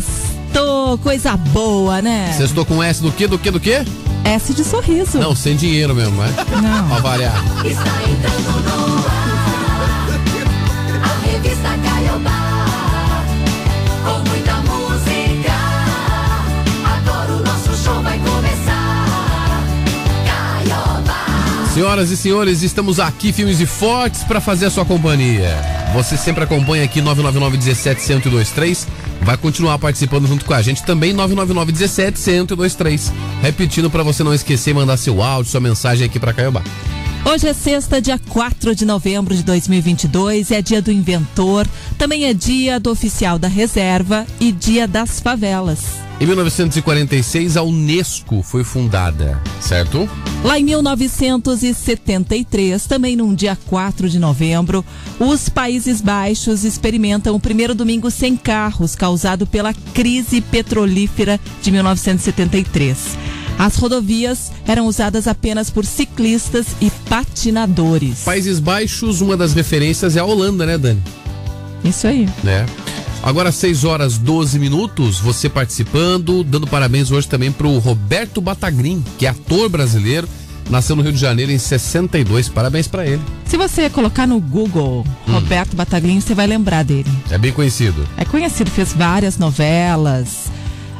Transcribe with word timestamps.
Sextou, 0.00 0.98
coisa 0.98 1.36
boa, 1.36 2.02
né? 2.02 2.32
Sextou 2.36 2.64
com 2.66 2.82
S 2.82 3.02
do 3.02 3.10
que, 3.10 3.26
do 3.26 3.38
que, 3.38 3.50
do 3.50 3.58
que? 3.58 3.82
S 4.24 4.52
de 4.52 4.62
sorriso. 4.64 5.18
Não, 5.18 5.34
sem 5.34 5.56
dinheiro 5.56 5.94
mesmo, 5.94 6.20
né? 6.22 6.34
Não. 6.62 6.88
Pra 6.88 6.98
variar. 6.98 7.34
Está 7.64 7.82
entrando 8.10 8.62
no 8.62 9.06
ar. 9.06 9.36
A 11.02 11.26
revista 11.26 11.68
Caiobá. 11.84 12.64
Com 14.04 14.30
muita 14.30 14.54
música. 14.62 15.52
Agora 16.84 17.32
o 17.32 17.42
nosso 17.42 17.82
show 17.82 18.02
vai 18.02 18.18
começar. 18.18 19.06
Caiobá. 20.26 21.66
Senhoras 21.72 22.10
e 22.10 22.16
senhores, 22.16 22.62
estamos 22.62 23.00
aqui, 23.00 23.32
firmes 23.32 23.60
e 23.60 23.66
fortes, 23.66 24.24
para 24.24 24.40
fazer 24.40 24.66
a 24.66 24.70
sua 24.70 24.84
companhia. 24.84 25.56
Você 25.94 26.16
sempre 26.16 26.44
acompanha 26.44 26.84
aqui 26.84 27.00
999 27.00 27.56
17 27.56 28.06
1023. 28.06 28.86
Vai 29.22 29.36
continuar 29.36 29.78
participando 29.78 30.26
junto 30.26 30.44
com 30.44 30.54
a 30.54 30.62
gente 30.62 30.84
também 30.84 31.12
999 31.12 31.72
17 31.72 32.20
1023. 32.20 33.12
Repetindo 33.42 33.90
para 33.90 34.02
você 34.02 34.22
não 34.22 34.32
esquecer 34.32 34.74
mandar 34.74 34.96
seu 34.96 35.22
áudio, 35.22 35.50
sua 35.50 35.60
mensagem 35.60 36.06
aqui 36.06 36.18
para 36.18 36.32
Caiobá. 36.32 36.62
Hoje 37.24 37.48
é 37.48 37.52
sexta, 37.52 38.00
dia 38.00 38.20
4 38.28 38.72
de 38.72 38.84
novembro 38.84 39.34
de 39.34 39.42
2022, 39.42 40.52
é 40.52 40.62
dia 40.62 40.80
do 40.80 40.92
inventor, 40.92 41.66
também 41.98 42.26
é 42.26 42.32
dia 42.32 42.78
do 42.78 42.88
oficial 42.88 43.36
da 43.36 43.48
reserva 43.48 44.24
e 44.38 44.52
dia 44.52 44.86
das 44.86 45.18
favelas. 45.18 46.05
Em 46.18 46.24
1946, 46.24 47.58
a 47.58 47.62
Unesco 47.62 48.42
foi 48.42 48.64
fundada, 48.64 49.38
certo? 49.60 50.08
Lá 50.42 50.58
em 50.58 50.64
1973, 50.64 52.86
também 52.86 53.14
num 53.16 53.34
dia 53.34 53.54
4 53.66 54.08
de 54.08 54.18
novembro, 54.18 54.82
os 55.20 55.50
Países 55.50 56.00
Baixos 56.00 56.64
experimentam 56.64 57.34
o 57.34 57.40
primeiro 57.40 57.74
domingo 57.74 58.10
sem 58.10 58.34
carros 58.34 58.94
causado 58.94 59.46
pela 59.46 59.74
crise 59.92 60.40
petrolífera 60.40 61.38
de 61.60 61.70
1973. 61.70 62.96
As 63.58 63.76
rodovias 63.76 64.50
eram 64.66 64.86
usadas 64.86 65.28
apenas 65.28 65.68
por 65.68 65.84
ciclistas 65.84 66.68
e 66.80 66.90
patinadores. 67.10 68.20
Países 68.20 68.58
Baixos, 68.58 69.20
uma 69.20 69.36
das 69.36 69.52
referências 69.52 70.16
é 70.16 70.20
a 70.20 70.24
Holanda, 70.24 70.64
né, 70.64 70.78
Dani? 70.78 71.02
Isso 71.84 72.06
aí. 72.06 72.26
né? 72.42 72.64
Agora 73.26 73.50
6 73.50 73.82
horas 73.82 74.18
12 74.18 74.56
minutos, 74.56 75.18
você 75.18 75.48
participando, 75.48 76.44
dando 76.44 76.64
parabéns 76.64 77.10
hoje 77.10 77.26
também 77.26 77.50
pro 77.50 77.76
Roberto 77.80 78.40
Batagrin, 78.40 79.02
que 79.18 79.26
é 79.26 79.30
ator 79.30 79.68
brasileiro, 79.68 80.28
nasceu 80.70 80.94
no 80.94 81.02
Rio 81.02 81.12
de 81.12 81.18
Janeiro 81.18 81.50
em 81.50 81.58
62. 81.58 82.48
Parabéns 82.48 82.86
pra 82.86 83.04
ele. 83.04 83.20
Se 83.44 83.56
você 83.56 83.90
colocar 83.90 84.28
no 84.28 84.38
Google 84.38 85.04
Roberto 85.26 85.74
Bataglin, 85.74 86.20
você 86.20 86.36
vai 86.36 86.46
lembrar 86.46 86.84
dele. 86.84 87.10
É 87.28 87.36
bem 87.36 87.50
conhecido. 87.50 88.06
É 88.16 88.24
conhecido, 88.24 88.70
fez 88.70 88.92
várias 88.92 89.38
novelas, 89.38 90.46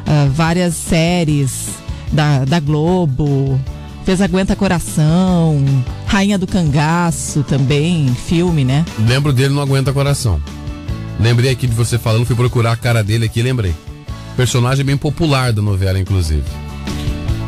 ah, 0.05 0.27
várias 0.29 0.75
séries 0.75 1.69
da, 2.11 2.43
da 2.43 2.59
Globo, 2.59 3.57
fez 4.03 4.19
Aguenta 4.19 4.53
Coração, 4.53 5.63
Rainha 6.05 6.37
do 6.37 6.45
Cangaço 6.45 7.41
também, 7.43 8.13
filme, 8.27 8.65
né? 8.65 8.83
Lembro 9.07 9.31
dele 9.31 9.53
no 9.53 9.61
Aguenta 9.61 9.93
Coração. 9.93 10.41
Lembrei 11.19 11.51
aqui 11.51 11.67
de 11.67 11.73
você 11.73 11.97
falando, 11.97 12.25
fui 12.25 12.35
procurar 12.35 12.73
a 12.73 12.77
cara 12.77 13.03
dele 13.03 13.25
aqui, 13.25 13.41
lembrei. 13.41 13.73
Personagem 14.35 14.85
bem 14.85 14.97
popular 14.97 15.51
da 15.51 15.61
novela, 15.61 15.99
inclusive. 15.99 16.43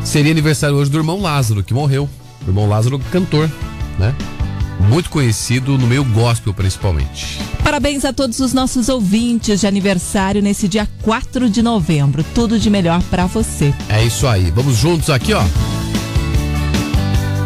Seria 0.04 0.32
aniversário 0.32 0.76
hoje 0.76 0.90
do 0.90 0.98
irmão 0.98 1.20
Lázaro, 1.20 1.62
que 1.62 1.72
morreu. 1.72 2.08
O 2.44 2.50
irmão 2.50 2.68
Lázaro, 2.68 2.98
cantor, 3.12 3.48
né? 3.98 4.14
Muito 4.88 5.10
conhecido 5.10 5.78
no 5.78 5.86
meio 5.86 6.02
gospel, 6.04 6.52
principalmente. 6.54 7.38
Parabéns 7.62 8.04
a 8.04 8.12
todos 8.12 8.40
os 8.40 8.52
nossos 8.52 8.88
ouvintes 8.88 9.60
de 9.60 9.66
aniversário 9.66 10.42
nesse 10.42 10.66
dia 10.66 10.88
4 11.02 11.48
de 11.48 11.62
novembro. 11.62 12.24
Tudo 12.34 12.58
de 12.58 12.70
melhor 12.70 13.00
pra 13.04 13.26
você. 13.26 13.72
É 13.88 14.02
isso 14.02 14.26
aí. 14.26 14.50
Vamos 14.50 14.76
juntos 14.76 15.10
aqui, 15.10 15.32
ó. 15.34 15.42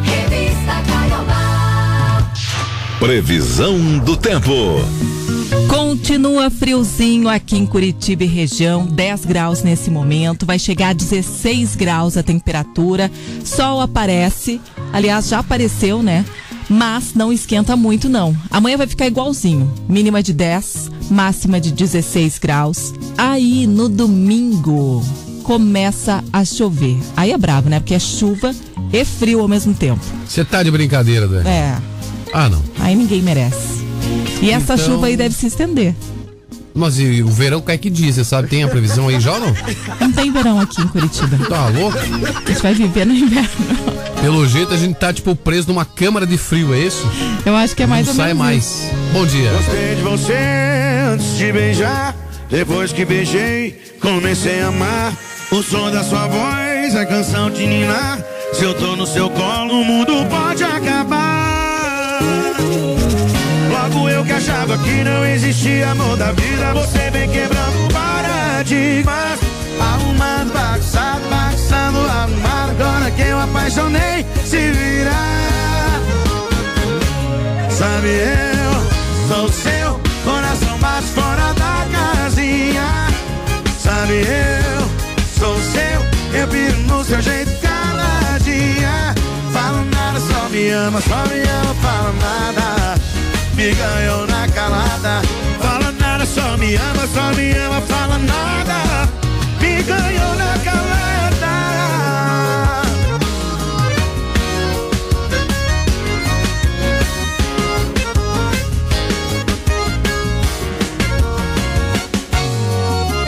Revista 0.03 0.83
Caiobá. 0.87 2.33
Previsão 2.99 3.99
do 3.99 4.17
tempo. 4.17 4.53
Continua 5.94 6.50
friozinho 6.50 7.28
aqui 7.28 7.56
em 7.56 7.65
Curitiba 7.65 8.25
e 8.25 8.27
região, 8.27 8.84
10 8.84 9.25
graus 9.27 9.62
nesse 9.62 9.93
momento, 9.93 10.44
vai 10.44 10.59
chegar 10.59 10.88
a 10.88 10.93
16 10.93 11.77
graus 11.77 12.16
a 12.16 12.22
temperatura. 12.22 13.09
Sol 13.44 13.81
aparece, 13.81 14.60
aliás, 14.93 15.28
já 15.28 15.38
apareceu, 15.38 16.03
né? 16.03 16.25
Mas 16.69 17.15
não 17.15 17.33
esquenta 17.33 17.77
muito 17.77 18.09
não. 18.09 18.37
Amanhã 18.50 18.77
vai 18.77 18.88
ficar 18.88 19.06
igualzinho, 19.06 19.72
mínima 19.88 20.21
de 20.21 20.33
10, 20.33 20.91
máxima 21.12 21.60
de 21.60 21.71
16 21.71 22.38
graus. 22.38 22.93
Aí 23.16 23.65
no 23.65 23.88
domingo 23.88 25.00
começa 25.44 26.25
a 26.33 26.44
chover. 26.44 26.99
Aí 27.16 27.31
é 27.31 27.38
brabo, 27.38 27.69
né? 27.71 27.78
Porque 27.78 27.94
é 27.94 28.00
chuva 28.00 28.53
e 28.93 29.04
frio 29.04 29.41
ao 29.41 29.47
mesmo 29.49 29.72
tempo. 29.72 30.04
Você 30.27 30.44
tá 30.44 30.60
de 30.60 30.72
brincadeira, 30.72 31.28
Dani? 31.28 31.49
É, 31.49 31.78
Ah, 32.33 32.49
não. 32.49 32.60
aí 32.81 32.97
ninguém 32.97 33.22
merece. 33.22 33.84
E 34.43 34.51
essa 34.51 34.75
Então- 34.75 34.79
chuva 34.87 35.07
aí 35.07 35.17
deve 35.17 35.35
se 35.35 35.47
estender. 35.47 35.95
Mas 36.77 36.99
e 36.99 37.23
o 37.23 37.29
verão 37.29 37.61
cai 37.61 37.79
que 37.79 37.89
dia? 37.89 38.13
Você 38.13 38.25
sabe, 38.25 38.49
tem 38.49 38.65
a 38.65 38.69
previsão 38.69 39.07
aí 39.07 39.21
já 39.21 39.33
ou 39.35 39.41
não? 39.41 39.55
Não 40.01 40.11
tem 40.13 40.33
verão 40.33 40.59
aqui 40.61 40.83
em 40.83 40.89
Curitiba. 40.89 41.39
Tá 41.49 41.69
louco? 41.69 41.97
A 41.99 42.49
gente 42.51 42.63
vai 42.63 42.75
viver 42.75 43.07
no 43.07 43.15
inverno. 43.15 43.49
Pelo 44.21 44.45
jeito 44.49 44.75
a 44.75 44.77
gente 44.77 44.95
tá, 44.97 45.13
tipo, 45.13 45.37
preso 45.37 45.69
numa 45.69 45.85
câmara 45.85 46.27
de 46.27 46.37
frio, 46.37 46.75
é 46.75 46.79
isso? 46.81 47.07
Eu 47.47 47.55
acho 47.55 47.77
que 47.77 47.83
é 47.85 47.87
mais 47.87 48.07
não 48.07 48.13
ou 48.15 48.17
sai 48.17 48.35
mais. 48.35 48.91
Bom 49.13 49.25
dia. 49.25 49.51
Gostei 49.53 49.95
de 49.95 50.03
você 50.03 50.37
antes 51.13 51.37
de 51.37 51.53
beijar. 51.53 52.17
Depois 52.51 52.93
que 52.93 53.05
beijei, 53.05 53.81
comecei 54.01 54.61
a 54.61 54.69
amar. 54.69 55.13
O 55.53 55.63
som 55.63 55.91
da 55.93 56.03
sua 56.03 56.27
voz 56.27 56.95
é 56.95 57.05
canção 57.07 57.51
de 57.51 57.67
ninar. 57.67 58.19
Se 58.53 58.65
eu 58.65 58.75
tô 58.75 58.97
no 58.97 59.07
seu 59.07 59.31
colo, 59.31 59.81
o 59.81 59.85
mundo 59.85 60.13
pode 60.29 60.65
acabar. 60.65 62.21
Que 64.27 64.33
achava 64.33 64.79
que 64.79 65.05
não 65.05 65.25
existia 65.27 65.91
amor 65.91 66.17
da 66.17 66.33
vida. 66.33 66.73
Você 66.73 67.11
vem 67.11 67.29
quebrando 67.29 67.93
paradigmas. 67.93 69.39
Arrumando, 69.79 70.53
bagunçado, 70.53 71.21
bagunçando, 71.29 71.99
arrumado. 71.99 72.71
Agora 72.71 73.11
que 73.11 73.23
eu 73.23 73.39
apaixonei, 73.39 74.25
se 74.47 74.71
virar. 74.71 76.01
Sabe, 77.71 78.09
eu 78.09 79.29
sou 79.29 79.49
seu 79.53 80.01
coração 80.25 80.79
bate 80.79 81.07
fora 81.09 81.53
da 81.55 81.87
casinha. 81.93 83.09
Sabe, 83.79 84.23
eu 84.23 84.89
sou 85.39 85.57
seu, 85.59 86.41
eu 86.41 86.49
piro 86.49 86.79
no 86.83 87.05
seu 87.05 87.21
jeito 87.21 87.53
caladinha. 87.61 89.15
Falo 89.53 89.84
nada, 89.84 90.19
só 90.21 90.49
me 90.49 90.71
ama, 90.71 91.01
só 91.03 91.27
me 91.27 91.43
ama, 91.43 91.75
fala 91.83 92.13
nada. 92.13 93.03
Me 93.65 93.73
ganhou 93.73 94.27
na 94.27 94.47
calada. 94.49 95.23
Fala 95.59 95.91
nada, 95.93 96.27
só 96.27 96.55
me 96.59 96.77
ama, 96.77 97.07
só 97.07 97.33
me 97.35 97.51
ama, 97.53 97.81
fala 97.81 98.19
nada. 98.19 99.09
Me 99.59 99.83
ganhou 99.83 100.34
na 100.34 100.59
calada. 100.59 101.53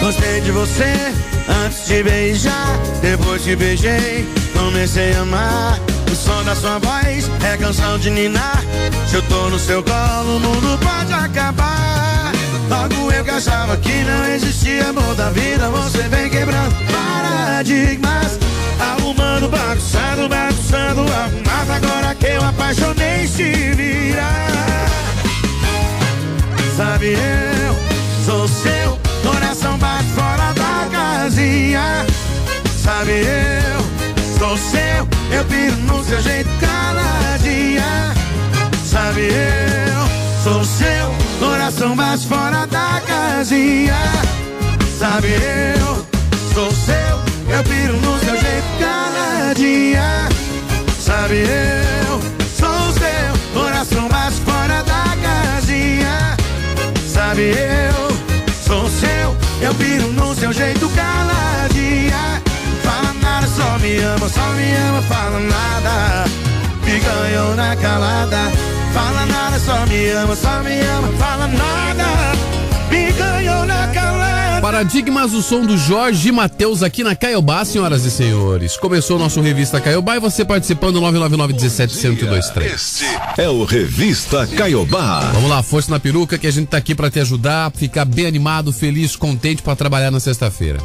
Gostei 0.02 0.42
de 0.42 0.50
você 0.50 1.14
antes 1.64 1.86
de 1.86 2.02
beijar. 2.02 2.78
Depois 3.00 3.40
que 3.40 3.56
beijei, 3.56 4.28
comecei 4.52 5.14
a 5.14 5.20
amar. 5.20 5.95
Da 6.46 6.54
sua 6.54 6.78
voz 6.78 7.28
é 7.44 7.56
canção 7.56 7.98
de 7.98 8.08
ninar. 8.08 8.62
Se 9.08 9.16
eu 9.16 9.22
tô 9.22 9.50
no 9.50 9.58
seu 9.58 9.82
colo, 9.82 10.36
o 10.36 10.38
mundo 10.38 10.78
pode 10.78 11.12
acabar. 11.12 12.30
Logo 12.70 13.10
eu 13.10 13.24
que 13.24 13.30
achava 13.30 13.76
que 13.78 14.04
não 14.04 14.24
existia 14.26 14.90
amor 14.90 15.12
da 15.16 15.28
vida. 15.30 15.68
Você 15.70 16.02
vem 16.02 16.30
quebrando 16.30 16.72
paradigmas. 16.86 18.38
Arrumando, 18.78 19.48
bagunçando, 19.48 20.28
bagunçando, 20.28 21.00
arrumado. 21.00 21.72
Agora 21.84 22.14
que 22.14 22.26
eu 22.26 22.44
apaixonei, 22.44 23.26
se 23.26 23.50
virar. 23.74 24.86
Sabe, 26.76 27.14
eu 27.14 27.76
sou 28.24 28.46
seu, 28.46 28.96
coração 29.28 29.76
bate 29.78 30.10
fora 30.14 30.52
da 30.52 30.88
casinha. 30.92 32.06
Sabe, 32.84 33.10
eu 33.10 33.95
sou 34.46 34.56
seu, 34.56 35.08
eu 35.36 35.44
piro 35.46 35.76
no 35.88 36.04
seu 36.04 36.22
jeito 36.22 36.48
caladinha. 36.60 38.14
Sabe, 38.84 39.22
eu 39.22 40.44
sou 40.44 40.64
seu, 40.64 41.14
coração 41.40 41.96
bate 41.96 42.26
fora 42.28 42.64
da 42.66 43.02
casinha. 43.06 43.96
Sabe, 44.98 45.28
eu 45.30 46.06
sou 46.54 46.70
seu, 46.70 47.56
eu 47.56 47.64
piro 47.64 47.94
no 47.94 48.18
seu 48.20 48.36
jeito 48.36 48.66
caladinha. 48.78 50.28
Sabe, 51.00 51.38
eu 51.38 52.20
sou 52.56 52.92
seu, 52.92 53.60
coração 53.60 54.08
bate 54.08 54.36
fora 54.42 54.84
da 54.84 55.16
casinha. 55.26 56.36
Sabe, 57.08 57.50
eu 57.50 58.16
sou 58.64 58.88
seu, 58.88 59.36
Eu 59.60 59.74
piro 59.74 60.12
no 60.12 60.34
seu 60.34 60.52
jeito 60.52 60.86
nada, 60.94 61.36
só 62.16 62.45
me 63.86 63.98
ama, 64.00 64.28
só 64.28 64.52
me 64.52 64.74
ama, 64.88 65.02
fala 65.02 65.40
nada. 65.40 66.24
Me 66.84 66.98
ganhou 66.98 67.54
na 67.54 67.76
calada. 67.76 68.52
Fala 68.92 69.26
nada, 69.26 69.58
só 69.60 69.86
me 69.86 70.10
ama, 70.10 70.34
só 70.34 70.62
me 70.62 70.80
ama, 70.80 71.08
fala 71.18 71.46
nada. 71.46 72.04
Me 72.90 73.12
ganhou 73.12 73.64
na 73.64 73.86
calada. 73.88 74.60
Paradigmas 74.60 75.30
do 75.30 75.42
som 75.42 75.64
do 75.64 75.76
Jorge 75.76 76.32
Matheus 76.32 76.82
aqui 76.82 77.04
na 77.04 77.14
Caiobá, 77.14 77.64
senhoras 77.64 78.04
e 78.04 78.10
senhores. 78.10 78.76
Começou 78.76 79.16
o 79.16 79.18
nosso 79.20 79.40
Revista 79.40 79.80
Caiobá 79.80 80.16
e 80.16 80.20
você 80.20 80.44
participando 80.44 81.00
999 81.00 81.52
17 81.52 81.94
1023. 81.94 82.72
Este 82.74 83.04
é 83.38 83.48
o 83.48 83.64
Revista 83.64 84.46
Caiobá. 84.48 85.20
Vamos 85.32 85.48
lá, 85.48 85.62
força 85.62 85.90
na 85.90 86.00
peruca 86.00 86.36
que 86.36 86.46
a 86.48 86.52
gente 86.52 86.68
tá 86.68 86.78
aqui 86.78 86.94
pra 86.94 87.10
te 87.10 87.20
ajudar, 87.20 87.70
ficar 87.70 88.04
bem 88.04 88.26
animado, 88.26 88.72
feliz, 88.72 89.14
contente 89.14 89.62
pra 89.62 89.76
trabalhar 89.76 90.10
na 90.10 90.18
sexta-feira. 90.18 90.80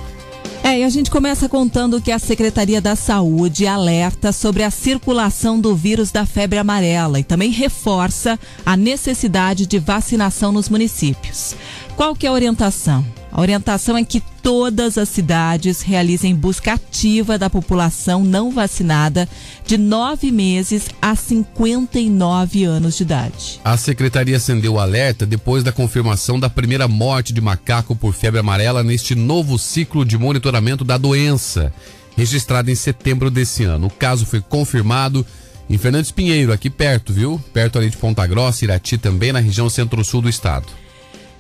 É, 0.64 0.80
e 0.80 0.84
a 0.84 0.90
gente 0.90 1.10
começa 1.10 1.50
contando 1.50 2.00
que 2.00 2.12
a 2.12 2.20
Secretaria 2.20 2.80
da 2.80 2.96
Saúde 2.96 3.66
alerta 3.66 4.32
sobre 4.32 4.62
a 4.62 4.70
circulação 4.70 5.60
do 5.60 5.76
vírus 5.76 6.12
da 6.12 6.24
febre 6.26 6.60
amarela 6.60 7.20
e 7.20 7.24
também 7.24 7.50
reforça 7.50 8.40
a 8.64 8.78
necessidade 8.78 9.66
de 9.66 9.80
vacinação 9.80 10.52
nos 10.52 10.70
municípios. 10.70 11.56
Qual 11.96 12.16
que 12.16 12.28
é 12.28 12.30
a 12.30 12.34
orientação? 12.34 13.04
A 13.32 13.40
orientação 13.40 13.98
é 13.98 14.04
que 14.04 14.22
todas 14.44 14.98
as 14.98 15.08
cidades 15.08 15.82
realizem 15.82 16.36
busca 16.36 16.74
ativa 16.74 17.38
da 17.38 17.50
população 17.50 18.24
não 18.24 18.52
vacinada 18.52 19.28
de 19.66 19.78
nove 19.78 20.32
meses 20.32 20.90
a 21.02 21.16
59 21.16 22.66
anos 22.66 22.98
de 22.98 23.04
idade. 23.04 23.62
A 23.64 23.78
secretaria 23.78 24.36
acendeu 24.36 24.74
o 24.74 24.80
alerta 24.80 25.26
depois 25.26 25.64
da 25.64 25.72
confirmação 25.72 26.38
da 26.38 26.50
primeira 26.50 26.88
morte 26.88 27.32
de 27.32 27.40
macaco 27.40 27.96
por 27.96 28.14
febre 28.14 28.40
amarela 28.40 28.84
neste 28.84 29.16
novo 29.16 29.58
ciclo 29.58 30.04
de 30.04 30.18
monitoramento 30.18 30.84
da 30.84 30.98
doença, 30.98 31.74
registrado 32.18 32.70
em 32.70 32.76
setembro 32.76 33.32
desse 33.32 33.64
ano. 33.64 33.88
O 33.88 33.92
caso 33.92 34.26
foi 34.26 34.42
confirmado 34.42 35.26
em 35.70 35.78
Fernandes 35.78 36.12
Pinheiro, 36.12 36.52
aqui 36.52 36.70
perto, 36.70 37.14
viu? 37.14 37.42
Perto 37.54 37.80
ali 37.80 37.90
de 37.90 37.96
Ponta 37.96 38.28
Grossa, 38.28 38.66
Irati 38.66 38.98
também, 38.98 39.32
na 39.32 39.40
região 39.40 39.70
centro-sul 39.70 40.22
do 40.22 40.28
estado. 40.28 40.68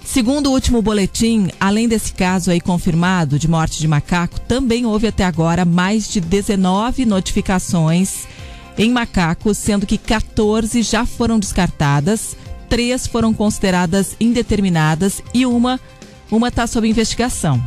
Segundo 0.04 0.48
o 0.48 0.54
último 0.54 0.82
boletim, 0.82 1.50
além 1.60 1.88
desse 1.88 2.14
caso 2.14 2.52
aí 2.52 2.60
confirmado 2.60 3.40
de 3.40 3.48
morte 3.48 3.80
de 3.80 3.88
macaco, 3.88 4.40
também 4.42 4.86
houve 4.86 5.08
até 5.08 5.24
agora 5.24 5.64
mais 5.64 6.10
de 6.12 6.20
19 6.20 7.06
notificações 7.06 8.26
em 8.78 8.92
macacos, 8.92 9.58
sendo 9.58 9.86
que 9.86 9.98
14 9.98 10.82
já 10.82 11.06
foram 11.06 11.40
descartadas, 11.40 12.36
três 12.68 13.06
foram 13.06 13.34
consideradas 13.34 14.16
indeterminadas 14.20 15.22
e 15.34 15.46
uma 15.46 15.80
uma 16.32 16.48
está 16.48 16.66
sob 16.66 16.88
investigação. 16.88 17.62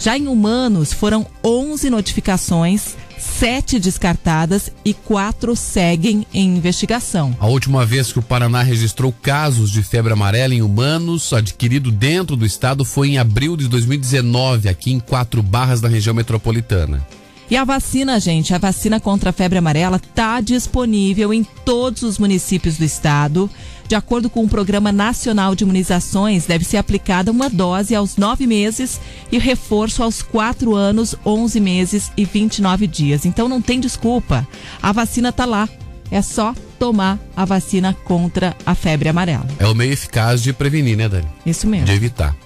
Já 0.00 0.16
em 0.16 0.28
humanos 0.28 0.94
foram 0.94 1.26
11 1.44 1.90
notificações, 1.90 2.96
sete 3.18 3.78
descartadas 3.78 4.72
e 4.82 4.94
quatro 4.94 5.54
seguem 5.54 6.26
em 6.32 6.56
investigação. 6.56 7.36
A 7.38 7.46
última 7.46 7.84
vez 7.84 8.10
que 8.10 8.18
o 8.18 8.22
Paraná 8.22 8.62
registrou 8.62 9.12
casos 9.12 9.70
de 9.70 9.82
febre 9.82 10.14
amarela 10.14 10.54
em 10.54 10.62
humanos 10.62 11.34
adquirido 11.34 11.92
dentro 11.92 12.34
do 12.34 12.46
estado 12.46 12.82
foi 12.82 13.10
em 13.10 13.18
abril 13.18 13.58
de 13.58 13.68
2019, 13.68 14.70
aqui 14.70 14.90
em 14.90 14.98
Quatro 14.98 15.42
Barras, 15.42 15.82
na 15.82 15.88
região 15.88 16.14
metropolitana. 16.14 17.06
E 17.50 17.56
a 17.56 17.64
vacina, 17.64 18.20
gente, 18.20 18.54
a 18.54 18.58
vacina 18.58 19.00
contra 19.00 19.30
a 19.30 19.32
febre 19.32 19.58
amarela 19.58 19.96
está 19.96 20.40
disponível 20.40 21.34
em 21.34 21.42
todos 21.42 22.04
os 22.04 22.16
municípios 22.16 22.76
do 22.76 22.84
estado. 22.84 23.50
De 23.88 23.96
acordo 23.96 24.30
com 24.30 24.44
o 24.44 24.48
Programa 24.48 24.92
Nacional 24.92 25.56
de 25.56 25.64
Imunizações, 25.64 26.46
deve 26.46 26.64
ser 26.64 26.76
aplicada 26.76 27.32
uma 27.32 27.50
dose 27.50 27.92
aos 27.92 28.16
nove 28.16 28.46
meses 28.46 29.00
e 29.32 29.38
reforço 29.38 30.00
aos 30.00 30.22
quatro 30.22 30.76
anos, 30.76 31.16
11 31.26 31.58
meses 31.58 32.12
e 32.16 32.24
29 32.24 32.86
dias. 32.86 33.26
Então 33.26 33.48
não 33.48 33.60
tem 33.60 33.80
desculpa. 33.80 34.46
A 34.80 34.92
vacina 34.92 35.32
tá 35.32 35.44
lá. 35.44 35.68
É 36.08 36.22
só 36.22 36.54
tomar 36.78 37.18
a 37.36 37.44
vacina 37.44 37.96
contra 38.04 38.56
a 38.64 38.76
febre 38.76 39.08
amarela. 39.08 39.46
É 39.58 39.66
o 39.66 39.74
meio 39.74 39.92
eficaz 39.92 40.40
de 40.40 40.52
prevenir, 40.52 40.96
né, 40.96 41.08
Dani? 41.08 41.26
Isso 41.44 41.66
mesmo. 41.66 41.86
De 41.86 41.92
evitar. 41.92 42.36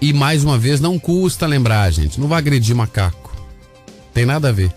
E 0.00 0.12
mais 0.14 0.42
uma 0.42 0.58
vez, 0.58 0.80
não 0.80 0.98
custa 0.98 1.46
lembrar, 1.46 1.90
gente. 1.90 2.18
Não 2.18 2.28
vai 2.28 2.38
agredir 2.38 2.74
macaco. 2.74 3.23
Tem 4.14 4.24
nada 4.24 4.48
a 4.48 4.52
ver. 4.52 4.72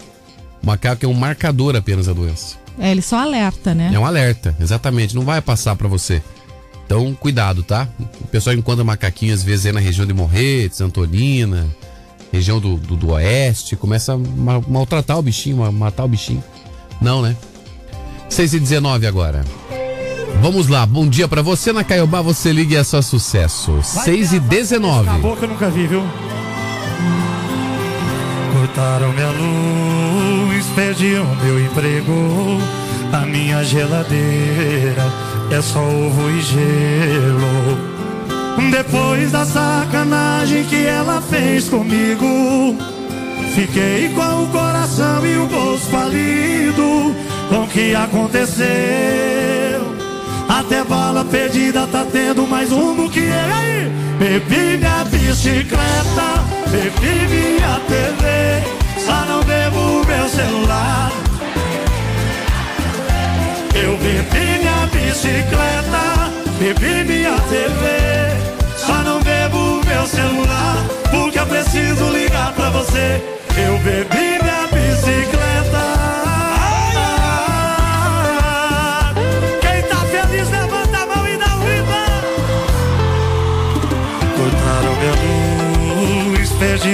O 0.62 0.66
macaco 0.66 1.06
é 1.06 1.08
um 1.08 1.14
marcador 1.14 1.76
apenas 1.76 2.08
da 2.08 2.14
doença. 2.14 2.56
É, 2.80 2.92
ele 2.92 3.02
só 3.02 3.20
alerta, 3.22 3.74
né? 3.74 3.92
É 3.94 4.00
um 4.00 4.06
alerta, 4.06 4.56
exatamente. 4.60 5.16
Não 5.16 5.24
vai 5.24 5.40
passar 5.42 5.76
pra 5.76 5.88
você. 5.88 6.22
Então, 6.86 7.14
cuidado, 7.14 7.64
tá? 7.64 7.88
O 8.22 8.28
pessoal 8.28 8.56
encontra 8.56 8.84
macaquinho 8.84 9.34
às 9.34 9.44
vezes 9.44 9.66
aí 9.66 9.72
na 9.72 9.80
região 9.80 10.06
de 10.06 10.14
Morretes, 10.14 10.80
Antonina, 10.82 11.66
região 12.32 12.60
do, 12.60 12.76
do, 12.78 12.96
do 12.96 13.12
oeste, 13.12 13.76
começa 13.76 14.14
a 14.14 14.18
ma- 14.18 14.62
maltratar 14.68 15.18
o 15.18 15.22
bichinho, 15.22 15.58
ma- 15.58 15.72
matar 15.72 16.06
o 16.06 16.08
bichinho. 16.08 16.44
Não, 17.02 17.22
né? 17.22 17.36
6 18.30 18.54
e 18.54 18.60
19 18.60 19.06
agora. 19.06 19.44
Vamos 20.42 20.68
lá, 20.68 20.86
bom 20.86 21.08
dia 21.08 21.28
pra 21.28 21.42
você 21.42 21.74
na 21.74 21.84
Caiobá, 21.84 22.22
você 22.22 22.52
liga 22.52 22.76
e 22.76 22.78
é 22.78 22.84
só 22.84 23.02
sucesso. 23.02 23.80
6 23.84 24.34
e 24.34 24.40
19. 24.40 25.10
Acabou 25.10 25.36
que 25.36 25.44
eu 25.46 25.50
nunca 25.50 25.70
vi, 25.70 25.88
viu? 25.88 26.04
Cortaram 28.78 29.12
minha 29.12 29.32
luz, 29.32 30.68
perdi 30.76 31.16
meu 31.44 31.60
emprego. 31.60 32.62
A 33.12 33.26
minha 33.26 33.64
geladeira 33.64 35.12
é 35.50 35.60
só 35.64 35.80
ovo 35.80 36.30
e 36.30 36.42
gelo. 36.42 37.76
Depois 38.70 39.32
da 39.32 39.46
sacanagem 39.46 40.64
que 40.66 40.86
ela 40.86 41.20
fez 41.22 41.68
comigo, 41.68 42.78
fiquei 43.56 44.10
com 44.10 44.44
o 44.44 44.48
coração 44.50 45.26
e 45.26 45.38
o 45.38 45.48
bolso 45.48 45.88
falido. 45.88 47.16
Com 47.50 47.64
o 47.64 47.68
que 47.68 47.96
aconteceu? 47.96 48.68
Até 50.48 50.84
bala 50.84 51.26
perdida 51.26 51.88
tá 51.88 52.06
tendo 52.12 52.46
mais 52.46 52.72
um 52.72 52.96
do 52.96 53.10
que 53.10 53.22
ele 53.22 53.32
aí. 53.34 54.07
Bebi 54.20 54.78
minha 54.78 55.04
bicicleta, 55.12 56.44
bebi 56.72 57.28
minha 57.30 57.80
TV, 57.88 59.06
só 59.06 59.26
não 59.26 59.44
bebo 59.44 60.04
meu 60.08 60.28
celular. 60.28 61.12
Eu 63.76 63.96
bebi 63.98 64.58
minha 64.58 64.88
bicicleta, 64.92 66.32
bebi 66.58 67.04
minha 67.04 67.40
TV, 67.42 68.76
só 68.76 69.04
não 69.04 69.22
bebo 69.22 69.86
meu 69.86 70.08
celular, 70.08 70.84
porque 71.12 71.38
eu 71.38 71.46
preciso 71.46 72.10
ligar 72.10 72.54
pra 72.54 72.72
você. 72.72 73.22
Eu 73.56 73.78
bebi 73.78 74.42
minha 74.42 74.68
bicicleta. 74.74 75.47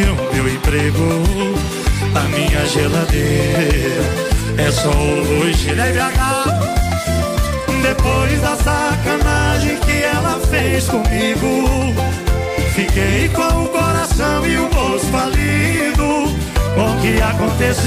O 0.02 0.34
meu 0.34 0.48
emprego. 0.50 1.24
A 2.16 2.22
minha 2.30 2.66
geladeira 2.66 4.04
é 4.58 4.72
só 4.72 4.90
hoje. 4.90 5.74
Depois 7.82 8.42
da 8.42 8.56
sacanagem 8.56 9.78
que 9.78 10.04
ela 10.04 10.40
fez 10.50 10.86
comigo, 10.86 11.94
fiquei 12.74 13.30
com 13.30 13.64
o 13.64 13.68
coração 13.70 14.46
e 14.48 14.58
o 14.58 14.70
bolso 14.70 15.06
falido. 15.08 16.34
Com 16.76 16.92
o 16.92 17.02
que 17.02 17.22
aconteceu? 17.22 17.84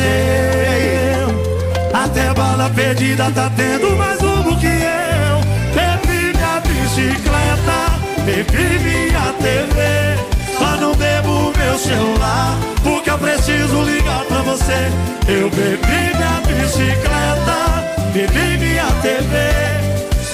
Até 1.92 2.32
bala 2.34 2.70
perdida 2.70 3.30
tá 3.32 3.50
tendo 3.56 3.96
mais 3.96 4.20
um 4.22 4.42
do 4.42 4.56
que 4.56 4.66
eu. 4.66 5.40
Bebi 5.74 6.32
minha 6.36 6.60
bicicleta, 6.60 7.98
bebi 8.24 8.78
minha 8.78 9.32
TV. 9.40 10.35
Só 10.76 10.82
não 10.82 10.94
bebo 10.94 11.52
meu 11.56 11.78
celular, 11.78 12.54
porque 12.82 13.08
eu 13.08 13.16
preciso 13.16 13.82
ligar 13.82 14.22
pra 14.26 14.42
você. 14.42 14.92
Eu 15.26 15.48
bebi 15.48 16.14
minha 16.14 16.42
bicicleta, 16.46 17.82
bebi 18.12 18.58
minha 18.58 18.84
TV. 19.00 19.54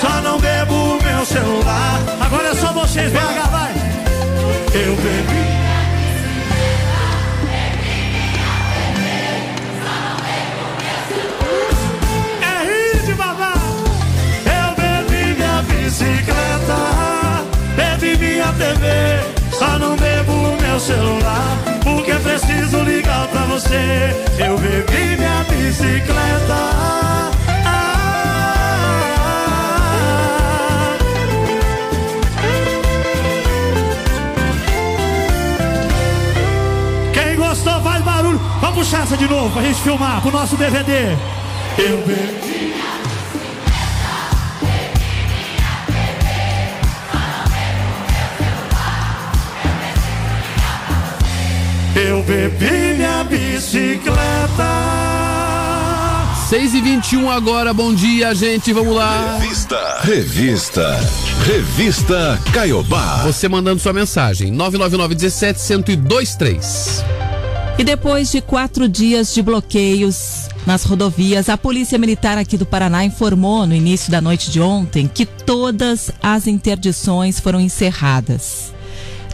Só 0.00 0.20
não 0.20 0.40
bebo 0.40 0.98
meu 1.04 1.24
celular. 1.24 2.00
Agora 2.20 2.48
é 2.48 2.54
só 2.56 2.72
vocês, 2.72 3.12
vai, 3.12 3.38
vai. 3.52 3.72
Eu 4.74 4.96
bebi. 4.96 5.42
É. 12.42 12.58
Eu 14.58 14.74
bebi 14.74 15.34
minha 15.36 15.62
bicicleta, 15.62 16.80
bebi 17.76 18.16
minha 18.18 18.52
TV. 18.54 19.41
Não 19.82 19.96
bebo 19.96 20.56
meu 20.62 20.78
celular, 20.78 21.58
porque 21.82 22.12
preciso 22.14 22.78
ligar 22.84 23.26
pra 23.26 23.40
você. 23.46 24.14
Eu 24.38 24.56
bebi 24.56 25.16
minha 25.16 25.44
bicicleta. 25.48 26.54
Ah, 27.66 27.92
Só 37.54 37.80
faz 37.80 38.02
barulho. 38.02 38.40
Vamos 38.60 38.76
puxar 38.76 39.02
essa 39.02 39.16
de 39.16 39.28
novo 39.28 39.50
pra 39.50 39.62
gente 39.62 39.80
filmar 39.82 40.20
pro 40.22 40.30
nosso 40.32 40.56
DVD. 40.56 41.16
Eu 41.78 41.98
bebi. 42.06 42.41
Eu 52.22 52.26
bebi 52.26 52.94
minha 52.94 53.24
bicicleta. 53.24 54.22
6 56.48 56.74
e 56.74 56.80
21 56.80 57.28
agora, 57.28 57.74
bom 57.74 57.92
dia, 57.92 58.32
gente, 58.32 58.72
vamos 58.72 58.94
lá. 58.94 59.38
Revista. 59.38 59.98
Revista. 60.02 61.00
Revista 61.44 62.40
Caiobá. 62.52 63.22
Você 63.24 63.48
mandando 63.48 63.80
sua 63.80 63.92
mensagem, 63.92 64.52
999 64.52 65.14
17 65.16 65.58
1023. 65.78 67.04
E 67.78 67.82
depois 67.82 68.30
de 68.30 68.40
quatro 68.40 68.88
dias 68.88 69.34
de 69.34 69.42
bloqueios 69.42 70.48
nas 70.64 70.84
rodovias, 70.84 71.48
a 71.48 71.58
Polícia 71.58 71.98
Militar 71.98 72.38
aqui 72.38 72.56
do 72.56 72.66
Paraná 72.66 73.04
informou 73.04 73.66
no 73.66 73.74
início 73.74 74.12
da 74.12 74.20
noite 74.20 74.48
de 74.48 74.60
ontem 74.60 75.10
que 75.12 75.26
todas 75.26 76.12
as 76.22 76.46
interdições 76.46 77.40
foram 77.40 77.60
encerradas. 77.60 78.71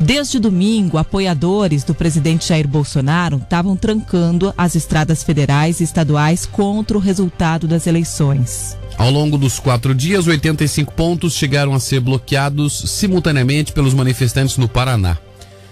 Desde 0.01 0.39
domingo, 0.39 0.97
apoiadores 0.97 1.83
do 1.83 1.93
presidente 1.93 2.49
Jair 2.49 2.69
Bolsonaro 2.69 3.39
estavam 3.39 3.77
trancando 3.77 4.55
as 4.57 4.77
estradas 4.77 5.25
federais 5.25 5.81
e 5.81 5.85
estaduais 5.85 6.47
contra 6.47 6.97
o 6.97 7.01
resultado 7.01 7.67
das 7.67 7.87
eleições. 7.87 8.77
Ao 8.97 9.11
longo 9.11 9.37
dos 9.37 9.59
quatro 9.59 9.93
dias, 9.95 10.29
85 10.29 10.93
pontos 10.93 11.33
chegaram 11.33 11.75
a 11.75 11.81
ser 11.81 11.99
bloqueados 11.99 12.79
simultaneamente 12.91 13.73
pelos 13.73 13.93
manifestantes 13.93 14.57
no 14.57 14.69
Paraná. 14.69 15.19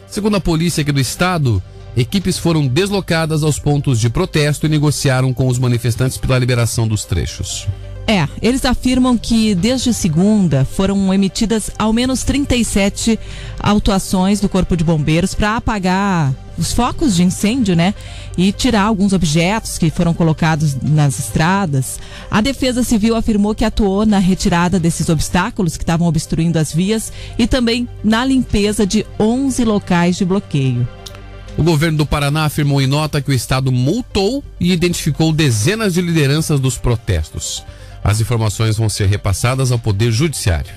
Segundo 0.09 0.37
a 0.37 0.41
polícia 0.41 0.83
aqui 0.83 0.91
do 0.91 1.01
estado, 1.01 1.63
equipes 1.97 2.37
foram 2.37 2.67
deslocadas 2.67 3.45
aos 3.45 3.61
pontos 3.61 4.01
de 4.01 4.11
protesto 4.11 4.67
e 4.67 4.69
negociaram 4.69 5.33
com 5.33 5.47
os 5.47 5.59
manifestantes 5.59 6.19
pela 6.19 6.39
liberação 6.39 6.89
dos 6.89 7.05
trechos. 7.05 7.69
É, 8.07 8.29
eles 8.41 8.65
afirmam 8.65 9.19
que 9.19 9.53
desde 9.55 9.93
segunda 9.93 10.65
foram 10.65 11.13
emitidas 11.13 11.71
ao 11.77 11.93
menos 11.93 12.23
37 12.23 13.19
autuações 13.59 14.41
do 14.41 14.49
Corpo 14.49 14.77
de 14.77 14.85
Bombeiros 14.85 15.35
para 15.35 15.57
apagar 15.57 16.33
os 16.57 16.73
focos 16.73 17.17
de 17.17 17.25
incêndio, 17.25 17.75
né? 17.75 17.95
E 18.39 18.53
tirar 18.53 18.83
alguns 18.83 19.13
objetos 19.13 19.77
que 19.77 19.91
foram 19.91 20.15
colocados 20.15 20.77
nas 20.81 21.19
estradas. 21.19 21.99
A 22.31 22.41
Defesa 22.41 22.85
Civil 22.85 23.17
afirmou 23.17 23.55
que 23.55 23.65
atuou 23.65 24.07
na 24.07 24.19
retirada 24.19 24.79
desses 24.79 25.09
obstáculos 25.09 25.77
que 25.77 25.83
estavam 25.83 26.07
obstruindo 26.07 26.61
as 26.61 26.73
vias 26.73 27.13
e 27.37 27.47
também 27.47 27.89
na 28.05 28.25
limpeza 28.25 28.87
de 28.87 29.05
11 29.19 29.65
locais 29.65 30.17
de 30.17 30.25
bloqueio. 30.25 30.89
O 31.59 31.63
governo 31.63 31.99
do 31.99 32.07
Paraná 32.07 32.45
afirmou 32.45 32.81
em 32.81 32.87
nota 32.87 33.21
que 33.21 33.31
o 33.31 33.35
estado 33.35 33.73
multou 33.73 34.45
e 34.61 34.73
identificou 34.73 35.33
dezenas 35.33 35.95
de 35.95 36.03
lideranças 36.03 36.61
dos 36.61 36.77
protestos. 36.79 37.65
As 38.07 38.21
informações 38.21 38.77
vão 38.77 38.89
ser 38.89 39.09
repassadas 39.09 39.73
ao 39.73 39.81
Poder 39.81 40.13
Judiciário. 40.13 40.71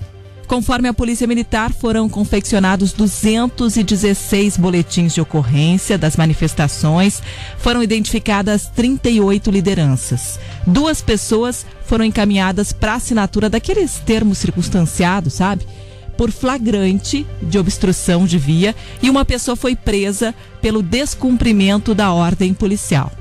Conforme 0.47 0.87
a 0.87 0.93
Polícia 0.95 1.27
Militar, 1.27 1.71
foram 1.71 2.09
confeccionados 2.09 2.91
216 2.91 4.57
boletins 4.57 5.13
de 5.13 5.21
ocorrência 5.21 5.95
das 5.95 6.17
manifestações. 6.17 7.21
Foram 7.59 7.83
identificadas 7.83 8.65
38 8.75 9.51
lideranças. 9.51 10.39
Duas 10.65 11.03
pessoas 11.03 11.67
foram 11.85 12.03
encaminhadas 12.03 12.73
para 12.73 12.95
assinatura 12.95 13.47
daqueles 13.47 13.99
termos 13.99 14.39
circunstanciados, 14.39 15.33
sabe? 15.33 15.67
Por 16.17 16.31
flagrante 16.31 17.27
de 17.43 17.59
obstrução 17.59 18.25
de 18.25 18.39
via 18.39 18.75
e 19.03 19.07
uma 19.09 19.23
pessoa 19.23 19.55
foi 19.55 19.75
presa 19.75 20.33
pelo 20.63 20.81
descumprimento 20.81 21.93
da 21.93 22.11
ordem 22.11 22.55
policial. 22.55 23.11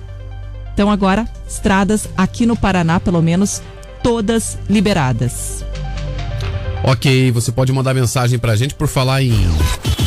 Então, 0.72 0.90
agora, 0.90 1.28
estradas 1.46 2.08
aqui 2.16 2.46
no 2.46 2.56
Paraná, 2.56 2.98
pelo 3.00 3.20
menos, 3.20 3.60
todas 4.02 4.58
liberadas. 4.68 5.64
Ok, 6.84 7.30
você 7.32 7.52
pode 7.52 7.72
mandar 7.72 7.92
mensagem 7.92 8.38
pra 8.38 8.56
gente 8.56 8.74
por 8.74 8.88
falar 8.88 9.22
em 9.22 9.32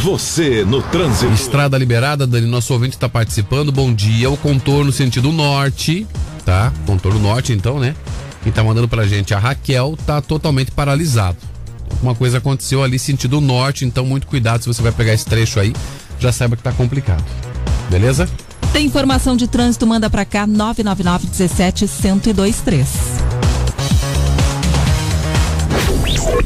Você 0.04 0.66
no 0.66 0.82
trânsito. 0.82 1.32
estrada 1.34 1.78
liberada, 1.78 2.26
Dani. 2.26 2.48
Nosso 2.48 2.74
ouvinte 2.74 2.96
está 2.96 3.10
participando. 3.10 3.72
Bom 3.72 3.94
dia. 3.94 4.30
O 4.30 4.38
contorno 4.38 4.92
sentido 4.92 5.32
norte, 5.32 6.08
tá? 6.46 6.72
Contorno 6.86 7.20
norte, 7.20 7.54
então, 7.54 7.80
né? 7.80 7.96
Quem 8.44 8.52
tá 8.52 8.64
mandando 8.64 8.88
pra 8.88 9.06
gente, 9.06 9.34
a 9.34 9.40
Raquel, 9.40 9.96
tá 10.06 10.20
totalmente 10.22 10.72
paralisado. 10.72 11.38
Uma 12.02 12.16
coisa 12.16 12.40
aconteceu 12.40 12.84
ali 12.84 12.98
sentido 12.98 13.40
norte, 13.40 13.86
então 13.86 14.06
muito 14.06 14.26
cuidado 14.26 14.64
se 14.64 14.68
você 14.68 14.82
vai 14.82 14.92
pegar 14.92 15.14
esse 15.14 15.26
trecho 15.26 15.60
aí. 15.60 15.74
Já 16.20 16.32
saiba 16.32 16.56
que 16.56 16.64
tá 16.64 16.72
complicado. 16.72 17.24
Beleza? 17.90 18.28
Tem 18.74 18.86
informação 18.86 19.36
de 19.36 19.48
trânsito, 19.48 19.86
manda 19.86 20.10
pra 20.10 20.26
cá 20.26 20.48
999 20.48 21.28
17 21.28 21.86
1023. 21.86 22.88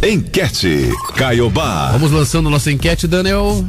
Enquete. 0.08 0.90
Caiobá. 1.16 1.92
Vamos 1.92 2.12
lançando 2.12 2.50
nossa 2.50 2.72
enquete, 2.72 3.08
Daniel. 3.08 3.66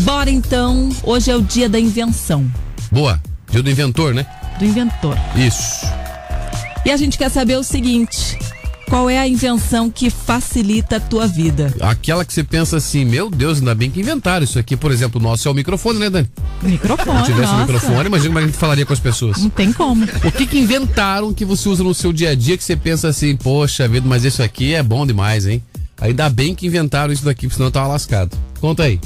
Bora 0.00 0.30
então, 0.30 0.90
hoje 1.02 1.30
é 1.30 1.36
o 1.36 1.42
dia 1.42 1.68
da 1.68 1.78
invenção, 1.78 2.48
Boa. 2.90 3.20
Dia 3.50 3.62
do 3.62 3.70
inventor, 3.70 4.14
né? 4.14 4.26
do 4.58 4.64
inventor. 4.64 5.16
Isso. 5.36 5.86
E 6.84 6.90
a 6.90 6.96
gente 6.96 7.16
quer 7.16 7.30
saber 7.30 7.56
o 7.56 7.62
seguinte: 7.62 8.38
qual 8.88 9.10
é 9.10 9.18
a 9.18 9.28
invenção 9.28 9.90
que 9.90 10.08
facilita 10.10 10.96
a 10.96 11.00
tua 11.00 11.26
vida? 11.26 11.74
Aquela 11.80 12.24
que 12.24 12.32
você 12.32 12.42
pensa 12.42 12.78
assim, 12.78 13.04
meu 13.04 13.30
Deus, 13.30 13.58
ainda 13.58 13.74
bem 13.74 13.90
que 13.90 14.00
inventaram 14.00 14.44
isso 14.44 14.58
aqui. 14.58 14.76
Por 14.76 14.90
exemplo, 14.90 15.20
o 15.20 15.22
nosso 15.22 15.46
é 15.46 15.50
o 15.50 15.54
microfone, 15.54 15.98
né, 15.98 16.08
Dani? 16.10 16.28
Microfone, 16.62 17.18
Se 17.20 17.24
tivesse 17.26 17.52
nossa. 17.52 17.60
microfone, 17.66 18.06
imagina 18.06 18.28
como 18.28 18.38
a 18.38 18.46
gente 18.46 18.56
falaria 18.56 18.86
com 18.86 18.92
as 18.92 19.00
pessoas. 19.00 19.38
Não 19.38 19.50
tem 19.50 19.72
como. 19.72 20.04
O 20.04 20.32
que 20.32 20.46
que 20.46 20.58
inventaram 20.58 21.32
que 21.32 21.44
você 21.44 21.68
usa 21.68 21.84
no 21.84 21.94
seu 21.94 22.12
dia 22.12 22.30
a 22.30 22.34
dia 22.34 22.56
que 22.56 22.64
você 22.64 22.76
pensa 22.76 23.08
assim, 23.08 23.36
poxa 23.36 23.86
vida, 23.86 24.08
mas 24.08 24.24
isso 24.24 24.42
aqui 24.42 24.74
é 24.74 24.82
bom 24.82 25.06
demais, 25.06 25.46
hein? 25.46 25.62
Ainda 26.00 26.28
bem 26.30 26.54
que 26.54 26.66
inventaram 26.66 27.12
isso 27.12 27.24
daqui, 27.24 27.42
porque 27.46 27.56
senão 27.56 27.68
eu 27.68 27.72
tava 27.72 27.88
lascado. 27.88 28.36
Conta 28.60 28.84
aí. 28.84 29.00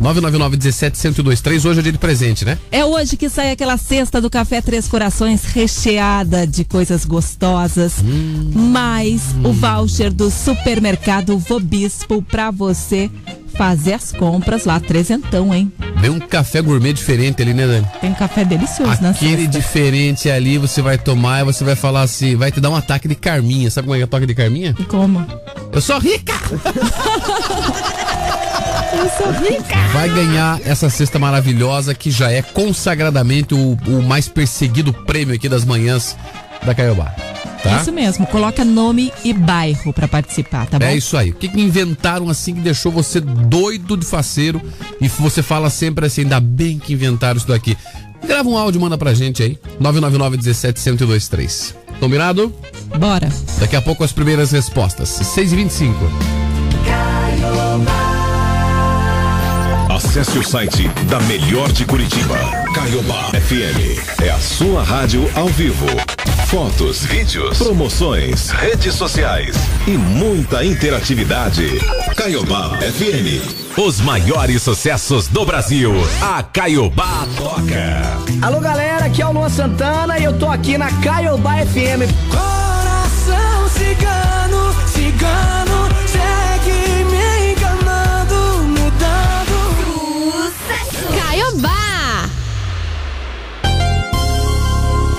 999 0.00 0.56
17 0.56 0.96
1023 1.08 1.64
hoje 1.64 1.80
é 1.80 1.82
dia 1.82 1.92
de 1.92 1.98
presente, 1.98 2.44
né? 2.44 2.58
É 2.70 2.84
hoje 2.84 3.16
que 3.16 3.28
sai 3.28 3.50
aquela 3.50 3.76
cesta 3.76 4.20
do 4.20 4.28
Café 4.28 4.60
Três 4.60 4.86
Corações 4.88 5.44
recheada 5.44 6.46
de 6.46 6.64
coisas 6.64 7.04
gostosas, 7.04 7.94
mais 8.54 9.22
o 9.42 9.52
voucher 9.52 10.12
do 10.12 10.30
supermercado 10.30 11.38
Vobispo 11.38 12.20
pra 12.22 12.50
você 12.50 13.10
fazer 13.56 13.94
as 13.94 14.12
compras 14.12 14.66
lá, 14.66 14.78
trezentão, 14.78 15.54
hein? 15.54 15.72
Vem 15.96 16.10
um 16.10 16.20
café 16.20 16.60
gourmet 16.60 16.92
diferente 16.92 17.40
ali, 17.40 17.54
né, 17.54 17.66
Dani? 17.66 17.86
Tem 18.02 18.10
um 18.10 18.14
café 18.14 18.44
delicioso 18.44 19.00
na 19.00 19.10
Aquele 19.10 19.44
cesta. 19.44 19.58
diferente 19.58 20.30
ali, 20.30 20.58
você 20.58 20.82
vai 20.82 20.98
tomar 20.98 21.40
e 21.40 21.44
você 21.44 21.64
vai 21.64 21.74
falar 21.74 22.02
assim, 22.02 22.36
vai 22.36 22.52
te 22.52 22.60
dar 22.60 22.68
um 22.68 22.76
ataque 22.76 23.08
de 23.08 23.14
carminha. 23.14 23.70
Sabe 23.70 23.86
como 23.86 23.94
é 23.94 23.98
que 23.98 24.02
é 24.02 24.04
o 24.04 24.08
toque 24.08 24.26
de 24.26 24.34
carminha? 24.34 24.74
Como? 24.88 25.24
Eu 25.72 25.80
sou 25.80 25.98
rica! 25.98 26.34
Eu 28.96 29.10
sou 29.10 29.30
rica! 29.30 29.76
Vai 29.92 30.08
ganhar 30.08 30.58
essa 30.64 30.88
cesta 30.88 31.18
maravilhosa 31.18 31.94
que 31.94 32.10
já 32.10 32.30
é 32.30 32.40
consagradamente 32.40 33.54
o, 33.54 33.76
o 33.86 34.02
mais 34.02 34.26
perseguido 34.26 34.92
prêmio 34.92 35.34
aqui 35.34 35.48
das 35.48 35.64
manhãs 35.66 36.16
da 36.64 36.74
Caiobá. 36.74 37.14
Tá? 37.62 37.82
Isso 37.82 37.92
mesmo, 37.92 38.26
coloca 38.26 38.64
nome 38.64 39.12
e 39.24 39.32
bairro 39.32 39.92
pra 39.92 40.08
participar, 40.08 40.66
tá 40.66 40.78
bom? 40.78 40.84
É 40.86 40.96
isso 40.96 41.16
aí. 41.16 41.30
O 41.30 41.34
que, 41.34 41.48
que 41.48 41.60
inventaram 41.60 42.28
assim 42.30 42.54
que 42.54 42.60
deixou 42.60 42.90
você 42.90 43.20
doido 43.20 43.96
de 43.96 44.06
faceiro 44.06 44.62
e 45.00 45.08
você 45.08 45.42
fala 45.42 45.68
sempre 45.68 46.06
assim, 46.06 46.22
ainda 46.22 46.40
bem 46.40 46.78
que 46.78 46.94
inventaram 46.94 47.36
isso 47.36 47.48
daqui. 47.48 47.76
Grava 48.26 48.48
um 48.48 48.56
áudio, 48.56 48.80
manda 48.80 48.96
pra 48.96 49.12
gente 49.12 49.42
aí. 49.42 49.58
999 49.78 50.36
17 50.38 50.80
1023. 50.80 51.74
Combinado? 52.00 52.54
Bora. 52.98 53.28
Daqui 53.58 53.76
a 53.76 53.82
pouco 53.82 54.04
as 54.04 54.12
primeiras 54.12 54.52
respostas. 54.52 55.08
6 55.08 55.52
Acesse 60.16 60.38
o 60.38 60.42
site 60.42 60.88
da 61.10 61.20
Melhor 61.20 61.70
de 61.70 61.84
Curitiba. 61.84 62.38
Caiobá 62.74 63.24
FM. 63.32 64.22
É 64.24 64.30
a 64.30 64.38
sua 64.38 64.82
rádio 64.82 65.30
ao 65.34 65.46
vivo. 65.48 65.84
Fotos, 66.46 67.04
vídeos, 67.04 67.58
promoções, 67.58 68.48
redes 68.48 68.94
sociais 68.94 69.54
e 69.86 69.90
muita 69.90 70.64
interatividade. 70.64 71.68
Caiobá 72.16 72.78
FM. 72.78 73.76
Os 73.78 74.00
maiores 74.00 74.62
sucessos 74.62 75.28
do 75.28 75.44
Brasil. 75.44 75.92
A 76.22 76.42
Caiobá 76.42 77.26
toca. 77.36 78.16
Alô 78.40 78.58
galera, 78.58 79.04
aqui 79.04 79.20
é 79.20 79.26
o 79.26 79.32
Luan 79.32 79.50
Santana 79.50 80.18
e 80.18 80.24
eu 80.24 80.38
tô 80.38 80.46
aqui 80.46 80.78
na 80.78 80.90
Caiobá 81.02 81.56
FM. 81.56 82.08
Coração 82.30 83.68
cigano, 83.68 84.74
cigano, 84.86 85.75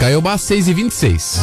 Caiobá, 0.08 0.38
6h26. 0.38 1.40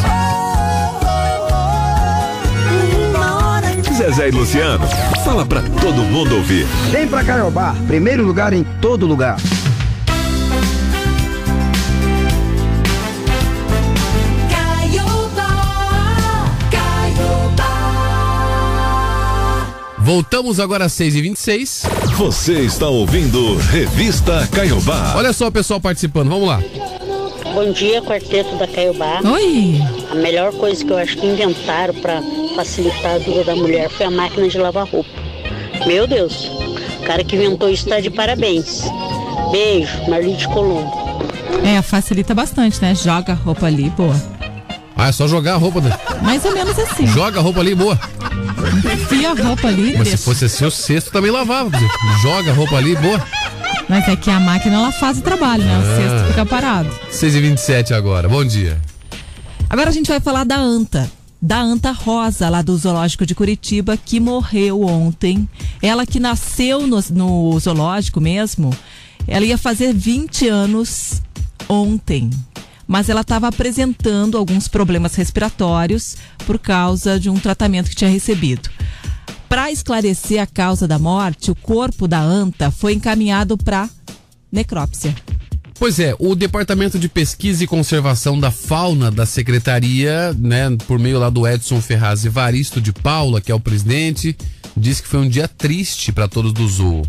Zezé 3.92 4.28
e 4.28 4.30
Luciano, 4.30 4.86
fala 5.22 5.44
pra 5.44 5.60
todo 5.60 6.02
mundo 6.04 6.36
ouvir. 6.36 6.64
Vem 6.90 7.06
pra 7.06 7.22
Caiobá, 7.22 7.74
primeiro 7.86 8.24
lugar 8.24 8.54
em 8.54 8.64
todo 8.80 9.04
lugar. 9.06 9.36
Voltamos 19.98 20.58
agora 20.58 20.86
às 20.86 20.92
6h26. 20.94 21.86
Você 22.16 22.60
está 22.60 22.88
ouvindo 22.88 23.56
Revista 23.56 24.48
Caiobá. 24.50 25.12
Olha 25.16 25.34
só 25.34 25.48
o 25.48 25.52
pessoal 25.52 25.78
participando, 25.82 26.30
vamos 26.30 26.48
lá. 26.48 26.62
Bom 27.54 27.70
dia, 27.72 28.02
quarteto 28.02 28.56
da 28.56 28.66
Caiobá. 28.66 29.20
Oi! 29.24 29.80
A 30.10 30.14
melhor 30.14 30.52
coisa 30.52 30.84
que 30.84 30.90
eu 30.90 30.98
acho 30.98 31.16
que 31.16 31.26
inventaram 31.26 31.94
para 31.94 32.20
facilitar 32.56 33.14
a 33.14 33.18
vida 33.18 33.44
da 33.44 33.54
mulher 33.56 33.88
foi 33.88 34.06
a 34.06 34.10
máquina 34.10 34.48
de 34.48 34.58
lavar 34.58 34.86
roupa. 34.88 35.08
Meu 35.86 36.06
Deus, 36.06 36.50
o 37.00 37.06
cara 37.06 37.22
que 37.22 37.36
inventou 37.36 37.68
isso 37.70 37.84
está 37.84 38.00
de 38.00 38.10
parabéns. 38.10 38.82
Beijo, 39.52 39.92
Marli 40.08 40.34
de 40.36 40.48
Colombo. 40.48 40.92
É, 41.64 41.80
facilita 41.80 42.34
bastante, 42.34 42.80
né? 42.82 42.94
Joga 42.94 43.32
a 43.32 43.36
roupa 43.36 43.66
ali, 43.66 43.88
boa. 43.90 44.14
Ah, 44.96 45.08
é 45.08 45.12
só 45.12 45.26
jogar 45.28 45.54
a 45.54 45.56
roupa. 45.56 45.80
né? 45.80 45.96
Mais 46.22 46.44
ou 46.44 46.52
menos 46.52 46.78
assim. 46.78 47.06
Joga 47.06 47.38
a 47.38 47.42
roupa 47.42 47.60
ali, 47.60 47.74
boa. 47.74 47.98
Enfia 48.92 49.30
a 49.30 49.34
roupa 49.34 49.68
ali, 49.68 49.94
Mas 49.96 50.08
se 50.08 50.14
deixa. 50.14 50.18
fosse 50.18 50.44
assim, 50.46 50.64
o 50.64 50.70
cesto 50.70 51.10
também 51.10 51.30
lavava. 51.30 51.70
Joga 52.22 52.50
a 52.50 52.54
roupa 52.54 52.76
ali, 52.76 52.94
boa. 52.96 53.20
Mas 53.88 54.08
é 54.08 54.16
que 54.16 54.30
a 54.30 54.40
máquina 54.40 54.76
ela 54.76 54.92
faz 54.92 55.18
o 55.18 55.22
trabalho, 55.22 55.62
né? 55.64 55.78
O 55.78 55.82
Ah. 55.82 55.96
cesto 55.96 56.28
fica 56.28 56.46
parado. 56.46 56.90
6h27 57.10 57.92
agora, 57.94 58.28
bom 58.28 58.44
dia. 58.44 58.80
Agora 59.68 59.90
a 59.90 59.92
gente 59.92 60.08
vai 60.08 60.20
falar 60.20 60.44
da 60.44 60.56
anta. 60.56 61.10
Da 61.40 61.60
anta 61.60 61.92
rosa, 61.92 62.48
lá 62.48 62.62
do 62.62 62.74
Zoológico 62.76 63.26
de 63.26 63.34
Curitiba, 63.34 63.96
que 63.98 64.18
morreu 64.18 64.82
ontem. 64.82 65.46
Ela 65.82 66.06
que 66.06 66.18
nasceu 66.18 66.86
no, 66.86 66.98
no 67.10 67.58
zoológico 67.60 68.18
mesmo, 68.20 68.74
ela 69.28 69.44
ia 69.44 69.58
fazer 69.58 69.92
20 69.92 70.48
anos 70.48 71.20
ontem. 71.68 72.30
Mas 72.86 73.08
ela 73.10 73.20
estava 73.20 73.48
apresentando 73.48 74.38
alguns 74.38 74.68
problemas 74.68 75.14
respiratórios 75.14 76.16
por 76.46 76.58
causa 76.58 77.20
de 77.20 77.28
um 77.28 77.34
tratamento 77.38 77.90
que 77.90 77.96
tinha 77.96 78.10
recebido. 78.10 78.70
Para 79.54 79.70
esclarecer 79.70 80.42
a 80.42 80.48
causa 80.48 80.88
da 80.88 80.98
morte, 80.98 81.48
o 81.48 81.54
corpo 81.54 82.08
da 82.08 82.20
anta 82.20 82.72
foi 82.72 82.92
encaminhado 82.92 83.56
para 83.56 83.88
necrópsia. 84.50 85.14
Pois 85.78 86.00
é, 86.00 86.12
o 86.18 86.34
Departamento 86.34 86.98
de 86.98 87.08
Pesquisa 87.08 87.62
e 87.62 87.66
Conservação 87.68 88.36
da 88.36 88.50
Fauna 88.50 89.12
da 89.12 89.24
Secretaria, 89.24 90.34
né, 90.36 90.76
por 90.88 90.98
meio 90.98 91.20
lá 91.20 91.30
do 91.30 91.46
Edson 91.46 91.80
Ferraz 91.80 92.24
Evaristo 92.24 92.80
de 92.80 92.92
Paula, 92.92 93.40
que 93.40 93.52
é 93.52 93.54
o 93.54 93.60
presidente, 93.60 94.36
diz 94.76 95.00
que 95.00 95.06
foi 95.06 95.20
um 95.20 95.28
dia 95.28 95.46
triste 95.46 96.10
para 96.10 96.26
todos 96.26 96.52
do 96.52 96.66
zoo. 96.66 97.02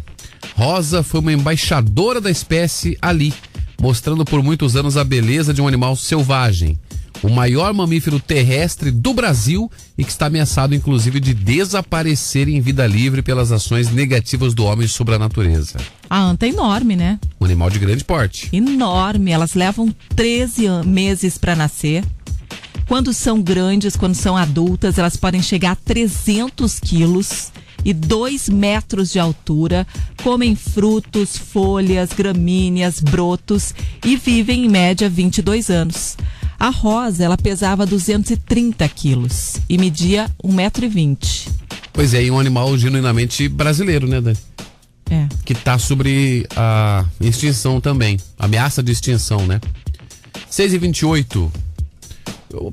Rosa 0.56 1.02
foi 1.02 1.22
uma 1.22 1.34
embaixadora 1.34 2.22
da 2.22 2.30
espécie 2.30 2.96
ali, 3.02 3.34
mostrando 3.82 4.24
por 4.24 4.44
muitos 4.44 4.76
anos 4.76 4.98
a 4.98 5.04
beleza 5.04 5.52
de 5.52 5.64
um 5.64 5.68
animal 5.68 5.96
selvagem. 5.96 6.78
O 7.24 7.30
maior 7.30 7.74
mamífero 7.74 8.20
terrestre 8.20 8.92
do 8.92 9.14
Brasil 9.14 9.72
e 9.98 10.04
que 10.04 10.12
está 10.12 10.28
ameaçado, 10.28 10.76
inclusive, 10.76 11.20
de 11.20 11.34
desaparecer 11.34 12.48
em 12.48 12.62
vida 12.62 12.86
livre 12.86 13.22
pelas 13.22 13.52
ações 13.52 13.90
negativas 13.92 14.54
do 14.54 14.64
homem 14.66 14.88
sobre 14.88 15.16
a 15.16 15.20
natureza. 15.20 15.78
A 16.10 16.22
anta 16.22 16.46
é 16.46 16.50
enorme, 16.50 16.96
né? 16.96 17.20
Um 17.42 17.46
animal 17.46 17.70
de 17.70 17.80
grande 17.80 18.04
porte. 18.04 18.50
enorme. 18.54 19.32
Elas 19.32 19.54
levam 19.56 19.94
13 20.16 20.68
an- 20.68 20.84
meses 20.84 21.38
para 21.38 21.56
nascer. 21.56 22.04
Quando 22.88 23.12
são 23.14 23.42
grandes, 23.42 23.96
quando 23.96 24.14
são 24.14 24.38
adultas, 24.38 25.00
elas 25.00 25.18
podem 25.18 25.42
chegar 25.42 25.72
a 25.72 25.76
300 25.76 26.80
quilos 26.80 27.52
e 27.84 27.92
2 27.94 28.48
metros 28.50 29.12
de 29.12 29.18
altura. 29.20 29.88
Comem 30.22 30.56
frutos, 30.56 31.36
folhas, 31.36 32.10
gramíneas, 32.16 33.00
brotos 33.00 33.74
e 34.06 34.16
vivem 34.16 34.66
em 34.66 34.70
média 34.70 35.10
22 35.10 35.72
anos. 35.72 36.16
A 36.60 36.70
Rosa, 36.70 37.24
ela 37.24 37.38
pesava 37.38 37.86
230 37.86 38.88
quilos 38.90 39.58
e 39.70 39.78
media 39.78 40.30
1,20m. 40.44 41.48
Pois 41.92 42.14
é, 42.14 42.24
e 42.24 42.32
um 42.32 42.40
animal 42.40 42.78
genuinamente 42.78 43.48
brasileiro, 43.48 44.08
né, 44.08 44.20
Dani? 44.22 44.38
É. 45.10 45.28
Que 45.46 45.54
tá 45.54 45.78
sobre 45.78 46.48
a 46.56 47.06
extinção 47.22 47.80
também. 47.80 48.18
Ameaça 48.40 48.82
de 48.82 48.92
extinção, 48.92 49.46
né? 49.46 49.62
6 50.50 50.74
e 50.74 50.78
28 50.78 51.52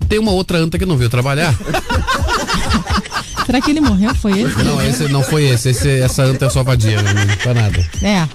Tem 0.08 0.18
uma 0.18 0.32
outra 0.32 0.58
anta 0.58 0.78
que 0.78 0.86
não 0.86 0.96
veio 0.96 1.10
trabalhar. 1.10 1.54
Será 3.44 3.60
que 3.60 3.70
ele 3.70 3.80
morreu? 3.80 4.14
Foi 4.14 4.38
ele? 4.38 4.54
Não, 4.62 4.80
esse 4.80 5.08
não 5.08 5.22
foi 5.22 5.44
esse. 5.44 5.70
esse 5.70 6.00
essa 6.00 6.22
anta 6.22 6.46
é 6.46 6.50
só 6.50 6.62
vadia, 6.62 7.02
né? 7.02 7.12
não 7.12 7.36
faz 7.36 7.56
nada. 7.56 7.86
É, 8.02 8.28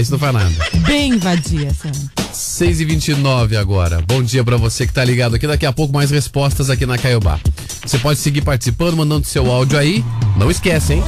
Esse 0.00 0.10
não 0.12 0.18
faz 0.18 0.32
nada. 0.32 0.52
bem 0.86 1.18
vadia 1.18 1.68
essa 1.68 1.88
anta. 1.88 2.23
6 2.34 2.80
e 2.80 2.84
29 2.84 3.56
agora. 3.56 4.02
Bom 4.06 4.22
dia 4.22 4.42
pra 4.44 4.56
você 4.56 4.86
que 4.86 4.92
tá 4.92 5.04
ligado 5.04 5.36
aqui. 5.36 5.46
Daqui 5.46 5.64
a 5.64 5.72
pouco 5.72 5.92
mais 5.92 6.10
respostas 6.10 6.68
aqui 6.68 6.84
na 6.84 6.98
Caiobá. 6.98 7.38
Você 7.84 7.98
pode 7.98 8.18
seguir 8.18 8.42
participando, 8.42 8.96
mandando 8.96 9.26
seu 9.26 9.50
áudio 9.50 9.78
aí. 9.78 10.04
Não 10.36 10.50
esquece, 10.50 10.94
hein? 10.94 11.04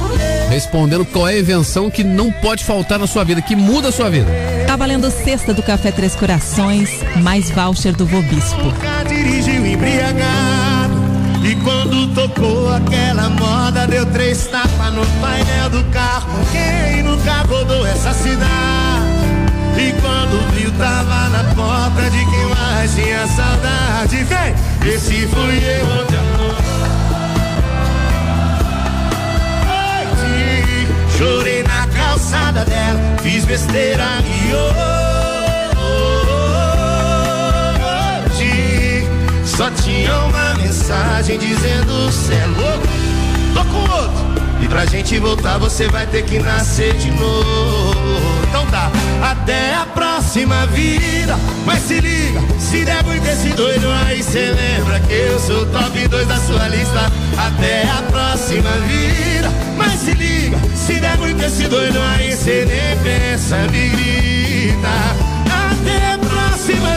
Respondendo 0.49 1.05
qual 1.05 1.27
é 1.27 1.33
a 1.33 1.39
invenção 1.39 1.89
que 1.89 2.03
não 2.03 2.31
pode 2.31 2.63
faltar 2.63 2.97
na 2.97 3.07
sua 3.07 3.23
vida, 3.23 3.41
que 3.41 3.55
muda 3.55 3.89
a 3.89 3.91
sua 3.91 4.09
vida. 4.09 4.27
Tá 4.65 4.75
valendo 4.75 5.11
cesta 5.11 5.53
do 5.53 5.61
Café 5.61 5.91
Três 5.91 6.15
Corações, 6.15 6.89
mais 7.21 7.49
voucher 7.49 7.95
do 7.95 8.05
Vobispo. 8.05 8.63
Nunca 8.63 9.03
dirigiu 9.07 9.65
embriagado. 9.65 11.07
E 11.43 11.55
quando 11.63 12.13
tocou 12.13 12.73
aquela 12.73 13.29
moda, 13.29 13.87
deu 13.87 14.05
três 14.07 14.47
tapas 14.47 14.93
no 14.93 15.05
painel 15.21 15.69
do 15.69 15.83
carro. 15.91 16.39
Quem 16.51 17.03
nunca 17.03 17.41
rodou 17.43 17.85
essa 17.85 18.13
cidade? 18.13 19.16
E 19.77 19.93
quando 20.01 20.51
viu, 20.53 20.71
tava 20.71 21.29
na 21.29 21.43
porta 21.53 22.09
de 22.09 22.17
quem 22.17 22.45
mais 22.47 22.95
tinha 22.95 23.27
saudade. 23.27 24.23
Vem, 24.23 24.55
esse 24.91 25.27
fui 25.27 25.57
eu 25.63 25.85
ontem 26.01 26.17
à 26.17 26.21
noite. 26.37 26.67
Chorei 31.17 31.63
na 31.63 31.87
calçada 31.87 32.65
dela, 32.65 32.99
fiz 33.21 33.45
besteira 33.45 34.05
e 34.25 34.53
hoje 34.53 34.97
só 39.45 39.71
tinha 39.71 40.15
uma 40.25 40.53
mensagem 40.55 41.39
dizendo 41.39 42.11
cê 42.11 42.35
é 42.35 42.45
louco, 42.45 42.87
tô 43.55 43.65
com 43.65 43.79
outro. 43.91 44.26
E 44.61 44.67
pra 44.67 44.85
gente 44.85 45.19
voltar 45.19 45.57
você 45.57 45.87
vai 45.87 46.05
ter 46.07 46.23
que 46.23 46.39
nascer 46.39 46.93
de 46.95 47.11
novo. 47.11 48.37
Então 48.49 48.65
tá, 48.67 48.91
até 49.21 49.75
a 49.75 49.85
próxima 49.85 50.65
vida. 50.67 51.37
Mas 51.65 51.83
se 51.83 51.99
liga, 51.99 52.41
se 52.59 52.83
der 52.85 53.03
muito 53.03 53.25
esse 53.27 53.49
doido 53.49 53.87
aí, 54.05 54.23
cê 54.23 54.51
lembra 54.51 54.99
que 55.01 55.13
eu 55.13 55.39
sou 55.39 55.65
top 55.67 56.07
2 56.07 56.27
da 56.27 56.37
sua 56.37 56.67
lista. 56.67 57.11
Até 57.37 57.83
a 57.83 58.01
próxima 58.09 58.71
vida. 58.87 59.49
Mas 59.77 59.99
se 59.99 60.11
liga, 60.11 60.57
se 60.75 60.93
der 60.99 61.17
muito 61.17 61.43
esse 61.43 61.67
doido 61.67 61.99
aí, 62.01 62.35
cê 62.35 62.65
nem 62.65 62.97
pensa, 63.03 63.57
me 63.71 63.89
grita. 63.89 64.87
Até 65.45 66.13
a 66.13 66.17
próxima. 66.17 66.96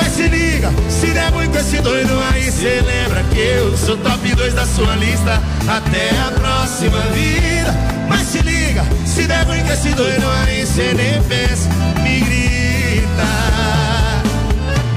Mas 0.00 0.12
se 0.12 0.28
liga, 0.28 0.70
se 0.88 1.06
der 1.08 1.32
muito 1.32 1.58
esse 1.58 1.80
doido 1.80 2.12
aí, 2.32 2.52
cê 2.52 2.80
lembra 2.86 3.24
que 3.24 3.40
eu 3.40 3.76
sou 3.76 3.96
top 3.96 4.32
2 4.32 4.54
da 4.54 4.64
sua 4.64 4.94
lista. 4.94 5.42
Até 5.66 6.10
a 6.20 6.30
próxima 6.38 7.00
vida. 7.12 7.74
Mas 8.08 8.28
se 8.28 8.38
liga, 8.38 8.84
se 9.04 9.26
der 9.26 9.44
muito 9.46 9.68
esse 9.72 9.88
doido 9.90 10.24
aí, 10.46 10.64
cê 10.64 10.94
nem 10.94 11.20
pensa, 11.22 11.68
me 12.00 12.20
grita. 12.20 13.26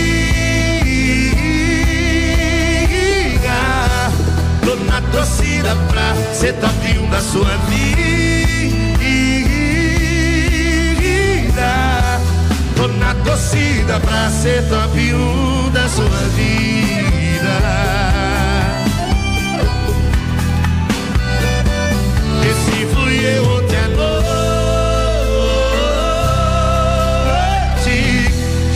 Tô 4.65 4.75
na 4.91 5.01
torcida 5.13 5.77
pra 5.89 6.17
ser 6.35 6.55
top 6.55 6.99
1 6.99 7.11
da 7.11 7.21
sua 7.21 7.57
vida. 7.69 8.16
Na 13.07 13.15
torcida 13.23 14.01
pra 14.01 14.29
ser 14.31 14.65
top 14.69 14.99
1 14.99 15.71
da 15.71 15.89
sua 15.89 16.09
vida. 16.35 17.57
Esse 22.51 22.87
fui 22.93 23.25
eu 23.25 23.45
ontem 23.45 23.77
à 23.77 23.89
noite. 23.89 24.27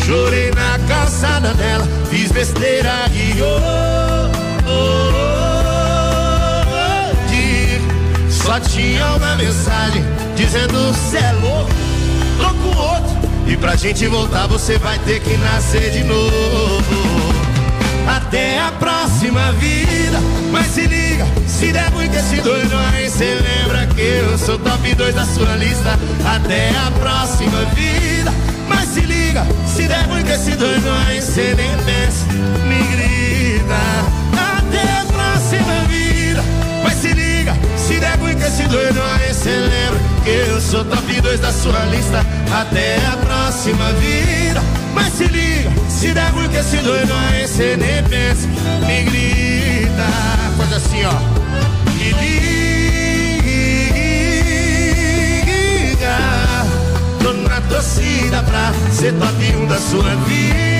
Chorei 0.06 0.52
na 0.52 0.78
calçada 0.86 1.52
dela, 1.54 1.88
fiz 2.08 2.30
besteira 2.30 3.06
e 3.12 3.42
hoje 3.42 3.80
só 8.30 8.60
tinha 8.60 9.06
uma 9.16 9.34
mensagem 9.36 10.04
dizendo 10.36 10.94
cê 10.94 11.18
é 11.18 11.32
louco, 11.32 11.70
com 12.62 12.76
outro. 12.78 13.09
E 13.50 13.56
pra 13.56 13.74
gente 13.74 14.06
voltar 14.06 14.46
você 14.46 14.78
vai 14.78 14.96
ter 15.00 15.20
que 15.20 15.36
nascer 15.38 15.90
de 15.90 16.04
novo. 16.04 17.34
Até 18.06 18.60
a 18.60 18.70
próxima 18.70 19.50
vida, 19.54 20.20
mas 20.52 20.66
se 20.68 20.82
liga, 20.82 21.26
se 21.48 21.72
der 21.72 21.90
muito 21.90 22.14
esse 22.14 22.36
doido 22.42 22.76
aí, 22.92 23.10
cê 23.10 23.24
lembra 23.24 23.88
que 23.88 24.02
eu 24.02 24.38
sou 24.38 24.56
top 24.56 24.94
2 24.94 25.14
da 25.16 25.24
sua 25.24 25.56
lista. 25.56 25.98
Até 26.24 26.70
a 26.70 26.92
próxima 26.92 27.64
vida, 27.74 28.32
mas 28.68 28.88
se 28.90 29.00
liga, 29.00 29.44
se 29.66 29.88
der 29.88 30.06
muito 30.06 30.30
esse 30.30 30.52
doido 30.52 30.88
aí, 31.08 31.20
cê 31.20 31.52
nem 31.56 31.70
pensa, 31.78 32.26
me 32.68 32.82
grita. 32.94 33.80
Até 34.58 34.82
a 34.92 35.04
próxima 35.06 35.74
vida, 35.88 36.42
mas 36.84 36.94
se 36.94 37.08
liga, 37.08 37.56
se 37.76 37.98
der 37.98 38.16
muito 38.18 38.40
esse 38.44 38.62
doido 38.68 39.00
aí, 39.02 39.34
cê 39.34 39.50
lembra 39.50 40.00
que 40.22 40.30
eu 40.30 40.60
sou 40.60 40.84
top 40.84 41.20
2 41.20 41.40
da 41.40 41.52
sua 41.52 41.80
lista. 41.86 42.24
Até 42.52 42.96
a 43.06 43.16
próxima 43.16 43.39
vida. 43.68 44.62
Mas 44.94 45.12
se 45.12 45.24
liga, 45.24 45.70
se 45.88 46.12
der 46.14 46.30
ruim 46.30 46.48
que 46.48 46.56
esse 46.56 46.78
doido 46.78 47.12
aí 47.12 47.46
cê 47.46 47.76
nem 47.76 48.02
pensa, 48.04 48.48
me 48.86 49.02
grita. 49.02 50.06
Faz 50.56 50.72
assim, 50.72 51.04
ó. 51.04 51.12
Me 51.92 52.12
liga, 52.12 52.46
tô 57.22 57.32
na 57.34 57.60
torcida 57.62 58.42
pra 58.42 58.72
ser 58.92 59.12
top 59.14 59.56
1 59.56 59.66
da 59.66 59.78
sua 59.78 60.16
vida. 60.26 60.70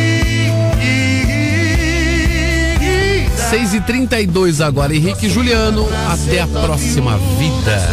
6 3.51 3.75
e 3.75 3.81
32 3.81 4.61
agora, 4.61 4.95
Henrique 4.95 5.29
Juliano. 5.29 5.87
Até 6.09 6.41
a 6.41 6.47
próxima 6.47 7.19
vida. 7.39 7.91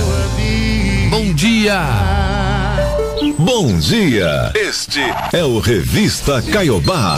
Bom 1.09 1.33
dia! 1.33 2.36
Bom 3.47 3.79
dia! 3.79 4.51
Este 4.53 4.99
é 5.31 5.41
o 5.41 5.59
Revista 5.59 6.41
Caiobá. 6.41 7.15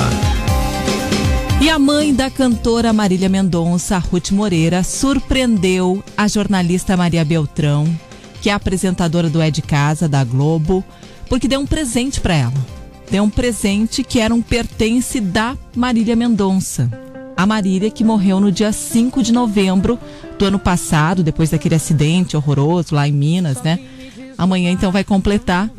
E 1.60 1.68
a 1.68 1.80
mãe 1.80 2.14
da 2.14 2.30
cantora 2.30 2.94
Marília 2.94 3.28
Mendonça, 3.28 3.98
Ruth 3.98 4.30
Moreira, 4.30 4.84
surpreendeu 4.84 6.04
a 6.16 6.28
jornalista 6.28 6.96
Maria 6.96 7.26
Beltrão, 7.26 7.84
que 8.44 8.52
é 8.52 8.54
apresentadora 8.54 9.28
do 9.28 9.42
É 9.42 9.50
de 9.50 9.64
Casa, 9.64 10.08
da 10.08 10.24
Globo, 10.24 10.84
porque 11.28 11.48
deu 11.48 11.62
um 11.62 11.66
presente 11.66 12.22
para 12.22 12.36
ela. 12.36 12.54
Deu 13.10 13.24
um 13.24 13.30
presente 13.30 14.04
que 14.04 14.20
era 14.20 14.32
um 14.32 14.42
pertence 14.44 15.20
da 15.20 15.58
Marília 15.76 16.16
Mendonça. 16.16 16.92
A 17.36 17.44
Marília, 17.48 17.90
que 17.90 18.04
morreu 18.04 18.40
no 18.40 18.52
dia 18.52 18.72
5 18.72 19.24
de 19.24 19.34
novembro 19.34 19.98
do 20.38 20.46
ano 20.46 20.60
passado, 20.60 21.24
depois 21.24 21.50
daquele 21.50 21.74
acidente 21.74 22.38
horroroso 22.38 22.94
lá 22.94 23.08
em 23.08 23.14
Minas, 23.14 23.64
né? 23.64 23.80
Amanhã, 24.38 24.70
então, 24.70 24.92
vai 24.92 25.04
completar 25.04 25.70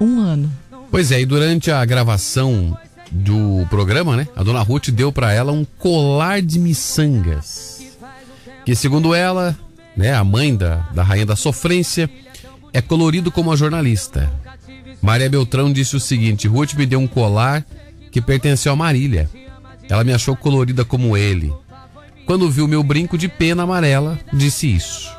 um 0.00 0.20
ano. 0.20 0.50
Pois 0.90 1.10
é, 1.10 1.20
e 1.20 1.26
durante 1.26 1.70
a 1.70 1.84
gravação 1.84 2.76
do 3.10 3.66
programa, 3.68 4.16
né? 4.16 4.28
A 4.34 4.42
dona 4.42 4.60
Ruth 4.62 4.90
deu 4.90 5.12
para 5.12 5.32
ela 5.32 5.52
um 5.52 5.64
colar 5.78 6.42
de 6.42 6.58
miçangas. 6.58 7.82
Que 8.64 8.74
segundo 8.74 9.14
ela, 9.14 9.56
né, 9.96 10.14
a 10.14 10.24
mãe 10.24 10.56
da, 10.56 10.76
da 10.94 11.02
rainha 11.02 11.26
da 11.26 11.36
sofrência, 11.36 12.10
é 12.72 12.80
colorido 12.80 13.30
como 13.30 13.52
a 13.52 13.56
jornalista. 13.56 14.32
Maria 15.00 15.28
Beltrão 15.28 15.72
disse 15.72 15.96
o 15.96 16.00
seguinte: 16.00 16.48
Ruth 16.48 16.74
me 16.74 16.86
deu 16.86 16.98
um 16.98 17.06
colar 17.06 17.64
que 18.10 18.20
pertenceu 18.20 18.72
a 18.72 18.76
Marília. 18.76 19.28
Ela 19.88 20.02
me 20.02 20.12
achou 20.12 20.34
colorida 20.34 20.84
como 20.84 21.16
ele. 21.16 21.52
Quando 22.24 22.50
viu 22.50 22.66
meu 22.66 22.82
brinco 22.82 23.18
de 23.18 23.28
pena 23.28 23.64
amarela, 23.64 24.18
disse 24.32 24.72
isso. 24.72 25.12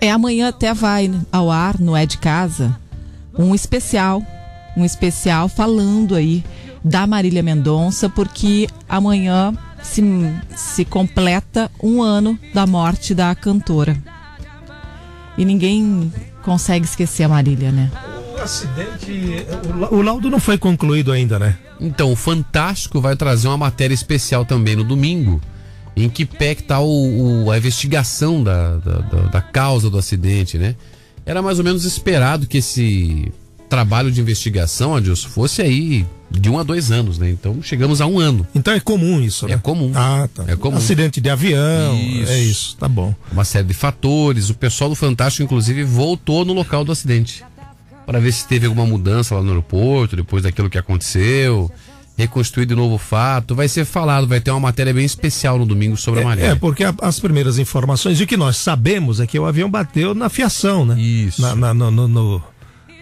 É, 0.00 0.12
amanhã 0.12 0.48
até 0.48 0.72
vai 0.72 1.10
ao 1.32 1.50
ar 1.50 1.78
no 1.80 1.96
É 1.96 2.06
de 2.06 2.18
Casa 2.18 2.78
um 3.38 3.54
especial, 3.54 4.22
um 4.76 4.84
especial 4.84 5.48
falando 5.48 6.14
aí 6.14 6.44
da 6.84 7.06
Marília 7.06 7.42
Mendonça, 7.42 8.08
porque 8.08 8.68
amanhã 8.88 9.52
se, 9.82 10.02
se 10.56 10.84
completa 10.84 11.70
um 11.82 12.02
ano 12.02 12.38
da 12.52 12.66
morte 12.66 13.14
da 13.14 13.34
cantora. 13.34 13.96
E 15.36 15.44
ninguém 15.44 16.12
consegue 16.42 16.84
esquecer 16.84 17.24
a 17.24 17.28
Marília, 17.28 17.70
né? 17.70 17.90
O 18.36 18.40
acidente. 18.42 19.46
O, 19.90 20.02
laudo 20.02 20.30
não 20.30 20.40
foi 20.40 20.58
concluído 20.58 21.12
ainda, 21.12 21.38
né? 21.38 21.56
Então, 21.80 22.10
o 22.12 22.16
Fantástico 22.16 23.00
vai 23.00 23.14
trazer 23.14 23.46
uma 23.48 23.56
matéria 23.56 23.94
especial 23.94 24.44
também 24.44 24.74
no 24.74 24.82
domingo, 24.82 25.40
em 25.96 26.08
que 26.08 26.24
pé 26.24 26.54
que 26.56 26.62
tá 26.64 26.80
o, 26.80 27.44
o- 27.46 27.50
a 27.52 27.58
investigação 27.58 28.42
da, 28.42 28.76
da, 28.78 28.98
da- 28.98 29.22
da 29.28 29.40
causa 29.40 29.88
do 29.88 29.98
acidente, 29.98 30.58
né? 30.58 30.74
Era 31.28 31.42
mais 31.42 31.58
ou 31.58 31.64
menos 31.64 31.84
esperado 31.84 32.46
que 32.46 32.56
esse 32.56 33.30
trabalho 33.68 34.10
de 34.10 34.18
investigação, 34.18 34.96
Adilson, 34.96 35.28
fosse 35.28 35.60
aí 35.60 36.06
de 36.30 36.48
um 36.48 36.58
a 36.58 36.62
dois 36.62 36.90
anos, 36.90 37.18
né? 37.18 37.28
Então 37.28 37.62
chegamos 37.62 38.00
a 38.00 38.06
um 38.06 38.18
ano. 38.18 38.46
Então 38.54 38.72
é 38.72 38.80
comum 38.80 39.20
isso, 39.20 39.46
né? 39.46 39.52
É 39.52 39.58
comum. 39.58 39.92
Ah, 39.94 40.26
tá. 40.34 40.44
É 40.46 40.56
comum. 40.56 40.78
Acidente 40.78 41.20
de 41.20 41.28
avião. 41.28 41.94
Isso. 42.00 42.32
É 42.32 42.38
isso, 42.40 42.76
tá 42.78 42.88
bom. 42.88 43.14
Uma 43.30 43.44
série 43.44 43.66
de 43.66 43.74
fatores. 43.74 44.48
O 44.48 44.54
pessoal 44.54 44.88
do 44.88 44.96
Fantástico, 44.96 45.44
inclusive, 45.44 45.84
voltou 45.84 46.46
no 46.46 46.54
local 46.54 46.82
do 46.82 46.92
acidente 46.92 47.44
para 48.06 48.18
ver 48.20 48.32
se 48.32 48.48
teve 48.48 48.66
alguma 48.66 48.86
mudança 48.86 49.34
lá 49.34 49.42
no 49.42 49.48
aeroporto, 49.48 50.16
depois 50.16 50.42
daquilo 50.42 50.70
que 50.70 50.78
aconteceu. 50.78 51.70
Reconstruir 52.18 52.66
de 52.66 52.74
novo 52.74 52.96
o 52.96 52.98
fato. 52.98 53.54
Vai 53.54 53.68
ser 53.68 53.84
falado, 53.84 54.26
vai 54.26 54.40
ter 54.40 54.50
uma 54.50 54.58
matéria 54.60 54.92
bem 54.92 55.04
especial 55.04 55.56
no 55.58 55.64
domingo 55.64 55.96
sobre 55.96 56.18
a 56.20 56.22
É, 56.22 56.26
Marília. 56.26 56.48
é, 56.50 56.54
porque 56.56 56.82
a- 56.82 56.92
as 57.00 57.20
primeiras 57.20 57.58
informações, 57.58 58.18
e 58.20 58.24
o 58.24 58.26
que 58.26 58.36
nós 58.36 58.56
sabemos 58.56 59.20
é 59.20 59.26
que 59.26 59.38
o 59.38 59.46
avião 59.46 59.70
bateu 59.70 60.14
na 60.14 60.28
fiação, 60.28 60.84
né? 60.84 61.00
Isso. 61.00 61.40
Na, 61.40 61.54
na, 61.54 61.72
no- 61.72 61.90
no- 61.92 62.08
no- 62.08 62.42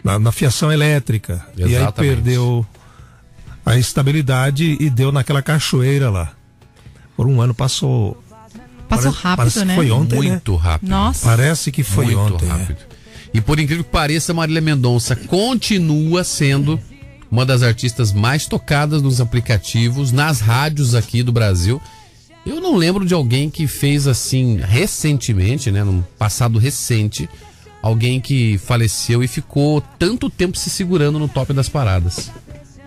na- 0.05 0.19
na 0.19 0.31
fiação 0.33 0.71
elétrica. 0.71 1.45
E 1.57 1.65
aí 1.65 1.75
Exatamente. 1.77 2.15
perdeu 2.15 2.67
a 3.65 3.77
estabilidade 3.79 4.77
e 4.79 4.91
deu 4.91 5.11
naquela 5.11 5.41
cachoeira 5.41 6.11
lá. 6.11 6.33
Por 7.17 7.27
um 7.27 7.41
ano 7.41 7.55
passou. 7.55 8.23
Passou 8.89 9.11
Parece- 9.11 9.23
rápido, 9.23 9.37
parece 9.39 9.59
que 9.61 9.65
né? 9.65 9.75
foi 9.75 9.91
ontem, 9.91 10.21
né? 10.21 10.29
Muito 10.29 10.55
rápido. 10.57 10.89
Nossa. 10.91 11.27
Parece 11.27 11.73
que 11.73 11.83
foi 11.83 12.05
muito 12.15 12.35
ontem. 12.35 12.47
é. 12.47 12.49
rápido. 12.53 12.77
E 13.35 13.41
por 13.41 13.59
incrível 13.59 13.83
que 13.83 13.91
pareça, 13.91 14.33
Marília 14.35 14.61
Mendonça 14.61 15.17
continua 15.17 16.23
sendo 16.23 16.79
uma 17.31 17.45
das 17.45 17.63
artistas 17.63 18.13
mais 18.13 18.47
tocadas 18.47 19.03
nos 19.03 19.21
aplicativos, 19.21 20.13
nas 20.13 20.41
rádios 20.41 20.95
aqui 20.95 21.23
do 21.23 21.33
Brasil. 21.33 21.81
Eu 22.47 22.61
não 22.61 22.77
lembro 22.77 23.05
de 23.05 23.13
alguém 23.15 23.51
que 23.51 23.67
fez 23.67 24.07
assim 24.07 24.59
recentemente, 24.63 25.71
né, 25.73 25.83
num 25.83 26.03
passado 26.19 26.59
recente, 26.59 27.29
alguém 27.83 28.21
que 28.21 28.57
faleceu 28.59 29.23
e 29.23 29.29
ficou 29.29 29.81
tanto 29.99 30.31
tempo 30.31 30.57
se 30.57 30.71
segurando 30.71 31.19
no 31.19 31.29
top 31.29 31.53
das 31.53 31.69
paradas 31.69 32.31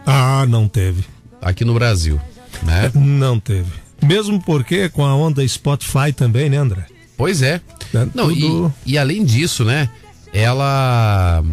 Ah, 0.06 0.46
não 0.48 0.68
teve. 0.68 1.04
aqui 1.42 1.66
no 1.66 1.74
Brasil, 1.74 2.20
né? 2.64 2.90
Não 2.96 3.40
teve. 3.40 3.70
Mesmo 4.02 4.42
porque 4.42 4.88
com 4.88 5.04
a 5.06 5.14
onda 5.14 5.46
Spotify 5.46 6.14
também, 6.16 6.50
né, 6.50 6.56
André? 6.58 6.86
Pois 7.18 7.42
é. 7.42 7.60
É 7.94 8.08
Não, 8.16 8.30
tudo- 8.34 8.74
e, 8.86 8.94
e 8.94 8.98
além 8.98 9.26
disso, 9.26 9.66
né? 9.66 9.90
Ela 10.34 11.44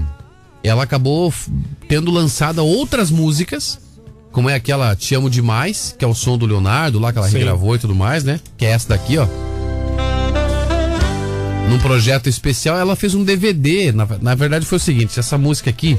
ela 0.68 0.82
acabou 0.82 1.32
tendo 1.88 2.10
lançado 2.10 2.64
outras 2.64 3.10
músicas, 3.10 3.78
como 4.32 4.50
é 4.50 4.54
aquela 4.54 4.94
Te 4.94 5.14
Amo 5.14 5.30
Demais, 5.30 5.94
que 5.98 6.04
é 6.04 6.08
o 6.08 6.14
som 6.14 6.36
do 6.36 6.46
Leonardo, 6.46 6.98
lá 6.98 7.12
que 7.12 7.18
ela 7.18 7.28
Sim. 7.28 7.38
regravou 7.38 7.74
e 7.74 7.78
tudo 7.78 7.94
mais, 7.94 8.24
né? 8.24 8.40
Que 8.56 8.66
é 8.66 8.70
essa 8.70 8.88
daqui, 8.88 9.16
ó. 9.18 9.26
Num 11.68 11.78
projeto 11.78 12.28
especial, 12.28 12.78
ela 12.78 12.94
fez 12.94 13.14
um 13.14 13.24
DVD. 13.24 13.92
Na, 13.92 14.06
na 14.20 14.34
verdade, 14.34 14.64
foi 14.64 14.76
o 14.76 14.80
seguinte: 14.80 15.18
essa 15.18 15.36
música 15.36 15.70
aqui 15.70 15.98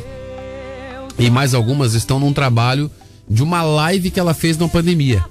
e 1.20 1.30
mais 1.30 1.54
algumas 1.54 1.94
estão 1.94 2.20
num 2.20 2.32
trabalho 2.32 2.92
de 3.30 3.42
uma 3.42 3.64
live 3.64 4.12
que 4.12 4.20
ela 4.20 4.34
fez 4.34 4.58
na 4.58 4.68
pandemia. 4.68 5.24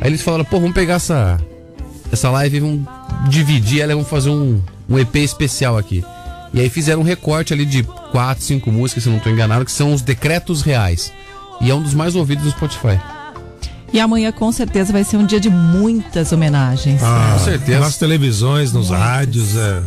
Aí 0.00 0.08
eles 0.08 0.22
falaram, 0.22 0.44
pô, 0.44 0.60
vamos 0.60 0.74
pegar 0.74 0.94
essa, 0.94 1.40
essa 2.12 2.30
live 2.30 2.56
e 2.56 2.60
vamos 2.60 2.88
dividir 3.28 3.80
ela 3.80 3.92
e 3.92 3.94
vamos 3.94 4.08
fazer 4.08 4.30
um, 4.30 4.60
um 4.88 4.98
EP 4.98 5.16
especial 5.16 5.76
aqui. 5.76 6.04
E 6.54 6.60
aí 6.60 6.70
fizeram 6.70 7.00
um 7.00 7.04
recorte 7.04 7.52
ali 7.52 7.66
de 7.66 7.82
quatro, 7.82 8.44
cinco 8.44 8.70
músicas, 8.70 9.02
se 9.02 9.10
não 9.10 9.16
estou 9.18 9.32
enganado, 9.32 9.64
que 9.64 9.72
são 9.72 9.92
os 9.92 10.00
decretos 10.00 10.62
reais. 10.62 11.12
E 11.60 11.68
é 11.68 11.74
um 11.74 11.82
dos 11.82 11.94
mais 11.94 12.14
ouvidos 12.14 12.44
do 12.44 12.50
Spotify. 12.52 12.98
E 13.92 13.98
amanhã 14.00 14.30
com 14.32 14.50
certeza 14.52 14.92
vai 14.92 15.02
ser 15.04 15.16
um 15.16 15.26
dia 15.26 15.40
de 15.40 15.50
muitas 15.50 16.32
homenagens. 16.32 17.02
Ah, 17.02 17.36
Com 17.38 17.44
certeza. 17.44 17.80
Nas 17.80 17.96
televisões, 17.98 18.72
nos 18.72 18.90
rádios. 18.90 19.56
É, 19.56 19.82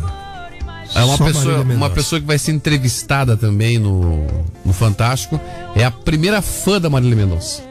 É 0.94 1.04
uma 1.04 1.16
Só 1.16 1.24
pessoa, 1.24 1.60
uma 1.62 1.90
pessoa 1.90 2.20
que 2.20 2.26
vai 2.26 2.38
ser 2.38 2.52
entrevistada 2.52 3.36
também 3.36 3.78
no, 3.78 4.26
no 4.64 4.72
Fantástico. 4.72 5.40
É 5.74 5.84
a 5.84 5.90
primeira 5.90 6.40
fã 6.42 6.78
da 6.80 6.88
Marília 6.90 7.16
Mendonça. 7.16 7.62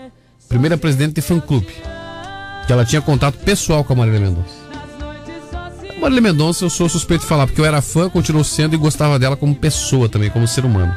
Primeira 0.50 0.78
presidente 0.78 1.14
de 1.16 1.22
fã-clube. 1.22 1.68
Que 2.66 2.74
ela 2.74 2.84
tinha 2.86 3.02
contato 3.02 3.38
pessoal 3.40 3.84
com 3.84 3.94
a 3.94 3.96
Marília 3.96 4.20
Mendonça. 4.20 4.67
Marília 6.00 6.22
Mendonça 6.22 6.64
eu 6.64 6.70
sou 6.70 6.88
suspeito 6.88 7.22
de 7.24 7.28
falar, 7.28 7.48
porque 7.48 7.60
eu 7.60 7.66
era 7.66 7.82
fã, 7.82 8.10
continuo 8.10 8.44
sendo 8.44 8.74
e 8.76 8.78
gostava 8.78 9.18
dela 9.18 9.36
como 9.36 9.54
pessoa 9.56 10.08
também, 10.08 10.30
como 10.30 10.48
ser 10.48 10.64
humano. 10.66 10.96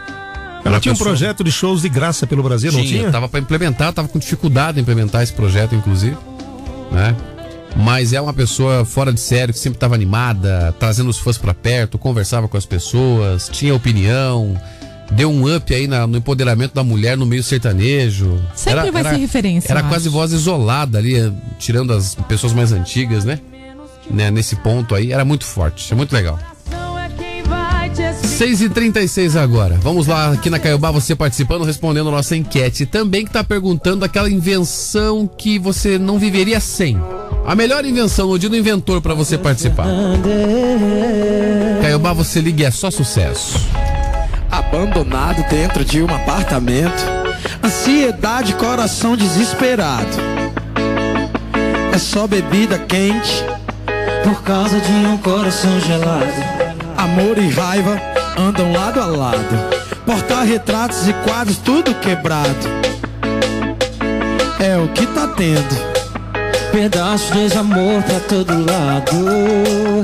Ela 0.65 0.79
tinha 0.79 0.93
um 0.93 0.97
projeto 0.97 1.43
de 1.43 1.51
shows 1.51 1.81
de 1.83 1.89
graça 1.89 2.27
pelo 2.27 2.43
Brasil, 2.43 2.71
não 2.71 2.85
tinha? 2.85 3.11
Tava 3.11 3.29
para 3.29 3.41
implementar, 3.41 3.93
tava 3.95 4.09
com 4.09 4.19
dificuldade 4.19 4.79
em 4.79 4.83
implementar 4.83 5.23
esse 5.23 5.33
projeto, 5.33 5.75
inclusive, 5.75 6.17
né? 6.93 7.17
Mas 7.77 8.13
é 8.13 8.21
uma 8.21 8.35
pessoa 8.35 8.85
fora 8.85 9.13
de 9.13 9.21
sério, 9.21 9.55
que 9.55 9.61
sempre 9.61 9.77
estava 9.77 9.95
animada, 9.95 10.75
trazendo 10.79 11.09
os 11.09 11.19
fãs 11.19 11.39
para 11.39 11.55
perto, 11.55 11.97
conversava 11.99 12.47
com 12.47 12.57
as 12.59 12.67
pessoas, 12.67 13.49
tinha 13.51 13.75
opinião, 13.75 14.61
deu 15.13 15.31
um 15.31 15.55
up 15.57 15.73
aí 15.75 15.87
na- 15.87 16.07
no 16.07 16.19
empoderamento 16.19 16.75
da 16.75 16.83
mulher 16.85 17.17
no 17.17 17.25
meio 17.25 17.43
sertanejo. 17.43 18.39
Sempre 18.55 18.91
vai 18.91 19.03
ser 19.05 19.17
referência, 19.17 19.73
Era 19.73 19.83
quase 19.85 20.09
acho. 20.09 20.11
voz 20.11 20.33
isolada 20.33 20.99
ali, 20.99 21.33
tirando 21.59 21.93
as 21.93 22.15
pessoas 22.29 22.53
mais 22.53 22.71
antigas, 22.73 23.25
né? 23.25 23.39
Né? 24.11 24.31
Nesse 24.31 24.57
ponto 24.57 24.95
aí, 24.95 25.13
era 25.13 25.25
muito 25.25 25.45
forte, 25.45 25.93
é 25.93 25.97
muito 25.97 26.13
legal. 26.13 26.39
6h36 28.41 29.39
agora. 29.39 29.77
Vamos 29.83 30.07
lá, 30.07 30.33
aqui 30.33 30.49
na 30.49 30.59
Caiobá, 30.59 30.91
você 30.91 31.15
participando, 31.15 31.65
respondendo 31.65 32.09
a 32.09 32.13
nossa 32.13 32.35
enquete. 32.35 32.87
Também 32.87 33.25
que 33.25 33.31
tá 33.31 33.45
perguntando 33.45 34.05
aquela 34.05 34.31
invenção 34.31 35.27
que 35.27 35.59
você 35.59 35.99
não 35.99 36.19
viveria 36.19 36.59
sem. 36.61 36.99
A 37.47 37.55
melhor 37.55 37.85
invenção, 37.85 38.29
no 38.29 38.39
dia 38.39 38.49
do 38.49 38.57
inventor 38.57 39.01
para 39.03 39.13
você 39.13 39.37
participar. 39.37 39.87
Caiobá, 41.83 42.13
você 42.13 42.41
liga 42.41 42.63
e 42.63 42.67
é 42.67 42.71
só 42.71 42.91
sucesso. 42.91 43.59
Abandonado 44.51 45.47
dentro 45.51 45.85
de 45.85 46.03
um 46.03 46.09
apartamento. 46.15 47.03
Ansiedade, 47.63 48.55
coração 48.55 49.17
desesperado. 49.17 50.17
É 51.93 51.99
só 51.99 52.27
bebida 52.27 52.79
quente. 52.79 53.45
Por 54.23 54.43
causa 54.43 54.81
de 54.81 54.93
um 54.93 55.17
coração 55.19 55.81
gelado. 55.81 56.27
Amor 56.97 57.39
e 57.39 57.49
raiva 57.49 58.01
andam 58.39 58.73
lado 58.73 59.01
a 59.01 59.07
lado. 59.07 59.81
Porta-retratos 60.07 61.09
e 61.09 61.13
quadros, 61.13 61.59
tudo 61.59 61.95
quebrado. 61.95 62.69
É 64.59 64.77
o 64.77 64.89
que 64.89 65.07
tá 65.07 65.29
tendo. 65.37 65.91
Pedaço 66.73 67.33
de 67.33 67.59
amor 67.59 68.03
pra 68.03 68.21
todo 68.21 68.53
lado. 68.53 70.03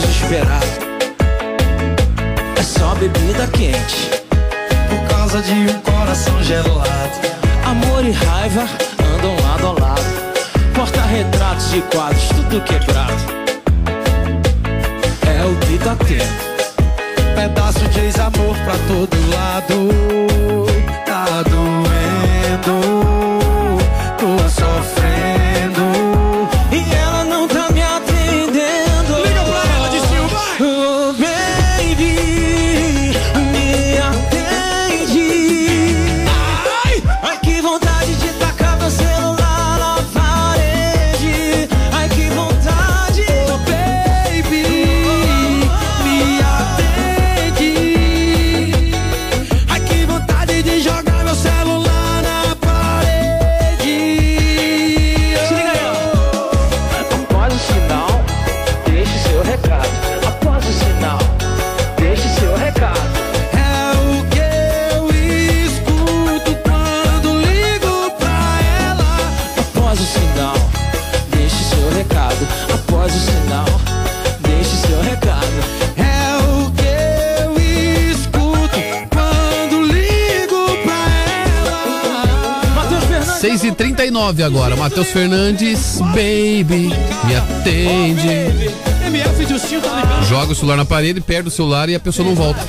Desesperado 0.00 0.66
É 2.56 2.62
só 2.62 2.94
bebida 2.94 3.46
quente 3.48 4.10
Por 4.88 5.16
causa 5.16 5.40
de 5.42 5.52
um 5.52 5.80
coração 5.80 6.42
gelado. 6.42 7.10
Amor 7.64 8.04
e 8.04 8.10
raiva 8.10 8.66
andam 9.14 9.36
lado 9.44 9.66
a 9.68 9.72
lado. 9.84 10.02
Porta-retratos 10.74 11.72
e 11.74 11.80
quadros, 11.82 12.28
tudo 12.28 12.60
quebrado. 12.62 13.12
É 15.24 15.44
o 15.44 15.54
que 15.56 15.78
tá 15.78 15.96
Pedaço 17.36 17.88
de 17.90 18.00
ex-amor 18.00 18.56
pra 18.64 18.74
todo 18.88 19.16
lado. 19.30 19.88
Tá 21.06 21.42
doendo. 21.48 22.80
Tô 24.18 24.48
sofrendo 24.48 24.99
9 84.30 84.42
agora. 84.44 84.76
Matheus 84.76 85.08
Fernandes, 85.08 85.98
baby, 86.14 86.88
me 87.24 87.34
atende. 87.36 88.70
Joga 90.28 90.52
o 90.52 90.54
celular 90.54 90.76
na 90.76 90.84
parede, 90.84 91.20
perde 91.20 91.48
o 91.48 91.50
celular 91.50 91.88
e 91.88 91.96
a 91.96 92.00
pessoa 92.00 92.28
não 92.28 92.36
volta. 92.36 92.60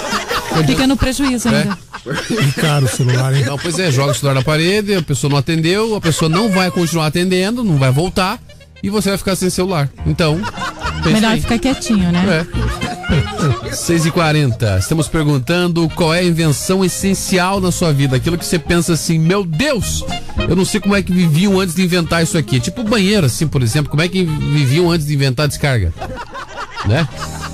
Fica 0.66 0.86
no 0.86 0.96
prejuízo 0.96 1.48
é. 1.48 1.60
ainda. 1.60 1.78
É. 2.06 2.42
E 2.42 2.52
caro 2.52 2.84
o 2.84 2.88
celular, 2.88 3.34
hein? 3.34 3.44
Não, 3.46 3.56
pois 3.56 3.78
é, 3.78 3.90
joga 3.90 4.12
o 4.12 4.14
celular 4.14 4.34
na 4.34 4.42
parede, 4.42 4.94
a 4.94 5.02
pessoa 5.02 5.30
não 5.30 5.38
atendeu, 5.38 5.96
a 5.96 6.00
pessoa 6.00 6.28
não 6.28 6.50
vai 6.50 6.70
continuar 6.70 7.06
atendendo, 7.06 7.64
não 7.64 7.78
vai 7.78 7.90
voltar 7.90 8.38
e 8.82 8.90
você 8.90 9.08
vai 9.08 9.18
ficar 9.18 9.34
sem 9.36 9.48
celular. 9.48 9.88
Então. 10.06 10.38
Melhor 11.04 11.32
aí. 11.32 11.40
ficar 11.40 11.58
quietinho, 11.58 12.12
né? 12.12 12.46
É. 12.46 13.70
6h40. 13.70 14.78
Estamos 14.78 15.08
perguntando 15.08 15.88
qual 15.94 16.12
é 16.12 16.20
a 16.20 16.24
invenção 16.24 16.84
essencial 16.84 17.60
na 17.60 17.72
sua 17.72 17.92
vida. 17.92 18.16
Aquilo 18.16 18.36
que 18.36 18.44
você 18.44 18.58
pensa 18.58 18.92
assim, 18.92 19.18
meu 19.18 19.44
Deus, 19.44 20.04
eu 20.48 20.54
não 20.56 20.64
sei 20.64 20.80
como 20.80 20.94
é 20.94 21.02
que 21.02 21.12
viviam 21.12 21.58
antes 21.60 21.74
de 21.74 21.82
inventar 21.82 22.22
isso 22.22 22.36
aqui. 22.36 22.60
Tipo 22.60 22.82
banheiro, 22.84 23.26
assim, 23.26 23.46
por 23.46 23.62
exemplo, 23.62 23.90
como 23.90 24.02
é 24.02 24.08
que 24.08 24.24
viviam 24.24 24.90
antes 24.90 25.06
de 25.06 25.14
inventar 25.14 25.44
a 25.44 25.48
descarga? 25.48 25.92
Né? 26.86 27.08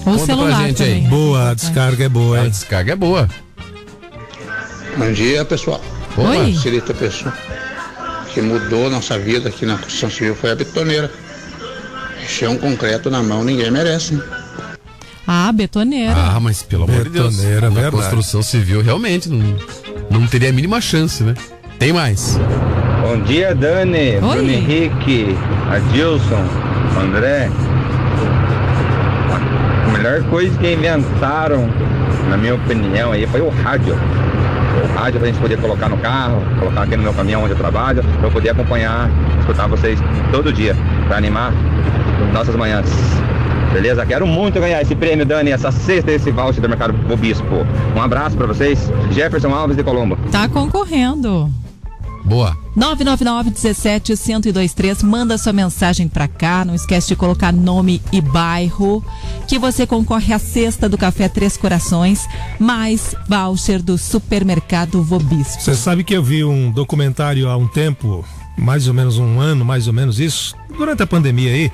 Ou 0.07 0.13
Conta 0.13 0.17
pra 0.19 0.27
celular 0.27 0.67
gente 0.69 0.83
aí. 0.83 0.89
também. 0.97 1.09
Boa, 1.09 1.51
a 1.51 1.55
descarga 1.55 2.05
é 2.05 2.09
boa, 2.09 2.39
A 2.39 2.45
hein? 2.45 2.51
descarga 2.51 2.93
é 2.93 2.97
boa. 2.97 3.29
Bom 4.97 5.13
dia, 5.13 5.45
pessoal. 5.45 5.83
Boa. 6.15 6.29
Oi. 6.31 6.55
Cirita 6.55 6.95
Pessoa. 6.95 7.33
O 8.23 8.33
que 8.35 8.41
mudou 8.41 8.89
nossa 8.91 9.19
vida 9.19 9.49
aqui 9.49 9.65
na 9.67 9.77
construção 9.79 10.11
civil 10.11 10.35
foi 10.37 10.51
a 10.53 10.55
betoneira. 10.55 11.11
Encher 12.23 12.49
um 12.49 12.57
concreto 12.59 13.11
na 13.11 13.23
mão 13.23 13.43
ninguém 13.45 13.71
merece. 13.71 14.15
hein? 14.15 14.23
Ah, 15.27 15.51
betoneira. 15.53 16.15
Ah, 16.15 16.39
mas 16.39 16.63
pelo 16.63 16.85
amor 16.85 17.05
de 17.05 17.11
Deus. 17.11 17.35
Betoneira, 17.37 17.71
Na 17.71 17.81
verdade. 17.81 17.97
construção 17.97 18.43
civil 18.43 18.83
realmente 18.83 19.29
não, 19.29 19.57
não 20.11 20.27
teria 20.27 20.51
a 20.51 20.53
mínima 20.53 20.81
chance, 20.81 21.23
né? 21.25 21.35
Tem 21.79 21.93
mais. 21.93 22.39
Bom 23.05 23.19
dia, 23.19 23.55
Dani, 23.55 24.13
Bruno 24.19 24.51
Henrique, 24.51 25.37
Adilson, 25.71 26.43
André. 26.99 27.51
A 29.87 29.91
melhor 29.93 30.23
coisa 30.31 30.57
que 30.59 30.73
inventaram, 30.73 31.69
na 32.31 32.39
minha 32.39 32.55
opinião, 32.55 33.13
aí 33.13 33.27
foi 33.27 33.43
o 33.43 33.51
rádio. 33.51 33.95
O 33.95 34.99
rádio 34.99 35.21
pra 35.21 35.29
gente 35.29 35.39
poder 35.39 35.59
colocar 35.59 35.91
no 35.91 35.99
carro, 35.99 36.43
colocar 36.59 36.85
aqui 36.85 36.97
no 36.97 37.03
meu 37.03 37.13
caminhão 37.13 37.43
onde 37.43 37.53
eu 37.53 37.59
trabalho, 37.59 38.03
pra 38.03 38.27
eu 38.27 38.33
poder 38.33 38.49
acompanhar, 38.49 39.11
escutar 39.39 39.67
vocês 39.67 40.01
todo 40.33 40.51
dia, 40.51 40.75
pra 41.07 41.19
animar 41.19 41.53
nossas 42.33 42.57
manhãs. 42.57 42.91
Beleza? 43.71 44.07
Quero 44.07 44.27
muito 44.27 44.59
ganhar 44.59 44.81
esse 44.81 44.95
prêmio, 44.95 45.27
Dani, 45.27 45.51
essa 45.51 45.71
sexta 45.71 46.11
esse 46.11 46.31
voucher 46.31 46.63
do 46.63 46.71
Mercado 46.71 46.95
Obispo. 47.13 47.67
Um 47.95 48.01
abraço 48.01 48.35
pra 48.35 48.47
vocês. 48.47 48.91
Jefferson 49.11 49.53
Alves 49.55 49.77
de 49.77 49.83
Colombo. 49.83 50.17
Tá 50.33 50.49
concorrendo. 50.49 51.51
Boa. 52.25 52.57
999 52.75 53.51
17 53.51 54.13
1023 54.13 55.03
manda 55.03 55.37
sua 55.37 55.53
mensagem 55.53 56.09
pra 56.09 56.27
cá, 56.27 56.65
não 56.65 56.75
esquece 56.75 57.09
de 57.09 57.17
colocar 57.17 57.53
nome 57.53 58.01
e 58.11 58.21
bairro, 58.21 59.05
que 59.47 59.59
você 59.59 59.87
concorre 59.87 60.33
à 60.33 60.39
cesta 60.39 60.89
do 60.89 60.97
Café 60.97 61.29
Três 61.29 61.57
Corações, 61.57 62.27
mais 62.59 63.15
voucher 63.29 63.83
do 63.83 63.99
supermercado 63.99 65.03
Vobispo. 65.03 65.63
Você 65.63 65.75
sabe 65.75 66.03
que 66.03 66.17
eu 66.17 66.23
vi 66.23 66.43
um 66.43 66.71
documentário 66.71 67.49
há 67.49 67.57
um 67.57 67.69
tempo, 67.69 68.25
mais 68.57 68.89
ou 68.89 68.95
menos 68.95 69.19
um 69.19 69.39
ano, 69.39 69.65
mais 69.65 69.87
ou 69.87 69.93
menos 69.93 70.19
isso, 70.19 70.57
durante 70.77 71.03
a 71.03 71.07
pandemia 71.07 71.51
aí, 71.51 71.71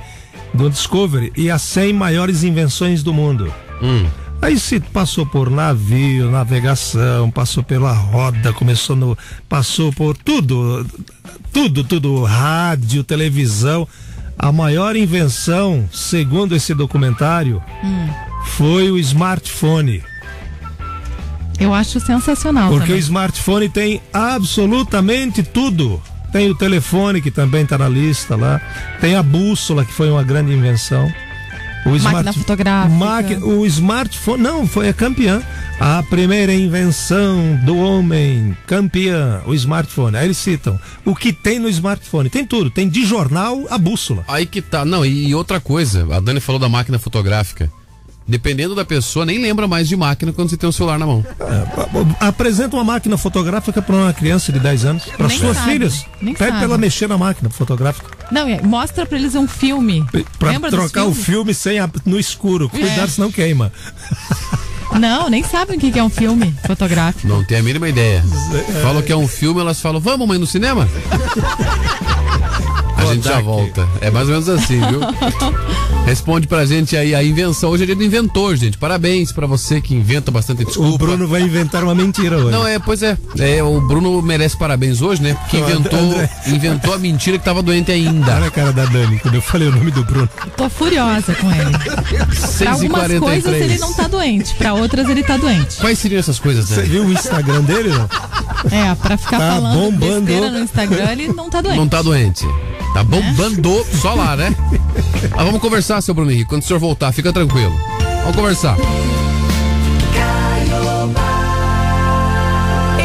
do 0.53 0.69
Discovery 0.69 1.33
e 1.37 1.49
as 1.49 1.63
100 1.63 1.93
maiores 1.93 2.43
invenções 2.43 3.03
do 3.03 3.15
mundo. 3.15 3.53
Hum. 3.81 4.07
Aí 4.43 4.59
se 4.59 4.81
passou 4.81 5.27
por 5.27 5.51
navio, 5.51 6.31
navegação, 6.31 7.31
passou 7.31 7.63
pela 7.63 7.93
roda, 7.93 8.53
começou 8.55 8.97
no. 8.97 9.17
passou 9.49 9.93
por 9.93 10.17
tudo, 10.17 10.87
tudo, 11.53 11.85
tudo, 11.85 12.25
rádio, 12.25 13.05
televisão. 13.05 13.87
A 14.39 14.51
maior 14.51 14.97
invenção, 14.97 15.87
segundo 15.93 16.57
esse 16.57 16.73
documentário, 16.73 17.63
Hum. 17.85 18.09
foi 18.47 18.91
o 18.91 18.97
smartphone. 18.99 20.03
Eu 21.59 21.75
acho 21.75 22.01
sensacional. 22.01 22.71
Porque 22.71 22.85
o 22.85 22.87
também. 22.87 22.99
smartphone 23.01 23.69
tem 23.69 24.01
absolutamente 24.15 25.43
tudo. 25.43 26.01
Tem 26.33 26.49
o 26.49 26.55
telefone, 26.55 27.21
que 27.21 27.31
também 27.31 27.65
está 27.65 27.77
na 27.77 27.89
lista 27.89 28.35
lá. 28.37 28.59
Tem 29.01 29.15
a 29.17 29.23
bússola, 29.23 29.85
que 29.85 29.93
foi 29.93 30.11
uma 30.11 30.23
grande 30.23 30.53
invenção. 30.55 31.13
O 31.87 31.99
Máquina 31.99 32.33
fotográfica. 32.33 32.95
Maqui- 32.95 33.35
O 33.37 33.65
smartphone, 33.67 34.43
não, 34.43 34.67
foi 34.67 34.89
a 34.89 34.93
campeã. 34.93 35.43
A 35.81 36.03
primeira 36.03 36.53
invenção 36.53 37.59
do 37.65 37.77
homem, 37.79 38.55
campeã, 38.67 39.41
o 39.47 39.55
smartphone. 39.55 40.15
Aí 40.17 40.27
eles 40.27 40.37
citam 40.37 40.79
o 41.07 41.15
que 41.17 41.33
tem 41.33 41.59
no 41.59 41.69
smartphone. 41.71 42.29
Tem 42.29 42.45
tudo, 42.45 42.71
tem 42.71 42.87
de 42.89 43.07
jornal 43.07 43.65
a 43.71 43.79
bússola. 43.79 44.23
Aí 44.29 44.45
que 44.45 44.61
tá. 44.61 44.85
Não, 44.85 45.07
e 45.07 45.35
outra 45.35 45.59
coisa, 45.59 46.07
a 46.15 46.21
Dani 46.21 46.39
falou 46.39 46.59
da 46.61 46.69
máquina 46.69 46.99
fotográfica. 46.99 47.73
Dependendo 48.31 48.77
da 48.77 48.85
pessoa, 48.85 49.27
nem 49.27 49.43
lembra 49.43 49.67
mais 49.67 49.89
de 49.89 49.97
máquina 49.97 50.33
quando 50.33 50.51
você 50.51 50.57
tem 50.57 50.69
o 50.69 50.73
celular 50.73 50.97
na 51.01 51.05
mão. 51.05 51.27
Apresenta 52.21 52.77
uma 52.77 52.85
máquina 52.85 53.19
fotográfica 53.19 53.83
para 53.83 53.97
uma 53.97 54.13
criança 54.13 54.53
de 54.53 54.61
10 54.61 54.85
anos, 54.85 55.05
para 55.17 55.29
suas 55.29 55.57
sabe, 55.57 55.73
filhas. 55.73 56.07
nem 56.23 56.33
Pede 56.35 56.53
para 56.53 56.63
ela 56.63 56.79
mexer 56.79 57.09
na 57.09 57.19
máquina 57.19 57.51
fotográfica. 57.51 58.07
Não, 58.31 58.47
é, 58.47 58.63
mostra 58.63 59.05
pra 59.05 59.19
eles 59.19 59.35
um 59.35 59.49
filme. 59.49 60.05
Dos 60.13 60.71
trocar 60.71 61.07
o 61.07 61.13
filme 61.13 61.53
sem 61.53 61.81
a- 61.81 61.91
no 62.07 62.21
escuro. 62.21 62.69
Cuidado, 62.69 63.01
É. 63.03 63.07
senão 63.09 63.33
queima. 63.33 63.73
Não, 64.93 65.29
nem 65.29 65.43
sabem 65.43 65.77
o 65.77 65.81
que 65.81 65.91
que 65.91 65.99
é 65.99 66.05
um 66.05 66.09
filme 66.11 66.55
fotográfico. 66.65 67.27
Não 67.27 67.43
tem 67.45 67.59
a 67.59 67.63
mínima 67.65 67.89
ideia. 67.89 68.23
Falam 68.81 69.03
que 69.03 69.11
é 69.11 69.17
um 69.17 69.27
filme, 69.27 69.61
elas 69.61 69.81
falam, 69.81 70.01
vamos 70.01 70.29
mãe 70.29 70.39
no 70.39 70.47
cinema? 70.47 70.89
A 72.97 73.05
gente 73.15 73.25
já 73.25 73.41
volta. 73.41 73.89
É 74.01 74.11
mais 74.11 74.29
ou 74.29 74.35
menos 74.35 74.49
assim, 74.49 74.79
viu? 74.79 75.01
Responde 76.11 76.49
pra 76.49 76.67
gente 76.67 76.97
aí 76.97 77.15
a 77.15 77.23
invenção. 77.23 77.71
Hoje 77.71 77.85
é 77.85 77.87
dia 77.87 77.95
do 77.95 78.03
inventor, 78.03 78.57
gente. 78.57 78.77
Parabéns 78.77 79.31
pra 79.31 79.47
você 79.47 79.81
que 79.81 79.95
inventa 79.95 80.29
bastante 80.33 80.65
desculpa. 80.65 80.91
O 80.91 80.99
Bruno 80.99 81.29
vai 81.29 81.41
inventar 81.41 81.85
uma 81.85 81.95
mentira 81.95 82.37
hoje. 82.37 82.51
Não, 82.51 82.67
é, 82.67 82.81
pois 82.81 83.01
é. 83.05 83.17
é. 83.39 83.63
O 83.63 83.81
Bruno 83.81 84.21
merece 84.21 84.59
parabéns 84.59 85.01
hoje, 85.01 85.23
né? 85.23 85.35
Porque 85.35 85.59
inventou, 85.59 86.01
André. 86.01 86.29
inventou 86.49 86.95
a 86.95 86.99
mentira 86.99 87.39
que 87.39 87.45
tava 87.45 87.63
doente 87.63 87.93
ainda. 87.93 88.35
Olha 88.35 88.49
a 88.49 88.51
cara 88.51 88.73
da 88.73 88.87
Dani 88.87 89.21
quando 89.21 89.37
eu 89.37 89.41
falei 89.43 89.69
o 89.69 89.71
nome 89.71 89.93
do 89.93 90.03
Bruno. 90.05 90.29
Tô 90.57 90.69
furiosa 90.69 91.33
com 91.33 91.49
ele. 91.53 91.79
Pra 92.59 92.73
algumas 92.73 93.03
6h43. 93.13 93.21
coisas 93.21 93.55
ele 93.55 93.79
não 93.79 93.93
tá 93.95 94.09
doente, 94.09 94.55
pra 94.57 94.75
outras 94.75 95.09
ele 95.09 95.23
tá 95.23 95.37
doente. 95.37 95.77
Quais 95.77 95.97
seriam 95.97 96.19
essas 96.19 96.41
coisas, 96.41 96.65
Você 96.69 96.81
né? 96.81 96.87
viu 96.89 97.05
o 97.05 97.13
Instagram 97.13 97.63
dele, 97.63 97.91
não? 97.91 98.09
É, 98.77 98.93
pra 98.97 99.17
ficar 99.17 99.39
Tá 99.39 99.55
falando 99.55 99.79
bombando. 99.93 100.21
besteira 100.23 100.51
no 100.51 100.59
Instagram, 100.59 101.13
ele 101.13 101.29
não 101.29 101.49
tá 101.49 101.61
doente. 101.61 101.77
Não 101.79 101.89
tá 101.89 102.03
doente. 102.03 102.45
Tá 102.93 103.05
bombando 103.05 103.87
só 104.03 104.15
lá, 104.15 104.35
né? 104.37 104.53
Mas 105.37 105.45
vamos 105.45 105.61
conversar, 105.61 106.00
seu 106.01 106.15
Bruno 106.15 106.31
Henrique. 106.31 106.49
Quando 106.49 106.63
o 106.63 106.65
senhor 106.65 106.79
voltar, 106.79 107.13
fica 107.13 107.33
tranquilo. 107.33 107.75
Vamos 108.23 108.37
conversar. 108.37 108.77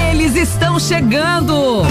Eles 0.09 0.35
estão 0.35 0.79
chegando! 0.79 1.83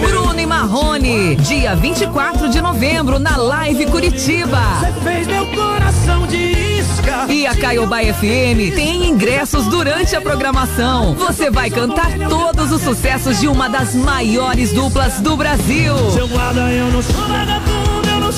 Bruno 0.00 0.40
e 0.40 0.46
Marrone, 0.46 1.36
dia 1.36 1.74
24 1.76 2.48
de 2.48 2.60
novembro, 2.60 3.18
na 3.18 3.36
Live 3.36 3.86
Curitiba. 3.86 4.60
Fez 5.02 5.26
meu 5.26 5.46
coração 5.46 6.26
de 6.26 6.36
isca. 6.80 7.26
E 7.28 7.46
a 7.46 7.54
Caiobá 7.54 7.98
FM 8.00 8.74
tem 8.74 9.08
ingressos 9.08 9.66
durante 9.66 10.16
a 10.16 10.20
programação. 10.20 11.14
Você 11.14 11.50
vai 11.50 11.70
cantar 11.70 12.12
todos 12.28 12.72
os 12.72 12.82
sucessos 12.82 13.40
de 13.40 13.48
uma 13.48 13.68
das 13.68 13.94
maiores 13.94 14.72
duplas 14.72 15.20
do 15.20 15.36
Brasil. 15.36 15.94
Seu 16.12 16.28
guarda, 16.28 16.70
eu 16.72 16.90
não 16.90 17.02
sou 17.02 17.28
vagabundo. 17.28 17.89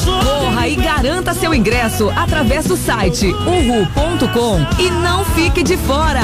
Corra 0.04 0.68
e 0.68 0.76
garanta 0.76 1.34
seu 1.34 1.54
ingresso 1.54 2.10
através 2.16 2.66
do 2.66 2.76
site 2.76 3.26
uhu.com 3.26 4.60
e 4.78 4.90
não 4.90 5.24
fique 5.24 5.62
de 5.62 5.76
fora. 5.76 6.22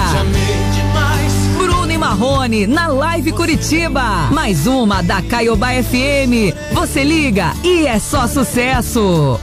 Bruno 1.57 1.91
e 1.91 1.99
Marrone 1.99 2.67
na 2.67 2.87
Live 2.87 3.33
Curitiba. 3.33 4.29
Mais 4.33 4.67
uma 4.67 5.03
da 5.03 5.23
Caiobá 5.23 5.71
FM. 5.83 6.55
Você 6.73 7.03
liga 7.03 7.53
e 7.65 7.87
é 7.87 7.99
só 7.99 8.27
sucesso. 8.27 9.41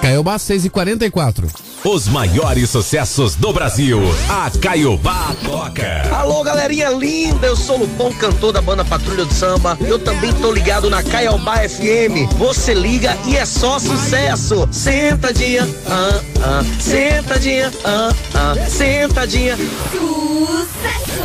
Caiobá 0.00 0.38
6 0.38 0.64
e 0.64 0.70
44 0.70 1.69
Os 1.84 2.08
maiores 2.08 2.68
sucessos 2.68 3.34
do 3.34 3.54
Brasil. 3.54 4.00
A 4.28 4.50
Caiobá 4.50 5.34
toca. 5.42 6.14
Alô, 6.14 6.42
galerinha 6.44 6.90
linda, 6.90 7.46
eu 7.46 7.56
sou 7.56 7.76
o 7.76 7.80
Lupão, 7.80 8.12
cantor 8.12 8.52
da 8.52 8.60
banda 8.60 8.84
Patrulha 8.84 9.24
do 9.24 9.32
Samba. 9.32 9.78
Eu 9.80 9.98
também 9.98 10.30
tô 10.34 10.52
ligado 10.52 10.90
na 10.90 11.02
Caiobá 11.02 11.56
FM. 11.66 12.30
Você 12.36 12.74
liga 12.74 13.16
e 13.26 13.34
é 13.34 13.46
só 13.46 13.78
sucesso. 13.78 14.68
Sentadinha, 14.70 15.66
ah, 15.86 16.20
ah, 16.42 16.64
sentadinha, 16.78 17.72
ah, 17.82 18.12
ah, 18.34 18.68
sentadinha. 18.68 19.56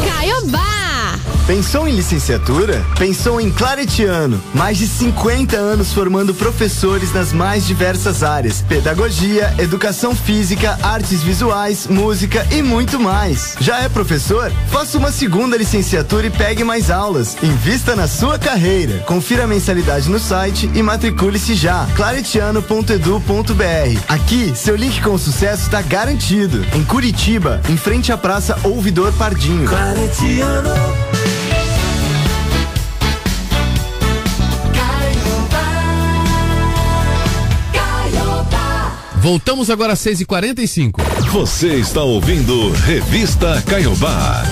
Caiobá! 0.07 0.84
Pensou 1.47 1.87
em 1.87 1.91
licenciatura? 1.91 2.83
Pensou 2.97 3.39
em 3.39 3.51
Claretiano. 3.51 4.41
Mais 4.51 4.79
de 4.79 4.87
50 4.87 5.55
anos 5.55 5.93
formando 5.93 6.33
professores 6.33 7.13
nas 7.13 7.31
mais 7.31 7.67
diversas 7.67 8.23
áreas: 8.23 8.63
pedagogia, 8.63 9.53
educação 9.59 10.15
física, 10.15 10.75
artes 10.81 11.21
visuais, 11.21 11.85
música 11.85 12.47
e 12.49 12.63
muito 12.63 12.99
mais. 12.99 13.55
Já 13.59 13.81
é 13.81 13.87
professor? 13.87 14.51
Faça 14.71 14.97
uma 14.97 15.11
segunda 15.11 15.55
licenciatura 15.55 16.25
e 16.25 16.31
pegue 16.31 16.63
mais 16.63 16.89
aulas. 16.89 17.37
Invista 17.43 17.95
na 17.95 18.07
sua 18.07 18.39
carreira. 18.39 19.03
Confira 19.05 19.43
a 19.43 19.47
mensalidade 19.47 20.09
no 20.09 20.19
site 20.19 20.67
e 20.73 20.81
matricule-se 20.81 21.53
já. 21.53 21.87
claretiano.edu.br. 21.95 23.99
Aqui, 24.07 24.51
seu 24.55 24.75
link 24.75 24.99
com 24.99 25.15
sucesso 25.15 25.61
está 25.61 25.83
garantido. 25.83 26.65
Em 26.73 26.83
Curitiba, 26.83 27.61
em 27.69 27.77
frente 27.77 28.11
à 28.11 28.17
Praça 28.17 28.57
Ouvidor 28.63 29.13
Pardinho. 29.13 29.69
Claretiano. 29.69 31.34
Voltamos 39.25 39.71
agora 39.71 39.93
às 39.93 39.99
6 40.01 40.21
e 40.21 40.25
45 40.25 41.01
Você 41.31 41.77
está 41.77 42.03
ouvindo 42.03 42.69
Revista 42.71 43.59
Caiobá. 43.65 44.43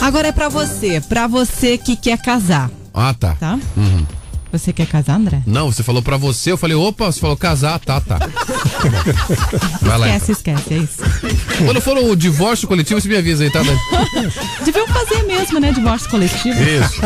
Agora 0.00 0.26
é 0.26 0.32
pra 0.32 0.48
você, 0.48 1.00
pra 1.00 1.28
você 1.28 1.78
que 1.78 1.94
quer 1.94 2.20
casar, 2.20 2.68
Ah, 2.92 3.14
tá. 3.14 3.36
tá? 3.38 3.60
Uhum. 3.76 4.04
Você 4.50 4.72
quer 4.72 4.86
casar, 4.86 5.14
André? 5.18 5.40
Não, 5.46 5.70
você 5.72 5.84
falou 5.84 6.02
pra 6.02 6.16
você, 6.16 6.50
eu 6.50 6.58
falei, 6.58 6.76
opa, 6.76 7.06
você 7.12 7.20
falou 7.20 7.36
casar, 7.36 7.78
tá, 7.78 8.00
tá. 8.00 8.18
Vai 9.80 9.98
lá. 9.98 10.08
Esquece, 10.08 10.32
esquece, 10.32 10.74
é 10.74 10.78
isso. 10.78 10.96
então. 11.24 11.66
Quando 11.66 11.80
for 11.80 11.96
o 11.96 12.16
divórcio 12.16 12.66
coletivo, 12.66 13.00
você 13.00 13.08
me 13.08 13.16
avisa 13.16 13.44
aí, 13.44 13.50
tá? 13.50 13.62
Dani? 13.62 13.78
Deviam 14.64 14.86
fazer 14.88 15.22
mesmo, 15.22 15.60
né? 15.60 15.70
Divórcio 15.72 16.10
coletivo. 16.10 16.58
Isso. 16.60 17.00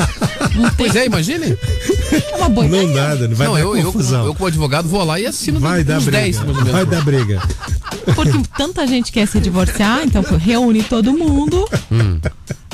Pois 0.77 0.95
é, 0.97 1.07
imagine. 1.07 1.57
É 2.33 2.37
uma 2.37 2.49
boa 2.49 2.67
Não 2.69 2.87
nada, 2.89 3.29
vai 3.29 3.47
Não, 3.47 3.55
dar 3.55 3.61
eu, 3.61 3.77
eu, 3.77 3.93
confusão. 3.93 4.27
eu, 4.27 4.35
como 4.35 4.47
advogado, 4.47 4.89
vou 4.89 5.03
lá 5.05 5.19
e 5.21 5.27
assino 5.27 5.59
vai 5.61 5.83
dar 5.85 5.99
uns 5.99 6.05
briga. 6.05 6.19
10, 6.23 6.37
mais 6.37 6.49
ou 6.49 6.55
menos. 6.55 6.71
vai 6.73 6.87
dar 6.87 7.03
briga. 7.05 7.43
Porque 8.15 8.33
tanta 8.57 8.87
gente 8.87 9.11
quer 9.13 9.27
se 9.27 9.41
divorciar, 9.41 10.01
então 10.05 10.23
reúne 10.39 10.83
todo 10.83 11.13
mundo, 11.13 11.69
Hum. 11.91 12.21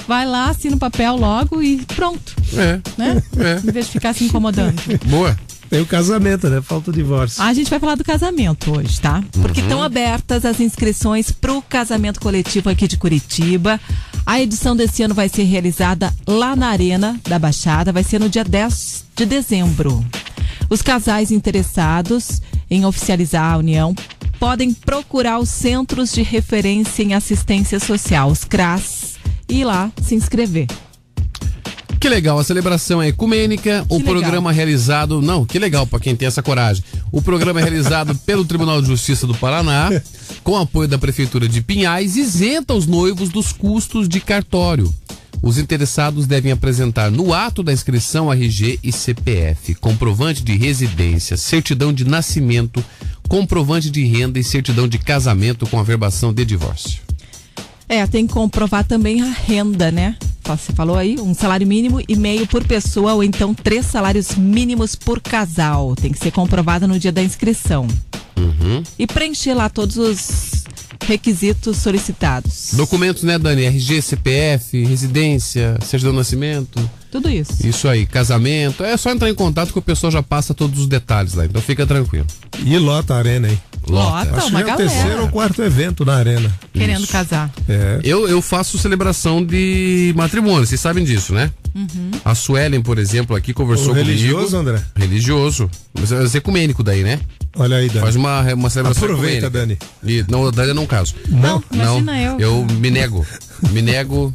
vai 0.07 0.27
lá, 0.27 0.51
assina 0.51 0.77
o 0.77 0.79
papel 0.79 1.17
logo 1.17 1.63
e 1.63 1.79
pronto. 1.97 2.35
É. 2.55 2.81
Né? 2.99 3.23
É. 3.39 3.67
Em 3.67 3.73
vez 3.73 3.87
de 3.87 3.93
ficar 3.93 4.13
se 4.15 4.25
incomodando. 4.25 4.75
Boa. 5.07 5.37
Tem 5.73 5.81
o 5.81 5.87
casamento, 5.87 6.51
né? 6.51 6.61
Falta 6.61 6.91
o 6.91 6.93
divórcio. 6.93 7.43
A 7.43 7.55
gente 7.55 7.71
vai 7.71 7.81
falar 7.81 7.95
do 7.95 8.05
casamento 8.05 8.77
hoje, 8.77 9.01
tá? 9.01 9.25
Porque 9.41 9.61
Uhum. 9.63 9.67
estão 9.67 9.83
abertas 9.83 10.45
as 10.45 10.61
inscrições 10.61 11.31
para 11.33 11.51
o 11.51 11.63
casamento 11.63 12.21
coletivo 12.21 12.69
aqui 12.69 12.87
de 12.87 12.99
Curitiba. 12.99 13.81
A 14.27 14.39
edição 14.39 14.77
desse 14.77 15.03
ano 15.03 15.15
vai 15.15 15.31
ser 15.31 15.45
realizada 15.45 16.13
lá 16.27 16.55
na 16.55 16.69
Arena 16.69 17.19
da 17.27 17.39
Baixada, 17.39 17.91
vai 17.91 18.05
ser 18.05 18.21
no 18.21 18.29
dia 18.29 18.45
10 18.45 19.07
de 19.17 19.25
dezembro. 19.25 20.05
Os 20.69 20.83
casais 20.83 21.31
interessados 21.31 22.43
em 22.71 22.85
oficializar 22.85 23.55
a 23.55 23.57
união 23.57 23.95
podem 24.39 24.75
procurar 24.75 25.39
os 25.39 25.49
Centros 25.49 26.13
de 26.13 26.21
Referência 26.23 27.03
em 27.03 27.15
Assistência 27.15 27.81
Social, 27.81 28.29
os 28.31 28.45
CRAS, 28.45 29.15
e 29.49 29.61
ir 29.61 29.65
lá 29.65 29.91
se 30.03 30.15
inscrever. 30.15 30.67
Que 32.03 32.09
legal, 32.09 32.37
a 32.37 32.43
celebração 32.43 33.01
é 33.01 33.07
ecumênica, 33.07 33.87
o 33.89 33.99
legal. 33.99 34.13
programa 34.13 34.51
realizado, 34.51 35.23
não, 35.23 35.47
que 35.47 35.57
legal 35.57 35.87
pra 35.87 36.01
quem 36.01 36.17
tem 36.17 36.27
essa 36.27 36.43
coragem. 36.43 36.83
O 37.13 37.23
programa 37.23 37.61
é 37.61 37.63
realizado 37.63 38.13
pelo 38.27 38.45
Tribunal 38.45 38.83
de 38.83 38.89
Justiça 38.89 39.25
do 39.25 39.37
Paraná, 39.37 39.89
com 40.43 40.57
apoio 40.57 40.89
da 40.89 40.99
Prefeitura 40.99 41.49
de 41.49 41.63
Pinhais, 41.63 42.17
isenta 42.17 42.75
os 42.75 42.89
noivos 42.89 43.29
dos 43.29 43.53
custos 43.53 44.09
de 44.09 44.19
cartório. 44.19 44.93
Os 45.41 45.59
interessados 45.59 46.27
devem 46.27 46.51
apresentar 46.51 47.09
no 47.09 47.33
ato 47.33 47.63
da 47.63 47.73
inscrição 47.73 48.33
RG 48.33 48.81
e 48.83 48.91
CPF, 48.91 49.77
comprovante 49.77 50.43
de 50.43 50.57
residência, 50.57 51.37
certidão 51.37 51.93
de 51.93 52.05
nascimento, 52.05 52.85
comprovante 53.29 53.89
de 53.89 54.05
renda 54.05 54.41
e 54.41 54.45
certidão 54.45 54.89
de 54.89 54.99
casamento 54.99 55.69
com 55.69 55.79
averbação 55.79 56.33
de 56.33 56.45
divórcio. 56.45 57.12
É, 57.89 58.07
tem 58.07 58.27
que 58.27 58.33
comprovar 58.33 58.85
também 58.85 59.21
a 59.21 59.27
renda, 59.27 59.91
né? 59.91 60.17
Você 60.45 60.73
falou 60.73 60.97
aí, 60.97 61.17
um 61.21 61.35
salário 61.35 61.67
mínimo 61.67 62.03
e 62.09 62.17
meio 62.17 62.47
por 62.47 62.65
pessoa 62.65 63.15
ou 63.15 63.23
então 63.23 63.55
três 63.55 63.87
salários 63.87 64.35
mínimos 64.35 64.97
por 64.97 65.21
casal. 65.21 65.95
Tem 65.95 66.11
que 66.11 66.19
ser 66.19 66.33
comprovado 66.33 66.89
no 66.89 66.99
dia 66.99 67.13
da 67.13 67.23
inscrição. 67.23 67.87
Uhum. 68.37 68.83
E 68.99 69.07
preencher 69.07 69.55
lá 69.55 69.69
todos 69.69 69.97
os 69.97 70.65
requisitos 71.07 71.79
solicitados. 71.79 72.71
Documentos, 72.73 73.23
né, 73.23 73.39
Dani? 73.39 73.65
RG, 73.65 74.03
CPF, 74.03 74.85
residência, 74.85 75.79
certidão 75.85 76.13
de 76.13 76.19
nascimento. 76.19 76.91
Tudo 77.11 77.29
isso. 77.29 77.67
Isso 77.67 77.89
aí, 77.89 78.07
casamento. 78.07 78.83
É 78.83 78.97
só 78.97 79.11
entrar 79.11 79.29
em 79.29 79.35
contato 79.35 79.73
que 79.73 79.79
o 79.79 79.83
pessoal 79.83 80.11
já 80.11 80.23
passa 80.23 80.55
todos 80.55 80.81
os 80.81 80.87
detalhes 80.87 81.35
lá. 81.35 81.45
Então 81.45 81.61
fica 81.61 81.87
tranquilo. 81.87 82.27
E 82.65 82.77
lota 82.79 83.15
a 83.15 83.19
arena, 83.19 83.49
hein? 83.49 83.61
Lota, 83.89 84.37
Acho 84.37 84.47
que 84.47 84.51
uma 84.53 84.61
é 84.61 84.63
o 84.63 84.67
galera. 84.67 84.77
terceiro 84.91 85.23
ou 85.23 85.29
quarto 85.29 85.63
evento 85.63 86.05
na 86.05 86.15
arena. 86.17 86.51
Querendo 86.73 87.07
casar. 87.07 87.51
É. 87.69 88.01
Eu, 88.05 88.29
eu 88.29 88.41
faço 88.41 88.79
celebração 88.79 89.45
de 89.45 90.13
matrimônio, 90.17 90.67
vocês 90.67 90.81
sabem 90.81 91.05
disso, 91.05 91.33
né? 91.35 91.51
Uhum. 91.75 92.11
A 92.25 92.35
Suelen, 92.35 92.83
por 92.83 92.99
exemplo, 92.99 93.35
aqui 93.35 93.53
conversou 93.53 93.91
O 93.93 93.95
religioso, 93.95 94.57
comigo. 94.57 94.71
André? 94.71 94.83
Religioso. 94.95 95.71
Mas 95.99 96.13
é 96.35 96.39
ecumênico 96.39 96.83
daí, 96.83 97.03
né? 97.03 97.19
Olha 97.57 97.77
aí, 97.77 97.89
Dani. 97.89 98.01
Faz 98.01 98.17
uma, 98.17 98.43
uma 98.55 98.71
celebração 98.71 99.05
Aproveita, 99.05 99.47
ecumênica. 99.47 99.87
E, 100.05 100.25
não, 100.29 100.51
Dani 100.51 100.69
eu 100.69 100.75
não 100.75 100.87
caso. 100.87 101.15
Não, 101.29 101.63
imagina 101.73 102.21
eu. 102.21 102.41
Eu 102.41 102.67
me 102.79 102.91
nego. 102.91 103.27
Me 103.71 103.83
nego 103.83 104.33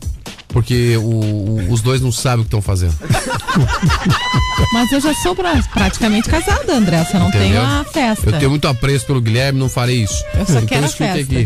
porque 0.57 0.97
o- 0.97 1.01
o- 1.03 1.71
os 1.71 1.81
dois 1.81 2.01
não 2.01 2.11
sabem 2.11 2.39
o 2.39 2.43
que 2.43 2.47
estão 2.47 2.63
fazendo. 2.63 2.95
Mas 4.73 4.91
eu 4.91 4.99
já 4.99 5.13
sou 5.13 5.35
pra- 5.35 5.61
praticamente 5.71 6.27
casada, 6.27 6.73
André. 6.75 7.05
Só 7.05 7.19
não 7.19 7.27
Entendeu? 7.29 7.61
tenho 7.61 7.61
a 7.61 7.83
festa. 7.83 8.27
Eu 8.27 8.39
tenho 8.39 8.49
muito 8.49 8.67
apreço 8.67 9.05
pelo 9.05 9.21
Guilherme, 9.21 9.59
não 9.59 9.69
farei 9.69 10.01
isso. 10.01 10.23
Eu 10.33 10.47
só 10.47 10.59
quero 10.61 10.85
a 10.85 10.89
festa. 10.89 11.45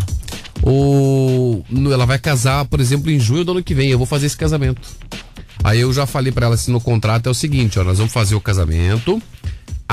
O, 0.64 1.62
no- 1.70 1.92
ela 1.92 2.06
vai 2.06 2.18
casar, 2.20 2.64
por 2.66 2.80
exemplo, 2.80 3.12
em 3.12 3.20
junho 3.20 3.44
do 3.44 3.52
ano 3.52 3.62
que 3.62 3.74
vem. 3.74 3.90
Eu 3.90 3.98
vou 3.98 4.08
fazer 4.08 4.28
esse 4.28 4.38
casamento. 4.38 4.82
Aí 5.62 5.82
eu 5.82 5.92
já 5.92 6.06
falei 6.06 6.32
pra 6.32 6.46
ela 6.46 6.56
assim 6.56 6.72
no 6.72 6.80
contrato 6.80 7.28
é 7.28 7.30
o 7.30 7.34
seguinte, 7.36 7.78
ó, 7.78 7.84
nós 7.84 7.98
vamos 7.98 8.14
fazer 8.14 8.36
o 8.36 8.40
casamento. 8.42 9.22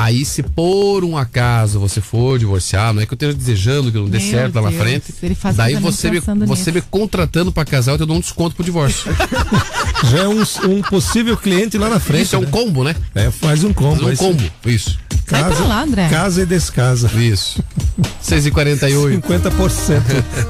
Aí 0.00 0.24
se 0.24 0.44
por 0.44 1.04
um 1.04 1.18
acaso 1.18 1.80
você 1.80 2.00
for 2.00 2.38
divorciar, 2.38 2.94
não 2.94 3.02
é 3.02 3.06
que 3.06 3.12
eu 3.12 3.16
esteja 3.16 3.34
desejando 3.34 3.90
que 3.90 3.98
não 3.98 4.08
dê 4.08 4.18
Meu 4.18 4.30
certo 4.30 4.54
lá 4.54 4.62
na 4.62 4.68
Deus, 4.70 4.80
frente. 4.80 5.14
ele 5.20 5.34
faz 5.34 5.56
Daí 5.56 5.74
você 5.74 6.08
me, 6.08 6.20
você 6.46 6.70
me 6.70 6.80
contratando 6.80 7.50
pra 7.50 7.64
casar, 7.64 7.92
eu 7.92 7.98
te 7.98 8.06
dou 8.06 8.16
um 8.16 8.20
desconto 8.20 8.54
pro 8.54 8.64
divórcio. 8.64 9.10
Já 10.08 10.18
é 10.18 10.28
um, 10.28 10.42
um 10.70 10.82
possível 10.82 11.36
cliente 11.36 11.76
lá 11.76 11.88
na 11.88 11.98
frente. 11.98 12.26
Isso 12.26 12.36
é 12.36 12.38
um 12.38 12.42
né? 12.42 12.48
combo, 12.48 12.84
né? 12.84 12.94
É, 13.12 13.28
faz 13.32 13.64
um 13.64 13.72
combo. 13.72 14.04
Faz 14.04 14.20
um 14.20 14.28
combo, 14.28 14.40
sim. 14.40 14.50
isso. 14.66 14.98
Casa, 15.26 15.64
lá, 15.64 15.82
André. 15.82 16.08
casa 16.08 16.42
e 16.42 16.46
descasa. 16.46 17.10
Isso. 17.20 17.60
6h48. 18.24 19.20
50% 19.20 20.02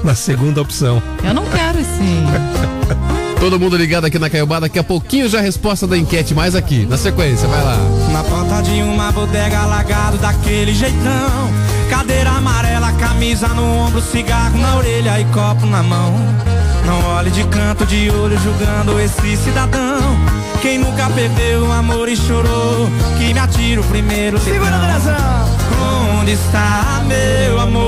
na 0.04 0.14
segunda 0.14 0.60
opção. 0.60 1.02
Eu 1.24 1.32
não 1.32 1.46
quero 1.46 1.78
esse. 1.80 2.57
Todo 3.40 3.58
mundo 3.58 3.76
ligado 3.76 4.04
aqui 4.04 4.18
na 4.18 4.28
Caiobá, 4.28 4.58
daqui 4.58 4.78
a 4.78 4.84
pouquinho 4.84 5.28
já 5.28 5.38
a 5.38 5.42
resposta 5.42 5.86
da 5.86 5.96
enquete, 5.96 6.34
mais 6.34 6.56
aqui, 6.56 6.84
na 6.86 6.96
sequência, 6.96 7.46
vai 7.46 7.62
lá. 7.62 7.76
Na 8.12 8.24
porta 8.24 8.62
de 8.62 8.82
uma 8.82 9.12
bodega 9.12 9.60
alagado 9.60 10.18
daquele 10.18 10.74
jeitão 10.74 11.48
Cadeira 11.88 12.30
amarela, 12.30 12.92
camisa 12.92 13.48
no 13.48 13.64
ombro, 13.64 14.00
cigarro 14.02 14.58
na 14.58 14.76
orelha 14.76 15.20
e 15.20 15.24
copo 15.26 15.66
na 15.66 15.82
mão 15.82 16.14
Não 16.84 17.16
olhe 17.16 17.30
de 17.30 17.44
canto 17.44 17.86
de 17.86 18.10
olho 18.10 18.38
julgando 18.40 19.00
esse 19.00 19.36
cidadão 19.36 20.00
Quem 20.60 20.78
nunca 20.78 21.08
perdeu 21.10 21.66
o 21.66 21.72
amor 21.72 22.08
e 22.08 22.16
chorou 22.16 22.90
Que 23.16 23.32
me 23.32 23.38
atira 23.38 23.80
o 23.80 23.84
primeiro 23.84 24.38
Segura! 24.38 24.98
Onde 26.20 26.32
está 26.32 27.02
meu 27.06 27.60
amor? 27.60 27.87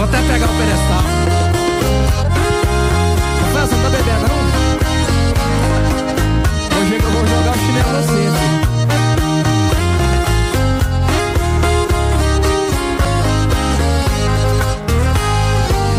Vou 0.00 0.08
até 0.08 0.16
pegar 0.22 0.46
o 0.46 0.54
pedestal 0.56 1.02
você 3.52 3.74
não 3.74 3.82
tá 3.82 3.90
bebendo 3.90 4.28
não? 4.28 4.40
Hoje 6.80 6.94
é 6.94 6.98
que 6.98 7.04
eu 7.04 7.10
vou 7.10 7.26
jogar 7.26 7.50
o 7.50 7.58
chinelo 7.58 7.84
pra 7.84 8.00
você 8.00 8.12
filho. 8.12 8.32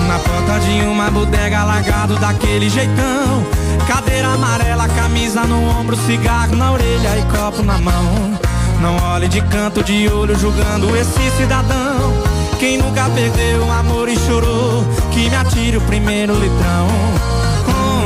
Na 0.07 0.17
porta 0.17 0.59
de 0.65 0.81
uma 0.81 1.11
bodega 1.11 1.59
alagado 1.59 2.15
daquele 2.15 2.71
jeitão 2.71 3.45
Cadeira 3.87 4.29
amarela, 4.29 4.87
camisa 4.87 5.43
no 5.43 5.63
ombro, 5.79 5.95
cigarro 5.95 6.55
na 6.55 6.71
orelha 6.71 7.19
e 7.19 7.37
copo 7.37 7.61
na 7.61 7.77
mão 7.77 8.39
Não 8.81 8.97
olhe 9.11 9.27
de 9.27 9.41
canto 9.41 9.83
de 9.83 10.09
olho 10.09 10.35
julgando 10.39 10.97
esse 10.97 11.29
cidadão 11.37 12.40
Quem 12.61 12.77
nunca 12.77 13.09
perdeu 13.09 13.65
o 13.65 13.71
amor 13.71 14.07
e 14.07 14.15
chorou? 14.15 14.85
Que 15.11 15.27
me 15.31 15.35
atire 15.35 15.77
o 15.77 15.81
primeiro 15.81 16.35
litrão. 16.35 16.87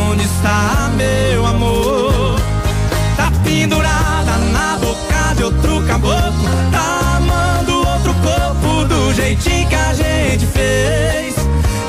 Onde 0.10 0.24
está 0.24 0.89
meu 0.95 1.45
amor? 1.45 2.39
Tá 3.18 3.34
pendurada 3.43 4.38
na 4.53 4.78
boca 4.78 5.36
de 5.36 5.43
outro 5.43 5.84
caboclo. 5.86 6.49
Tá 6.72 7.18
amando 7.18 7.80
outro 7.80 8.16
corpo 8.24 8.86
do 8.86 9.14
jeitinho 9.14 9.68
que 9.68 9.76
a 9.76 9.93
gente 9.93 10.45
fez. 10.45 11.36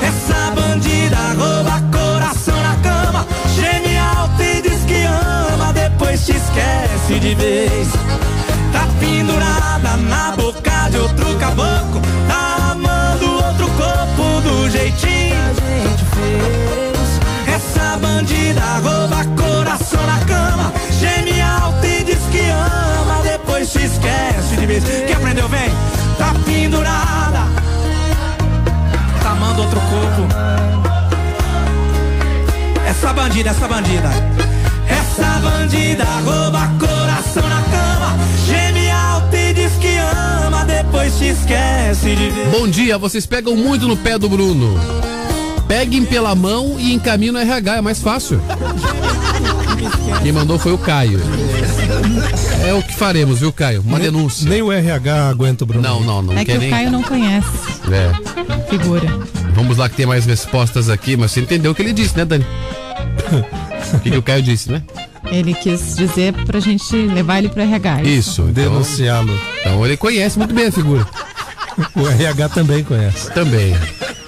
Essa 0.01 0.51
bandida 0.51 1.15
rouba 1.37 1.81
coração 1.89 2.61
na 2.61 2.75
cama. 2.83 3.25
Geme 3.55 3.97
alto 3.97 4.43
e 4.43 4.61
diz 4.61 4.83
que 4.83 5.05
ama 5.05 5.71
Depois 5.71 6.25
te 6.25 6.33
esquece 6.33 7.17
de 7.17 7.33
vez. 7.33 7.87
Tá 8.73 8.85
pendurada 8.99 9.95
na 10.09 10.31
boca 10.35 10.89
de 10.91 10.97
outro 10.97 11.33
caboclo 11.39 11.87
do 14.47 14.69
jeitinho. 14.69 14.97
Que 14.97 15.33
a 15.33 15.89
gente 15.89 16.05
fez. 16.15 17.55
Essa 17.55 17.97
bandida 17.97 18.61
rouba 18.83 19.25
coração 19.35 20.05
na 20.05 20.19
cama. 20.25 20.73
Geme 20.99 21.41
alto 21.41 21.85
e 21.85 22.03
diz 22.03 22.19
que 22.31 22.49
ama. 22.49 23.21
Depois 23.23 23.71
te 23.71 23.83
esquece 23.83 24.55
de 24.57 24.65
vez 24.65 24.83
Quem 24.83 25.15
aprendeu, 25.15 25.47
vem. 25.49 25.69
Tá 26.17 26.33
pendurada. 26.45 27.41
Tá 29.21 29.31
amando 29.31 29.61
outro 29.61 29.79
corpo. 29.81 30.27
Essa 32.87 33.13
bandida, 33.13 33.49
essa 33.49 33.67
bandida. 33.67 34.09
Essa 34.87 35.39
bandida 35.39 36.05
rouba 36.25 36.71
coração 36.79 37.47
na 37.47 37.61
cama. 37.63 38.17
Geme 38.45 38.66
Depois 40.87 41.17
te 41.17 41.25
esquece 41.25 42.15
de 42.15 42.29
ver 42.29 42.47
Bom 42.47 42.65
dia, 42.65 42.97
vocês 42.97 43.25
pegam 43.25 43.57
muito 43.57 43.85
no 43.87 43.97
pé 43.97 44.17
do 44.17 44.29
Bruno. 44.29 44.73
Peguem 45.67 46.05
pela 46.05 46.33
mão 46.33 46.77
e 46.79 46.93
encaminhem 46.93 47.33
no 47.33 47.39
RH, 47.39 47.75
é 47.75 47.81
mais 47.81 48.01
fácil. 48.01 48.41
Quem 50.23 50.31
mandou 50.31 50.57
foi 50.57 50.71
o 50.71 50.77
Caio. 50.77 51.19
É 52.65 52.73
o 52.73 52.81
que 52.81 52.95
faremos, 52.95 53.39
viu, 53.39 53.51
Caio? 53.51 53.81
Uma 53.85 53.99
denúncia. 53.99 54.49
Nem 54.49 54.61
o 54.61 54.71
RH 54.71 55.29
aguenta 55.29 55.65
o 55.65 55.67
Bruno. 55.67 55.83
Não, 55.83 55.99
não, 55.99 56.21
não 56.21 56.37
é 56.37 56.45
que 56.45 56.53
o 56.53 56.57
nem. 56.59 56.69
Caio 56.69 56.89
não 56.89 57.03
conhece. 57.03 57.49
É. 57.91 58.69
Figura. 58.69 59.07
Vamos 59.53 59.75
lá 59.75 59.89
que 59.89 59.97
tem 59.97 60.05
mais 60.05 60.25
respostas 60.25 60.89
aqui, 60.89 61.17
mas 61.17 61.31
você 61.31 61.41
entendeu 61.41 61.73
o 61.73 61.75
que 61.75 61.81
ele 61.81 61.91
disse, 61.91 62.15
né, 62.17 62.23
Dani? 62.23 62.45
O 63.93 63.99
que, 64.01 64.11
que 64.11 64.17
o 64.17 64.21
Caio 64.21 64.43
disse, 64.43 64.69
né? 64.69 64.83
Ele 65.31 65.53
quis 65.53 65.95
dizer 65.95 66.33
pra 66.45 66.59
gente 66.59 66.95
levar 66.95 67.39
ele 67.39 67.49
pro 67.49 67.61
RH. 67.61 68.03
Isso. 68.03 68.41
Então, 68.43 68.53
Denunciá-lo. 68.53 69.33
então 69.59 69.85
ele 69.85 69.97
conhece 69.97 70.37
muito 70.37 70.53
bem 70.53 70.67
a 70.67 70.71
figura. 70.71 71.05
O 71.95 72.07
RH 72.07 72.49
também 72.49 72.83
conhece. 72.83 73.31
Também. 73.33 73.71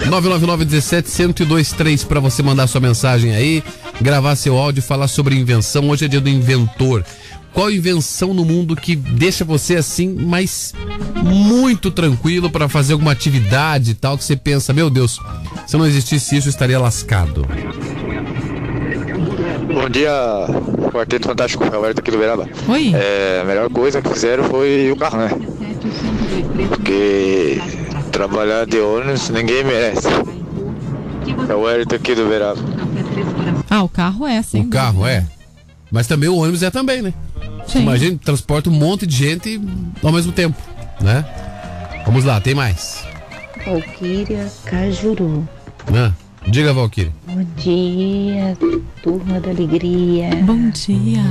999 0.05 0.65
17 0.65 1.09
1023 1.09 2.03
para 2.03 2.19
você 2.19 2.43
mandar 2.43 2.67
sua 2.67 2.81
mensagem 2.81 3.33
aí. 3.33 3.63
gravar 4.01 4.35
seu 4.35 4.57
áudio 4.57 4.83
falar 4.83 5.07
sobre 5.07 5.35
invenção. 5.35 5.89
Hoje 5.89 6.05
é 6.05 6.07
dia 6.07 6.21
do 6.21 6.29
inventor. 6.29 7.03
Qual 7.53 7.71
invenção 7.71 8.33
no 8.33 8.45
mundo 8.45 8.75
que 8.75 8.95
deixa 8.95 9.43
você 9.43 9.75
assim, 9.75 10.15
mas 10.19 10.73
muito 11.23 11.89
tranquilo 11.89 12.49
para 12.49 12.69
fazer 12.69 12.93
alguma 12.93 13.11
atividade 13.11 13.91
e 13.91 13.93
tal, 13.95 14.15
que 14.17 14.23
você 14.23 14.35
pensa, 14.35 14.71
meu 14.71 14.87
Deus, 14.89 15.19
se 15.65 15.75
não 15.75 15.85
existisse 15.87 16.37
isso, 16.37 16.47
eu 16.47 16.51
estaria 16.51 16.79
lascado. 16.79 17.45
Bom 19.73 19.89
dia, 19.89 20.11
Quarteto 20.99 21.29
Fantástico, 21.29 21.63
Alberto 21.63 22.01
aqui 22.01 22.11
do 22.11 22.17
Veraba. 22.17 22.45
Oi. 22.67 22.91
É, 22.93 23.39
a 23.41 23.45
melhor 23.45 23.69
coisa 23.69 24.01
que 24.01 24.09
fizeram 24.09 24.43
foi 24.43 24.91
o 24.91 24.97
carro, 24.97 25.17
né? 25.17 25.29
Porque 26.67 27.61
trabalhar 28.11 28.65
de 28.65 28.81
ônibus 28.81 29.29
ninguém 29.29 29.63
merece. 29.63 30.09
É 31.47 31.55
o 31.55 31.69
Hérito 31.69 31.95
aqui 31.95 32.13
do 32.13 32.27
Veraba. 32.27 32.59
Ah, 33.69 33.81
o 33.81 33.87
carro 33.87 34.27
é, 34.27 34.41
sim. 34.41 34.63
O 34.63 34.69
carro 34.69 35.07
é. 35.07 35.25
Mas 35.89 36.05
também 36.05 36.27
o 36.27 36.35
ônibus 36.35 36.63
é 36.63 36.69
também, 36.69 37.01
né? 37.01 37.13
Sim. 37.65 37.83
Imagina, 37.83 38.19
transporta 38.21 38.69
um 38.69 38.73
monte 38.73 39.07
de 39.07 39.15
gente 39.15 39.61
ao 40.03 40.11
mesmo 40.11 40.33
tempo, 40.33 40.57
né? 40.99 41.23
Vamos 42.05 42.25
lá, 42.25 42.41
tem 42.41 42.53
mais. 42.53 43.05
Valquíria 43.65 44.51
Cajuru. 44.65 45.47
Ah, 45.93 46.11
diga, 46.47 46.73
Valkyrie. 46.73 47.11
Bom 47.25 47.45
dia, 47.55 48.57
turma 49.03 49.39
da 49.39 49.49
alegria. 49.49 50.29
Bom 50.43 50.69
dia. 50.69 51.21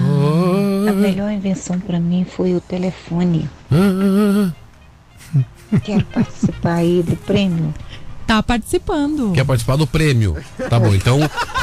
A 0.88 0.92
melhor 0.92 1.30
invenção 1.30 1.78
pra 1.80 1.98
mim 1.98 2.24
foi 2.24 2.54
o 2.54 2.60
telefone. 2.60 3.48
Quero 5.84 6.04
participar 6.06 6.74
aí 6.74 7.02
do 7.02 7.16
prêmio. 7.16 7.74
Tá 8.26 8.42
participando. 8.42 9.32
Quer 9.32 9.44
participar 9.44 9.76
do 9.76 9.86
prêmio? 9.86 10.36
Tá 10.68 10.78
bom, 10.78 10.94
então 10.94 11.18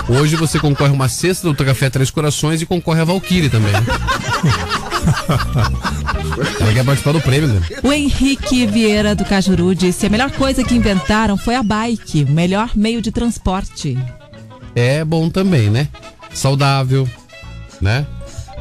hoje 0.10 0.36
você 0.36 0.60
concorre 0.60 0.92
uma 0.92 1.08
cesta 1.08 1.48
do 1.52 1.66
Café 1.66 1.90
Três 1.92 2.10
Corações 2.10 2.62
e 2.62 2.66
concorre 2.66 3.02
a 3.02 3.04
Valkyrie 3.04 3.50
também. 3.50 3.72
Ela 6.60 6.74
quer 6.74 6.86
participar 6.86 7.12
do 7.12 7.22
prêmio, 7.22 7.48
né? 7.48 7.62
O 7.84 7.92
Henrique 7.92 8.66
Vieira 8.66 9.16
do 9.16 9.26
Cajuru 9.26 9.74
disse: 9.76 10.06
a 10.06 10.10
melhor 10.10 10.32
coisa 10.32 10.64
que 10.64 10.76
inventaram 10.76 11.38
foi 11.38 11.56
a 11.56 11.64
bike, 11.64 12.24
o 12.24 12.32
melhor 12.32 12.72
meio 12.76 13.02
de 13.02 13.12
transporte. 13.12 13.98
É 14.76 15.06
bom 15.06 15.30
também, 15.30 15.70
né? 15.70 15.88
Saudável, 16.34 17.08
né? 17.80 18.06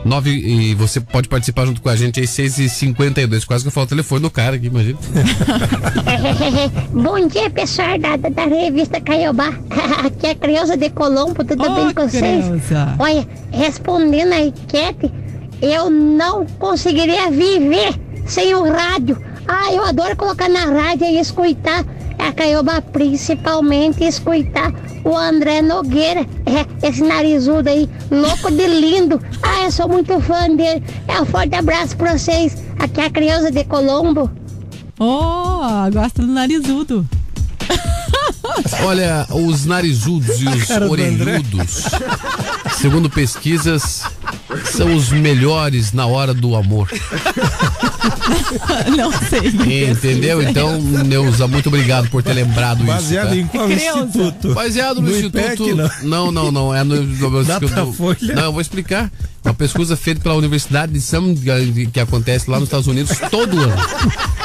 Nove, 0.04 0.30
e 0.30 0.74
você 0.74 1.00
pode 1.00 1.28
participar 1.28 1.64
junto 1.64 1.80
com 1.80 1.88
a 1.88 1.96
gente 1.96 2.20
aí, 2.20 2.26
6 2.26 2.58
e 2.58 2.68
52 2.68 3.44
Quase 3.46 3.64
que 3.64 3.68
eu 3.68 3.72
falo 3.72 3.86
o 3.86 3.88
telefone 3.88 4.20
do 4.20 4.30
cara 4.30 4.56
aqui, 4.56 4.66
imagina. 4.66 4.98
Bom 6.92 7.26
dia, 7.26 7.48
pessoal 7.48 7.98
da, 7.98 8.16
da, 8.16 8.44
revista 8.44 9.00
Caiobá. 9.00 9.48
Aqui 10.04 10.26
é 10.26 10.30
a 10.30 10.34
Creuza 10.34 10.76
de 10.76 10.90
Colombo, 10.90 11.42
tudo 11.42 11.64
Ô, 11.64 11.74
bem 11.74 11.94
com 11.94 12.06
vocês? 12.06 12.44
Creuza. 12.44 12.94
Olha, 12.98 13.26
respondendo 13.50 14.34
a 14.34 14.40
enquete, 14.40 15.10
eu 15.64 15.90
não 15.90 16.46
conseguiria 16.58 17.30
viver 17.30 17.98
sem 18.26 18.54
o 18.54 18.70
rádio. 18.70 19.20
Ah, 19.46 19.72
eu 19.72 19.84
adoro 19.84 20.16
colocar 20.16 20.48
na 20.48 20.64
rádio 20.64 21.06
e 21.06 21.18
escutar 21.18 21.84
a 22.18 22.32
Caiobá, 22.32 22.80
principalmente 22.80 24.04
escutar 24.04 24.72
o 25.04 25.16
André 25.16 25.60
Nogueira, 25.60 26.20
é, 26.46 26.86
esse 26.86 27.02
narizudo 27.02 27.68
aí, 27.68 27.88
louco 28.10 28.50
de 28.50 28.66
lindo. 28.66 29.20
Ah, 29.42 29.64
eu 29.64 29.70
sou 29.70 29.88
muito 29.88 30.18
fã 30.20 30.48
dele. 30.48 30.82
É 31.06 31.20
um 31.20 31.26
forte 31.26 31.54
abraço 31.54 31.96
pra 31.96 32.16
vocês. 32.16 32.56
Aqui 32.78 33.00
é 33.00 33.06
a 33.06 33.10
Creuza 33.10 33.50
de 33.50 33.64
Colombo. 33.64 34.30
Oh, 34.98 35.90
gosta 35.92 36.22
do 36.22 36.28
narisudo. 36.28 37.06
Olha, 38.84 39.26
os 39.30 39.66
narizudos 39.66 40.40
e 40.40 40.48
os 40.48 40.70
orelhudos, 40.70 41.84
segundo 42.78 43.10
pesquisas, 43.10 44.04
são 44.64 44.94
os 44.94 45.10
melhores 45.10 45.92
na 45.92 46.06
hora 46.06 46.32
do 46.34 46.54
amor. 46.56 46.88
Não 48.96 49.12
sei. 49.12 49.90
Entendeu? 49.90 50.42
Então, 50.42 50.80
Neuza, 50.80 51.46
muito 51.46 51.68
obrigado 51.68 52.08
por 52.08 52.22
ter 52.22 52.32
lembrado 52.32 52.84
Baseado 52.84 53.34
isso. 53.34 53.36
em 53.42 53.46
qual 53.46 53.70
instituto? 53.70 54.54
Baseado 54.54 54.96
no, 54.96 55.08
No 55.08 55.10
Instituto. 55.16 55.38
IPEC, 55.38 55.74
não. 56.02 56.30
não, 56.32 56.50
não, 56.52 56.74
É 56.74 56.82
no. 56.84 57.02
no 57.02 57.44
Datafolha? 57.44 58.34
Não, 58.34 58.44
eu 58.44 58.52
vou 58.52 58.60
explicar. 58.60 59.10
Uma 59.44 59.52
pesquisa 59.52 59.94
feita 59.94 60.20
pela 60.22 60.34
Universidade 60.36 60.92
de 60.92 61.00
Sam, 61.00 61.34
que, 61.34 61.86
que 61.86 62.00
acontece 62.00 62.48
lá 62.50 62.58
nos 62.58 62.68
Estados 62.68 62.86
Unidos 62.86 63.18
todo 63.30 63.58
ano. 63.60 63.76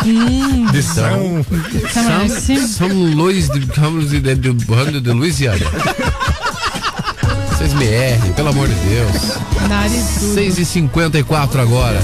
Hum. 0.06 0.66
De 0.72 0.84
São, 0.84 1.46
São, 1.94 2.68
São 2.68 2.88
Luís 2.90 3.50
de, 3.50 3.60
de, 3.60 4.20
de, 4.20 4.54
de, 4.54 5.02
de 5.02 5.12
Louisiana. 5.12 5.66
Errem, 7.86 8.34
pelo 8.34 8.50
amor 8.50 8.68
de 8.68 8.76
Deus. 8.76 9.68
Narizudo. 9.68 10.34
6 10.34 10.58
e 10.60 10.66
54 10.66 11.62
agora. 11.62 12.00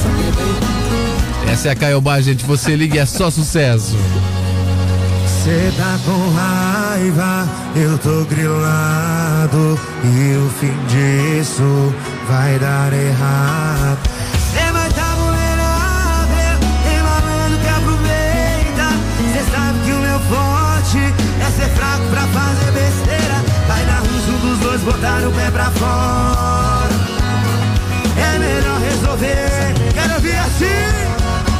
Essa 1.52 1.70
é 1.70 1.72
a 1.72 1.76
Caiobá, 1.76 2.20
gente. 2.22 2.46
Você 2.46 2.76
liga 2.76 2.96
e 2.96 3.00
é 3.00 3.06
só 3.06 3.30
sucesso. 3.30 3.96
Cê 5.44 5.72
tá 5.78 6.00
com 6.04 6.30
raiva, 6.32 7.48
eu 7.76 8.00
tô 8.00 8.26
grilado 8.26 9.80
E 10.04 10.38
o 10.38 10.50
fim 10.60 10.74
disso 10.88 11.94
vai 12.28 12.58
dar 12.58 12.92
errado 12.92 14.15
botar 24.86 25.28
o 25.28 25.32
pé 25.32 25.52
pra 25.52 25.72
fora 25.72 26.96
É 28.18 28.40
melhor 28.40 28.80
resolver, 28.80 29.74
quero 29.94 30.14
ouvir 30.16 30.38
assim 30.38 31.06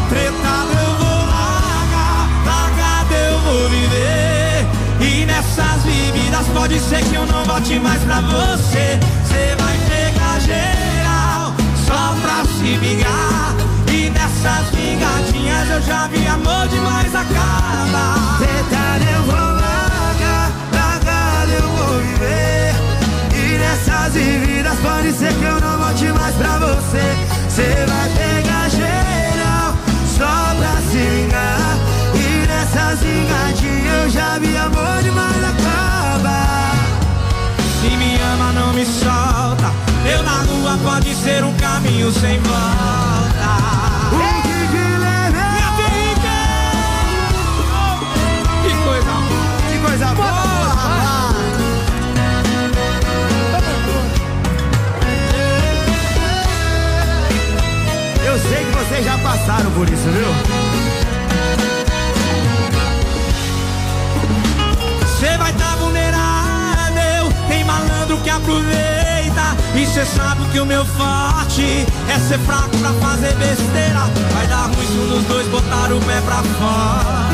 Tretado 0.10 0.70
eu 0.72 0.96
vou 1.00 1.26
largar, 1.26 2.30
largado 2.46 3.14
eu 3.14 3.40
vou 3.40 3.70
viver. 3.70 4.66
E 5.02 5.26
nessas 5.26 5.84
vividas 5.84 6.48
pode 6.54 6.80
ser 6.80 7.04
que 7.04 7.16
eu 7.16 7.26
não 7.26 7.44
volte 7.44 7.80
mais 7.80 8.02
pra 8.04 8.22
você. 8.22 9.00
Você 9.24 9.56
vai 9.60 9.78
pegar 9.90 10.40
geral 10.42 11.54
só 11.88 12.16
pra 12.22 12.46
se 12.46 12.78
vingar. 12.78 13.56
E 13.92 14.10
nessas 14.12 14.70
vingadinhas 14.76 15.70
eu 15.72 15.82
já 15.82 16.08
vi 16.08 16.28
amor 16.28 16.68
demais 16.68 17.16
acaba. 17.16 18.38
Tretado 18.38 19.04
eu 19.12 19.24
vou 19.24 19.36
largar, 19.36 20.52
largado 20.72 21.52
eu 21.52 21.68
vou 21.68 21.98
viver. 22.00 22.65
E 23.76 23.78
nessas 23.78 24.14
vividas 24.14 24.80
pode 24.80 25.12
ser 25.12 25.34
que 25.34 25.44
eu 25.44 25.60
não 25.60 25.78
volte 25.78 26.06
mais 26.06 26.34
pra 26.36 26.60
você. 26.60 27.18
Você 27.50 27.86
vai 27.86 28.10
pegar 28.10 28.70
geral 28.70 29.76
só 30.18 30.56
pra 30.56 30.82
se 30.90 30.98
vingar. 30.98 31.78
E 32.14 32.48
nessas 32.48 33.00
vingadinhas 33.02 34.04
eu 34.04 34.10
já 34.10 34.40
vi 34.40 34.56
amor 34.56 35.04
demais 35.04 35.44
acaba. 35.44 36.72
Se 37.82 37.90
me 37.98 38.18
ama, 38.34 38.54
não 38.54 38.74
me 38.74 38.86
solta. 38.86 39.74
Eu 40.10 40.24
na 40.24 40.44
rua 40.44 40.80
pode 40.82 41.14
ser 41.14 41.44
um 41.44 41.54
caminho 41.58 42.14
sem 42.14 42.40
volta. 42.40 43.58
O 44.14 44.18
que 44.42 44.68
que? 44.72 44.86
Minha 45.36 45.70
vida! 45.76 46.38
Que 48.64 48.74
coisa, 48.86 49.12
que 49.70 49.78
coisa 49.80 50.08
boa, 50.16 50.45
vocês 58.96 59.06
já 59.06 59.18
passaram 59.18 59.70
por 59.72 59.90
isso, 59.90 60.08
viu? 60.10 60.28
Você 65.02 65.38
vai 65.38 65.52
tá 65.54 65.76
vulnerável, 65.76 67.30
tem 67.50 67.66
malandro 67.66 68.18
que 68.20 68.30
aproveita. 68.30 69.58
E 69.76 69.86
cê 69.86 70.06
sabe 70.06 70.46
que 70.46 70.60
o 70.62 70.66
meu 70.66 70.86
forte 70.86 71.86
é 72.08 72.20
ser 72.20 72.40
fraco 72.40 72.78
pra 72.78 72.94
fazer 72.94 73.34
besteira. 73.34 74.00
Vai 74.34 74.48
dar 74.48 74.68
ruim 74.68 74.88
se 74.88 74.98
um 74.98 75.08
dos 75.10 75.24
dois 75.26 75.48
botar 75.48 75.92
o 75.92 76.00
pé 76.00 76.22
pra 76.22 76.42
fora. 76.58 77.26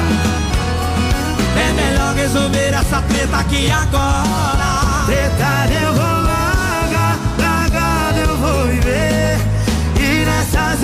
É 1.58 1.74
melhor 1.74 2.16
resolver 2.16 2.74
essa 2.74 3.02
treta 3.04 3.38
aqui 3.38 3.70
agora. 3.70 5.06
Treta 5.06 5.74
eu 5.80 5.94
vou 5.94 6.22
largar, 6.24 7.20
largado 7.38 8.18
eu 8.18 8.38
vou 8.38 8.68
viver. 8.68 9.21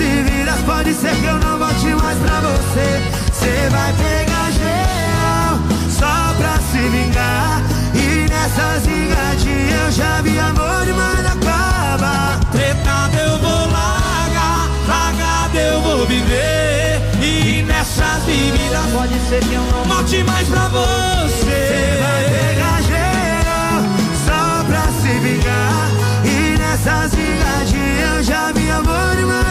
nessas 0.00 0.30
vidas 0.30 0.60
pode 0.64 0.94
ser 0.94 1.14
que 1.16 1.24
eu 1.24 1.38
não 1.38 1.58
volte 1.58 1.86
mais 1.86 2.18
pra 2.18 2.40
você. 2.40 3.02
Você 3.32 3.68
vai 3.68 3.92
pegar 3.94 4.50
geral 4.52 5.58
só 5.90 6.34
pra 6.36 6.58
se 6.70 6.78
vingar. 6.88 7.62
E 7.94 8.28
nessas 8.28 8.86
vingadinhas 8.86 9.80
eu 9.86 9.90
já 9.90 10.20
vi 10.22 10.38
amor 10.38 10.86
demais 10.86 11.26
acaba. 11.26 12.38
Tretado 12.52 13.16
eu 13.16 13.38
vou 13.38 13.66
largar, 13.72 14.70
largado 14.86 15.58
eu 15.58 15.80
vou 15.82 16.06
viver. 16.06 17.00
E 17.20 17.62
nessas 17.62 18.22
vidas 18.24 18.86
pode 18.92 19.18
ser 19.28 19.40
que 19.40 19.54
eu 19.54 19.62
não 19.62 19.84
volte 19.84 20.22
mais 20.22 20.46
pra 20.48 20.68
você. 20.68 21.44
Você 21.44 21.98
vai 22.00 22.24
pegar 22.24 22.82
geral 22.82 23.82
só 24.24 24.64
pra 24.64 24.82
se 25.02 25.18
vingar. 25.18 25.78
me 28.54 28.70
amor 28.70 29.18
e 29.18 29.24
nada 29.24 29.40
acaba. 29.40 29.47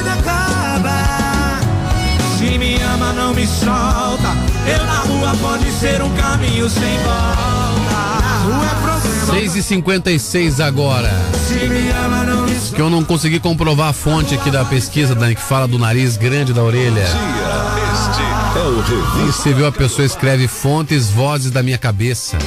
Se 3.08 3.14
me 3.14 3.14
ama, 3.14 3.14
não 3.14 3.34
me 3.34 3.48
solta. 3.48 4.36
Eu 4.68 4.86
na 4.86 5.00
rua 5.00 5.36
pode 5.42 5.72
ser 5.72 6.02
um 6.02 6.14
caminho 6.16 6.70
sem 6.70 6.98
volta. 6.98 7.92
Na 8.22 8.38
rua 8.44 8.66
é 8.66 8.70
problema. 8.70 9.34
6 9.40 9.56
e 9.56 9.64
56 9.64 10.60
agora. 10.60 11.10
Se 11.48 11.54
me 11.54 11.90
ama, 11.92 12.24
não 12.26 12.44
me 12.44 12.54
solta. 12.54 12.76
Que 12.76 12.82
eu 12.82 12.90
não 12.90 13.04
consegui 13.04 13.40
comprovar 13.40 13.90
a 13.90 13.94
fonte 13.94 14.36
aqui 14.36 14.52
da 14.52 14.66
pesquisa, 14.66 15.16
Dani, 15.16 15.36
que 15.36 15.42
fala 15.42 15.68
do 15.68 15.80
nariz 15.80 16.18
grande 16.18 16.54
da 16.54 16.62
orelha. 16.62 17.04
Este 17.04 18.22
é 18.22 19.24
E 19.24 19.32
você 19.32 19.54
viu 19.54 19.68
a 19.68 19.72
pessoa 19.72 20.06
escreve 20.06 20.48
fontes, 20.48 21.10
vozes 21.10 21.50
da 21.50 21.64
minha 21.64 21.78
cabeça. 21.78 22.38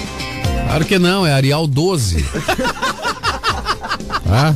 Claro 0.66 0.84
que 0.84 0.98
não, 0.98 1.26
é 1.26 1.32
Arial 1.32 1.66
12. 1.66 2.24
Ah, 4.32 4.54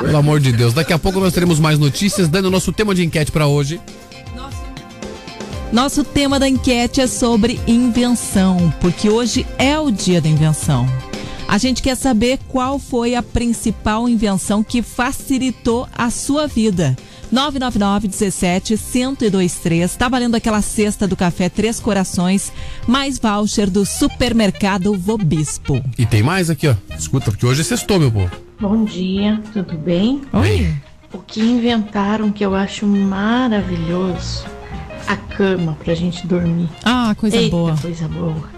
pelo 0.00 0.16
amor 0.16 0.40
de 0.40 0.50
Deus. 0.50 0.74
Daqui 0.74 0.92
a 0.92 0.98
pouco 0.98 1.20
nós 1.20 1.32
teremos 1.32 1.60
mais 1.60 1.78
notícias, 1.78 2.26
dando 2.26 2.46
o 2.46 2.50
nosso 2.50 2.72
tema 2.72 2.92
de 2.92 3.04
enquete 3.04 3.30
para 3.30 3.46
hoje. 3.46 3.80
Nosso 5.72 6.04
tema 6.04 6.38
da 6.38 6.46
enquete 6.46 7.00
é 7.00 7.06
sobre 7.06 7.58
invenção, 7.66 8.72
porque 8.78 9.08
hoje 9.08 9.46
é 9.56 9.78
o 9.78 9.90
dia 9.90 10.20
da 10.20 10.28
invenção. 10.28 10.86
A 11.48 11.56
gente 11.56 11.82
quer 11.82 11.96
saber 11.96 12.38
qual 12.46 12.78
foi 12.78 13.14
a 13.14 13.22
principal 13.22 14.06
invenção 14.06 14.62
que 14.62 14.82
facilitou 14.82 15.88
a 15.96 16.10
sua 16.10 16.46
vida. 16.46 16.94
999 17.32 18.06
17 18.06 18.78
1023. 18.94 19.96
Tá 19.96 20.10
valendo 20.10 20.34
aquela 20.34 20.60
cesta 20.60 21.08
do 21.08 21.16
café 21.16 21.48
Três 21.48 21.80
Corações, 21.80 22.52
mais 22.86 23.18
voucher 23.18 23.70
do 23.70 23.86
supermercado 23.86 24.92
Vobispo. 24.92 25.82
E 25.96 26.04
tem 26.04 26.22
mais 26.22 26.50
aqui, 26.50 26.68
ó. 26.68 26.74
Escuta, 26.94 27.30
porque 27.30 27.46
hoje 27.46 27.62
é 27.62 27.64
sextou, 27.64 27.98
meu 27.98 28.12
povo. 28.12 28.30
Bom 28.60 28.84
dia, 28.84 29.40
tudo 29.54 29.78
bem? 29.78 30.20
Oi. 30.34 30.70
O 31.10 31.18
que 31.18 31.40
inventaram 31.40 32.30
que 32.30 32.44
eu 32.44 32.54
acho 32.54 32.86
maravilhoso? 32.86 34.44
A 35.12 35.16
cama 35.36 35.76
pra 35.84 35.94
gente 35.94 36.26
dormir. 36.26 36.70
Ah, 36.82 37.14
coisa 37.18 37.36
Eita, 37.36 37.54
boa. 37.54 37.76
coisa 37.76 38.08
boa. 38.08 38.48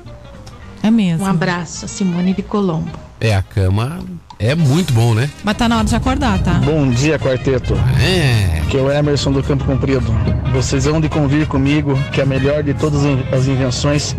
É 0.85 0.89
mesmo. 0.89 1.25
Um 1.25 1.29
abraço, 1.29 1.85
a 1.85 1.89
Simone 1.89 2.33
de 2.33 2.43
Colombo. 2.43 2.91
É, 3.21 3.35
a 3.35 3.43
cama 3.43 3.99
é 4.39 4.55
muito 4.55 4.93
bom, 4.93 5.15
né? 5.15 5.29
Mas 5.43 5.57
tá 5.57 5.69
na 5.69 5.79
hora 5.79 5.85
de 5.85 5.97
acordar, 5.97 6.39
tá? 6.45 6.53
Bom 6.65 6.89
dia, 6.91 7.19
quarteto. 7.19 7.75
É. 8.01 8.63
Que 8.71 8.77
é 8.79 8.81
o 8.81 8.89
Emerson 8.89 9.33
do 9.33 9.43
Campo 9.43 9.65
Comprido. 9.65 10.07
Vocês 10.53 10.85
vão 10.85 11.01
de 11.01 11.09
convir 11.09 11.49
comigo 11.49 11.99
que 12.13 12.21
a 12.21 12.27
melhor 12.27 12.63
de 12.63 12.73
todas 12.75 13.03
as 13.33 13.49
invenções 13.49 14.15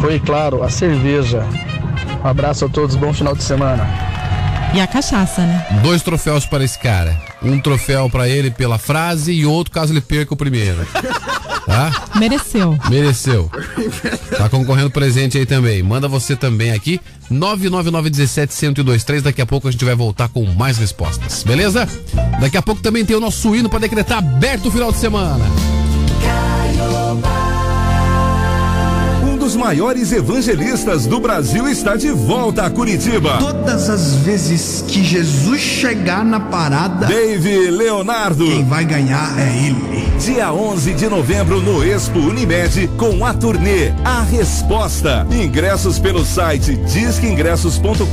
foi, 0.00 0.18
claro, 0.18 0.62
a 0.62 0.70
cerveja. 0.70 1.44
Um 2.24 2.26
abraço 2.26 2.64
a 2.64 2.68
todos, 2.70 2.96
bom 2.96 3.12
final 3.12 3.34
de 3.34 3.42
semana. 3.42 3.86
E 4.74 4.80
a 4.80 4.86
cachaça, 4.88 5.46
né? 5.46 5.64
Dois 5.82 6.02
troféus 6.02 6.44
para 6.44 6.64
esse 6.64 6.76
cara. 6.78 7.16
Um 7.40 7.60
troféu 7.60 8.10
para 8.10 8.28
ele 8.28 8.50
pela 8.50 8.76
frase 8.76 9.32
e 9.32 9.46
outro 9.46 9.72
caso 9.72 9.92
ele 9.92 10.00
perca 10.00 10.34
o 10.34 10.36
primeiro. 10.36 10.84
Tá? 11.64 12.08
Mereceu. 12.16 12.78
Mereceu. 12.90 13.50
Tá 14.36 14.50
concorrendo 14.50 14.90
presente 14.90 15.38
aí 15.38 15.46
também. 15.46 15.82
Manda 15.82 16.06
você 16.06 16.36
também 16.36 16.72
aqui. 16.72 17.00
99917-1023. 17.32 19.22
Daqui 19.22 19.40
a 19.40 19.46
pouco 19.46 19.66
a 19.66 19.70
gente 19.70 19.82
vai 19.82 19.94
voltar 19.94 20.28
com 20.28 20.44
mais 20.44 20.76
respostas. 20.76 21.42
Beleza? 21.42 21.88
Daqui 22.38 22.58
a 22.58 22.62
pouco 22.62 22.82
também 22.82 23.02
tem 23.02 23.16
o 23.16 23.20
nosso 23.20 23.56
hino 23.56 23.70
para 23.70 23.78
decretar 23.78 24.18
aberto 24.18 24.68
o 24.68 24.70
final 24.70 24.92
de 24.92 24.98
semana. 24.98 25.46
Dos 29.54 29.56
maiores 29.56 30.10
evangelistas 30.10 31.06
do 31.06 31.20
Brasil 31.20 31.68
está 31.68 31.94
de 31.94 32.10
volta 32.10 32.66
a 32.66 32.70
Curitiba. 32.70 33.38
Todas 33.38 33.88
as 33.88 34.16
vezes 34.16 34.84
que 34.86 35.04
Jesus 35.04 35.60
chegar 35.60 36.24
na 36.24 36.40
parada, 36.40 37.06
Dave 37.06 37.70
Leonardo. 37.70 38.44
quem 38.44 38.64
vai 38.64 38.84
ganhar 38.84 39.32
é 39.38 39.66
ele. 39.66 40.04
Dia 40.18 40.52
11 40.52 40.94
de 40.94 41.08
novembro 41.08 41.60
no 41.60 41.84
Expo 41.84 42.18
Unimed 42.18 42.88
com 42.96 43.24
a 43.24 43.32
turnê 43.34 43.92
A 44.04 44.22
Resposta. 44.22 45.26
Ingressos 45.30 45.98
pelo 45.98 46.24
site 46.24 46.76
disqueingressos.com.br 46.76 48.06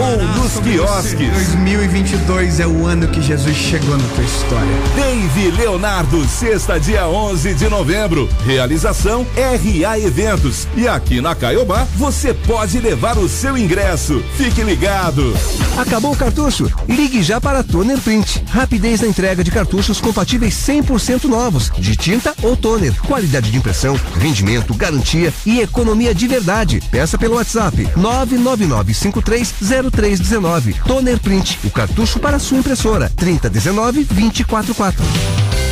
ou 0.00 0.42
nos 0.42 0.58
quiosques. 0.60 1.30
2022 1.30 2.60
é 2.60 2.66
o 2.66 2.86
ano 2.86 3.08
que 3.08 3.22
Jesus 3.22 3.56
chegou 3.56 3.96
na 3.96 4.08
tua 4.14 4.24
história. 4.24 4.74
Dave 4.96 5.50
Leonardo, 5.52 6.26
sexta, 6.26 6.78
dia 6.78 7.06
11 7.08 7.54
de 7.54 7.68
novembro. 7.68 8.28
Realização 8.44 9.26
RA 9.36 10.09
Eventos. 10.10 10.66
E 10.76 10.86
aqui 10.88 11.20
na 11.20 11.36
Caiobá 11.36 11.86
você 11.94 12.34
pode 12.34 12.80
levar 12.80 13.16
o 13.16 13.28
seu 13.28 13.56
ingresso. 13.56 14.20
Fique 14.36 14.60
ligado. 14.62 15.32
Acabou 15.78 16.12
o 16.12 16.16
cartucho? 16.16 16.68
Ligue 16.88 17.22
já 17.22 17.40
para 17.40 17.62
Toner 17.62 17.96
Print. 17.98 18.42
Rapidez 18.50 19.00
na 19.00 19.06
entrega 19.06 19.44
de 19.44 19.52
cartuchos 19.52 20.00
compatíveis 20.00 20.54
100% 20.54 21.24
novos, 21.24 21.70
de 21.78 21.94
tinta 21.94 22.34
ou 22.42 22.56
toner. 22.56 22.92
Qualidade 23.02 23.52
de 23.52 23.56
impressão, 23.56 23.96
rendimento, 24.18 24.74
garantia 24.74 25.32
e 25.46 25.60
economia 25.60 26.12
de 26.12 26.26
verdade. 26.26 26.82
Peça 26.90 27.16
pelo 27.16 27.36
WhatsApp 27.36 27.88
999530319. 27.96 30.82
Toner 30.82 31.20
Print, 31.20 31.60
o 31.62 31.70
cartucho 31.70 32.18
para 32.18 32.40
sua 32.40 32.58
impressora. 32.58 33.08
3019-244. 33.16 34.96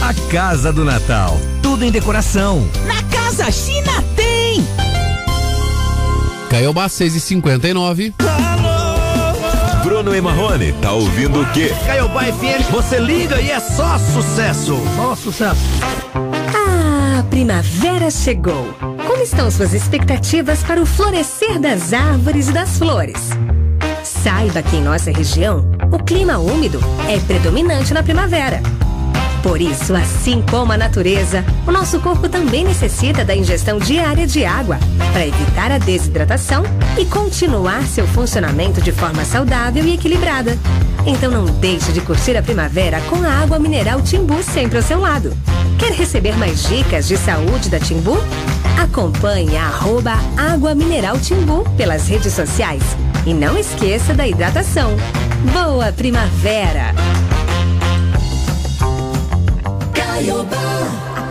A 0.00 0.14
Casa 0.30 0.72
do 0.72 0.84
Natal. 0.84 1.36
Tudo 1.60 1.84
em 1.84 1.90
decoração. 1.90 2.64
Na 2.86 3.02
Casa 3.02 3.50
China! 3.50 4.07
Caiobá 6.48 6.88
6 6.88 7.14
e 7.14 7.20
59 7.20 8.14
Bruno 9.82 10.14
e 10.14 10.20
Marrone, 10.20 10.72
tá 10.80 10.92
ouvindo 10.92 11.42
o 11.42 11.52
quê? 11.52 11.72
Caiobá 11.86 12.24
FM, 12.24 12.70
você 12.70 12.98
liga 12.98 13.40
e 13.40 13.50
é 13.50 13.60
só 13.60 13.98
sucesso. 13.98 14.78
Só 14.96 15.14
sucesso. 15.14 15.60
Ah, 16.54 17.20
a 17.20 17.22
primavera 17.24 18.10
chegou. 18.10 18.74
Como 19.06 19.22
estão 19.22 19.50
suas 19.50 19.72
expectativas 19.72 20.62
para 20.62 20.80
o 20.80 20.86
florescer 20.86 21.58
das 21.60 21.92
árvores 21.92 22.48
e 22.48 22.52
das 22.52 22.78
flores? 22.78 23.30
Saiba 24.02 24.62
que 24.62 24.76
em 24.76 24.82
nossa 24.82 25.10
região, 25.10 25.70
o 25.92 26.02
clima 26.02 26.38
úmido 26.38 26.80
é 27.08 27.18
predominante 27.20 27.92
na 27.92 28.02
primavera. 28.02 28.60
Por 29.42 29.60
isso, 29.60 29.94
assim 29.94 30.42
como 30.50 30.72
a 30.72 30.76
natureza, 30.76 31.44
o 31.66 31.70
nosso 31.70 32.00
corpo 32.00 32.28
também 32.28 32.64
necessita 32.64 33.24
da 33.24 33.36
ingestão 33.36 33.78
diária 33.78 34.26
de 34.26 34.44
água 34.44 34.78
para 35.12 35.26
evitar 35.26 35.70
a 35.70 35.78
desidratação 35.78 36.64
e 36.98 37.04
continuar 37.04 37.82
seu 37.84 38.06
funcionamento 38.08 38.80
de 38.80 38.90
forma 38.90 39.24
saudável 39.24 39.84
e 39.84 39.94
equilibrada. 39.94 40.58
Então 41.06 41.30
não 41.30 41.44
deixe 41.44 41.92
de 41.92 42.00
curtir 42.00 42.36
a 42.36 42.42
primavera 42.42 43.00
com 43.02 43.22
a 43.24 43.42
água 43.42 43.58
mineral 43.58 44.02
Timbu 44.02 44.42
sempre 44.42 44.76
ao 44.76 44.82
seu 44.82 45.00
lado. 45.00 45.32
Quer 45.78 45.92
receber 45.92 46.36
mais 46.36 46.64
dicas 46.64 47.06
de 47.06 47.16
saúde 47.16 47.70
da 47.70 47.78
Timbu? 47.78 48.18
Acompanhe 48.82 49.56
a 49.56 49.66
arroba 49.66 50.14
Água 50.36 50.74
Mineral 50.74 51.18
Timbu 51.18 51.64
pelas 51.76 52.08
redes 52.08 52.32
sociais. 52.32 52.82
E 53.26 53.32
não 53.32 53.56
esqueça 53.56 54.14
da 54.14 54.26
hidratação. 54.26 54.96
Boa 55.52 55.92
primavera! 55.92 56.94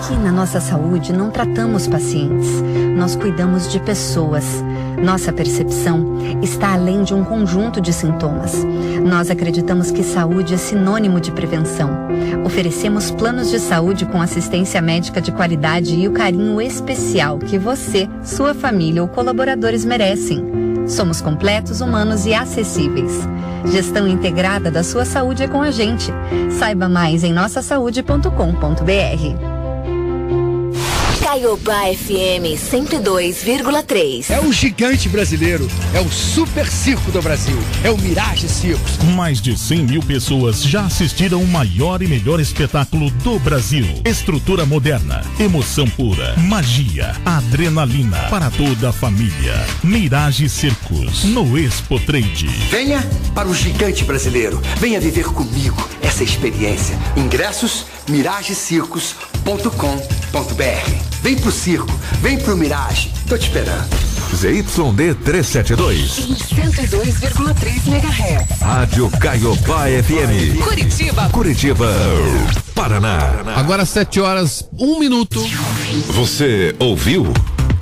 Aqui 0.08 0.16
na 0.16 0.32
nossa 0.32 0.62
saúde 0.62 1.12
não 1.12 1.30
tratamos 1.30 1.86
pacientes, 1.86 2.48
nós 2.96 3.18
cuidamos 3.18 3.70
de 3.70 3.78
pessoas. 3.78 4.64
Nossa 5.04 5.34
percepção 5.34 6.18
está 6.42 6.72
além 6.72 7.04
de 7.04 7.14
um 7.14 7.26
conjunto 7.26 7.82
de 7.82 7.92
sintomas. 7.92 8.54
Nós 9.06 9.30
acreditamos 9.30 9.92
que 9.92 10.04
saúde 10.04 10.54
é 10.54 10.58
sinônimo 10.58 11.20
de 11.20 11.30
prevenção. 11.34 11.90
Oferecemos 12.46 13.12
planos 13.12 13.50
de 13.50 13.60
saúde 13.60 14.06
com 14.06 14.22
assistência 14.22 14.82
médica 14.82 15.20
de 15.20 15.34
qualidade 15.34 15.94
e 15.94 16.08
o 16.08 16.14
carinho 16.14 16.62
especial 16.62 17.38
que 17.38 17.60
você, 17.60 18.08
sua 18.24 18.54
família 18.54 19.02
ou 19.02 19.10
colaboradores 19.10 19.84
merecem. 19.84 20.42
Somos 20.88 21.20
completos, 21.20 21.82
humanos 21.82 22.26
e 22.26 22.34
acessíveis. 22.34 23.28
Gestão 23.66 24.08
integrada 24.08 24.72
da 24.72 24.86
sua 24.86 25.04
saúde 25.04 25.44
é 25.44 25.50
com 25.50 25.62
a 25.62 25.70
gente. 25.70 26.14
Saiba 26.58 26.88
mais 26.88 27.26
em 27.26 27.34
nossasaude.com.br. 27.34 29.57
Caiobá 31.28 31.94
FM 31.94 32.56
102,3. 32.56 34.30
É 34.30 34.40
o 34.40 34.54
gigante 34.54 35.10
brasileiro, 35.10 35.68
é 35.94 36.00
o 36.00 36.10
super 36.10 36.66
circo 36.66 37.12
do 37.12 37.22
Brasil, 37.22 37.58
é 37.84 37.92
o 37.92 37.98
Mirage 37.98 38.48
Circos. 38.48 38.98
Mais 39.14 39.42
de 39.42 39.60
100 39.60 39.84
mil 39.84 40.02
pessoas 40.02 40.64
já 40.64 40.86
assistiram 40.86 41.44
o 41.44 41.48
maior 41.48 42.02
e 42.02 42.08
melhor 42.08 42.40
espetáculo 42.40 43.12
do 43.12 43.38
Brasil. 43.40 43.86
Estrutura 44.06 44.66
moderna, 44.66 45.22
emoção 45.38 45.86
pura, 45.90 46.34
magia, 46.38 47.14
adrenalina 47.26 48.30
para 48.30 48.50
toda 48.50 48.88
a 48.88 48.94
família. 48.94 49.54
Mirage 49.84 50.48
Circos, 50.48 51.26
no 51.26 51.58
Expo 51.58 52.00
Trade. 52.00 52.48
Venha 52.72 53.06
para 53.36 53.50
o 53.50 53.54
gigante 53.54 54.06
brasileiro, 54.06 54.62
venha 54.78 55.02
viver 55.02 55.26
comigo 55.26 55.90
essa 56.02 56.24
experiência. 56.24 56.98
Ingressos 57.18 57.86
miragecircos.com.br. 58.08 61.07
Vem 61.22 61.36
pro 61.36 61.52
circo, 61.52 61.92
vem 62.22 62.38
pro 62.38 62.56
Mirage, 62.56 63.12
tô 63.28 63.38
te 63.38 63.48
esperando. 63.48 63.88
ZYD 64.36 65.16
372. 65.24 66.20
Em 66.20 66.36
102,3 66.36 67.88
MHz. 67.88 68.62
Rádio 68.62 69.10
Caiobá 69.20 69.86
FM. 69.88 70.62
Curitiba. 70.64 71.30
Curitiba. 71.30 71.94
Paraná. 72.76 73.42
Agora 73.56 73.86
7 73.86 74.20
horas, 74.20 74.68
1 74.78 75.00
minuto. 75.00 75.42
Você 76.14 76.76
ouviu? 76.78 77.34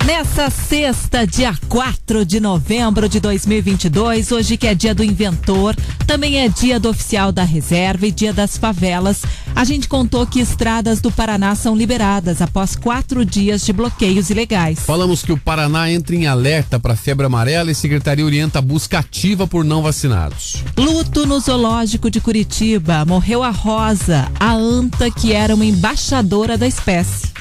Nessa 0.06 0.50
sexta, 0.50 1.26
dia 1.26 1.52
4 1.68 2.24
de 2.24 2.38
novembro 2.38 3.08
de 3.08 3.18
2022, 3.18 4.30
hoje 4.30 4.56
que 4.56 4.68
é 4.68 4.72
dia 4.72 4.94
do 4.94 5.02
inventor, 5.02 5.74
também 6.06 6.38
é 6.38 6.48
dia 6.48 6.78
do 6.78 6.88
oficial 6.88 7.32
da 7.32 7.42
reserva 7.42 8.06
e 8.06 8.12
dia 8.12 8.32
das 8.32 8.56
favelas, 8.56 9.24
a 9.52 9.64
gente 9.64 9.88
contou 9.88 10.24
que 10.24 10.38
estradas 10.38 11.00
do 11.00 11.10
Paraná 11.10 11.56
são 11.56 11.74
liberadas 11.74 12.40
após 12.40 12.76
quatro 12.76 13.24
dias 13.24 13.66
de 13.66 13.72
bloqueios 13.72 14.30
ilegais. 14.30 14.78
Falamos 14.78 15.24
que 15.24 15.32
o 15.32 15.36
Paraná 15.36 15.90
entra 15.90 16.14
em 16.14 16.28
alerta 16.28 16.78
para 16.78 16.94
febre 16.94 17.26
amarela 17.26 17.70
e 17.70 17.72
a 17.72 17.74
Secretaria 17.74 18.24
orienta 18.24 18.60
a 18.60 18.62
busca 18.62 19.00
ativa 19.00 19.44
por 19.44 19.64
não 19.64 19.82
vacinados. 19.82 20.62
Luto 20.78 21.26
no 21.26 21.40
zoológico 21.40 22.08
de 22.08 22.20
Curitiba. 22.20 23.04
Morreu 23.04 23.42
a 23.42 23.50
Rosa, 23.50 24.30
a 24.38 24.52
anta 24.54 25.10
que 25.10 25.32
era 25.32 25.52
uma 25.52 25.64
embaixadora 25.64 26.56
da 26.56 26.68
espécie. 26.68 27.35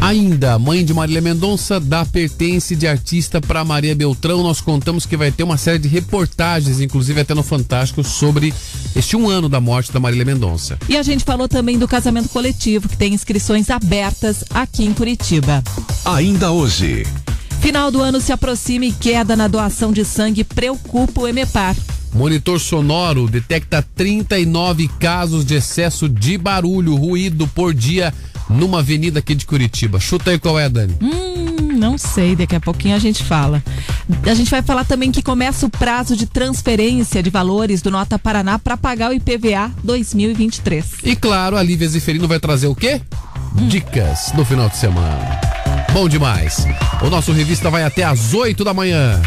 Ainda, 0.00 0.58
mãe 0.58 0.82
de 0.82 0.94
Marília 0.94 1.20
Mendonça 1.20 1.78
dá 1.78 2.06
pertence 2.06 2.74
de 2.74 2.86
artista 2.86 3.38
para 3.38 3.62
Maria 3.62 3.94
Beltrão. 3.94 4.42
Nós 4.42 4.60
contamos 4.60 5.04
que 5.04 5.16
vai 5.16 5.30
ter 5.30 5.42
uma 5.42 5.58
série 5.58 5.78
de 5.78 5.88
reportagens, 5.88 6.80
inclusive 6.80 7.20
até 7.20 7.34
no 7.34 7.42
Fantástico, 7.42 8.02
sobre 8.02 8.52
este 8.96 9.14
um 9.14 9.28
ano 9.28 9.46
da 9.46 9.60
morte 9.60 9.92
da 9.92 10.00
Marília 10.00 10.24
Mendonça. 10.24 10.78
E 10.88 10.96
a 10.96 11.02
gente 11.02 11.22
falou 11.22 11.46
também 11.46 11.78
do 11.78 11.86
casamento 11.86 12.30
coletivo, 12.30 12.88
que 12.88 12.96
tem 12.96 13.12
inscrições 13.12 13.68
abertas 13.68 14.42
aqui 14.54 14.84
em 14.84 14.94
Curitiba. 14.94 15.62
Ainda 16.06 16.50
hoje. 16.50 17.06
Final 17.60 17.90
do 17.90 18.00
ano 18.00 18.22
se 18.22 18.32
aproxima 18.32 18.86
e 18.86 18.92
queda 18.92 19.36
na 19.36 19.48
doação 19.48 19.92
de 19.92 20.02
sangue 20.02 20.42
preocupa 20.42 21.20
o 21.20 21.28
Emepar. 21.28 21.76
Monitor 22.12 22.58
sonoro 22.58 23.28
detecta 23.28 23.86
39 23.94 24.88
casos 24.98 25.44
de 25.44 25.54
excesso 25.54 26.08
de 26.08 26.36
barulho, 26.38 26.96
ruído 26.96 27.46
por 27.46 27.72
dia 27.72 28.12
numa 28.50 28.80
avenida 28.80 29.20
aqui 29.20 29.34
de 29.34 29.46
Curitiba. 29.46 30.00
Chuta 30.00 30.30
aí 30.30 30.38
qual 30.38 30.58
é, 30.58 30.68
Dani. 30.68 30.94
Hum, 31.00 31.72
não 31.78 31.96
sei, 31.96 32.34
daqui 32.34 32.56
a 32.56 32.60
pouquinho 32.60 32.96
a 32.96 32.98
gente 32.98 33.22
fala. 33.22 33.62
A 34.26 34.34
gente 34.34 34.50
vai 34.50 34.62
falar 34.62 34.84
também 34.84 35.10
que 35.10 35.22
começa 35.22 35.66
o 35.66 35.70
prazo 35.70 36.16
de 36.16 36.26
transferência 36.26 37.22
de 37.22 37.30
valores 37.30 37.80
do 37.80 37.90
Nota 37.90 38.18
Paraná 38.18 38.58
para 38.58 38.76
pagar 38.76 39.10
o 39.10 39.14
IPVA 39.14 39.70
2023. 39.84 40.84
E 41.04 41.16
claro, 41.16 41.56
a 41.56 41.62
Lívia 41.62 41.88
Zeferino 41.88 42.26
vai 42.26 42.40
trazer 42.40 42.66
o 42.66 42.74
quê? 42.74 43.00
Dicas 43.68 44.32
no 44.34 44.44
final 44.44 44.68
de 44.68 44.76
semana. 44.76 45.40
Bom 45.92 46.08
demais. 46.08 46.66
O 47.02 47.10
nosso 47.10 47.32
revista 47.32 47.68
vai 47.70 47.82
até 47.82 48.04
às 48.04 48.32
8 48.32 48.62
da 48.62 48.72
manhã. 48.72 49.20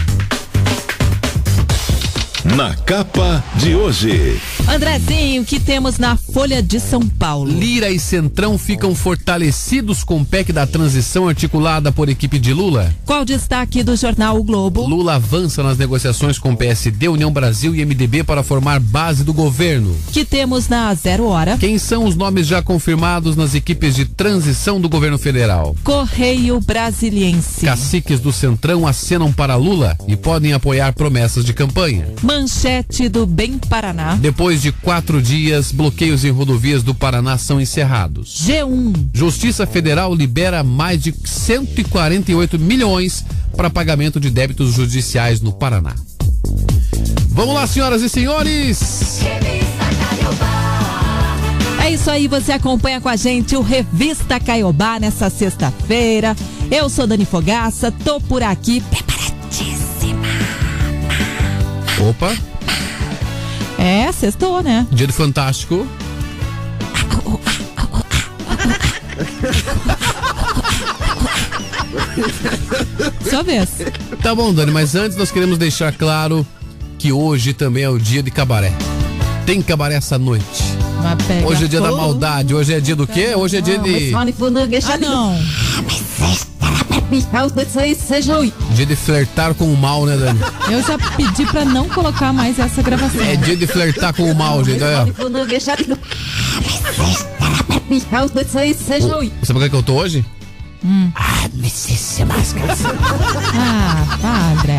Na 2.55 2.75
capa 2.75 3.43
de 3.55 3.73
hoje. 3.73 4.39
Andrezinho, 4.67 5.41
o 5.41 5.45
que 5.45 5.59
temos 5.59 5.97
na 5.97 6.17
Folha 6.33 6.63
de 6.63 6.79
São 6.79 6.99
Paulo? 7.07 7.47
Lira 7.47 7.91
e 7.91 7.99
Centrão 7.99 8.57
ficam 8.57 8.95
fortalecidos 8.95 10.03
com 10.03 10.19
o 10.19 10.25
PEC 10.25 10.51
da 10.51 10.65
transição 10.65 11.27
articulada 11.27 11.91
por 11.91 12.09
equipe 12.09 12.39
de 12.39 12.51
Lula? 12.51 12.91
Qual 13.05 13.23
destaque 13.23 13.83
do 13.83 13.95
jornal 13.95 14.39
O 14.39 14.43
Globo? 14.43 14.81
Lula 14.87 15.13
avança 15.13 15.61
nas 15.61 15.77
negociações 15.77 16.39
com 16.39 16.55
PSD, 16.55 17.07
União 17.07 17.31
Brasil 17.31 17.75
e 17.75 17.85
MDB 17.85 18.23
para 18.23 18.41
formar 18.41 18.79
base 18.79 19.23
do 19.23 19.31
governo. 19.31 19.95
Que 20.11 20.25
temos 20.25 20.67
na 20.67 20.91
Zero 20.95 21.25
Hora? 21.27 21.55
Quem 21.59 21.77
são 21.77 22.03
os 22.03 22.15
nomes 22.15 22.47
já 22.47 22.63
confirmados 22.63 23.35
nas 23.35 23.53
equipes 23.53 23.93
de 23.93 24.05
transição 24.05 24.81
do 24.81 24.89
governo 24.89 25.19
federal? 25.19 25.75
Correio 25.83 26.59
Brasiliense. 26.59 27.63
Caciques 27.63 28.19
do 28.19 28.33
Centrão 28.33 28.87
acenam 28.87 29.31
para 29.31 29.55
Lula 29.55 29.95
e 30.07 30.15
podem 30.15 30.51
apoiar 30.53 30.93
promessas 30.93 31.45
de 31.45 31.53
campanha. 31.53 32.07
Manchete 32.23 33.07
do 33.07 33.27
Bem 33.27 33.59
Paraná. 33.59 34.15
Depois 34.15 34.63
de 34.63 34.71
quatro 34.71 35.21
dias, 35.21 35.71
bloqueios 35.71 36.22
em 36.23 36.31
rodovias 36.31 36.83
do 36.83 36.93
Paraná 36.95 37.37
são 37.37 37.59
encerrados. 37.59 38.43
G1. 38.47 39.09
Justiça 39.13 39.65
Federal 39.67 40.13
libera 40.13 40.63
mais 40.63 41.01
de 41.01 41.13
148 41.25 42.57
milhões 42.59 43.23
para 43.55 43.69
pagamento 43.69 44.19
de 44.19 44.29
débitos 44.29 44.73
judiciais 44.73 45.41
no 45.41 45.51
Paraná. 45.53 45.93
Vamos 47.29 47.55
lá, 47.55 47.65
senhoras 47.67 48.01
e 48.01 48.09
senhores! 48.09 49.19
É 51.83 51.91
isso 51.91 52.09
aí, 52.09 52.27
você 52.27 52.51
acompanha 52.53 53.01
com 53.01 53.09
a 53.09 53.15
gente 53.15 53.55
o 53.55 53.61
Revista 53.61 54.39
Caiobá 54.39 54.99
nessa 54.99 55.29
sexta-feira. 55.29 56.35
Eu 56.71 56.89
sou 56.89 57.05
Dani 57.05 57.25
Fogaça, 57.25 57.91
tô 57.91 58.21
por 58.21 58.41
aqui 58.41 58.81
preparadíssima. 58.81 60.27
Opa, 62.09 62.33
É, 63.77 64.11
sextou, 64.11 64.63
né? 64.63 64.87
dia 64.91 65.07
do 65.07 65.13
Fantástico. 65.13 65.85
Sua 73.29 73.43
vez. 73.43 73.69
Tá 74.21 74.33
bom, 74.35 74.53
Dani, 74.53 74.71
mas 74.71 74.95
antes 74.95 75.17
nós 75.17 75.31
queremos 75.31 75.57
deixar 75.57 75.91
claro 75.93 76.45
que 76.97 77.11
hoje 77.11 77.53
também 77.53 77.83
é 77.83 77.89
o 77.89 77.99
dia 77.99 78.23
de 78.23 78.31
cabaré. 78.31 78.71
Tem 79.45 79.61
cabaré 79.61 79.95
essa 79.95 80.17
noite. 80.17 80.63
Hoje 81.45 81.65
é 81.65 81.67
dia 81.67 81.81
da 81.81 81.89
fogo. 81.89 82.01
maldade. 82.01 82.55
Hoje 82.55 82.73
é 82.73 82.79
dia 82.79 82.95
do 82.95 83.05
quê? 83.05 83.35
Hoje 83.35 83.57
é 83.57 83.61
dia 83.61 83.77
de. 83.77 84.11
Ah, 84.93 84.97
não. 84.97 85.37
Dia 88.71 88.85
de 88.85 88.95
flertar 88.95 89.53
com 89.53 89.65
o 89.71 89.77
mal, 89.77 90.05
né, 90.05 90.17
Dani? 90.17 90.39
Eu 90.69 90.81
já 90.83 90.97
pedi 91.15 91.45
pra 91.45 91.63
não 91.65 91.87
colocar 91.89 92.33
mais 92.33 92.57
essa 92.59 92.81
gravação. 92.81 93.21
É 93.21 93.35
dia 93.35 93.55
de 93.55 93.67
flertar 93.67 94.13
com 94.13 94.23
o 94.31 94.35
mal, 94.35 94.63
gente. 94.63 94.83
Olha, 94.83 95.01
ó. 95.01 95.05
Sabe 99.43 99.59
por 99.59 99.69
que 99.69 99.75
eu 99.75 99.83
tô 99.83 99.93
hoje? 99.93 100.25
Ah, 103.55 104.17
vá, 104.19 104.51
André. 104.51 104.77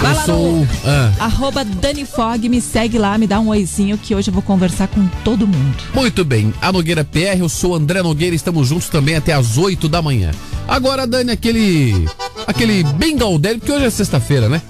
Vai 0.00 0.12
Eu 0.12 0.16
lá 0.16 0.24
sou. 0.24 0.52
no 0.56 0.68
Ah. 0.84 1.12
arroba 1.24 1.64
Dani 1.64 2.04
Fog, 2.04 2.48
me 2.48 2.60
segue 2.60 2.98
lá, 2.98 3.16
me 3.16 3.26
dá 3.26 3.40
um 3.40 3.48
oizinho 3.48 3.96
que 3.96 4.14
hoje 4.14 4.28
eu 4.28 4.34
vou 4.34 4.42
conversar 4.42 4.88
com 4.88 5.06
todo 5.24 5.46
mundo. 5.46 5.76
Muito 5.94 6.24
bem, 6.24 6.52
a 6.60 6.70
Nogueira 6.70 7.04
PR, 7.04 7.38
eu 7.38 7.48
sou 7.48 7.74
André 7.74 8.02
Nogueira, 8.02 8.36
estamos 8.36 8.68
juntos 8.68 8.88
também 8.88 9.16
até 9.16 9.32
às 9.32 9.56
8 9.56 9.88
da 9.88 10.02
manhã. 10.02 10.30
Agora, 10.68 11.06
Dani, 11.06 11.32
aquele. 11.32 12.06
aquele 12.46 12.82
bem 12.94 13.16
gaudério, 13.16 13.58
porque 13.58 13.72
hoje 13.72 13.86
é 13.86 13.90
sexta-feira, 13.90 14.48
né? 14.48 14.60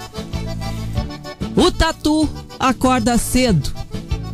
O 1.56 1.70
Tatu 1.72 2.28
acorda 2.60 3.16
cedo, 3.18 3.70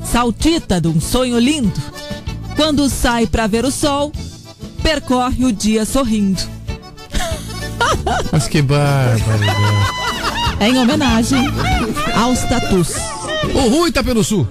saltita 0.04 0.80
de 0.80 0.88
um 0.88 1.00
sonho 1.00 1.38
lindo. 1.38 1.80
Quando 2.56 2.88
sai 2.90 3.26
pra 3.26 3.46
ver 3.46 3.64
o 3.64 3.70
sol, 3.70 4.12
percorre 4.82 5.44
o 5.44 5.52
dia 5.52 5.84
sorrindo. 5.84 6.42
Mas 8.30 8.48
que 8.48 8.62
bárbaro. 8.62 9.42
É 10.60 10.68
em 10.68 10.78
homenagem 10.78 11.44
aos 12.14 12.40
tatus. 12.40 12.92
Pelo 14.04 14.24
sul. 14.24 14.46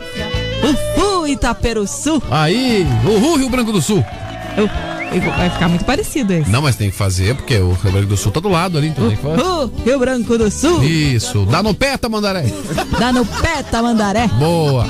Uhul, 0.97 1.27
Itaperuçu. 1.27 2.21
Aí, 2.29 2.86
o 3.05 3.36
Rio 3.38 3.49
Branco 3.49 3.71
do 3.71 3.82
Sul. 3.82 4.03
Eu- 4.57 4.69
vai 5.36 5.49
ficar 5.49 5.67
muito 5.67 5.84
parecido 5.84 6.32
esse. 6.34 6.49
Não, 6.49 6.61
mas 6.61 6.75
tem 6.75 6.89
que 6.89 6.95
fazer, 6.95 7.36
porque 7.36 7.57
o 7.57 7.73
Rio 7.73 7.91
Branco 7.91 8.07
do 8.07 8.17
Sul 8.17 8.32
tá 8.32 8.39
do 8.39 8.47
lado 8.49 8.77
ali, 8.77 8.88
então 8.88 9.07
tem 9.07 9.17
que 9.17 9.23
fazer. 9.23 9.41
Uhul, 9.41 9.73
Rio 9.86 9.99
Branco 9.99 10.38
do 10.38 10.49
Sul. 10.51 10.84
Isso, 10.84 11.45
dá 11.45 11.61
no 11.63 11.73
pé, 11.73 11.97
Tamandaré. 11.97 12.45
Dá 12.99 13.11
no 13.11 13.25
pé, 13.25 13.63
Tamandaré. 13.63 14.27
Boa. 14.27 14.88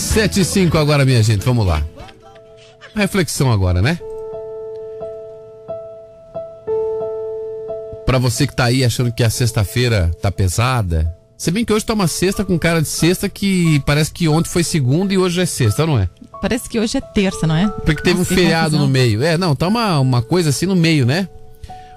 7 0.00 0.40
e 0.40 0.44
5 0.44 0.76
agora, 0.78 1.04
minha 1.04 1.22
gente, 1.22 1.44
vamos 1.44 1.66
lá. 1.66 1.82
Reflexão 2.94 3.50
agora, 3.50 3.80
né? 3.80 3.98
Pra 8.04 8.18
você 8.18 8.46
que 8.46 8.54
tá 8.54 8.64
aí 8.64 8.84
achando 8.84 9.12
que 9.12 9.22
a 9.22 9.30
sexta-feira 9.30 10.10
tá 10.20 10.30
pesada, 10.30 11.16
se 11.42 11.50
bem 11.50 11.64
que 11.64 11.72
hoje 11.72 11.84
tá 11.84 11.94
uma 11.94 12.06
sexta 12.06 12.44
com 12.44 12.56
cara 12.56 12.80
de 12.80 12.86
sexta 12.86 13.28
que 13.28 13.80
parece 13.80 14.12
que 14.12 14.28
ontem 14.28 14.48
foi 14.48 14.62
segunda 14.62 15.12
e 15.12 15.18
hoje 15.18 15.40
é 15.40 15.44
sexta, 15.44 15.84
não 15.84 15.98
é? 15.98 16.08
Parece 16.40 16.68
que 16.68 16.78
hoje 16.78 16.98
é 16.98 17.00
terça, 17.00 17.48
não 17.48 17.56
é? 17.56 17.66
Porque 17.68 18.00
teve 18.00 18.20
Nossa, 18.20 18.32
um 18.32 18.36
feriado 18.36 18.78
no 18.78 18.86
meio. 18.86 19.22
É, 19.24 19.36
não, 19.36 19.56
tá 19.56 19.66
uma, 19.66 19.98
uma 19.98 20.22
coisa 20.22 20.50
assim 20.50 20.66
no 20.66 20.76
meio, 20.76 21.04
né? 21.04 21.28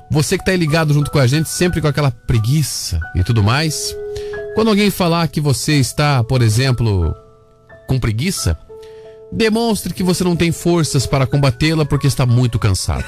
Você 0.09 0.37
que 0.37 0.43
tá 0.43 0.51
aí 0.51 0.57
ligado 0.57 0.95
junto 0.95 1.11
com 1.11 1.19
a 1.19 1.27
gente, 1.27 1.47
sempre 1.47 1.79
com 1.79 1.87
aquela 1.87 2.09
preguiça 2.09 2.99
e 3.15 3.23
tudo 3.23 3.43
mais. 3.43 3.95
Quando 4.55 4.69
alguém 4.69 4.89
falar 4.89 5.27
que 5.27 5.39
você 5.39 5.73
está, 5.73 6.23
por 6.23 6.41
exemplo, 6.41 7.15
com 7.87 7.99
preguiça, 7.99 8.57
demonstre 9.35 9.93
que 9.93 10.01
você 10.01 10.23
não 10.23 10.35
tem 10.35 10.51
forças 10.51 11.05
para 11.05 11.27
combatê-la 11.27 11.85
porque 11.85 12.07
está 12.07 12.25
muito 12.25 12.57
cansado. 12.57 13.05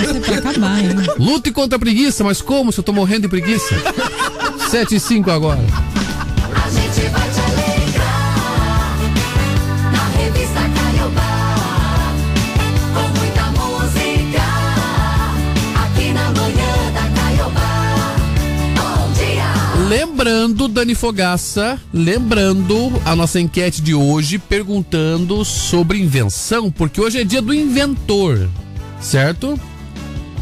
Essa 0.00 0.16
é 0.16 0.20
pra 0.20 0.36
acabar, 0.36 0.80
hein? 0.80 0.90
Lute 1.18 1.50
contra 1.50 1.76
a 1.76 1.78
preguiça, 1.78 2.22
mas 2.24 2.42
como 2.42 2.72
se 2.72 2.78
eu 2.78 2.84
tô 2.84 2.92
morrendo 2.92 3.22
de 3.22 3.28
preguiça? 3.28 3.74
7 4.70 4.96
e 4.96 5.00
5 5.00 5.30
agora. 5.30 5.60
A 6.64 6.70
gente 6.70 7.08
vai 7.08 7.31
lembrando, 20.22 20.68
Dani 20.68 20.94
Fogaça, 20.94 21.80
lembrando 21.92 22.92
a 23.04 23.16
nossa 23.16 23.40
enquete 23.40 23.82
de 23.82 23.92
hoje, 23.92 24.38
perguntando 24.38 25.44
sobre 25.44 25.98
invenção, 25.98 26.70
porque 26.70 27.00
hoje 27.00 27.20
é 27.20 27.24
dia 27.24 27.42
do 27.42 27.52
inventor, 27.52 28.48
certo? 29.00 29.58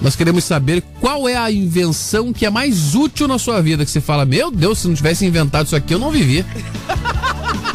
Nós 0.03 0.15
queremos 0.15 0.45
saber 0.45 0.83
qual 1.01 1.27
é 1.27 1.35
a 1.35 1.51
invenção 1.51 2.31
que 2.31 2.45
é 2.45 2.51
mais 2.51 2.95
útil 2.95 3.27
na 3.27 3.39
sua 3.39 3.63
vida, 3.63 3.83
que 3.83 3.91
você 3.91 4.03
fala, 4.03 4.27
meu 4.27 4.51
Deus, 4.51 4.81
se 4.81 4.87
não 4.87 4.95
tivesse 4.95 5.25
inventado 5.25 5.65
isso 5.65 5.77
aqui, 5.77 5.95
eu 5.95 5.99
não 5.99 6.11
vivia. 6.11 6.45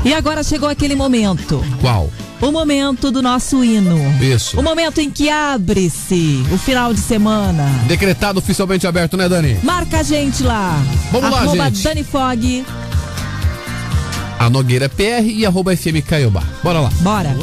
E 0.03 0.13
agora 0.13 0.43
chegou 0.43 0.69
aquele 0.69 0.93
momento. 0.93 1.63
Qual? 1.81 2.11
O 2.41 2.51
momento 2.51 3.11
do 3.11 3.21
nosso 3.21 3.63
hino. 3.63 3.97
Isso. 4.21 4.59
O 4.59 4.63
momento 4.63 4.99
em 4.99 5.09
que 5.09 5.29
abre-se 5.29 6.45
o 6.51 6.57
final 6.57 6.93
de 6.93 6.99
semana. 6.99 7.65
Decretado 7.87 8.39
oficialmente 8.39 8.85
aberto, 8.85 9.15
né, 9.17 9.27
Dani? 9.27 9.57
Marca 9.63 9.99
a 9.99 10.03
gente 10.03 10.43
lá. 10.43 10.77
Vamos 11.11 11.31
lá, 11.31 11.39
arroba 11.39 11.65
gente. 11.65 11.83
Dani 11.83 12.03
Fog. 12.03 12.65
A 14.37 14.49
Nogueira 14.49 14.89
PR 14.89 15.25
e 15.25 15.45
arroba 15.45 15.75
FM 15.75 16.05
Caiobá. 16.05 16.43
Bora 16.63 16.81
lá. 16.81 16.89
Bora. 16.99 17.35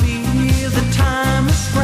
feel 0.00 0.70
the 0.70 0.80
time 0.92 1.48
is 1.48 1.74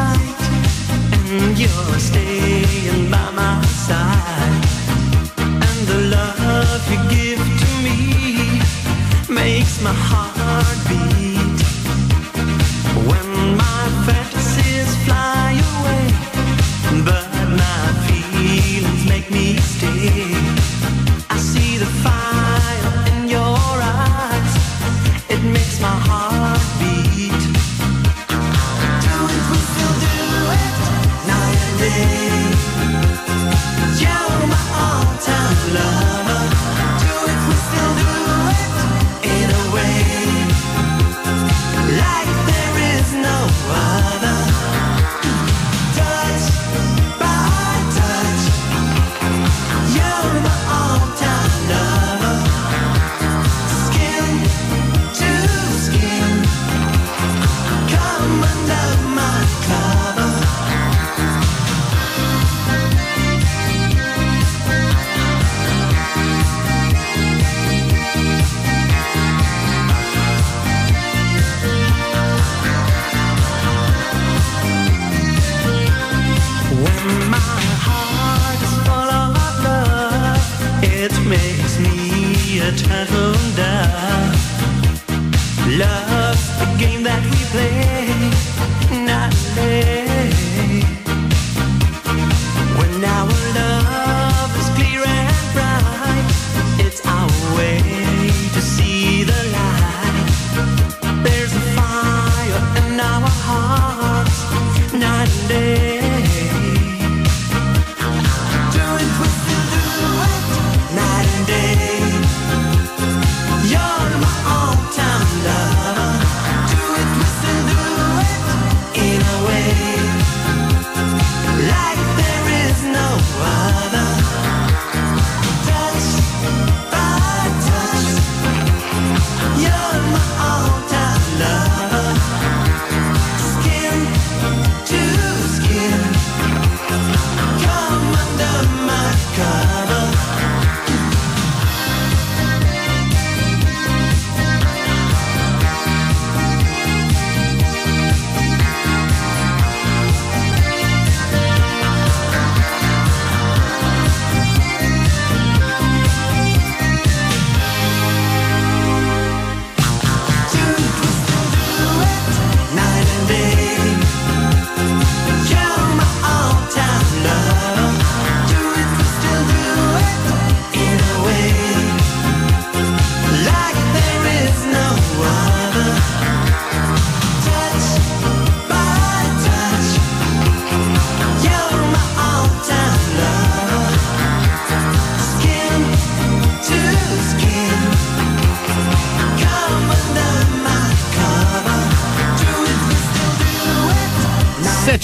me 82.71 82.77
a 83.03 83.10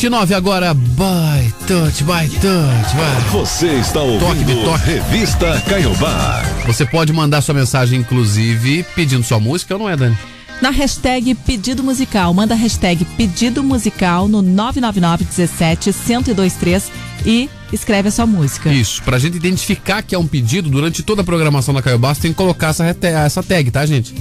29 0.07 0.35
agora, 0.35 0.73
Bye, 0.73 1.53
touch, 1.67 2.05
bye, 2.05 2.29
touch, 2.29 2.97
vai. 2.97 3.21
Você 3.33 3.67
está 3.75 4.01
ouvindo 4.01 4.21
toque 4.21 4.45
de 4.45 4.55
toque. 4.55 4.85
Revista 4.85 5.61
Caiobá. 5.63 6.45
Você 6.65 6.87
pode 6.87 7.13
mandar 7.13 7.43
sua 7.43 7.57
mensagem, 7.57 7.99
inclusive, 7.99 8.85
pedindo 8.95 9.25
sua 9.25 9.41
música 9.41 9.75
ou 9.75 9.81
não 9.81 9.91
é, 9.91 9.97
Dani? 9.97 10.17
na 10.63 10.71
hashtag 10.71 11.35
Pedido 11.35 11.83
Musical. 11.83 12.33
Manda 12.33 12.55
a 12.55 12.57
hashtag 12.57 13.05
Pedido 13.17 13.65
Musical 13.65 14.29
no 14.29 14.41
999-17-1023 14.43 16.85
e 17.27 17.51
escreve 17.73 18.09
a 18.09 18.13
sua 18.13 18.27
música. 18.27 18.73
Isso, 18.73 19.03
pra 19.03 19.19
gente 19.19 19.37
identificar 19.37 20.03
que 20.03 20.15
é 20.15 20.19
um 20.19 20.27
pedido, 20.27 20.71
durante 20.71 21.03
toda 21.03 21.23
a 21.23 21.25
programação 21.25 21.75
da 21.75 21.83
Caio 21.83 21.99
você 21.99 22.21
tem 22.23 22.31
que 22.31 22.37
colocar 22.37 22.69
essa, 22.69 22.87
essa 22.87 23.43
tag, 23.43 23.73
tá, 23.73 23.85
gente? 23.85 24.15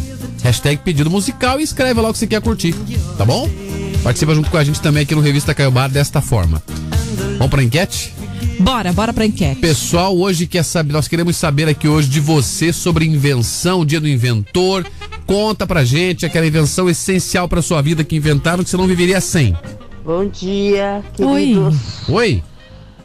Hashtag 0.44 0.82
Pedido 0.84 1.12
Musical 1.12 1.60
e 1.60 1.64
escreve 1.64 2.02
lá 2.02 2.10
o 2.10 2.12
que 2.12 2.18
você 2.18 2.28
quer 2.28 2.42
curtir, 2.42 2.74
tá 3.18 3.24
bom? 3.24 3.48
Participa 4.06 4.36
junto 4.36 4.51
com 4.51 4.58
a 4.58 4.64
gente 4.64 4.80
também 4.80 5.01
aqui 5.01 5.16
no 5.16 5.20
Revista 5.22 5.51
Caiobá 5.51 5.88
desta 5.88 6.22
forma. 6.22 6.62
Vamos 7.39 7.49
pra 7.49 7.64
enquete? 7.64 8.14
Bora, 8.60 8.93
bora 8.93 9.12
pra 9.12 9.26
enquete. 9.26 9.60
Pessoal, 9.60 10.16
hoje 10.16 10.45
quer 10.45 10.62
saber, 10.62 10.93
nós 10.93 11.08
queremos 11.08 11.36
saber 11.36 11.68
aqui 11.68 11.88
hoje 11.88 12.08
de 12.08 12.20
você 12.20 12.72
sobre 12.72 13.03
invenção, 13.03 13.84
dia 13.84 13.99
do 13.99 14.08
inventor. 14.08 14.86
Conta 15.26 15.66
pra 15.66 15.84
gente 15.84 16.24
aquela 16.24 16.45
invenção 16.45 16.88
essencial 16.88 17.49
pra 17.49 17.64
sua 17.64 17.82
vida 17.82 18.03
que 18.03 18.16
inventaram 18.16 18.64
que 18.64 18.70
você 18.70 18.78
não 18.78 18.86
viveria 18.86 19.20
sem. 19.20 19.58
Bom 20.06 20.28
dia, 20.28 21.03
Oi. 21.18 21.39
queridos. 21.41 22.08
Oi? 22.08 22.43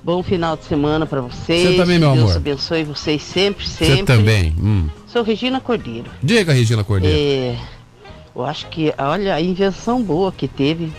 Bom 0.04 0.22
final 0.22 0.54
de 0.54 0.66
semana 0.66 1.06
pra 1.06 1.22
vocês. 1.22 1.66
Você 1.66 1.76
também, 1.76 1.98
meu 1.98 2.12
Deus 2.12 2.24
amor. 2.24 2.36
abençoe 2.36 2.84
vocês 2.84 3.22
sempre, 3.22 3.66
sempre. 3.66 3.96
Você 3.96 4.02
também. 4.02 4.54
Hum. 4.62 4.86
Sou 5.06 5.22
Regina 5.22 5.62
Cordeiro. 5.62 6.10
Diga, 6.22 6.52
Regina 6.52 6.84
Cordeiro. 6.84 7.16
É, 7.16 7.56
eu 8.34 8.44
acho 8.44 8.66
que, 8.68 8.92
olha, 8.98 9.34
a 9.34 9.40
invenção 9.40 10.02
boa 10.02 10.30
que 10.32 10.46
teve 10.48 10.92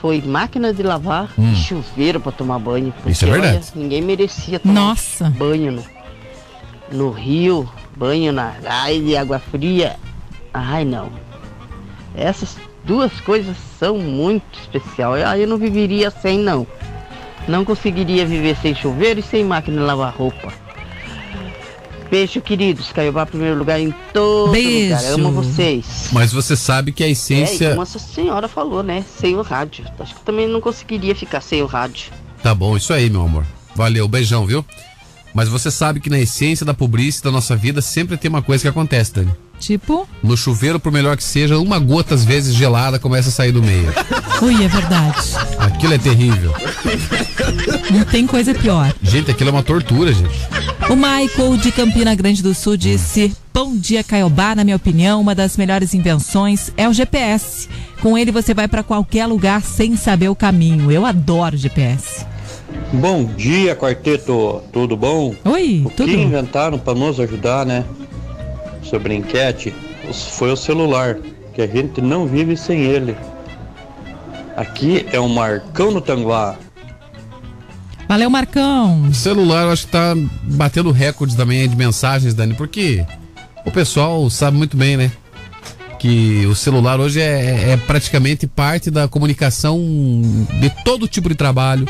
foi 0.00 0.20
máquina 0.22 0.72
de 0.72 0.82
lavar 0.82 1.28
Hum. 1.38 1.52
e 1.52 1.56
chuveiro 1.56 2.20
pra 2.20 2.32
tomar 2.32 2.58
banho. 2.58 2.92
Isso 3.06 3.24
é 3.24 3.28
porque, 3.28 3.40
verdade. 3.42 3.66
olha, 3.74 3.82
ninguém 3.82 4.02
merecia 4.02 4.58
tomar 4.58 4.74
Nossa. 4.74 5.28
banho 5.30 5.72
no, 5.72 5.84
no 6.90 7.10
rio, 7.10 7.68
banho 7.96 8.32
na 8.32 8.54
de 9.04 9.16
água 9.16 9.38
fria. 9.38 9.96
Ai 10.54 10.84
não. 10.84 11.10
Essas 12.16 12.56
duas 12.84 13.12
coisas 13.20 13.56
são 13.78 13.98
muito 13.98 14.58
especiais. 14.58 15.24
Aí 15.24 15.42
eu 15.42 15.48
não 15.48 15.58
viveria 15.58 16.10
sem 16.10 16.38
não. 16.38 16.66
Não 17.46 17.64
conseguiria 17.64 18.26
viver 18.26 18.56
sem 18.56 18.74
chuveiro 18.74 19.20
e 19.20 19.22
sem 19.22 19.44
máquina 19.44 19.78
de 19.78 19.84
lavar 19.86 20.14
roupa. 20.14 20.52
Beijo, 22.10 22.40
queridos. 22.40 22.90
Caiobá, 22.92 23.24
primeiro 23.24 23.56
lugar 23.58 23.78
em 23.80 23.94
todo 24.12 24.50
Beijo. 24.50 24.94
lugar. 24.96 25.12
Amo 25.12 25.30
vocês. 25.32 26.08
Mas 26.12 26.32
você 26.32 26.56
sabe 26.56 26.90
que 26.92 27.04
a 27.04 27.06
É, 27.06 27.10
essência. 27.10 27.70
como 27.70 27.82
essa 27.82 27.98
senhora 27.98 28.48
falou, 28.48 28.82
né? 28.82 29.04
Sem 29.20 29.36
o 29.36 29.42
rádio. 29.42 29.84
Acho 29.98 30.14
que 30.14 30.20
também 30.22 30.48
não 30.48 30.60
conseguiria 30.60 31.14
ficar 31.14 31.40
sem 31.40 31.62
o 31.62 31.66
rádio. 31.66 32.10
Tá 32.42 32.54
bom, 32.54 32.76
isso 32.76 32.92
aí, 32.92 33.08
meu 33.08 33.22
amor. 33.22 33.44
Valeu, 33.76 34.08
beijão, 34.08 34.44
viu? 34.46 34.64
Mas 35.32 35.48
você 35.48 35.70
sabe 35.70 36.00
que 36.00 36.10
na 36.10 36.18
essência 36.18 36.66
da 36.66 36.74
pobreza 36.74 37.22
da 37.22 37.30
nossa 37.30 37.54
vida 37.54 37.80
sempre 37.80 38.16
tem 38.16 38.28
uma 38.28 38.42
coisa 38.42 38.62
que 38.62 38.68
acontece, 38.68 39.12
Dani. 39.14 39.30
Tipo? 39.60 40.08
No 40.22 40.36
chuveiro, 40.38 40.80
por 40.80 40.90
melhor 40.90 41.16
que 41.18 41.22
seja, 41.22 41.58
uma 41.58 41.78
gota 41.78 42.14
às 42.14 42.24
vezes 42.24 42.54
gelada 42.54 42.98
começa 42.98 43.28
a 43.28 43.32
sair 43.32 43.52
do 43.52 43.62
meio. 43.62 43.92
Ui, 44.40 44.64
é 44.64 44.68
verdade. 44.68 45.18
Aquilo 45.58 45.92
é 45.92 45.98
terrível. 45.98 46.52
Não 47.90 48.04
tem 48.04 48.26
coisa 48.26 48.54
pior. 48.54 48.92
Gente, 49.02 49.30
aquilo 49.30 49.50
é 49.50 49.52
uma 49.52 49.62
tortura, 49.62 50.12
gente. 50.12 50.34
O 50.88 50.96
Michael 50.96 51.58
de 51.58 51.70
Campina 51.70 52.14
Grande 52.14 52.42
do 52.42 52.54
Sul 52.54 52.76
disse: 52.78 53.36
Bom 53.52 53.76
dia, 53.76 54.02
Caiobá. 54.02 54.54
Na 54.54 54.64
minha 54.64 54.76
opinião, 54.76 55.20
uma 55.20 55.34
das 55.34 55.58
melhores 55.58 55.92
invenções 55.92 56.72
é 56.76 56.88
o 56.88 56.92
GPS. 56.92 57.68
Com 58.00 58.16
ele 58.16 58.32
você 58.32 58.54
vai 58.54 58.66
para 58.66 58.82
qualquer 58.82 59.26
lugar 59.26 59.62
sem 59.62 59.94
saber 59.94 60.30
o 60.30 60.34
caminho. 60.34 60.90
Eu 60.90 61.04
adoro 61.04 61.56
GPS. 61.56 62.24
Bom 62.92 63.24
dia, 63.24 63.76
quarteto. 63.76 64.62
Tudo 64.72 64.96
bom? 64.96 65.34
Oi, 65.44 65.82
o 65.84 65.90
tudo. 65.90 66.08
que 66.08 66.16
inventaram 66.16 66.78
para 66.78 66.94
nos 66.94 67.20
ajudar, 67.20 67.66
né? 67.66 67.84
Sobre 68.82 69.14
a 69.14 69.16
enquete 69.16 69.74
foi 70.12 70.50
o 70.50 70.56
celular, 70.56 71.18
que 71.54 71.62
a 71.62 71.66
gente 71.66 72.00
não 72.00 72.26
vive 72.26 72.56
sem 72.56 72.80
ele. 72.82 73.16
Aqui 74.56 75.06
é 75.12 75.18
o 75.20 75.28
Marcão 75.28 75.90
no 75.90 76.00
Tanguá. 76.00 76.56
Valeu, 78.08 78.28
Marcão. 78.28 79.08
O 79.08 79.14
celular 79.14 79.62
eu 79.62 79.70
acho 79.70 79.86
que 79.86 79.92
tá 79.92 80.14
batendo 80.42 80.90
recordes 80.90 81.36
também 81.36 81.68
de 81.68 81.76
mensagens, 81.76 82.34
Dani, 82.34 82.54
porque 82.54 83.06
o 83.64 83.70
pessoal 83.70 84.28
sabe 84.28 84.56
muito 84.56 84.76
bem, 84.76 84.96
né? 84.96 85.12
Que 85.98 86.44
o 86.46 86.54
celular 86.54 86.98
hoje 86.98 87.20
é, 87.20 87.70
é 87.70 87.76
praticamente 87.76 88.46
parte 88.46 88.90
da 88.90 89.06
comunicação 89.06 89.78
de 90.60 90.70
todo 90.84 91.06
tipo 91.06 91.28
de 91.28 91.34
trabalho, 91.34 91.86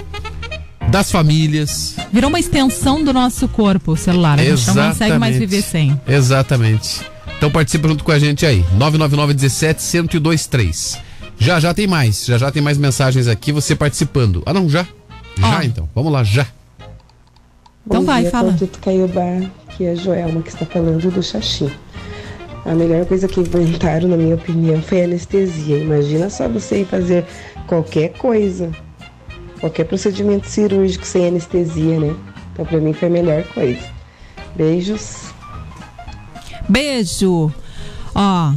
das 0.90 1.10
famílias. 1.10 1.94
Virou 2.12 2.28
uma 2.28 2.40
extensão 2.40 3.02
do 3.02 3.12
nosso 3.12 3.46
corpo, 3.48 3.92
o 3.92 3.96
celular. 3.96 4.38
A 4.38 4.44
gente 4.44 4.66
não 4.66 4.88
consegue 4.88 5.18
mais 5.18 5.36
viver 5.36 5.62
sem. 5.62 5.98
Exatamente. 6.06 7.00
Então 7.36 7.50
participa 7.50 7.88
junto 7.88 8.04
com 8.04 8.12
a 8.12 8.18
gente 8.18 8.44
aí. 8.44 8.58
999 8.72 9.34
17 9.34 9.82
1023. 10.02 10.98
Já 11.38 11.58
já 11.58 11.72
tem 11.72 11.86
mais. 11.86 12.26
Já 12.26 12.36
já 12.36 12.50
tem 12.50 12.60
mais 12.60 12.76
mensagens 12.76 13.28
aqui, 13.28 13.52
você 13.52 13.74
participando. 13.74 14.42
Ah, 14.44 14.52
não, 14.52 14.68
já? 14.68 14.86
Já 15.38 15.64
então. 15.64 15.88
Vamos 15.94 16.12
lá, 16.12 16.22
já. 16.22 16.46
Então 17.86 18.00
Bom 18.00 18.06
vai, 18.06 18.22
dia, 18.22 18.30
fala. 18.30 18.52
Quarteto 18.52 18.78
Caiobá, 18.80 19.40
que 19.76 19.84
é 19.84 19.92
a 19.92 19.94
Joelma 19.94 20.42
que 20.42 20.50
está 20.50 20.66
falando 20.66 21.10
do 21.10 21.22
xaxim. 21.22 21.70
A 22.66 22.74
melhor 22.74 23.06
coisa 23.06 23.26
que 23.26 23.40
inventaram, 23.40 24.08
na 24.08 24.18
minha 24.18 24.34
opinião, 24.34 24.82
foi 24.82 25.00
a 25.00 25.04
anestesia. 25.04 25.78
Imagina 25.78 26.28
só 26.28 26.46
você 26.46 26.82
ir 26.82 26.84
fazer 26.84 27.24
qualquer 27.66 28.10
coisa, 28.10 28.70
qualquer 29.60 29.84
procedimento 29.84 30.48
cirúrgico 30.48 31.06
sem 31.06 31.28
anestesia, 31.28 32.00
né? 32.00 32.16
Então, 32.52 32.64
pra 32.64 32.78
mim, 32.78 32.92
foi 32.92 33.08
a 33.08 33.10
melhor 33.10 33.44
coisa. 33.54 33.80
Beijos. 34.56 35.32
Beijo. 36.68 37.52
Ó, 38.14 38.52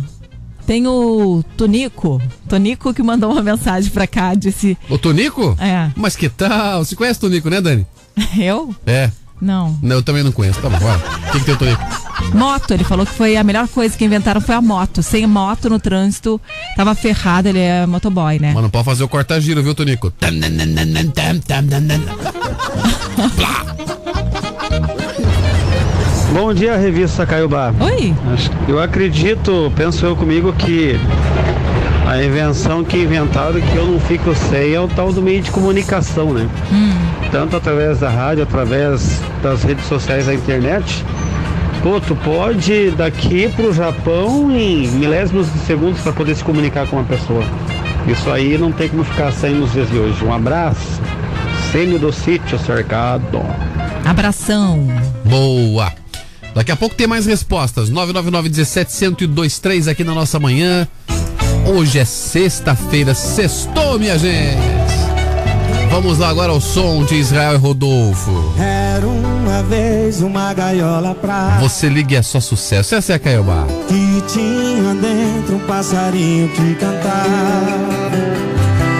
tem 0.65 0.87
o 0.87 1.43
Tonico. 1.57 2.21
Tonico 2.47 2.93
que 2.93 3.03
mandou 3.03 3.31
uma 3.31 3.41
mensagem 3.41 3.91
pra 3.91 4.07
cá, 4.07 4.33
disse. 4.33 4.77
O 4.89 4.97
Tonico? 4.97 5.55
É. 5.59 5.91
Mas 5.95 6.15
que 6.15 6.29
tal? 6.29 6.83
Você 6.83 6.95
conhece 6.95 7.19
o 7.19 7.21
Tonico, 7.21 7.49
né, 7.49 7.61
Dani? 7.61 7.85
Eu? 8.39 8.73
É. 8.85 9.11
Não. 9.41 9.77
Não, 9.81 9.97
eu 9.97 10.03
também 10.03 10.23
não 10.23 10.31
conheço. 10.31 10.59
Tá 10.61 10.69
bom, 10.69 10.77
bora. 10.79 10.97
O 10.97 11.31
que, 11.31 11.39
que 11.39 11.45
tem 11.45 11.53
o 11.53 11.57
Tonico? 11.57 11.83
Moto, 12.33 12.71
ele 12.71 12.83
falou 12.83 13.05
que 13.05 13.11
foi 13.13 13.35
a 13.35 13.43
melhor 13.43 13.67
coisa 13.67 13.97
que 13.97 14.05
inventaram 14.05 14.39
foi 14.39 14.55
a 14.55 14.61
moto. 14.61 15.03
Sem 15.03 15.27
moto 15.27 15.69
no 15.69 15.79
trânsito, 15.79 16.39
tava 16.75 16.95
ferrado, 16.95 17.49
ele 17.49 17.59
é 17.59 17.85
motoboy, 17.85 18.39
né? 18.39 18.51
Mas 18.53 18.63
não 18.63 18.69
pode 18.69 18.85
fazer 18.85 19.03
o 19.03 19.07
corta-giro, 19.07 19.61
viu, 19.61 19.75
Tonico? 19.75 20.11
Bom 26.33 26.53
dia, 26.53 26.75
revista 26.77 27.25
Caiobá. 27.27 27.73
Oi. 27.79 28.15
Eu 28.67 28.81
acredito, 28.81 29.71
penso 29.75 30.03
eu 30.05 30.15
comigo 30.15 30.51
que 30.53 30.99
a 32.07 32.23
invenção 32.23 32.83
que 32.83 32.97
inventaram 32.97 33.61
que 33.61 33.75
eu 33.75 33.85
não 33.85 33.99
fico 33.99 34.33
sem 34.35 34.73
é 34.73 34.79
o 34.79 34.87
tal 34.87 35.13
do 35.13 35.21
meio 35.21 35.41
de 35.41 35.51
comunicação, 35.51 36.33
né? 36.33 36.49
Tanto 37.33 37.55
através 37.55 37.97
da 37.97 38.11
rádio, 38.11 38.43
através 38.43 39.19
das 39.41 39.63
redes 39.63 39.87
sociais 39.87 40.27
da 40.27 40.35
internet. 40.35 41.03
Pô, 41.81 41.99
tu 41.99 42.15
pode 42.15 42.71
ir 42.71 42.91
daqui 42.91 43.49
pro 43.55 43.73
Japão 43.73 44.51
em 44.55 44.87
milésimos 44.87 45.51
de 45.51 45.57
segundos 45.61 45.99
para 46.01 46.13
poder 46.13 46.35
se 46.35 46.43
comunicar 46.43 46.85
com 46.87 46.97
uma 46.97 47.05
pessoa. 47.05 47.43
Isso 48.07 48.29
aí 48.29 48.55
não 48.55 48.71
tem 48.71 48.87
como 48.87 49.03
ficar 49.03 49.31
sem 49.31 49.55
nos 49.55 49.71
dias 49.71 49.89
de 49.89 49.97
hoje. 49.97 50.23
Um 50.23 50.31
abraço. 50.31 51.01
Sênio 51.71 51.97
do 51.97 52.13
sítio 52.13 52.59
cercado. 52.59 53.41
Abração. 54.05 54.87
Boa. 55.25 55.91
Daqui 56.53 56.71
a 56.71 56.75
pouco 56.75 56.93
tem 56.93 57.07
mais 57.07 57.25
respostas. 57.25 57.89
999 57.89 58.47
17 58.47 58.91
1023 59.27 59.87
aqui 59.87 60.03
na 60.03 60.13
nossa 60.13 60.39
manhã. 60.39 60.87
Hoje 61.65 61.97
é 61.97 62.05
sexta-feira, 62.05 63.15
sextou, 63.15 63.97
minha 63.97 64.19
gente. 64.19 64.82
Vamos 65.93 66.17
lá 66.17 66.29
agora 66.29 66.51
ao 66.51 66.59
som 66.59 67.05
de 67.05 67.13
Israel 67.13 67.53
e 67.53 67.57
Rodolfo. 67.57 68.31
Era 68.57 69.05
uma 69.05 69.61
vez 69.61 70.23
uma 70.23 70.51
gaiola 70.51 71.13
pra 71.13 71.59
Você 71.61 71.87
liga 71.87 72.15
e 72.15 72.17
é 72.17 72.21
só 72.23 72.39
sucesso. 72.39 72.95
Essa 72.95 73.13
é 73.13 73.15
a 73.15 73.19
Caiobá. 73.19 73.67
que 73.87 74.23
tinha 74.27 74.95
dentro 74.95 75.57
um 75.57 75.59
passarinho 75.67 76.49
que 76.49 76.73
cantava. 76.73 78.09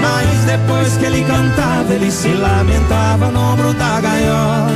Mas 0.03 0.45
depois 0.45 0.95
que 0.97 1.05
ele 1.05 1.23
cantava, 1.23 1.95
ele 1.95 2.11
se 2.11 2.27
lamentava 2.27 3.31
no 3.31 3.39
ombro 3.39 3.73
da 3.73 3.99
gaiola. 3.99 4.71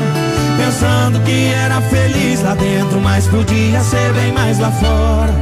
Pensando 0.58 1.20
que 1.24 1.54
era 1.54 1.80
feliz 1.82 2.42
lá 2.42 2.56
dentro, 2.56 3.00
mas 3.00 3.28
podia 3.28 3.80
ser 3.82 4.12
bem 4.14 4.32
mais 4.34 4.58
lá 4.58 4.72
fora. 4.72 5.36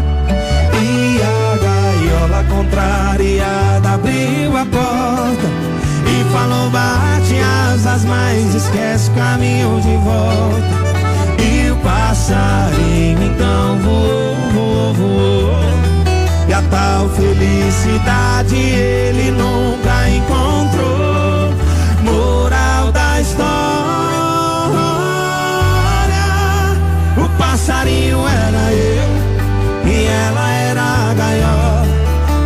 E 0.74 1.22
a 1.24 1.58
gaiola 1.58 2.44
contrariada 2.50 3.94
abriu 3.94 4.58
a 4.58 4.66
porta 4.66 5.75
falou: 6.36 6.70
bate 6.70 7.40
asas, 7.40 8.04
mas 8.04 8.54
esquece 8.54 9.10
o 9.10 9.14
caminho 9.14 9.80
de 9.80 9.96
volta. 9.98 10.86
E 11.42 11.72
o 11.72 11.76
passarinho 11.78 13.24
então 13.24 13.80
voou, 13.80 14.36
voou, 14.54 14.94
voou. 14.94 15.56
E 16.48 16.54
a 16.54 16.62
tal 16.64 17.10
felicidade 17.10 18.56
ele 18.56 19.32
nunca 19.32 20.10
encontrou. 20.10 21.54
Moral 22.04 22.92
da 22.92 23.22
história: 23.22 23.56
o 27.18 27.30
passarinho 27.38 28.20
era 28.28 28.74
eu 28.74 29.90
e 29.90 30.06
ela 30.06 30.52
era 30.52 30.82
a 30.82 31.14
gaiola. 31.14 31.86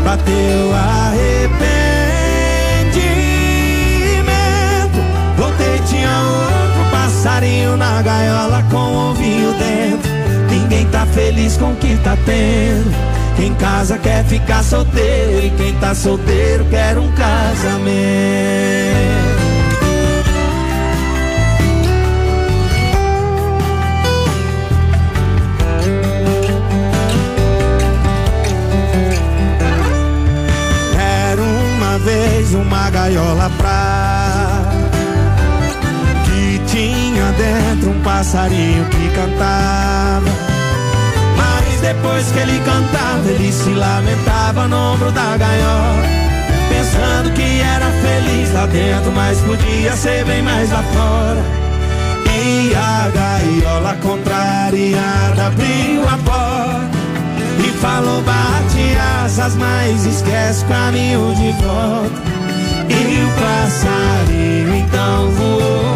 Bateu 0.04 0.74
arrependimento. 0.76 1.79
Passarinho 7.50 7.78
na 7.78 8.02
gaiola 8.02 8.64
com 8.70 8.78
o 8.78 9.12
ovinho 9.12 9.54
dentro. 9.54 10.12
Ninguém 10.50 10.86
tá 10.88 11.06
feliz 11.08 11.58
com 11.58 11.72
o 11.72 11.76
que 11.76 11.96
tá 11.98 12.16
tendo. 12.26 12.92
Quem 13.36 13.54
casa 13.56 13.98
quer 13.98 14.24
ficar 14.26 14.64
solteiro 14.64 15.46
e 15.46 15.50
quem 15.52 15.74
tá 15.76 15.96
solteiro 15.96 16.66
quer 16.66 16.98
um 16.98 17.12
casamento. 17.14 18.00
Era 31.32 31.42
uma 31.42 31.98
vez 32.00 32.54
uma 32.54 32.90
gaiola 32.90 33.50
pra 33.58 33.89
tinha 37.20 37.32
dentro 37.34 37.90
um 37.90 38.02
passarinho 38.02 38.86
que 38.86 39.10
cantava. 39.10 40.32
Mas 41.36 41.82
depois 41.82 42.32
que 42.32 42.40
ele 42.40 42.60
cantava, 42.60 43.30
ele 43.30 43.52
se 43.52 43.72
lamentava 43.72 44.68
no 44.68 44.94
ombro 44.94 45.12
da 45.12 45.36
gaiola. 45.36 46.04
Pensando 46.70 47.34
que 47.34 47.62
era 47.62 47.88
feliz 47.88 48.54
lá 48.54 48.66
dentro, 48.68 49.12
mas 49.12 49.40
podia 49.42 49.96
ser 49.98 50.24
bem 50.26 50.42
mais 50.42 50.72
lá 50.72 50.82
fora. 50.84 51.44
Aí 52.32 52.74
a 52.74 53.10
gaiola 53.10 53.96
contrariada 53.96 55.48
abriu 55.48 56.04
a 56.04 56.18
porta 56.24 56.98
e 57.66 57.72
falou 57.80 58.22
bate 58.22 58.98
asas, 59.24 59.56
mas 59.56 60.06
esquece 60.06 60.64
o 60.64 60.68
caminho 60.68 61.36
de 61.36 61.52
volta. 61.64 62.30
E 62.88 63.24
o 63.24 63.30
passarinho 63.42 64.76
então 64.76 65.30
voou. 65.32 65.80
E 65.86 65.89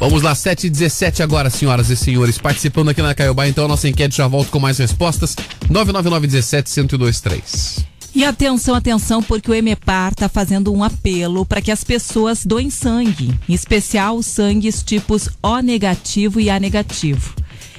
Vamos 0.00 0.22
lá, 0.22 0.34
7 0.34 0.66
e 0.66 0.70
17 0.70 1.22
agora, 1.22 1.48
senhoras 1.48 1.90
e 1.90 1.96
senhores. 1.96 2.38
Participando 2.38 2.88
aqui 2.88 3.00
na 3.00 3.14
Caiobá, 3.14 3.46
então 3.46 3.66
a 3.66 3.68
nossa 3.68 3.88
enquete 3.88 4.16
já 4.16 4.26
volta 4.26 4.50
com 4.50 4.58
mais 4.58 4.78
respostas. 4.78 5.36
999 5.68 6.26
17 6.26 6.80
1023. 6.80 7.89
E 8.12 8.24
atenção, 8.24 8.74
atenção, 8.74 9.22
porque 9.22 9.50
o 9.50 9.54
Emepar 9.54 10.10
está 10.10 10.28
fazendo 10.28 10.72
um 10.72 10.82
apelo 10.82 11.46
para 11.46 11.62
que 11.62 11.70
as 11.70 11.84
pessoas 11.84 12.44
doem 12.44 12.68
sangue, 12.68 13.32
em 13.48 13.54
especial 13.54 14.20
sangues 14.22 14.82
tipos 14.82 15.28
O 15.40 15.60
negativo 15.60 16.40
e 16.40 16.50
A 16.50 16.58
negativo. 16.58 17.34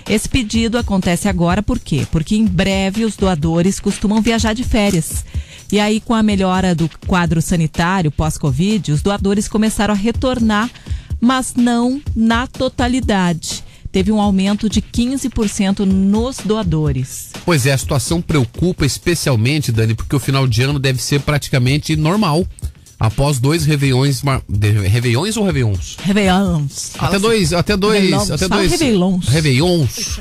Esse 0.09 0.29
pedido 0.29 0.77
acontece 0.77 1.27
agora 1.27 1.61
por 1.61 1.77
quê? 1.77 2.07
Porque 2.11 2.35
em 2.35 2.45
breve 2.45 3.03
os 3.03 3.17
doadores 3.17 3.79
costumam 3.79 4.21
viajar 4.21 4.53
de 4.53 4.63
férias. 4.63 5.25
E 5.71 5.79
aí, 5.79 5.99
com 6.01 6.13
a 6.13 6.23
melhora 6.23 6.73
do 6.73 6.89
quadro 7.07 7.41
sanitário 7.41 8.11
pós-Covid, 8.11 8.91
os 8.91 9.01
doadores 9.01 9.47
começaram 9.47 9.93
a 9.93 9.97
retornar, 9.97 10.69
mas 11.19 11.53
não 11.55 12.01
na 12.15 12.47
totalidade. 12.47 13.63
Teve 13.91 14.11
um 14.11 14.21
aumento 14.21 14.69
de 14.69 14.81
15% 14.81 15.79
nos 15.79 16.37
doadores. 16.37 17.29
Pois 17.43 17.65
é, 17.65 17.73
a 17.73 17.77
situação 17.77 18.21
preocupa 18.21 18.85
especialmente, 18.85 19.71
Dani, 19.71 19.93
porque 19.93 20.15
o 20.15 20.19
final 20.19 20.47
de 20.47 20.61
ano 20.63 20.79
deve 20.79 21.01
ser 21.01 21.19
praticamente 21.21 21.95
normal. 21.95 22.45
Após 22.97 23.39
dois 23.39 23.65
réveillões, 23.65 24.21
mar- 24.21 24.43
de- 24.47 24.69
réveillões 24.87 25.35
ou 25.35 25.43
réveillons? 25.43 25.97
Réveillons. 26.03 26.91
Até 26.99 27.17
dois, 27.19 27.51
até 27.51 27.75
dois, 27.75 27.95
Réveillons. 27.99 28.31
até 28.31 28.47
dois. 28.47 28.71
réveillons. 28.71 29.19
Réveillons. 29.27 30.19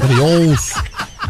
Réveillons. 0.00 0.72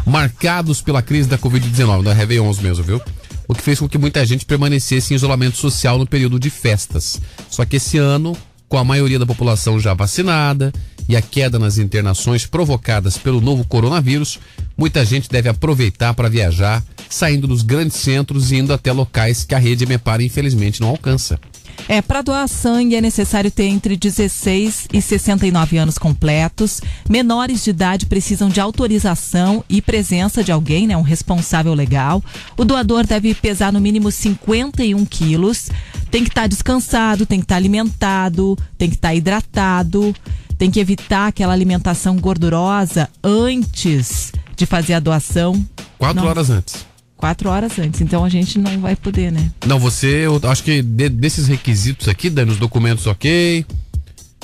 Marcados 0.05 0.81
pela 0.81 1.01
crise 1.01 1.27
da 1.29 1.37
Covid-19, 1.37 2.03
da 2.03 2.13
Réveillons 2.13 2.59
mesmo, 2.59 2.83
viu? 2.83 3.01
O 3.47 3.53
que 3.53 3.61
fez 3.61 3.79
com 3.79 3.87
que 3.87 3.97
muita 3.97 4.25
gente 4.25 4.45
permanecesse 4.45 5.13
em 5.13 5.15
isolamento 5.15 5.55
social 5.57 5.97
no 5.97 6.05
período 6.07 6.39
de 6.39 6.49
festas. 6.49 7.21
Só 7.49 7.63
que 7.63 7.75
esse 7.77 7.97
ano, 7.97 8.35
com 8.69 8.77
a 8.77 8.83
maioria 8.83 9.19
da 9.19 9.25
população 9.25 9.79
já 9.79 9.93
vacinada 9.93 10.73
e 11.07 11.15
a 11.15 11.21
queda 11.21 11.57
nas 11.57 11.77
internações 11.77 12.45
provocadas 12.45 13.17
pelo 13.17 13.39
novo 13.39 13.65
coronavírus, 13.65 14.39
muita 14.77 15.05
gente 15.05 15.29
deve 15.29 15.47
aproveitar 15.47 16.13
para 16.13 16.29
viajar, 16.29 16.83
saindo 17.09 17.47
dos 17.47 17.61
grandes 17.61 17.97
centros 17.97 18.51
e 18.51 18.57
indo 18.57 18.73
até 18.73 18.91
locais 18.91 19.43
que 19.45 19.55
a 19.55 19.57
rede 19.57 19.85
Emepar 19.85 20.21
infelizmente 20.21 20.81
não 20.81 20.89
alcança. 20.89 21.39
É, 21.87 22.01
para 22.01 22.21
doar 22.21 22.47
sangue 22.47 22.95
é 22.95 23.01
necessário 23.01 23.51
ter 23.51 23.65
entre 23.65 23.95
16 23.95 24.87
e 24.91 25.01
69 25.01 25.77
anos 25.77 25.97
completos. 25.97 26.81
Menores 27.09 27.63
de 27.63 27.69
idade 27.69 28.05
precisam 28.05 28.49
de 28.49 28.59
autorização 28.59 29.63
e 29.69 29.81
presença 29.81 30.43
de 30.43 30.51
alguém, 30.51 30.87
né, 30.87 30.97
um 30.97 31.01
responsável 31.01 31.73
legal. 31.73 32.23
O 32.57 32.65
doador 32.65 33.05
deve 33.05 33.33
pesar 33.33 33.71
no 33.71 33.79
mínimo 33.79 34.11
51 34.11 35.05
quilos. 35.05 35.69
Tem 36.09 36.23
que 36.23 36.29
estar 36.29 36.47
descansado, 36.47 37.25
tem 37.25 37.39
que 37.39 37.45
estar 37.45 37.55
alimentado, 37.55 38.57
tem 38.77 38.89
que 38.89 38.95
estar 38.95 39.13
hidratado. 39.13 40.13
Tem 40.57 40.71
que 40.71 40.79
evitar 40.79 41.27
aquela 41.27 41.53
alimentação 41.53 42.17
gordurosa 42.17 43.07
antes 43.23 44.31
de 44.55 44.65
fazer 44.65 44.95
a 44.95 44.99
doação. 44.99 45.63
Quatro 45.99 46.23
Não, 46.23 46.27
horas 46.27 46.49
antes. 46.49 46.85
Quatro 47.17 47.49
horas 47.49 47.77
antes. 47.79 47.99
Então 47.99 48.23
a 48.23 48.29
gente 48.29 48.59
não 48.59 48.79
vai 48.79 48.95
poder, 48.95 49.31
né? 49.31 49.51
Não, 49.65 49.79
você, 49.79 50.25
eu 50.27 50.39
acho 50.43 50.63
que 50.63 50.81
de- 50.81 51.09
desses 51.09 51.47
requisitos 51.47 52.07
aqui, 52.07 52.29
Dani, 52.29 52.51
os 52.51 52.57
documentos 52.57 53.07
ok, 53.07 53.65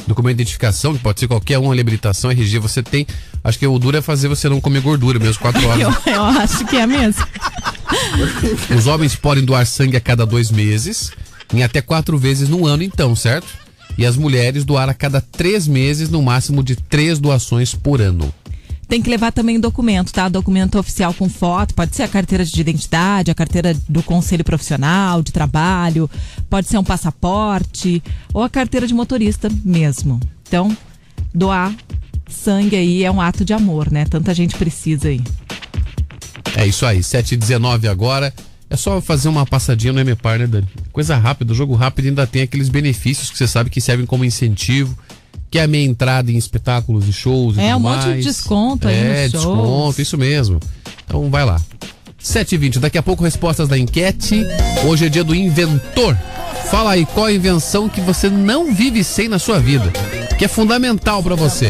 documento 0.08 0.38
de 0.38 0.42
identificação, 0.42 0.94
que 0.94 1.00
pode 1.00 1.20
ser 1.20 1.28
qualquer 1.28 1.60
um, 1.60 1.72
habilitação, 1.72 2.32
RG, 2.32 2.58
você 2.60 2.82
tem. 2.82 3.06
Acho 3.44 3.60
que 3.60 3.68
o 3.68 3.78
duro 3.78 3.98
é 3.98 4.02
fazer 4.02 4.28
você 4.28 4.50
não 4.50 4.60
comer 4.60 4.82
gordura 4.82 5.20
mesmo, 5.20 5.40
quatro 5.42 5.66
horas. 5.68 5.82
Eu, 6.08 6.14
eu 6.14 6.24
acho 6.24 6.66
que 6.66 6.76
é 6.78 6.88
mesmo. 6.88 7.24
Os 8.76 8.88
homens 8.88 9.16
podem 9.16 9.44
doar 9.46 9.66
sangue 9.66 9.96
a 9.98 10.02
cada 10.02 10.26
dois 10.26 10.50
meses, 10.50 11.12
em 11.54 11.62
até 11.64 11.82
quatro 11.82 12.18
vezes 12.18 12.50
no 12.50 12.66
ano, 12.66 12.82
então, 12.84 13.16
certo? 13.16 13.48
E 13.98 14.06
as 14.06 14.18
mulheres 14.18 14.66
doar 14.66 14.90
a 14.90 14.94
cada 14.94 15.22
três 15.22 15.68
meses, 15.68 16.10
no 16.10 16.22
máximo 16.24 16.64
de 16.64 16.76
três 16.76 17.20
doações 17.20 17.76
por 17.76 18.02
ano. 18.02 18.34
Tem 18.94 19.02
que 19.02 19.10
levar 19.10 19.32
também 19.32 19.60
documento, 19.60 20.14
tá? 20.14 20.30
Documento 20.30 20.78
oficial 20.78 21.16
com 21.16 21.28
foto, 21.28 21.74
pode 21.74 21.96
ser 21.96 22.04
a 22.04 22.08
carteira 22.08 22.46
de 22.46 22.62
identidade, 22.62 23.32
a 23.32 23.34
carteira 23.34 23.76
do 23.90 24.04
conselho 24.04 24.44
profissional, 24.44 25.24
de 25.24 25.32
trabalho, 25.32 26.08
pode 26.48 26.68
ser 26.68 26.78
um 26.78 26.84
passaporte 26.84 28.04
ou 28.32 28.44
a 28.44 28.50
carteira 28.52 28.86
de 28.86 28.94
motorista 28.94 29.50
mesmo. 29.66 30.20
Então, 30.48 30.78
doar 31.34 31.76
sangue 32.28 32.76
aí 32.76 33.04
é 33.04 33.10
um 33.10 33.20
ato 33.20 33.44
de 33.44 33.52
amor, 33.52 33.92
né? 33.92 34.06
Tanta 34.06 34.32
gente 34.32 34.56
precisa 34.58 35.08
aí. 35.08 35.24
É 36.56 36.68
isso 36.68 36.86
aí, 36.86 37.00
7h19 37.00 37.90
agora. 37.90 38.32
É 38.70 38.78
só 38.78 39.02
fazer 39.02 39.28
uma 39.28 39.44
passadinha 39.44 39.92
no 39.92 40.02
MPAR, 40.02 40.38
né, 40.38 40.46
Dani? 40.46 40.68
Coisa 40.92 41.18
rápida, 41.18 41.52
jogo 41.56 41.74
rápido 41.74 42.10
ainda 42.10 42.28
tem 42.28 42.44
aqueles 42.44 42.70
benefícios 42.70 43.32
que 43.32 43.40
você 43.40 43.48
sabe 43.48 43.72
que 43.72 43.82
servem 43.82 44.06
como 44.06 44.24
incentivo, 44.24 44.96
que 45.54 45.60
é 45.60 45.64
a 45.66 45.68
meia 45.68 45.86
entrada 45.86 46.32
em 46.32 46.36
espetáculos 46.36 47.08
e 47.08 47.14
shows 47.14 47.58
e 47.58 47.60
É, 47.62 47.74
tudo 47.74 47.78
um 47.78 47.80
monte 47.82 48.02
de 48.02 48.08
mais. 48.10 48.26
desconto 48.26 48.88
aí 48.88 48.96
É, 48.96 49.24
nos 49.26 49.32
shows. 49.34 49.46
desconto, 49.46 50.02
isso 50.02 50.18
mesmo. 50.18 50.60
Então 51.06 51.30
vai 51.30 51.46
lá. 51.46 51.62
7h20, 52.20 52.80
daqui 52.80 52.98
a 52.98 53.04
pouco 53.04 53.24
respostas 53.24 53.68
da 53.68 53.78
enquete. 53.78 54.44
Hoje 54.88 55.06
é 55.06 55.10
dia 55.10 55.24
do 55.24 55.36
inventor. 55.36 56.18
Fala 56.72 56.94
aí, 56.94 57.06
qual 57.06 57.28
a 57.28 57.32
invenção 57.32 57.88
que 57.88 58.02
você 58.02 58.32
não 58.32 58.74
vive 58.74 59.04
sem 59.04 59.30
na 59.30 59.38
sua 59.38 59.60
vida? 59.60 59.92
Que 60.40 60.46
é 60.46 60.48
fundamental 60.48 61.22
pra 61.22 61.36
você. 61.36 61.68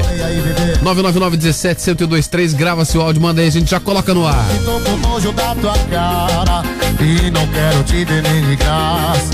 999 0.81 1.35
17 1.35 1.83
1023 1.85 2.53
grava 2.53 2.85
seu 2.85 3.01
áudio, 3.01 3.21
manda 3.21 3.41
aí, 3.41 3.47
a 3.49 3.51
gente 3.51 3.69
já 3.69 3.81
coloca 3.81 4.13
no 4.13 4.25
ar. 4.25 4.45
Tô 4.63 4.79
com 4.79 4.95
nojo 4.95 5.33
da 5.33 5.53
tua 5.55 5.77
cara 5.91 6.63
E 7.01 7.29
não 7.31 7.45
quero 7.47 7.83
te 7.83 8.05
ver 8.05 8.23
nem 8.23 8.45
de 8.45 8.55
graça 8.55 9.29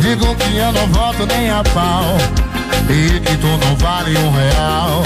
Digo 0.00 0.34
que 0.34 0.56
eu 0.56 0.72
não 0.72 0.88
volto 0.88 1.24
nem 1.26 1.48
a 1.50 1.62
pau 1.62 2.16
E 2.88 3.20
que 3.20 3.36
tu 3.38 3.46
não 3.46 3.76
vale 3.76 4.16
um 4.18 4.30
real. 4.30 5.02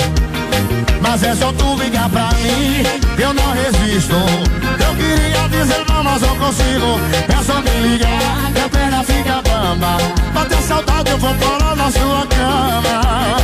Mas 1.01 1.23
é 1.23 1.35
só 1.35 1.53
tu 1.53 1.77
ligar 1.77 2.09
pra 2.09 2.31
mim 2.43 2.83
Eu 3.19 3.33
não 3.33 3.53
resisto. 3.53 4.15
Eu 4.15 4.95
queria 4.97 5.49
dizer 5.49 5.85
não, 5.89 6.03
mas 6.03 6.21
não 6.21 6.37
consigo. 6.37 7.01
É 7.29 7.45
só 7.45 7.61
me 7.61 7.89
ligar 7.89 8.51
Minha 8.53 8.69
perna 8.69 9.05
fica 9.05 9.43
bamba. 9.43 9.99
Bater 10.35 10.63
saudade 10.63 11.11
eu 11.11 11.19
vou 11.19 11.35
colar 11.35 11.77
na 11.77 11.91
sua 11.91 12.27
cama. 12.27 13.37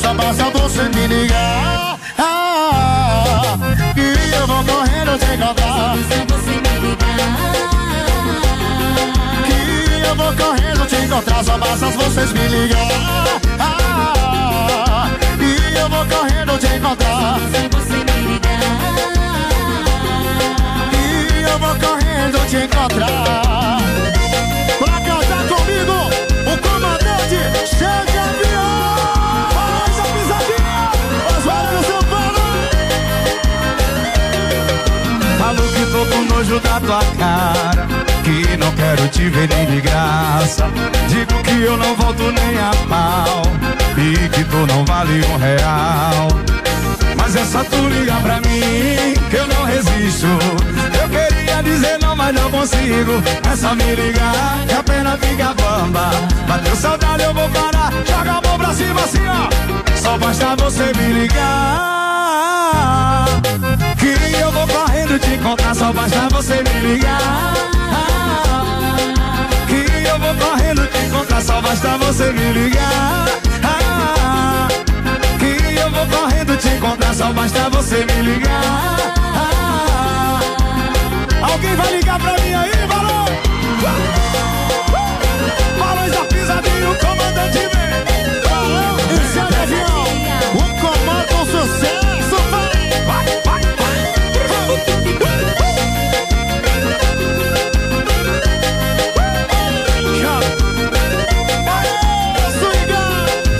Só 0.00 0.14
basta 0.14 0.44
você 0.50 0.82
me 0.84 1.06
ligar. 1.06 1.98
Ah, 2.18 3.58
Que 3.94 4.36
eu 4.36 4.46
vou 4.46 4.64
correndo 4.64 5.18
te 5.18 5.34
encontrar 5.34 5.96
Que 9.46 10.06
eu 10.06 10.14
vou 10.14 10.32
correndo 10.34 10.86
te 10.86 10.96
encontrar. 10.96 11.44
Só 11.44 11.58
basta 11.58 11.86
vocês 11.86 12.32
me 12.32 12.48
ligar 12.48 13.37
E 15.40 15.76
eu 15.78 15.88
vou 15.88 16.04
correndo 16.06 16.58
te 16.58 16.66
encontrar. 16.76 17.38
E 20.92 21.42
eu 21.42 21.58
vou 21.58 21.74
correndo 21.76 22.38
te 22.48 22.56
encontrar. 22.56 23.78
Pra 24.78 25.00
cantar 25.00 25.42
comigo 25.48 25.98
O 26.46 26.58
comandante 26.58 27.38
Chega 27.66 28.22
avião. 28.22 28.78
Faz 29.54 29.98
a 29.98 30.02
pisadinha 30.12 30.80
Oswaldo 31.36 31.78
São 31.86 32.02
Paulo 32.04 32.44
Falo 35.38 35.62
que 35.72 35.84
tô 35.92 36.00
com 36.06 36.22
nojo 36.34 36.60
da 36.60 36.80
tua 36.80 37.02
cara 37.18 38.07
Que 38.28 38.58
não 38.58 38.70
quero 38.72 39.08
te 39.08 39.26
ver 39.30 39.48
nem 39.48 39.64
de 39.64 39.80
graça. 39.80 40.66
Digo 41.08 41.42
que 41.42 41.62
eu 41.62 41.78
não 41.78 41.96
volto 41.96 42.24
nem 42.24 42.58
a 42.58 42.72
pau 42.86 43.42
e 43.96 44.28
que 44.28 44.44
tu 44.44 44.66
não 44.66 44.84
vale 44.84 45.24
um 45.24 45.38
real. 45.38 46.28
Mas 47.16 47.34
é 47.34 47.44
só 47.46 47.64
tu 47.64 47.76
ligar 47.88 48.20
pra 48.20 48.36
mim 48.42 49.14
que 49.30 49.36
eu 49.36 49.46
não 49.46 49.64
resisto. 49.64 50.26
Eu 51.00 51.08
queria 51.08 51.62
dizer 51.62 51.98
não, 52.02 52.14
mas 52.14 52.34
não 52.34 52.50
consigo. 52.50 53.22
É 53.50 53.56
só 53.56 53.74
me 53.74 53.94
ligar 53.94 54.58
que 54.68 54.74
a 54.74 54.82
pena 54.82 55.16
fica 55.16 55.54
bamba. 55.54 56.10
Bateu 56.46 56.76
saudade, 56.76 57.22
eu 57.22 57.32
vou 57.32 57.48
parar. 57.48 57.90
Joga 58.06 58.30
a 58.30 58.42
mão 58.46 58.58
pra 58.58 58.74
cima 58.74 59.00
assim, 59.04 59.26
ó. 59.26 59.48
Só 59.96 60.18
basta 60.18 60.54
você 60.56 60.92
me 60.98 61.20
ligar. 61.20 61.64
Que 63.98 64.36
eu 64.38 64.52
vou 64.52 64.66
correndo 64.66 65.18
te 65.18 65.30
encontrar. 65.30 65.74
Só 65.74 65.90
basta 65.94 66.28
você 66.30 66.62
me 66.62 66.92
ligar. 66.92 67.54
Que 69.66 70.06
eu 70.06 70.18
vou 70.18 70.34
correndo 70.34 70.86
te 70.86 70.98
encontrar. 71.06 71.42
Só 71.42 71.60
basta 71.60 71.98
você 71.98 72.32
me 72.32 72.52
ligar. 72.52 73.28
Que 75.38 75.78
eu 75.78 75.90
vou 75.90 76.06
correndo 76.06 76.56
te 76.56 76.68
encontrar. 76.68 77.14
Só 77.14 77.32
basta 77.32 77.70
você 77.70 78.04
me 78.04 78.22
ligar. 78.22 78.98
Alguém 81.40 81.74
vai 81.76 81.96
ligar 81.96 82.18
pra 82.18 82.32
mim 82.32 82.54
aí, 82.54 82.86
valor? 82.86 83.28
Balões 85.78 86.12
da 86.12 86.24
pisadinha, 86.24 86.90
o 86.90 86.94
comandante 86.98 87.58
vem. 87.58 87.88
Esse 89.16 89.38
é 89.38 89.42
avião, 89.42 90.04
o 90.54 90.56
comando 90.80 91.36
sucesso, 91.50 92.36
vai, 92.50 92.86
vai, 93.06 93.26
vai, 93.44 93.62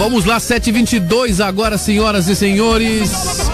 Vamos 0.09 0.25
lá, 0.25 0.41
722 0.41 1.39
agora, 1.39 1.77
senhoras 1.77 2.29
e 2.29 2.35
senhores. 2.35 3.13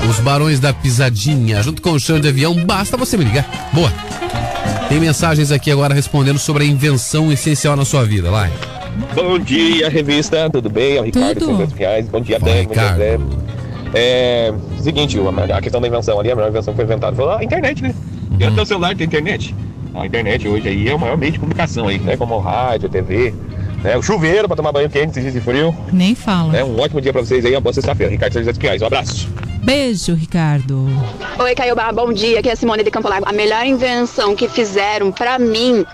Os 0.08 0.20
Barões 0.20 0.60
da 0.60 0.72
Pisadinha, 0.72 1.60
junto 1.60 1.82
com 1.82 1.90
o 1.90 1.98
chão 1.98 2.20
de 2.20 2.28
avião, 2.28 2.54
basta 2.64 2.96
você 2.96 3.16
me 3.16 3.24
ligar. 3.24 3.44
Boa. 3.72 3.92
Tem 4.88 5.00
mensagens 5.00 5.50
aqui 5.50 5.68
agora 5.72 5.92
respondendo 5.92 6.38
sobre 6.38 6.62
a 6.62 6.66
invenção 6.68 7.32
essencial 7.32 7.74
na 7.74 7.84
sua 7.84 8.04
vida, 8.04 8.30
lá. 8.30 8.48
Bom 9.16 9.36
dia, 9.36 9.88
revista, 9.90 10.48
tudo 10.48 10.70
bem? 10.70 10.96
É 10.96 11.00
o 11.00 11.04
Ricardo, 11.04 11.40
Tudo. 11.40 11.56
500 11.56 11.74
reais. 11.74 12.08
Bom 12.08 12.20
dia. 12.20 12.38
Bom 12.38 12.46
dia, 12.46 12.60
Ricardo. 12.60 13.02
É, 13.92 14.54
seguinte, 14.80 15.18
a, 15.18 15.56
a 15.56 15.60
questão 15.60 15.80
da 15.80 15.88
invenção 15.88 16.20
ali, 16.20 16.30
a 16.30 16.36
melhor 16.36 16.50
invenção 16.50 16.72
que 16.72 16.76
foi 16.76 16.84
inventada 16.84 17.16
foi 17.16 17.34
a 17.34 17.42
internet, 17.42 17.82
né? 17.82 17.92
E 18.38 18.44
Uhum. 18.44 18.62
o 18.62 18.64
celular 18.64 18.94
tem 18.94 19.08
internet? 19.08 19.52
A 19.92 20.06
internet 20.06 20.46
hoje 20.46 20.68
aí 20.68 20.88
é 20.88 20.94
o 20.94 21.00
maior 21.00 21.18
meio 21.18 21.32
de 21.32 21.40
comunicação 21.40 21.88
aí, 21.88 21.98
né? 21.98 22.16
Como 22.16 22.38
rádio, 22.38 22.88
TV, 22.88 23.34
né? 23.84 23.96
O 23.96 24.02
chuveiro 24.02 24.48
pra 24.48 24.56
tomar 24.56 24.72
banho 24.72 24.88
quente, 24.88 25.20
dias 25.20 25.32
de 25.32 25.40
frio. 25.40 25.76
Nem 25.92 26.14
fala. 26.14 26.56
É 26.56 26.64
um 26.64 26.80
ótimo 26.80 27.00
dia 27.00 27.12
pra 27.12 27.22
vocês 27.22 27.44
aí, 27.44 27.52
uma 27.52 27.60
boa 27.60 27.72
sexta-feira. 27.72 28.10
Ricardo, 28.10 28.32
300 28.32 28.58
reais. 28.58 28.82
Um 28.82 28.86
abraço. 28.86 29.28
Beijo, 29.62 30.14
Ricardo. 30.14 30.88
Oi, 31.38 31.54
Caiobá, 31.54 31.92
bom 31.92 32.12
dia. 32.12 32.40
Aqui 32.40 32.48
é 32.48 32.52
a 32.52 32.56
Simone 32.56 32.82
de 32.82 32.90
Campo 32.90 33.08
Largo. 33.08 33.28
A 33.28 33.32
melhor 33.32 33.64
invenção 33.64 34.34
que 34.34 34.48
fizeram 34.48 35.12
pra 35.12 35.38
mim 35.38 35.84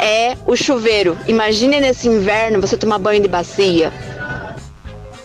é 0.00 0.36
o 0.46 0.56
chuveiro. 0.56 1.18
Imagine 1.26 1.80
nesse 1.80 2.08
inverno 2.08 2.60
você 2.60 2.76
tomar 2.76 2.98
banho 2.98 3.20
de 3.20 3.28
bacia. 3.28 3.92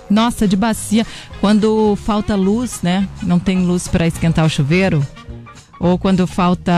Nossa, 0.09 0.47
de 0.47 0.55
bacia. 0.55 1.05
Quando 1.39 1.95
falta 1.97 2.35
luz, 2.35 2.81
né? 2.81 3.07
Não 3.21 3.39
tem 3.39 3.59
luz 3.59 3.87
para 3.87 4.07
esquentar 4.07 4.45
o 4.45 4.49
chuveiro. 4.49 5.05
Ou 5.79 5.99
quando 5.99 6.25
falta 6.25 6.73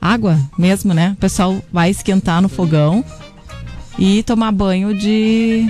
água 0.00 0.38
mesmo, 0.56 0.94
né? 0.94 1.14
O 1.16 1.20
pessoal 1.20 1.56
vai 1.72 1.90
esquentar 1.90 2.40
no 2.42 2.48
fogão 2.48 3.04
e 3.98 4.22
tomar 4.22 4.52
banho 4.52 4.96
de, 4.96 5.68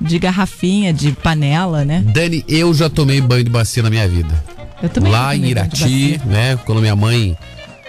de 0.00 0.18
garrafinha, 0.18 0.92
de 0.92 1.12
panela, 1.12 1.84
né? 1.84 2.02
Dani, 2.06 2.44
eu 2.48 2.72
já 2.74 2.88
tomei 2.90 3.20
banho 3.20 3.44
de 3.44 3.50
bacia 3.50 3.82
na 3.82 3.90
minha 3.90 4.06
vida. 4.08 4.44
Eu 4.82 4.88
também 4.88 5.12
Lá 5.12 5.34
em 5.36 5.44
Irati, 5.44 6.20
né? 6.26 6.58
Quando 6.66 6.80
minha 6.80 6.96
mãe, 6.96 7.36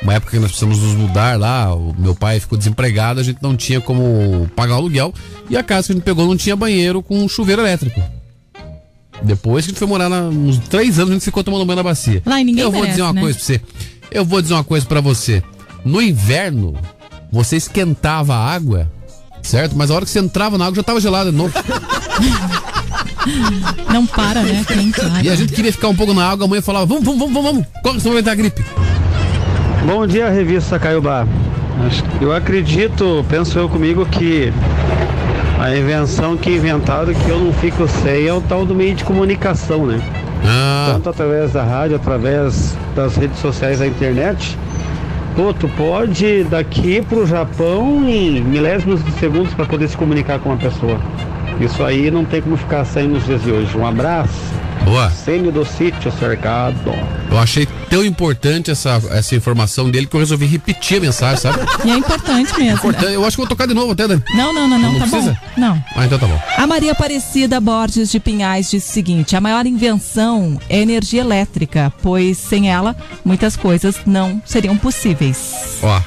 uma 0.02 0.14
época 0.14 0.32
que 0.32 0.40
nós 0.40 0.52
precisamos 0.52 0.80
nos 0.80 0.95
mudar 0.95 1.40
lá, 1.40 1.74
o 1.74 1.95
meu 1.98 2.14
pai 2.14 2.40
ficou 2.40 2.58
desempregado, 2.58 3.20
a 3.20 3.24
gente 3.24 3.40
não 3.41 3.56
tinha 3.56 3.82
como 3.82 4.48
pagar 4.56 4.76
o 4.76 4.78
aluguel 4.78 5.14
e 5.50 5.58
a 5.58 5.64
casa 5.64 5.88
que 5.88 5.94
a 5.94 5.95
gente 5.95 6.04
pegou 6.04 6.26
não 6.28 6.38
tinha 6.38 6.56
banheiro 6.56 7.02
com 7.02 7.28
chuveiro 7.28 7.62
elétrico. 7.62 8.02
Depois 9.24 9.66
que 9.66 9.70
a 9.70 9.74
gente 9.74 9.80
foi 9.80 9.88
morar 9.88 10.08
lá, 10.08 10.22
uns 10.24 10.58
três 10.68 11.00
anos, 11.00 11.12
a 11.12 11.14
gente 11.14 11.24
ficou 11.24 11.44
tomando 11.44 11.66
banho 11.66 11.78
na 11.78 11.84
bacia. 11.84 12.22
Lá 12.26 12.40
e 12.40 12.44
ninguém 12.44 12.64
Eu 12.64 12.72
vou 12.72 12.82
merece, 12.82 12.91
dizer 12.98 13.04
uma 13.04 13.14
né? 13.14 13.22
coisa 13.22 13.38
pra 13.38 13.45
você. 13.45 13.62
Eu 14.12 14.26
vou 14.26 14.41
dizer 14.41 14.54
uma 14.54 14.64
coisa 14.64 14.86
pra 14.86 15.02
você. 15.02 15.41
No 15.86 16.02
inverno, 16.02 16.76
você 17.32 17.56
esquentava 17.56 18.36
a 18.36 18.54
água, 18.54 18.91
certo? 19.44 19.76
Mas 19.76 19.91
a 19.91 19.95
hora 19.95 20.06
que 20.06 20.11
você 20.11 20.20
entrava 20.20 20.57
na 20.57 20.65
água 20.65 20.76
já 20.76 20.84
tava 20.84 20.99
gelada 20.99 21.32
de 21.32 21.38
novo. 21.38 21.53
Não 23.91 24.06
para, 24.06 24.41
né? 24.41 24.65
Quente, 24.68 24.99
E 25.24 25.30
a 25.30 25.36
gente 25.36 25.53
queria 25.53 25.72
ficar 25.72 25.88
um 25.88 25.95
pouco 25.95 26.14
na 26.14 26.28
água, 26.28 26.45
a 26.45 26.49
mãe 26.49 26.61
falava, 26.61 26.86
vamos, 26.86 27.03
vamos, 27.06 27.20
vamos, 27.20 27.34
vamos, 27.34 27.52
vamos. 27.52 27.68
Corre, 27.82 27.99
senão 27.99 28.14
vai 28.14 28.24
dar 28.24 28.36
gripe. 28.36 28.64
Bom 29.86 30.06
dia, 30.07 30.30
revista 30.30 30.80
Caiobá. 30.80 31.26
Eu 32.22 32.34
acredito, 32.34 33.26
penso 33.30 33.57
eu 33.57 33.68
comigo, 33.68 34.06
que 34.06 34.52
a 35.60 35.76
invenção 35.76 36.38
que 36.38 36.52
inventaram 36.52 37.14
que 37.14 37.30
eu 37.30 37.40
não 37.40 37.53
fico 37.53 37.88
sem 37.88 38.28
é 38.28 38.34
o 38.34 38.41
tal 38.41 38.65
do 38.65 38.76
meio 38.76 38.95
de 38.95 39.03
comunicação, 39.03 39.86
né? 39.86 40.02
Tanto 40.91 41.10
através 41.10 41.53
da 41.53 41.64
rádio, 41.64 41.95
através 41.95 42.76
das 42.95 43.15
redes 43.15 43.40
sociais 43.40 43.80
da 43.80 43.88
internet. 43.88 44.57
Pô, 45.35 45.51
tu 45.51 45.68
pode 45.69 46.43
daqui 46.43 47.01
pro 47.01 47.26
Japão 47.26 48.07
em 48.07 48.39
milésimos 48.39 49.03
de 49.03 49.11
segundos 49.14 49.51
para 49.55 49.65
poder 49.65 49.88
se 49.88 49.97
comunicar 49.97 50.38
com 50.38 50.49
uma 50.49 50.57
pessoa. 50.57 50.99
Isso 51.60 51.84
aí 51.84 52.11
não 52.11 52.23
tem 52.23 52.39
como 52.39 52.55
ficar 52.55 52.85
sem 52.85 53.07
nos 53.07 53.26
dias 53.26 53.41
de 53.41 53.51
hoje. 53.51 53.76
Um 53.76 53.85
abraço. 53.85 54.53
Boa. 54.84 55.10
Sêmio 55.11 55.51
do 55.51 55.65
sítio 55.65 56.11
cercado. 56.19 56.77
Eu 57.31 57.38
achei 57.39 57.65
tão 57.89 58.03
importante 58.05 58.69
essa, 58.69 59.01
essa 59.11 59.35
informação 59.35 59.89
dele 59.89 60.05
que 60.05 60.15
eu 60.15 60.19
resolvi 60.19 60.45
repetir 60.45 60.97
a 60.97 61.01
mensagem, 61.01 61.38
sabe? 61.38 61.60
E 61.85 61.89
é 61.91 61.95
importante 61.95 62.53
mesmo. 62.57 62.76
Importante. 62.89 63.14
Eu 63.14 63.22
acho 63.26 63.31
que 63.38 63.41
vou 63.41 63.47
tocar 63.47 63.65
de 63.68 63.73
novo 63.73 63.93
até, 63.93 64.07
Dani. 64.07 64.22
Não, 64.35 64.53
não, 64.53 64.68
não, 64.68 64.77
não, 64.77 64.91
Não 64.93 64.99
tá 64.99 65.07
precisa? 65.07 65.31
bom. 65.31 65.61
Não. 65.61 65.84
Ah, 65.95 66.05
então 66.05 66.19
tá 66.19 66.27
bom. 66.27 66.39
A 66.57 66.68
Maria 66.68 66.91
Aparecida 66.91 67.60
Borges 67.60 68.11
de 68.11 68.19
Pinhais 68.19 68.69
diz 68.69 68.88
o 68.88 68.91
seguinte: 68.91 69.35
a 69.35 69.41
maior 69.41 69.65
invenção 69.65 70.60
é 70.69 70.77
a 70.77 70.81
energia 70.81 71.22
elétrica, 71.22 71.91
pois 72.01 72.38
sem 72.38 72.69
ela 72.69 72.95
muitas 73.23 73.55
coisas 73.55 73.95
não 74.05 74.41
seriam 74.45 74.77
possíveis. 74.77 75.80
Ó. 75.81 76.01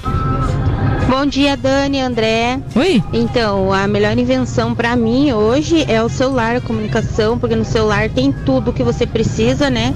Bom 1.08 1.24
dia, 1.24 1.56
Dani, 1.56 2.00
André. 2.00 2.60
Oi. 2.74 3.02
Então, 3.12 3.72
a 3.72 3.86
melhor 3.86 4.18
invenção 4.18 4.74
pra 4.74 4.96
mim 4.96 5.32
hoje 5.32 5.84
é 5.88 6.02
o 6.02 6.08
celular, 6.08 6.56
a 6.56 6.60
comunicação, 6.60 7.38
porque 7.38 7.54
no 7.54 7.64
celular 7.64 8.10
tem 8.10 8.32
tudo 8.32 8.72
que 8.72 8.82
você 8.82 9.06
precisa, 9.06 9.70
né? 9.70 9.94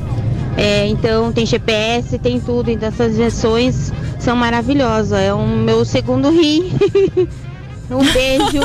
É, 0.57 0.87
então, 0.87 1.33
tem 1.33 1.45
GPS, 1.45 2.17
tem 2.19 2.41
tudo. 2.41 2.71
Então, 2.71 2.89
essas 2.89 3.15
invenções 3.15 3.93
são 4.21 4.37
maravilhosas. 4.37 5.19
É 5.19 5.35
o 5.35 5.45
meu 5.45 5.85
segundo 5.85 6.31
ri. 6.31 6.73
um 7.97 8.13
beijo. 8.13 8.61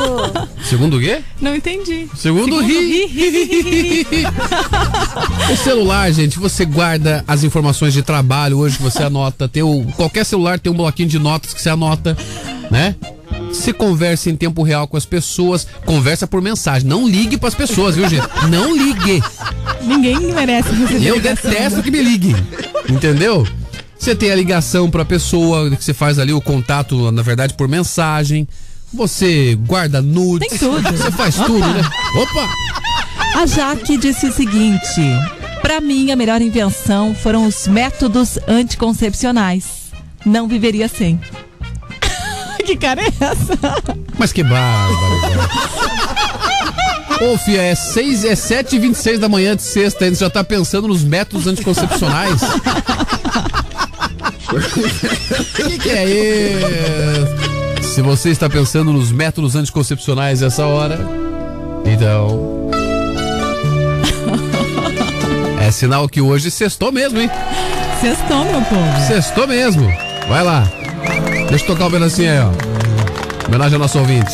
Segundo 0.64 0.97
o 0.97 0.99
quê? 0.99 1.22
Não 1.41 1.56
entendi. 1.56 2.07
Segundo, 2.15 2.60
ri. 2.61 3.06
o 5.52 5.57
celular, 5.57 6.11
gente, 6.11 6.38
você 6.38 6.65
guarda 6.65 7.23
as 7.27 7.43
informações 7.43 7.93
de 7.93 8.03
trabalho 8.03 8.57
hoje 8.60 8.77
que 8.77 8.84
você 8.84 9.03
anota. 9.03 9.47
Tem 9.47 9.64
o, 9.64 9.85
qualquer 9.95 10.26
celular 10.26 10.60
tem 10.60 10.72
um 10.72 10.76
bloquinho 10.76 11.10
de 11.10 11.19
notas 11.19 11.53
que 11.53 11.61
você 11.61 11.69
anota, 11.69 12.15
né? 12.69 12.95
Se 13.52 13.73
conversa 13.73 14.30
em 14.30 14.35
tempo 14.35 14.64
real 14.64 14.88
com 14.88 14.97
as 14.97 15.06
pessoas, 15.06 15.68
conversa 15.85 16.27
por 16.27 16.41
mensagem. 16.41 16.88
Não 16.88 17.07
ligue 17.07 17.38
pras 17.38 17.56
pessoas, 17.56 17.95
viu, 17.95 18.07
gente? 18.07 18.27
Não 18.49 18.76
ligue. 18.76 19.23
Ninguém 19.81 20.34
merece 20.34 20.69
receber 20.73 21.07
Eu 21.07 21.15
ligação, 21.15 21.49
detesto 21.49 21.77
né? 21.77 21.84
que 21.84 21.91
me 21.91 22.02
ligue. 22.02 22.35
Entendeu? 22.89 23.47
Você 23.97 24.14
tem 24.14 24.30
a 24.30 24.35
ligação 24.35 24.89
pra 24.89 25.06
pessoa, 25.06 25.69
que 25.72 25.84
você 25.84 25.93
faz 25.93 26.19
ali 26.19 26.34
o 26.34 26.41
contato, 26.41 27.11
na 27.11 27.22
verdade, 27.22 27.53
por 27.53 27.68
mensagem. 27.68 28.47
Você 28.95 29.55
guarda 29.55 30.01
nudes. 30.01 30.47
Tem 30.49 30.57
tudo. 30.57 30.81
Você 30.81 31.11
faz 31.11 31.38
Opa. 31.38 31.45
tudo, 31.45 31.59
né? 31.67 31.81
Opa! 32.15 32.49
A 33.41 33.45
Jaque 33.45 33.97
disse 33.97 34.26
o 34.27 34.31
seguinte: 34.31 35.01
para 35.61 35.81
mim, 35.81 36.11
a 36.11 36.15
melhor 36.15 36.41
invenção 36.41 37.13
foram 37.13 37.45
os 37.45 37.67
métodos 37.67 38.39
anticoncepcionais. 38.47 39.91
Não 40.26 40.47
viveria 40.47 40.88
sem. 40.88 41.19
que 42.65 42.77
cara 42.77 43.01
é 43.01 43.07
essa? 43.07 43.57
Mas 44.17 44.31
que 44.31 44.43
bárbaro. 44.43 44.95
Ô, 47.22 47.38
Fia, 47.38 47.61
é, 47.61 47.76
seis, 47.76 48.23
é 48.26 48.35
7 48.35 48.76
e 48.76 48.80
26 48.80 49.19
da 49.19 49.30
manhã 49.30 49.55
de 49.55 49.61
sexta, 49.61 50.05
ainda 50.05 50.17
já 50.17 50.30
tá 50.30 50.43
pensando 50.43 50.88
nos 50.88 51.03
métodos 51.03 51.47
anticoncepcionais? 51.47 52.41
O 54.51 55.63
que, 55.69 55.80
que 55.80 55.89
é 55.89 56.05
isso? 56.05 57.55
Se 57.95 58.01
você 58.01 58.30
está 58.30 58.49
pensando 58.49 58.91
nos 58.91 59.09
métodos 59.09 59.55
anticoncepcionais 59.55 60.41
essa 60.41 60.65
hora, 60.65 60.99
então. 61.85 62.69
É 65.65 65.72
sinal 65.72 66.09
que 66.09 66.19
hoje 66.19 66.51
sextou 66.51 66.91
mesmo, 66.91 67.22
hein? 67.22 67.31
Sextou, 68.01 68.43
meu 68.43 68.61
povo. 68.63 69.07
Sextou 69.07 69.47
mesmo. 69.47 69.88
Vai 70.27 70.43
lá. 70.43 70.69
Deixa 71.49 71.63
eu 71.63 71.67
tocar 71.69 71.88
um 71.88 71.91
pedacinho 71.91 72.31
aí, 72.31 72.39
ó. 72.39 72.51
Homenagem 73.47 73.76
ao 73.76 73.80
nosso 73.80 73.97
ouvinte. 73.97 74.34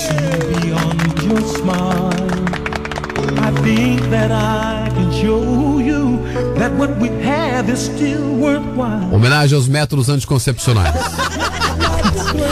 Homenagem 9.11 9.55
aos 9.55 9.67
métodos 9.67 10.09
anticoncepcionais. 10.09 10.95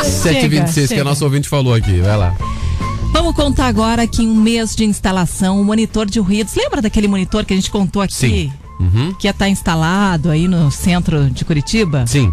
726, 0.09 0.89
que 0.89 0.99
a 0.99 1.03
nosso 1.03 1.23
ouvinte 1.23 1.47
falou 1.47 1.73
aqui. 1.73 1.99
Vai 1.99 2.17
lá. 2.17 2.35
Vamos 3.11 3.35
contar 3.35 3.67
agora 3.67 4.05
que 4.07 4.23
em 4.23 4.27
um 4.27 4.35
mês 4.35 4.75
de 4.75 4.85
instalação, 4.85 5.59
o 5.59 5.63
monitor 5.63 6.05
de 6.05 6.19
ruídos. 6.19 6.55
Lembra 6.55 6.81
daquele 6.81 7.07
monitor 7.07 7.45
que 7.45 7.53
a 7.53 7.55
gente 7.55 7.71
contou 7.71 8.01
aqui? 8.01 8.13
Sim. 8.13 8.53
Uhum. 8.79 9.13
Que 9.15 9.27
ia 9.27 9.31
estar 9.31 9.49
instalado 9.49 10.29
aí 10.29 10.47
no 10.47 10.71
centro 10.71 11.29
de 11.29 11.43
Curitiba? 11.43 12.07
Sim. 12.07 12.31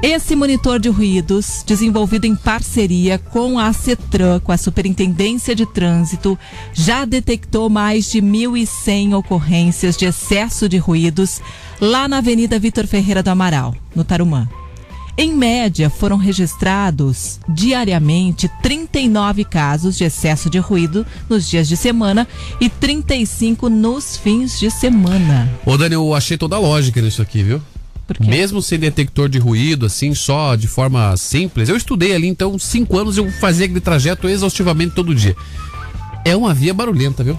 Esse 0.00 0.36
monitor 0.36 0.78
de 0.78 0.88
ruídos, 0.88 1.64
desenvolvido 1.66 2.24
em 2.24 2.36
parceria 2.36 3.18
com 3.18 3.58
a 3.58 3.72
CETRAN, 3.72 4.38
com 4.38 4.52
a 4.52 4.56
Superintendência 4.56 5.56
de 5.56 5.66
Trânsito, 5.66 6.38
já 6.72 7.04
detectou 7.04 7.68
mais 7.68 8.08
de 8.08 8.22
1.100 8.22 9.16
ocorrências 9.16 9.96
de 9.96 10.04
excesso 10.04 10.68
de 10.68 10.76
ruídos 10.78 11.42
lá 11.80 12.06
na 12.06 12.18
Avenida 12.18 12.60
Vitor 12.60 12.86
Ferreira 12.86 13.22
do 13.22 13.30
Amaral, 13.30 13.74
no 13.94 14.04
Tarumã. 14.04 14.48
Em 15.20 15.34
média, 15.34 15.90
foram 15.90 16.16
registrados 16.16 17.40
diariamente 17.48 18.48
39 18.62 19.42
casos 19.42 19.98
de 19.98 20.04
excesso 20.04 20.48
de 20.48 20.58
ruído 20.60 21.04
nos 21.28 21.48
dias 21.48 21.66
de 21.66 21.76
semana 21.76 22.24
e 22.60 22.68
35 22.68 23.68
nos 23.68 24.16
fins 24.16 24.60
de 24.60 24.70
semana. 24.70 25.50
Ô, 25.66 25.76
Dani, 25.76 25.96
eu 25.96 26.14
achei 26.14 26.38
toda 26.38 26.54
a 26.54 26.60
lógica 26.60 27.02
nisso 27.02 27.20
aqui, 27.20 27.42
viu? 27.42 27.60
Mesmo 28.20 28.62
sem 28.62 28.78
detector 28.78 29.28
de 29.28 29.40
ruído, 29.40 29.86
assim, 29.86 30.14
só 30.14 30.54
de 30.54 30.68
forma 30.68 31.16
simples. 31.16 31.68
Eu 31.68 31.76
estudei 31.76 32.14
ali, 32.14 32.28
então, 32.28 32.56
cinco 32.56 32.96
anos 32.96 33.18
eu 33.18 33.28
fazia 33.32 33.64
aquele 33.64 33.80
trajeto 33.80 34.28
exaustivamente 34.28 34.94
todo 34.94 35.12
dia. 35.12 35.34
É 36.24 36.36
uma 36.36 36.54
via 36.54 36.72
barulhenta, 36.72 37.24
viu? 37.24 37.36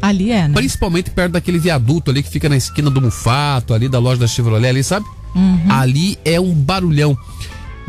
Ali 0.00 0.32
é, 0.32 0.48
né? 0.48 0.54
Principalmente 0.54 1.10
perto 1.10 1.32
daquele 1.32 1.58
viaduto 1.58 2.10
ali 2.10 2.22
que 2.22 2.30
fica 2.30 2.48
na 2.48 2.56
esquina 2.56 2.88
do 2.88 2.98
Mufato, 2.98 3.74
ali 3.74 3.90
da 3.90 3.98
loja 3.98 4.22
da 4.22 4.26
Chevrolet, 4.26 4.70
ali, 4.70 4.82
sabe? 4.82 5.04
Uhum. 5.34 5.70
Ali 5.70 6.18
é 6.24 6.40
um 6.40 6.52
barulhão. 6.52 7.16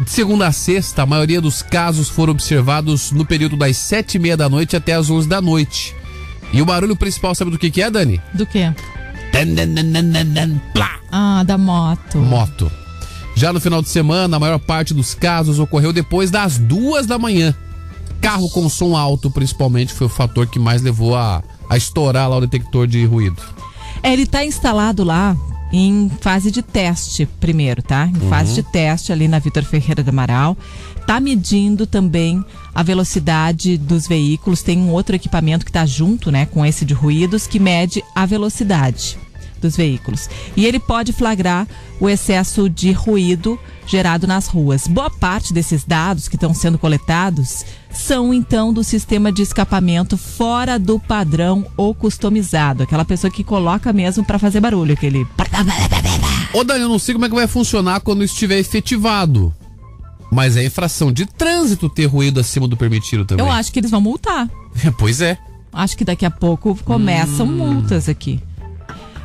De 0.03 0.09
segunda 0.09 0.47
a 0.47 0.51
sexta, 0.51 1.03
a 1.03 1.05
maioria 1.05 1.39
dos 1.39 1.61
casos 1.61 2.09
foram 2.09 2.31
observados 2.31 3.11
no 3.11 3.23
período 3.23 3.55
das 3.55 3.77
sete 3.77 4.15
e 4.15 4.19
meia 4.19 4.35
da 4.35 4.49
noite 4.49 4.76
até 4.76 4.93
as 4.93 5.09
onze 5.09 5.27
da 5.27 5.39
noite. 5.39 5.95
E 6.51 6.61
o 6.61 6.65
barulho 6.65 6.95
principal, 6.95 7.35
sabe 7.35 7.51
do 7.51 7.57
que, 7.59 7.69
que 7.69 7.81
é, 7.81 7.89
Dani? 7.89 8.19
Do 8.34 8.45
plá. 10.73 10.99
Ah, 11.11 11.43
da 11.43 11.57
moto. 11.57 12.18
Moto. 12.18 12.72
Já 13.35 13.53
no 13.53 13.61
final 13.61 13.81
de 13.81 13.89
semana, 13.89 14.38
a 14.38 14.39
maior 14.39 14.59
parte 14.59 14.93
dos 14.93 15.13
casos 15.13 15.59
ocorreu 15.59 15.93
depois 15.93 16.31
das 16.31 16.57
duas 16.57 17.05
da 17.05 17.18
manhã. 17.19 17.55
Carro 18.19 18.49
com 18.49 18.68
som 18.69 18.95
alto, 18.95 19.31
principalmente, 19.31 19.93
foi 19.93 20.07
o 20.07 20.09
fator 20.09 20.47
que 20.47 20.59
mais 20.59 20.81
levou 20.81 21.15
a, 21.15 21.43
a 21.69 21.77
estourar 21.77 22.30
lá 22.30 22.38
o 22.38 22.41
detector 22.41 22.88
de 22.88 23.05
ruído. 23.05 23.41
É, 24.03 24.11
ele 24.11 24.23
está 24.23 24.43
instalado 24.43 25.03
lá 25.03 25.35
em 25.72 26.10
fase 26.22 26.52
de 26.52 26.61
teste 26.61 27.26
primeiro, 27.39 27.81
tá? 27.81 28.07
Em 28.07 28.22
Uhum. 28.23 28.30
fase 28.30 28.53
de 28.56 28.64
teste 28.64 29.11
ali 29.11 29.27
na 29.27 29.39
Vitor 29.39 29.64
Ferreira 29.64 30.03
do 30.03 30.10
Amaral. 30.10 30.57
Tá 31.07 31.19
medindo 31.19 31.88
também 31.88 32.43
a 32.76 32.84
velocidade 32.84 33.77
dos 33.77 34.07
veículos. 34.07 34.61
Tem 34.61 34.77
um 34.77 34.89
outro 34.91 35.15
equipamento 35.15 35.65
que 35.65 35.69
está 35.72 35.85
junto, 35.85 36.31
né, 36.31 36.45
com 36.45 36.65
esse 36.65 36.85
de 36.85 36.93
ruídos 36.93 37.48
que 37.48 37.60
mede 37.60 38.03
a 38.15 38.26
velocidade 38.26 39.18
dos 39.61 39.76
veículos. 39.77 40.30
E 40.56 40.65
ele 40.65 40.80
pode 40.80 41.14
flagrar 41.14 41.68
o 41.99 42.10
excesso 42.10 42.68
de 42.69 42.91
ruído 42.91 43.60
gerado 43.85 44.26
nas 44.27 44.48
ruas. 44.48 44.88
Boa 44.88 45.10
parte 45.10 45.53
desses 45.53 45.84
dados 45.84 46.27
que 46.27 46.35
estão 46.35 46.53
sendo 46.53 46.77
coletados 46.80 47.64
são 47.93 48.34
então 48.34 48.73
do 48.73 48.84
sistema 48.84 49.31
de 49.31 49.41
escapamento 49.41 50.18
fora 50.18 50.80
do 50.80 50.99
padrão 50.99 51.65
ou 51.76 51.93
customizado, 51.93 52.84
aquela 52.84 53.05
pessoa 53.05 53.31
que 53.31 53.43
coloca 53.43 53.91
mesmo 53.93 54.23
para 54.23 54.39
fazer 54.39 54.59
barulho, 54.59 54.93
aquele 54.93 55.26
Ô, 56.53 56.63
Dani, 56.63 56.81
eu 56.81 56.89
não 56.89 56.99
sei 56.99 57.13
como 57.13 57.26
é 57.26 57.30
que 57.30 57.35
vai 57.35 57.47
funcionar 57.47 58.01
quando 58.01 58.23
estiver 58.23 58.59
efetivado. 58.59 59.53
Mas 60.31 60.55
é 60.55 60.65
infração 60.65 61.11
de 61.11 61.26
trânsito 61.26 61.89
ter 61.89 62.05
ruído 62.05 62.39
acima 62.39 62.68
do 62.68 62.77
permitido 62.77 63.26
também. 63.26 63.45
Eu 63.45 63.51
acho 63.51 63.72
que 63.72 63.80
eles 63.80 63.91
vão 63.91 64.01
multar. 64.01 64.49
pois 64.97 65.22
é. 65.22 65.38
Acho 65.73 65.97
que 65.97 66.05
daqui 66.05 66.26
a 66.26 66.31
pouco 66.31 66.77
começam 66.84 67.45
multas 67.45 68.09
aqui. 68.09 68.41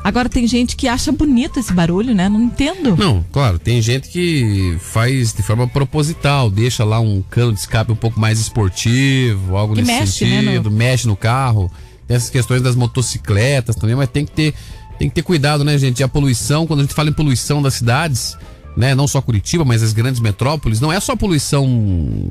Agora 0.07 0.29
tem 0.29 0.47
gente 0.47 0.77
que 0.77 0.87
acha 0.87 1.11
bonito 1.11 1.59
esse 1.59 1.73
barulho, 1.73 2.15
né? 2.15 2.29
Não 2.29 2.41
entendo. 2.41 2.95
Não, 2.95 3.25
claro, 3.29 3.59
tem 3.59 3.81
gente 3.81 4.07
que 4.07 4.77
faz 4.79 5.33
de 5.33 5.43
forma 5.43 5.67
proposital, 5.67 6.49
deixa 6.49 6.85
lá 6.85 6.97
um 6.97 7.21
cano 7.21 7.51
de 7.51 7.59
escape 7.59 7.91
um 7.91 7.95
pouco 7.95 8.17
mais 8.17 8.39
esportivo, 8.39 9.57
algo 9.57 9.75
Que 9.75 9.81
nesse 9.81 9.91
mexe, 9.99 10.25
né, 10.25 10.41
sentido, 10.43 10.69
no- 10.69 10.75
mexe 10.77 11.07
no 11.07 11.15
carro. 11.17 11.69
Tem 12.07 12.15
essas 12.15 12.29
questões 12.29 12.61
das 12.61 12.73
motocicletas 12.73 13.75
também, 13.75 13.97
mas 13.97 14.07
tem 14.07 14.23
que 14.23 14.31
ter, 14.31 14.53
tem 14.97 15.09
que 15.09 15.15
ter 15.15 15.23
cuidado, 15.23 15.65
né, 15.65 15.77
gente? 15.77 15.99
E 15.99 16.03
a 16.03 16.07
poluição, 16.07 16.65
quando 16.65 16.79
a 16.79 16.83
gente 16.83 16.95
fala 16.95 17.09
em 17.09 17.13
poluição 17.13 17.61
das 17.61 17.73
cidades, 17.73 18.37
né, 18.77 18.95
não 18.95 19.07
só 19.09 19.21
Curitiba, 19.21 19.65
mas 19.65 19.83
as 19.83 19.91
grandes 19.91 20.21
metrópoles, 20.21 20.79
não 20.79 20.89
é 20.89 21.01
só 21.01 21.11
a 21.11 21.17
poluição 21.17 21.67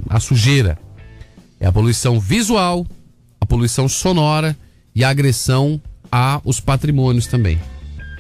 a 0.09 0.19
sujeira. 0.19 0.79
É 1.61 1.67
a 1.67 1.73
poluição 1.73 2.19
visual, 2.19 2.87
a 3.39 3.45
poluição 3.45 3.87
sonora 3.87 4.57
e 4.95 5.05
a 5.05 5.11
agressão 5.11 5.79
aos 6.17 6.61
patrimônios 6.61 7.27
também. 7.27 7.59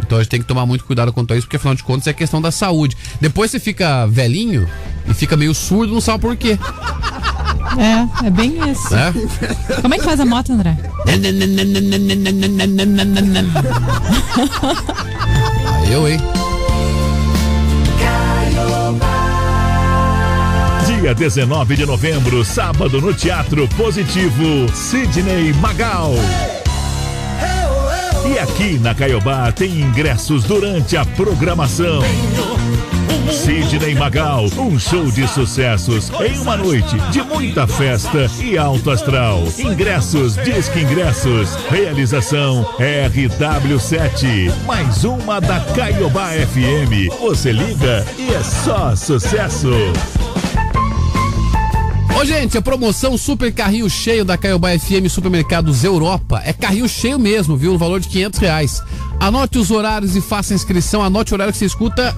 Então 0.00 0.18
a 0.18 0.22
gente 0.22 0.30
tem 0.30 0.40
que 0.40 0.46
tomar 0.46 0.66
muito 0.66 0.84
cuidado 0.84 1.12
quanto 1.12 1.32
a 1.32 1.36
isso, 1.36 1.46
porque 1.46 1.56
afinal 1.56 1.74
de 1.74 1.82
contas 1.82 2.06
é 2.06 2.12
questão 2.12 2.40
da 2.40 2.50
saúde. 2.50 2.96
Depois 3.20 3.50
você 3.50 3.58
fica 3.58 4.06
velhinho 4.06 4.68
e 5.08 5.14
fica 5.14 5.36
meio 5.36 5.54
surdo, 5.54 5.94
não 5.94 6.00
sabe 6.00 6.20
por 6.20 6.36
quê. 6.36 6.58
É, 7.78 8.26
é 8.26 8.30
bem 8.30 8.54
isso. 8.70 8.94
Né? 8.94 9.12
Como 9.82 9.94
é 9.94 9.98
que 9.98 10.04
faz 10.04 10.20
a 10.20 10.24
moto, 10.24 10.52
André? 10.52 10.76
Eu, 15.90 16.08
hein? 16.08 16.18
Dia 20.86 21.14
19 21.14 21.76
de 21.76 21.86
novembro, 21.86 22.44
sábado, 22.44 23.00
no 23.00 23.12
Teatro 23.12 23.68
Positivo, 23.76 24.72
Sidney 24.74 25.52
Magal. 25.54 26.14
E 28.28 28.38
aqui 28.38 28.78
na 28.78 28.94
Caiobá 28.94 29.52
tem 29.52 29.80
ingressos 29.80 30.44
durante 30.44 30.96
a 30.96 31.04
programação. 31.04 32.00
Sidney 33.30 33.94
Magal, 33.94 34.46
um 34.58 34.78
show 34.78 35.04
de 35.10 35.28
sucessos 35.28 36.10
em 36.20 36.38
uma 36.40 36.56
noite 36.56 36.96
de 37.10 37.22
muita 37.22 37.66
festa 37.66 38.28
e 38.40 38.58
alto 38.58 38.90
astral. 38.90 39.44
Ingressos, 39.58 40.34
Disque 40.36 40.80
Ingressos. 40.80 41.54
Realização 41.70 42.64
RW7. 42.78 44.52
Mais 44.64 45.04
uma 45.04 45.40
da 45.40 45.60
Caiobá 45.60 46.30
FM. 46.30 47.12
Você 47.20 47.52
liga 47.52 48.04
e 48.18 48.34
é 48.34 48.42
só 48.42 48.96
sucesso. 48.96 49.70
Ô, 52.16 52.24
gente, 52.24 52.56
a 52.56 52.62
promoção 52.62 53.18
Super 53.18 53.52
Carrinho 53.52 53.90
Cheio 53.90 54.24
da 54.24 54.38
Caiobá 54.38 54.70
FM 54.70 55.06
Supermercados 55.10 55.84
Europa 55.84 56.40
é 56.46 56.50
carrinho 56.50 56.88
cheio 56.88 57.18
mesmo, 57.18 57.58
viu? 57.58 57.72
No 57.72 57.78
valor 57.78 58.00
de 58.00 58.08
500 58.08 58.40
reais. 58.40 58.82
Anote 59.20 59.58
os 59.58 59.70
horários 59.70 60.16
e 60.16 60.22
faça 60.22 60.54
inscrição. 60.54 61.02
Anote 61.02 61.32
o 61.32 61.34
horário 61.34 61.52
que 61.52 61.58
você 61.58 61.66
escuta 61.66 62.16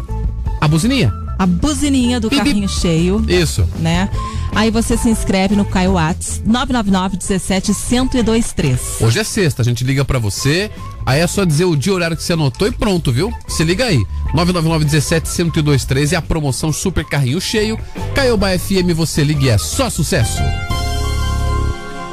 a 0.60 0.68
buzininha. 0.68 1.12
A 1.38 1.46
buzininha 1.46 2.18
do 2.20 2.28
carrinho 2.28 2.68
cheio. 2.68 3.24
Isso. 3.28 3.66
Né? 3.78 4.10
Aí 4.54 4.70
você 4.70 4.96
se 4.96 5.08
inscreve 5.08 5.54
no 5.54 5.64
Caio 5.64 5.92
Whats 5.92 6.42
999 6.44 7.16
17 7.16 7.72
1023. 7.72 8.80
Hoje 9.00 9.20
é 9.20 9.24
sexta, 9.24 9.62
a 9.62 9.64
gente 9.64 9.84
liga 9.84 10.04
pra 10.04 10.18
você. 10.18 10.70
Aí 11.06 11.20
é 11.20 11.26
só 11.26 11.44
dizer 11.44 11.64
o 11.64 11.76
dia 11.76 11.92
e 11.92 11.94
horário 11.94 12.16
que 12.16 12.22
você 12.22 12.32
anotou 12.32 12.66
e 12.66 12.72
pronto, 12.72 13.12
viu? 13.12 13.32
Se 13.46 13.62
liga 13.62 13.84
aí. 13.84 14.04
999 14.34 14.84
17 14.84 15.28
1023 15.44 16.12
é 16.12 16.16
a 16.16 16.22
promoção 16.22 16.72
Super 16.72 17.04
Carrinho 17.04 17.40
Cheio. 17.40 17.78
Caiobá 18.14 18.58
FM, 18.58 18.92
você 18.94 19.22
liga 19.22 19.44
e 19.44 19.48
é 19.48 19.58
só 19.58 19.88
sucesso. 19.88 20.42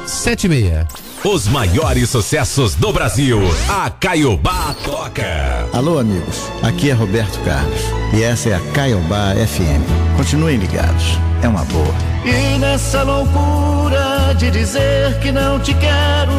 7 0.06 0.44
e 0.44 0.48
meia. 0.48 0.88
Os 1.24 1.48
maiores 1.48 2.10
sucessos 2.10 2.74
do 2.74 2.92
Brasil. 2.92 3.40
A 3.68 3.90
Caiobá 3.90 4.74
toca. 4.84 5.66
Alô, 5.72 5.98
amigos. 5.98 6.42
Aqui 6.62 6.90
é 6.90 6.92
Roberto 6.92 7.38
Carlos. 7.40 7.80
E 8.14 8.22
essa 8.22 8.50
é 8.50 8.54
a 8.54 8.60
Caiobá 8.72 9.34
FM. 9.34 9.82
Continuem 10.16 10.56
ligados. 10.56 11.18
É 11.42 11.48
uma 11.48 11.64
boa. 11.64 11.94
E 12.24 12.58
nessa 12.58 13.02
loucura 13.02 14.34
de 14.38 14.50
dizer 14.50 15.18
que 15.20 15.32
não 15.32 15.58
te 15.58 15.74
quero, 15.74 16.32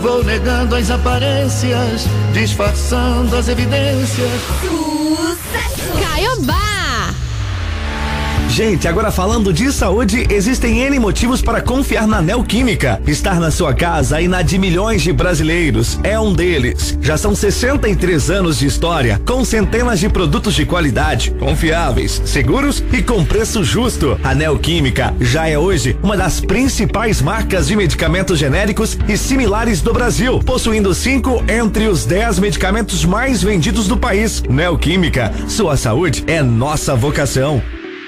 vou 0.00 0.24
negando 0.24 0.76
as 0.76 0.90
aparências, 0.90 2.06
disfarçando 2.32 3.36
as 3.36 3.48
evidências. 3.48 4.30
Caiobá! 6.00 6.63
Gente, 8.54 8.86
agora 8.86 9.10
falando 9.10 9.52
de 9.52 9.72
saúde, 9.72 10.28
existem 10.30 10.78
N 10.78 11.00
motivos 11.00 11.42
para 11.42 11.60
confiar 11.60 12.06
na 12.06 12.22
Neoquímica. 12.22 13.02
Estar 13.04 13.40
na 13.40 13.50
sua 13.50 13.74
casa 13.74 14.20
e 14.20 14.28
na 14.28 14.42
de 14.42 14.58
milhões 14.58 15.02
de 15.02 15.12
brasileiros 15.12 15.98
é 16.04 16.20
um 16.20 16.32
deles. 16.32 16.96
Já 17.02 17.16
são 17.16 17.34
63 17.34 18.30
anos 18.30 18.60
de 18.60 18.66
história, 18.66 19.20
com 19.26 19.44
centenas 19.44 19.98
de 19.98 20.08
produtos 20.08 20.54
de 20.54 20.64
qualidade, 20.64 21.32
confiáveis, 21.32 22.22
seguros 22.24 22.80
e 22.92 23.02
com 23.02 23.24
preço 23.24 23.64
justo. 23.64 24.16
A 24.22 24.36
Neoquímica 24.36 25.12
já 25.20 25.48
é 25.48 25.58
hoje 25.58 25.98
uma 26.00 26.16
das 26.16 26.40
principais 26.40 27.20
marcas 27.20 27.66
de 27.66 27.74
medicamentos 27.74 28.38
genéricos 28.38 28.96
e 29.08 29.16
similares 29.16 29.80
do 29.80 29.92
Brasil, 29.92 30.38
possuindo 30.38 30.94
cinco 30.94 31.42
entre 31.48 31.88
os 31.88 32.06
10 32.06 32.38
medicamentos 32.38 33.04
mais 33.04 33.42
vendidos 33.42 33.88
do 33.88 33.96
país. 33.96 34.44
Neoquímica, 34.48 35.32
sua 35.48 35.76
saúde 35.76 36.22
é 36.28 36.40
nossa 36.40 36.94
vocação. 36.94 37.60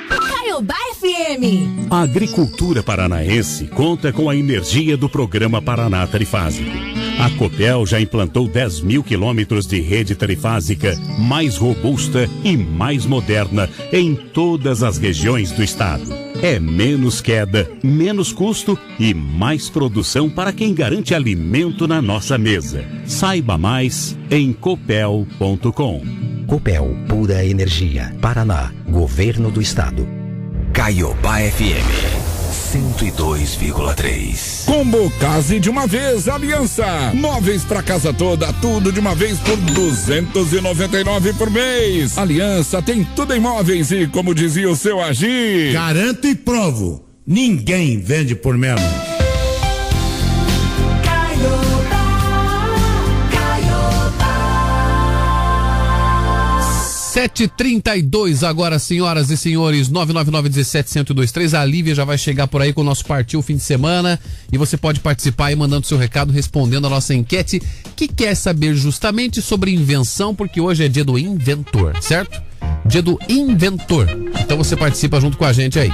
Caiobá 0.09 0.77
FM. 0.95 1.91
A 1.91 2.01
agricultura 2.01 2.83
paranaense 2.83 3.66
conta 3.66 4.12
com 4.12 4.31
a 4.31 4.37
energia 4.37 4.97
do 4.97 5.09
programa 5.09 5.61
Paraná 5.61 6.07
Trifásico. 6.07 6.70
A 7.19 7.31
Copel 7.31 7.87
já 7.87 8.01
implantou 8.01 8.47
10 8.47 8.83
mil 8.83 9.03
quilômetros 9.03 9.66
de 9.66 9.81
rede 9.81 10.15
trifásica 10.15 10.95
mais 11.19 11.57
robusta 11.57 12.28
e 12.45 12.57
mais 12.57 13.07
moderna 13.07 13.69
em 13.93 14.15
todas 14.15 14.83
as 14.83 14.99
regiões 14.99 15.51
do 15.51 15.62
estado. 15.62 16.12
É 16.43 16.61
menos 16.61 17.23
queda, 17.23 17.70
menos 17.83 18.33
custo 18.33 18.78
e 19.01 19.15
mais 19.15 19.70
produção 19.70 20.28
para 20.28 20.53
quem 20.53 20.74
garante 20.74 21.15
alimento 21.15 21.89
na 21.89 22.03
nossa 22.03 22.37
mesa. 22.37 22.85
Saiba 23.07 23.57
mais 23.57 24.16
em 24.31 24.53
copel.com. 24.53 26.36
Copel 26.47 26.97
Pura 27.09 27.44
Energia. 27.44 28.14
Paraná. 28.20 28.73
Governo 28.89 29.51
do 29.51 29.60
Estado. 29.60 30.09
Caiobá 30.73 31.39
FM 31.40 32.27
102,3. 32.73 34.64
Combo 34.66 35.10
Case 35.18 35.59
de 35.59 35.68
uma 35.68 35.86
vez, 35.86 36.28
Aliança. 36.28 37.12
Móveis 37.14 37.64
pra 37.64 37.82
casa 37.82 38.12
toda, 38.12 38.52
tudo 38.55 38.93
de 38.93 39.01
uma 39.01 39.14
vez 39.14 39.39
por 39.40 39.56
299 39.56 41.32
por 41.32 41.51
mês. 41.51 42.16
Aliança 42.18 42.81
tem 42.82 43.02
tudo 43.02 43.35
em 43.35 43.40
móveis 43.40 43.90
e, 43.90 44.06
como 44.06 44.35
dizia 44.35 44.70
o 44.70 44.77
seu 44.77 45.01
Agir. 45.02 45.73
Garanto 45.73 46.27
e 46.27 46.35
provo. 46.35 47.05
Ninguém 47.27 47.98
vende 47.98 48.35
por 48.36 48.56
menos. 48.56 49.16
7h32 57.17 58.47
agora, 58.47 58.79
senhoras 58.79 59.31
e 59.31 59.39
senhores, 59.39 59.89
999-17-1023. 59.89 61.59
A 61.59 61.65
Lívia 61.65 61.95
já 61.95 62.05
vai 62.05 62.19
chegar 62.19 62.47
por 62.47 62.61
aí 62.61 62.75
com 62.75 62.83
o 62.83 62.85
nosso 62.85 63.07
Partiu 63.07 63.41
Fim 63.41 63.57
de 63.57 63.63
Semana. 63.63 64.21
E 64.53 64.59
você 64.59 64.77
pode 64.77 65.01
participar 65.01 65.47
aí 65.47 65.57
mandando 65.57 65.87
seu 65.87 65.97
recado, 65.97 66.31
respondendo 66.31 66.87
a 66.87 66.91
nossa 66.91 67.15
enquete, 67.15 67.63
que 67.97 68.07
quer 68.07 68.35
saber 68.35 68.75
justamente 68.75 69.41
sobre 69.41 69.73
invenção, 69.73 70.35
porque 70.35 70.61
hoje 70.61 70.85
é 70.85 70.89
dia 70.89 71.07
do 71.07 71.19
inventor, 71.19 71.97
certo? 72.03 72.39
Dia 72.85 73.01
do 73.01 73.19
inventor. 73.31 74.07
Então 74.39 74.59
você 74.59 74.77
participa 74.77 75.19
junto 75.19 75.39
com 75.39 75.47
a 75.47 75.55
gente 75.55 75.79
aí. 75.79 75.91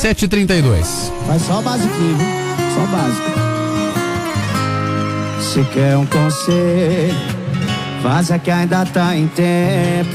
7h32. 0.00 0.84
Faz 1.26 1.42
só 1.42 1.58
o 1.58 1.62
basiquinho, 1.62 2.16
viu? 2.16 2.26
Só 2.72 2.86
básico. 2.86 3.34
Se 5.40 5.64
quer 5.74 5.96
um 5.96 6.06
conselho 6.06 7.43
Vaza 8.04 8.38
que 8.38 8.50
ainda 8.50 8.84
tá 8.84 9.16
em 9.16 9.26
tempo. 9.28 10.14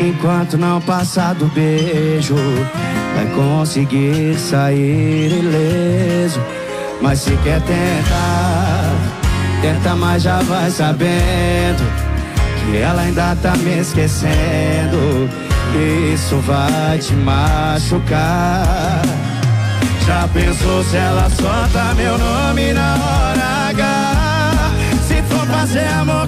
Enquanto 0.00 0.56
não 0.56 0.80
passar 0.80 1.34
do 1.34 1.44
beijo, 1.48 2.34
vai 3.14 3.26
conseguir 3.34 4.34
sair 4.38 5.30
ileso. 5.30 6.40
Mas 7.02 7.18
se 7.18 7.36
quer 7.44 7.60
tentar, 7.60 8.90
tenta, 9.60 9.94
mas 9.94 10.22
já 10.22 10.40
vai 10.44 10.70
sabendo 10.70 11.84
que 12.64 12.78
ela 12.78 13.02
ainda 13.02 13.36
tá 13.36 13.54
me 13.58 13.80
esquecendo. 13.80 15.28
Isso 16.14 16.38
vai 16.38 16.96
te 16.96 17.12
machucar. 17.16 19.02
Já 20.06 20.26
pensou 20.28 20.82
se 20.84 20.96
ela 20.96 21.28
solta 21.28 21.94
meu 21.96 22.16
nome 22.16 22.72
na 22.72 22.94
hora 22.94 23.68
H? 23.68 24.14
Se 25.06 25.22
for 25.24 25.46
fazer 25.46 25.86
amor 26.00 26.26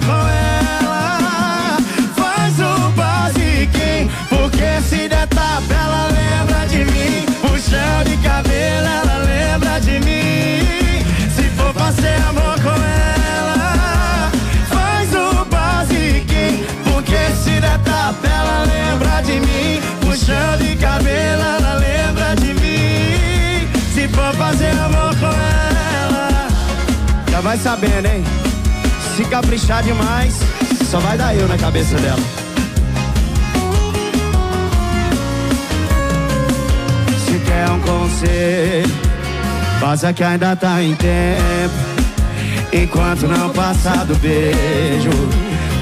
Puxão 7.77 8.03
de 8.05 8.17
cabelo, 8.17 8.87
ela 8.87 9.17
lembra 9.19 9.79
de 9.79 9.99
mim. 9.99 11.05
Se 11.35 11.43
for 11.55 11.71
fazer 11.75 12.15
amor 12.27 12.59
com 12.59 12.69
ela, 12.69 14.31
faz 14.67 15.13
o 15.13 15.45
basiquinho. 15.45 16.65
Porque 16.83 17.15
se 17.43 17.59
der 17.61 17.77
tapa, 17.83 18.27
ela 18.27 18.63
lembra 18.63 19.21
de 19.21 19.39
mim. 19.39 19.79
Puxão 20.01 20.57
de 20.57 20.75
cabelo, 20.77 21.43
ela 21.43 21.75
lembra 21.75 22.35
de 22.35 22.53
mim. 22.55 23.69
Se 23.93 24.07
for 24.07 24.33
fazer 24.33 24.71
amor 24.71 25.15
com 25.19 25.27
ela, 25.27 26.47
já 27.29 27.41
vai 27.41 27.57
sabendo, 27.57 28.07
hein? 28.07 28.23
Se 29.15 29.23
caprichar 29.25 29.83
demais, 29.83 30.39
só 30.89 30.99
vai 30.99 31.15
dar 31.15 31.35
eu 31.35 31.47
na 31.47 31.57
cabeça 31.59 31.95
dela. 31.97 32.46
Quer 37.47 37.69
um 37.71 37.79
conselho, 37.79 38.95
faça 39.79 40.13
que 40.13 40.23
ainda 40.23 40.55
tá 40.55 40.83
em 40.83 40.93
tempo. 40.95 41.73
Enquanto 42.73 43.27
não 43.27 43.49
passar 43.49 44.05
do 44.05 44.15
beijo, 44.15 45.09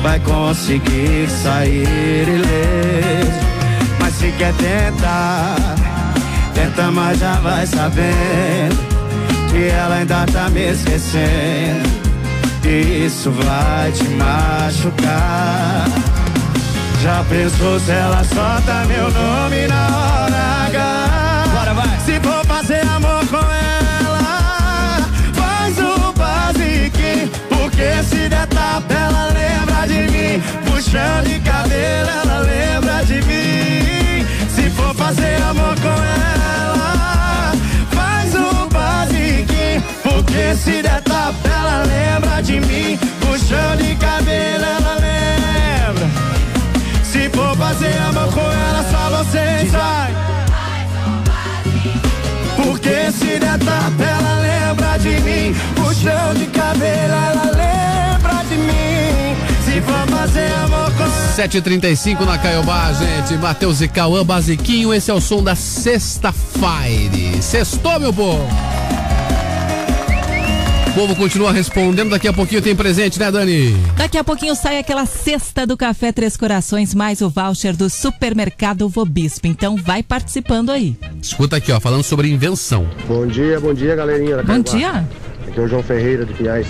vai 0.01 0.19
conseguir 0.19 1.27
sair 1.43 2.27
ileso. 2.27 3.39
Mas 3.99 4.13
se 4.13 4.31
quer 4.37 4.53
tentar, 4.53 5.55
tenta, 6.53 6.91
mas 6.91 7.19
já 7.19 7.33
vai 7.39 7.65
sabendo 7.65 8.77
que 9.51 9.67
ela 9.67 9.95
ainda 9.95 10.25
tá 10.31 10.49
me 10.49 10.71
esquecendo. 10.71 11.95
Isso 12.63 13.31
vai 13.31 13.91
te 13.91 14.03
machucar. 14.09 15.85
Já 17.01 17.23
pensou 17.29 17.79
se 17.79 17.91
ela 17.91 18.23
solta 18.23 18.85
meu 18.87 19.11
nome 19.11 19.67
na 19.67 19.87
hora 19.97 20.67
H? 20.67 20.94
Porque 27.85 28.03
se 28.03 28.29
der 28.29 28.47
tapa, 28.47 28.93
ela 28.95 29.27
lembra 29.27 29.85
de 29.85 30.11
mim. 30.11 30.41
Puxão 30.65 31.21
de 31.23 31.39
cabelo, 31.41 32.09
ela 32.09 32.39
lembra 32.39 33.05
de 33.05 33.21
mim. 33.21 34.25
Se 34.49 34.71
for 34.71 34.95
fazer 34.95 35.35
amor 35.43 35.75
com 35.79 35.89
ela, 35.89 37.53
faz 37.91 38.33
o 38.33 38.67
basiquinho. 38.69 39.83
Porque 40.01 40.55
se 40.55 40.81
der 40.81 40.99
tapa, 41.03 41.47
ela 41.47 41.83
lembra 41.83 42.41
de 42.41 42.59
mim. 42.59 42.97
Puxão 43.19 43.75
de 43.77 43.95
cabelo, 43.97 44.65
ela 44.65 44.95
lembra. 44.95 46.09
Se 47.03 47.29
for 47.29 47.55
fazer 47.55 47.95
amor 48.09 48.33
com 48.33 48.51
ela, 48.51 48.83
só 48.89 49.09
você 49.15 49.69
sai. 49.69 50.11
Porque 52.55 53.11
se 53.11 53.37
der 53.39 53.59
tapa, 53.59 54.03
ela 54.03 54.33
lembra 54.39 54.44
de 55.05 55.21
mim. 55.21 55.55
Puxão 55.75 56.33
de 56.33 56.47
cabelo, 56.47 57.13
ela 57.13 57.51
lembra 57.51 58.43
de 58.49 58.57
mim. 58.57 59.35
Se 59.63 59.79
for 59.81 60.17
fazer 60.17 60.51
amor 60.63 60.91
com 60.93 61.41
7h35 61.41 62.25
na 62.25 62.37
Caiobá, 62.39 62.91
gente. 62.93 63.37
Matheus 63.37 63.81
e 63.81 63.87
Cauã 63.87 64.25
Basiquinho. 64.25 64.93
Esse 64.93 65.11
é 65.11 65.13
o 65.13 65.21
som 65.21 65.43
da 65.43 65.55
sexta-feira. 65.55 67.41
Sextou, 67.41 67.99
meu 67.99 68.11
povo. 68.11 68.74
O 70.95 70.97
povo 70.97 71.13
continua 71.13 71.51
respondendo. 71.51 72.11
Daqui 72.11 72.25
a 72.25 72.31
pouquinho 72.31 72.61
tem 72.61 72.73
presente, 72.73 73.19
né, 73.19 73.29
Dani? 73.29 73.75
Daqui 73.97 74.17
a 74.17 74.23
pouquinho 74.23 74.55
sai 74.55 74.79
aquela 74.79 75.05
cesta 75.05 75.67
do 75.67 75.75
Café 75.75 76.13
Três 76.13 76.37
Corações, 76.37 76.95
mais 76.95 77.19
o 77.19 77.29
voucher 77.29 77.75
do 77.75 77.89
supermercado 77.89 78.87
Vobispo. 78.87 79.45
Então 79.45 79.75
vai 79.75 80.01
participando 80.01 80.69
aí. 80.69 80.97
Escuta 81.21 81.57
aqui, 81.57 81.69
ó, 81.73 81.81
falando 81.81 82.01
sobre 82.01 82.29
invenção. 82.29 82.87
Bom 83.09 83.27
dia, 83.27 83.59
bom 83.59 83.73
dia, 83.73 83.93
galerinha. 83.93 84.37
da 84.37 84.43
Bom 84.43 84.59
dia. 84.59 85.05
Aqui 85.49 85.59
é 85.59 85.63
o 85.63 85.67
João 85.67 85.83
Ferreira 85.83 86.25
de 86.25 86.33
Pinhais. 86.33 86.67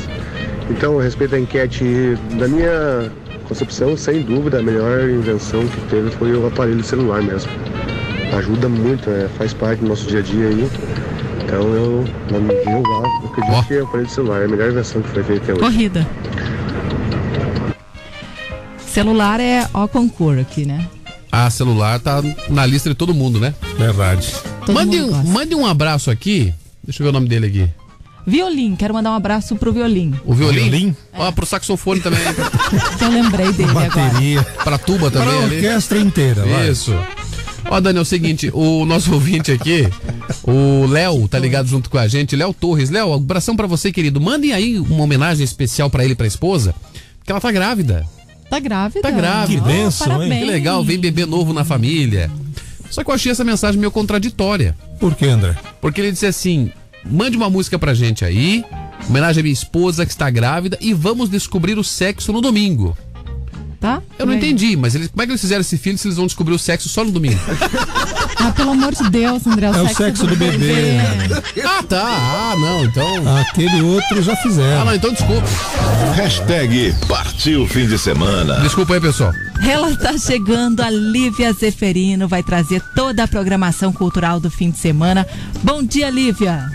Então, 0.72 0.98
respeito 0.98 1.30
da 1.30 1.40
enquete, 1.40 2.18
da 2.40 2.48
minha 2.48 3.12
concepção, 3.48 3.96
sem 3.96 4.24
dúvida, 4.24 4.58
a 4.58 4.64
melhor 4.64 5.08
invenção 5.08 5.68
que 5.68 5.82
teve 5.82 6.10
foi 6.10 6.36
o 6.36 6.48
aparelho 6.48 6.84
celular 6.84 7.22
mesmo. 7.22 7.52
Ajuda 8.36 8.68
muito, 8.68 9.08
né? 9.08 9.30
faz 9.38 9.54
parte 9.54 9.82
do 9.82 9.88
nosso 9.88 10.08
dia 10.08 10.18
a 10.18 10.24
dia 10.24 10.48
aí. 10.48 10.68
Então 11.46 11.62
eu, 11.74 12.06
na 12.32 12.40
minha 12.40 12.54
eu 12.54 12.84
acredito 13.28 13.68
que 13.68 13.74
é 13.74 13.82
o 13.82 13.84
aparelho 13.86 14.10
celular, 14.10 14.42
é 14.42 14.46
a 14.46 14.48
melhor 14.48 14.72
invenção 14.72 15.02
que 15.02 15.10
foi 15.10 15.24
feita 15.24 15.44
até 15.44 15.54
hoje. 15.54 15.62
Corrida. 15.62 16.08
Celular 18.88 19.40
é 19.40 19.68
ó 19.74 19.88
concurso 19.88 20.42
aqui, 20.42 20.66
né? 20.66 20.88
a 21.32 21.50
celular 21.50 22.00
tá 22.00 22.22
na 22.50 22.66
lista 22.66 22.88
de 22.90 22.96
todo 22.96 23.14
mundo, 23.14 23.42
né? 23.42 23.54
Verdade. 23.78 24.34
Todo 24.66 24.74
Mande 24.74 24.98
mundo 25.02 25.10
um, 25.10 25.18
gosta. 25.18 25.30
mande 25.32 25.56
um 25.56 25.66
abraço 25.66 26.10
aqui. 26.10 26.54
Deixa 26.82 27.04
eu 27.04 27.06
ver 27.06 27.10
o 27.10 27.14
nome 27.14 27.28
dele 27.28 27.48
aqui. 27.48 27.70
Violim, 28.26 28.74
quero 28.76 28.94
mandar 28.94 29.12
um 29.12 29.16
abraço 29.16 29.54
pro 29.58 29.74
Violim. 29.74 30.16
O 30.24 30.34
violino? 30.34 30.70
Violim? 30.72 30.96
Ó, 31.14 31.30
pro 31.34 31.46
saxofone 31.46 32.00
também. 32.00 32.22
Que 32.98 33.04
eu 33.04 33.10
lembrei 33.12 33.52
dele 33.52 33.70
agora. 33.70 33.90
Bateria. 33.90 34.44
pra 34.64 34.78
tuba 34.78 35.12
também 35.12 35.28
Para 35.28 35.40
a 35.40 35.44
ali. 35.44 35.56
orquestra 35.58 35.98
inteira, 36.00 36.46
vai. 36.46 36.70
Isso. 36.70 36.96
Ó, 37.70 37.80
Dani, 37.80 37.98
é 37.98 38.02
o 38.02 38.06
seguinte, 38.06 38.50
o 38.54 38.86
nosso 38.86 39.14
ouvinte 39.14 39.52
aqui, 39.52 39.88
o 40.44 40.86
Léo, 40.86 41.28
tá 41.28 41.40
ligado 41.40 41.68
junto 41.68 41.90
com 41.90 41.98
a 41.98 42.08
gente, 42.08 42.36
Léo 42.36 42.54
Torres. 42.54 42.90
Léo, 42.90 43.14
abração 43.14 43.56
pra 43.56 43.68
você, 43.68 43.92
querido. 43.92 44.22
Mandem 44.22 44.54
aí 44.54 44.80
uma 44.80 45.04
homenagem 45.04 45.44
especial 45.44 45.90
pra 45.90 46.04
ele 46.04 46.14
e 46.14 46.16
pra 46.16 46.28
esposa, 46.28 46.76
porque 47.18 47.32
ela 47.32 47.42
tá 47.42 47.52
grávida. 47.52 48.06
Tá 48.50 48.60
grávida? 48.60 49.02
Tá 49.02 49.12
grávida. 49.12 49.62
Que 49.62 49.68
bênção, 49.68 50.08
hein? 50.08 50.30
parabéns. 50.30 50.40
Que 50.40 50.46
legal, 50.46 50.84
vem 50.84 51.00
bebê 51.00 51.26
novo 51.26 51.52
na 51.52 51.64
família. 51.64 52.30
Só 52.90 53.04
que 53.04 53.10
eu 53.10 53.16
achei 53.16 53.32
essa 53.32 53.44
mensagem 53.44 53.80
meio 53.80 53.92
contraditória. 53.92 54.76
Por 55.00 55.16
que, 55.16 55.26
André? 55.26 55.56
Porque 55.82 56.00
ele 56.00 56.12
disse 56.12 56.28
assim: 56.28 56.72
mande 57.04 57.36
uma 57.36 57.50
música 57.50 57.80
pra 57.80 57.94
gente 57.94 58.24
aí, 58.24 58.64
homenagem 59.10 59.42
à 59.42 59.44
minha 59.44 59.54
esposa 59.54 60.06
que 60.06 60.12
está 60.12 60.30
grávida 60.30 60.78
e 60.80 60.94
vamos 60.94 61.30
descobrir 61.30 61.78
o 61.78 61.84
sexo 61.84 62.32
no 62.32 62.42
domingo. 62.42 62.96
Tá? 63.86 64.02
Eu 64.18 64.26
não 64.26 64.34
aí? 64.34 64.40
entendi, 64.40 64.76
mas 64.76 64.96
eles, 64.96 65.10
como 65.10 65.22
é 65.22 65.26
que 65.28 65.32
eles 65.32 65.42
fizeram 65.42 65.62
esse 65.62 65.78
filho 65.78 65.96
se 65.96 66.08
eles 66.08 66.18
vão 66.18 66.26
descobrir 66.26 66.56
o 66.56 66.58
sexo 66.58 66.90
só 66.90 67.04
no 67.04 67.12
domingo? 67.12 67.40
Ah, 68.38 68.52
pelo 68.52 68.72
amor 68.72 68.94
de 68.94 69.10
Deus, 69.10 69.48
André. 69.48 69.68
É 69.68 69.82
o 69.82 69.88
sexo 69.88 70.28
do 70.28 70.36
bebê. 70.36 70.98
ah, 71.64 71.82
tá. 71.82 72.04
Ah, 72.06 72.54
não, 72.60 72.84
então. 72.84 73.38
Aquele 73.40 73.82
outro 73.82 74.22
já 74.22 74.36
fizeram. 74.36 74.82
Ah, 74.82 74.86
não, 74.86 74.94
então 74.94 75.12
desculpa. 75.12 75.48
Hashtag 76.16 76.94
partiu 77.08 77.66
fim 77.66 77.88
de 77.88 77.98
semana. 77.98 78.60
Desculpa 78.60 78.94
aí, 78.96 79.02
pessoal. 79.02 79.32
Ela 79.68 79.96
tá 79.96 80.16
chegando, 80.18 80.82
a 80.82 80.92
Lívia 80.92 81.54
Zeferino 81.54 82.28
vai 82.28 82.44
trazer 82.44 82.84
toda 82.94 83.24
a 83.24 83.28
programação 83.28 83.92
cultural 83.92 84.40
do 84.40 84.52
fim 84.52 84.70
de 84.70 84.78
semana. 84.78 85.26
Bom 85.64 85.82
dia, 85.82 86.12
Lívia. 86.12 86.70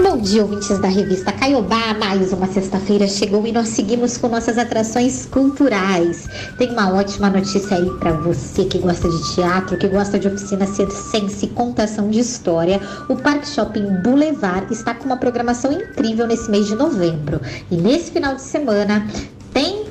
Bom 0.00 0.16
dia, 0.16 0.42
ouvintes 0.42 0.78
da 0.78 0.86
revista 0.86 1.32
Caiobá. 1.32 1.92
Mais 1.92 2.32
uma 2.32 2.46
sexta-feira 2.46 3.08
chegou 3.08 3.44
e 3.44 3.50
nós 3.50 3.66
seguimos 3.66 4.16
com 4.16 4.28
nossas 4.28 4.56
atrações 4.56 5.26
culturais. 5.26 6.28
Tem 6.56 6.70
uma 6.70 6.94
ótima 6.94 7.28
notícia 7.28 7.76
aí 7.76 7.90
para 7.98 8.12
você 8.12 8.64
que 8.64 8.78
gosta 8.78 9.08
de 9.08 9.34
teatro, 9.34 9.76
que 9.76 9.88
gosta 9.88 10.16
de 10.16 10.28
oficina 10.28 10.66
circense 10.66 11.46
e 11.46 11.48
contação 11.48 12.10
de 12.10 12.20
história. 12.20 12.80
O 13.08 13.16
Parque 13.16 13.48
Shopping 13.48 14.00
Boulevard 14.04 14.72
está 14.72 14.94
com 14.94 15.06
uma 15.06 15.16
programação 15.16 15.72
incrível 15.72 16.28
nesse 16.28 16.48
mês 16.48 16.68
de 16.68 16.76
novembro. 16.76 17.40
E 17.68 17.76
nesse 17.76 18.12
final 18.12 18.36
de 18.36 18.42
semana 18.42 19.04
tem 19.52 19.87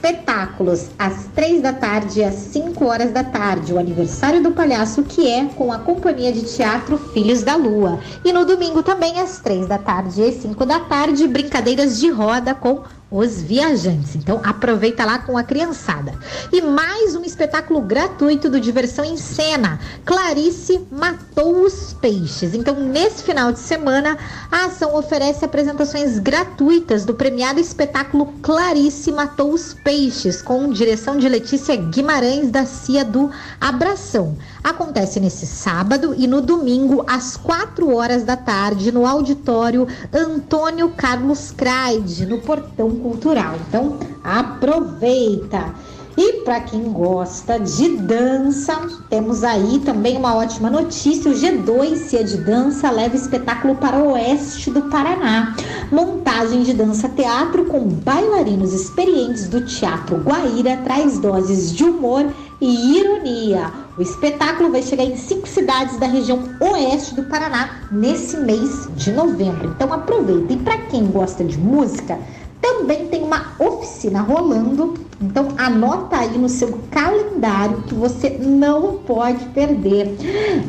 espetáculos 0.00 0.88
às 0.98 1.26
três 1.34 1.60
da 1.60 1.74
tarde 1.74 2.20
e 2.20 2.24
às 2.24 2.34
5 2.34 2.86
horas 2.86 3.12
da 3.12 3.22
tarde, 3.22 3.74
o 3.74 3.78
aniversário 3.78 4.42
do 4.42 4.50
palhaço 4.50 5.02
que 5.02 5.28
é 5.28 5.44
com 5.44 5.70
a 5.70 5.78
companhia 5.78 6.32
de 6.32 6.42
teatro 6.42 6.96
Filhos 7.12 7.42
da 7.42 7.54
Lua. 7.54 8.00
E 8.24 8.32
no 8.32 8.46
domingo 8.46 8.82
também 8.82 9.20
às 9.20 9.40
três 9.40 9.68
da 9.68 9.76
tarde 9.76 10.22
e 10.22 10.32
5 10.32 10.64
da 10.64 10.80
tarde, 10.80 11.28
brincadeiras 11.28 12.00
de 12.00 12.08
roda 12.10 12.54
com 12.54 12.82
os 13.10 13.42
viajantes. 13.42 14.14
Então 14.14 14.40
aproveita 14.44 15.04
lá 15.04 15.18
com 15.18 15.36
a 15.36 15.42
criançada. 15.42 16.14
E 16.52 16.62
mais 16.62 17.16
um 17.16 17.24
espetáculo 17.24 17.80
gratuito 17.80 18.48
do 18.48 18.60
Diversão 18.60 19.04
em 19.04 19.16
Cena. 19.16 19.80
Clarice 20.04 20.86
matou 20.90 21.62
os 21.62 21.92
peixes. 21.94 22.54
Então 22.54 22.78
nesse 22.78 23.22
final 23.22 23.52
de 23.52 23.58
semana 23.58 24.16
a 24.50 24.66
ação 24.66 24.94
oferece 24.94 25.44
apresentações 25.44 26.18
gratuitas 26.18 27.04
do 27.04 27.14
premiado 27.14 27.58
espetáculo 27.58 28.32
Clarice 28.42 29.10
matou 29.10 29.52
os 29.52 29.74
peixes 29.74 30.40
com 30.40 30.70
direção 30.70 31.16
de 31.16 31.28
Letícia 31.28 31.74
Guimarães 31.76 32.50
da 32.50 32.64
CIA 32.64 33.04
do 33.04 33.30
Abração. 33.60 34.36
Acontece 34.62 35.18
nesse 35.18 35.46
sábado 35.46 36.14
e 36.16 36.26
no 36.26 36.40
domingo 36.40 37.04
às 37.06 37.36
4 37.36 37.94
horas 37.94 38.24
da 38.24 38.36
tarde 38.36 38.92
no 38.92 39.06
auditório 39.06 39.88
Antônio 40.12 40.90
Carlos 40.90 41.50
Craide, 41.50 42.26
no 42.26 42.38
Portão 42.38 42.90
Cultural. 42.90 43.56
Então, 43.68 43.98
aproveita. 44.22 45.74
E 46.16 46.42
para 46.44 46.60
quem 46.60 46.92
gosta 46.92 47.58
de 47.58 47.96
dança, 47.96 48.78
temos 49.08 49.42
aí 49.42 49.78
também 49.78 50.18
uma 50.18 50.34
ótima 50.34 50.68
notícia. 50.68 51.30
O 51.30 51.34
G2 51.34 51.96
Cia 51.96 52.22
de 52.22 52.36
Dança 52.36 52.90
leva 52.90 53.16
espetáculo 53.16 53.76
para 53.76 53.98
o 53.98 54.12
oeste 54.12 54.70
do 54.70 54.82
Paraná. 54.82 55.56
Montagem 55.90 56.62
de 56.62 56.74
dança 56.74 57.08
teatro 57.08 57.64
com 57.64 57.88
bailarinos 57.88 58.74
experientes 58.74 59.48
do 59.48 59.64
Teatro 59.64 60.18
Guaíra 60.18 60.76
traz 60.84 61.18
doses 61.18 61.72
de 61.72 61.84
humor 61.84 62.26
e 62.60 62.98
ironia. 62.98 63.72
O 63.96 64.02
espetáculo 64.02 64.70
vai 64.70 64.82
chegar 64.82 65.04
em 65.04 65.16
cinco 65.16 65.48
cidades 65.48 65.98
da 65.98 66.06
região 66.06 66.42
oeste 66.60 67.14
do 67.14 67.24
Paraná 67.24 67.82
nesse 67.90 68.36
mês 68.36 68.88
de 68.96 69.12
novembro. 69.12 69.72
Então 69.74 69.92
aproveita. 69.92 70.52
E 70.52 70.56
para 70.58 70.78
quem 70.78 71.06
gosta 71.06 71.42
de 71.42 71.58
música, 71.58 72.18
também 72.60 73.08
tem 73.08 73.22
uma 73.22 73.52
oficina 73.58 74.20
rolando. 74.20 74.94
Então 75.20 75.48
anota 75.56 76.16
aí 76.16 76.36
no 76.38 76.48
seu 76.48 76.78
calendário 76.90 77.82
que 77.82 77.94
você 77.94 78.30
não 78.38 78.98
pode 78.98 79.44
perder. 79.46 80.16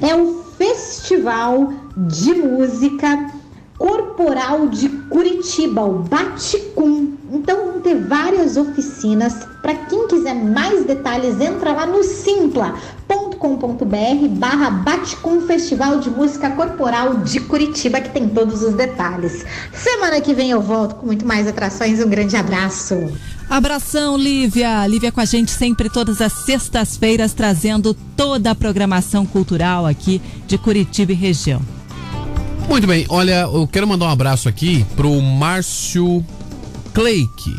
É 0.02 0.16
o 0.16 0.42
Festival 0.58 1.74
de 1.98 2.34
Música 2.34 3.32
Corporal 3.78 4.68
de 4.68 4.90
Curitiba, 4.90 5.84
o 5.84 6.00
Baticum. 6.00 7.14
Então 7.32 7.72
vão 7.72 7.80
ter 7.80 7.96
várias 7.96 8.58
oficinas. 8.58 9.48
Para 9.62 9.74
quem 9.74 10.06
quiser 10.08 10.36
mais 10.36 10.86
detalhes, 10.86 11.40
entra 11.40 11.72
lá 11.72 11.86
no 11.86 12.04
simpla.com.br 12.04 12.76
barra 14.32 14.70
Baticum 14.70 15.40
Festival 15.48 16.00
de 16.00 16.10
Música 16.10 16.50
Corporal 16.50 17.20
de 17.20 17.40
Curitiba, 17.40 18.02
que 18.02 18.10
tem 18.10 18.28
todos 18.28 18.62
os 18.62 18.74
detalhes. 18.74 19.46
Semana 19.74 20.20
que 20.20 20.34
vem 20.34 20.52
eu 20.52 20.62
volto 20.62 20.96
com 20.96 21.06
muito 21.06 21.26
mais 21.26 21.48
atrações. 21.48 22.04
Um 22.04 22.10
grande 22.10 22.36
abraço. 22.36 22.96
Abração, 23.50 24.18
Lívia. 24.18 24.86
Lívia 24.86 25.12
com 25.12 25.22
a 25.22 25.26
gente 25.26 25.52
sempre 25.52 25.90
todas 25.90 26.20
as 26.20 26.34
sextas-feiras, 26.34 27.34
trazendo 27.34 27.94
toda 28.18 28.52
a 28.52 28.56
programação 28.56 29.26
cultural 29.26 29.86
aqui 29.86 30.22
de 30.48 30.58
Curitiba 30.58 31.14
e 31.14 31.16
região. 31.16 31.62
Muito 32.68 32.88
bem, 32.88 33.06
olha, 33.10 33.42
eu 33.42 33.68
quero 33.68 33.88
mandar 33.88 34.06
um 34.06 34.10
abraço 34.10 34.48
aqui 34.48 34.86
pro 34.96 35.22
Márcio 35.22 36.24
Cleike. 36.94 37.56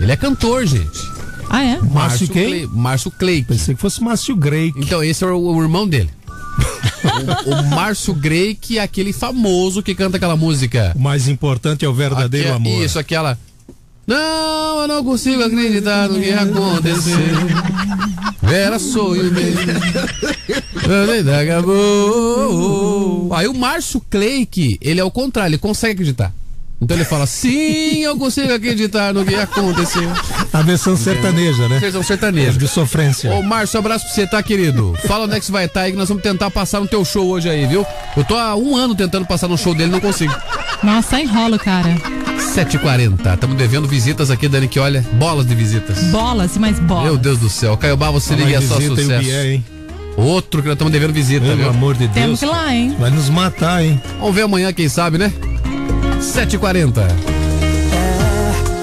Ele 0.00 0.12
é 0.12 0.16
cantor, 0.16 0.66
gente. 0.66 1.00
Ah, 1.48 1.62
é? 1.62 1.78
Márcio 1.80 2.28
quem? 2.28 2.46
Clay- 2.48 2.66
Márcio 2.66 3.10
Cleike. 3.10 3.48
Pensei 3.48 3.74
que 3.74 3.80
fosse 3.80 4.02
Márcio 4.02 4.34
Grey. 4.34 4.72
Então, 4.76 5.02
esse 5.02 5.22
é 5.22 5.26
o, 5.26 5.36
o 5.38 5.62
irmão 5.62 5.86
dele. 5.86 6.10
o, 7.46 7.50
o 7.50 7.70
Márcio 7.70 8.14
Grey, 8.14 8.54
que 8.54 8.78
é 8.78 8.82
aquele 8.82 9.12
famoso 9.12 9.82
que 9.82 9.94
canta 9.94 10.16
aquela 10.16 10.36
música. 10.36 10.92
O 10.96 11.00
mais 11.00 11.28
importante 11.28 11.84
é 11.84 11.88
o 11.88 11.92
verdadeiro 11.94 12.48
Aque- 12.48 12.56
amor. 12.56 12.84
Isso, 12.84 12.98
aquela. 12.98 13.38
Não, 14.06 14.80
eu 14.82 14.88
não 14.88 15.04
consigo 15.04 15.42
acreditar 15.44 16.08
no 16.08 16.20
que 16.20 16.30
aconteceu. 16.30 17.18
Era 18.52 18.78
sonho 18.78 19.30
mesmo. 19.32 19.60
Acabou. 21.40 23.32
Aí 23.34 23.46
o 23.46 23.54
Márcio 23.54 24.00
Cleike, 24.10 24.76
ele 24.80 25.00
é 25.00 25.04
o 25.04 25.10
contrário, 25.10 25.50
ele 25.50 25.58
consegue 25.58 25.92
acreditar. 25.94 26.32
Então 26.82 26.96
ele 26.96 27.04
fala, 27.04 27.26
sim, 27.26 28.02
eu 28.02 28.16
consigo 28.16 28.52
acreditar 28.52 29.14
no 29.14 29.24
que 29.24 29.36
aconteceu. 29.36 30.10
A 30.52 30.62
versão 30.62 30.96
sertaneja, 30.96 31.68
né? 31.68 31.78
Versão 31.78 32.02
sertaneja. 32.02 32.58
De 32.58 32.66
sofrência. 32.66 33.32
Ô, 33.32 33.40
Márcio, 33.40 33.78
abraço 33.78 34.04
pra 34.04 34.12
você, 34.12 34.26
tá, 34.26 34.42
querido? 34.42 34.92
Fala 35.06 35.26
onde 35.26 35.36
é 35.36 35.38
que 35.38 35.46
você 35.46 35.52
vai 35.52 35.66
estar 35.66 35.82
aí, 35.82 35.92
que 35.92 35.96
nós 35.96 36.08
vamos 36.08 36.24
tentar 36.24 36.50
passar 36.50 36.80
no 36.80 36.88
teu 36.88 37.04
show 37.04 37.24
hoje 37.28 37.48
aí, 37.48 37.66
viu? 37.68 37.86
Eu 38.16 38.24
tô 38.24 38.34
há 38.36 38.56
um 38.56 38.74
ano 38.74 38.96
tentando 38.96 39.24
passar 39.24 39.46
no 39.46 39.56
show 39.56 39.72
dele, 39.76 39.92
não 39.92 40.00
consigo. 40.00 40.34
Nossa, 40.82 41.20
enrolo, 41.20 41.56
cara. 41.56 41.94
7h40, 42.52 43.32
estamos 43.34 43.56
devendo 43.56 43.86
visitas 43.86 44.28
aqui, 44.32 44.48
Dani, 44.48 44.66
que 44.66 44.80
olha, 44.80 45.06
bolas 45.12 45.46
de 45.46 45.54
visitas. 45.54 45.96
Bolas 46.06 46.56
e 46.56 46.58
mais 46.58 46.80
bolas. 46.80 47.04
Meu 47.04 47.16
Deus 47.16 47.38
do 47.38 47.48
céu, 47.48 47.76
Caiobá, 47.76 48.10
você 48.10 48.34
liga 48.34 48.58
é 48.58 48.60
só 48.60 48.80
sucesso. 48.80 49.20
Bié, 49.20 49.52
hein? 49.52 49.64
Outro 50.16 50.60
que 50.60 50.66
nós 50.66 50.74
estamos 50.74 50.92
devendo 50.92 51.12
visita, 51.12 51.46
Pelo 51.46 51.56
viu? 51.56 51.68
amor 51.70 51.94
de 51.94 52.08
Temos 52.08 52.40
Deus. 52.40 52.40
que 52.40 52.44
ir 52.46 52.48
lá, 52.48 52.74
hein? 52.74 52.96
Vai 52.98 53.10
nos 53.10 53.30
matar, 53.30 53.84
hein? 53.84 54.02
Vamos 54.18 54.34
ver 54.34 54.42
amanhã, 54.42 54.72
quem 54.72 54.88
sabe, 54.88 55.16
né? 55.16 55.32
7h40. 56.22 56.92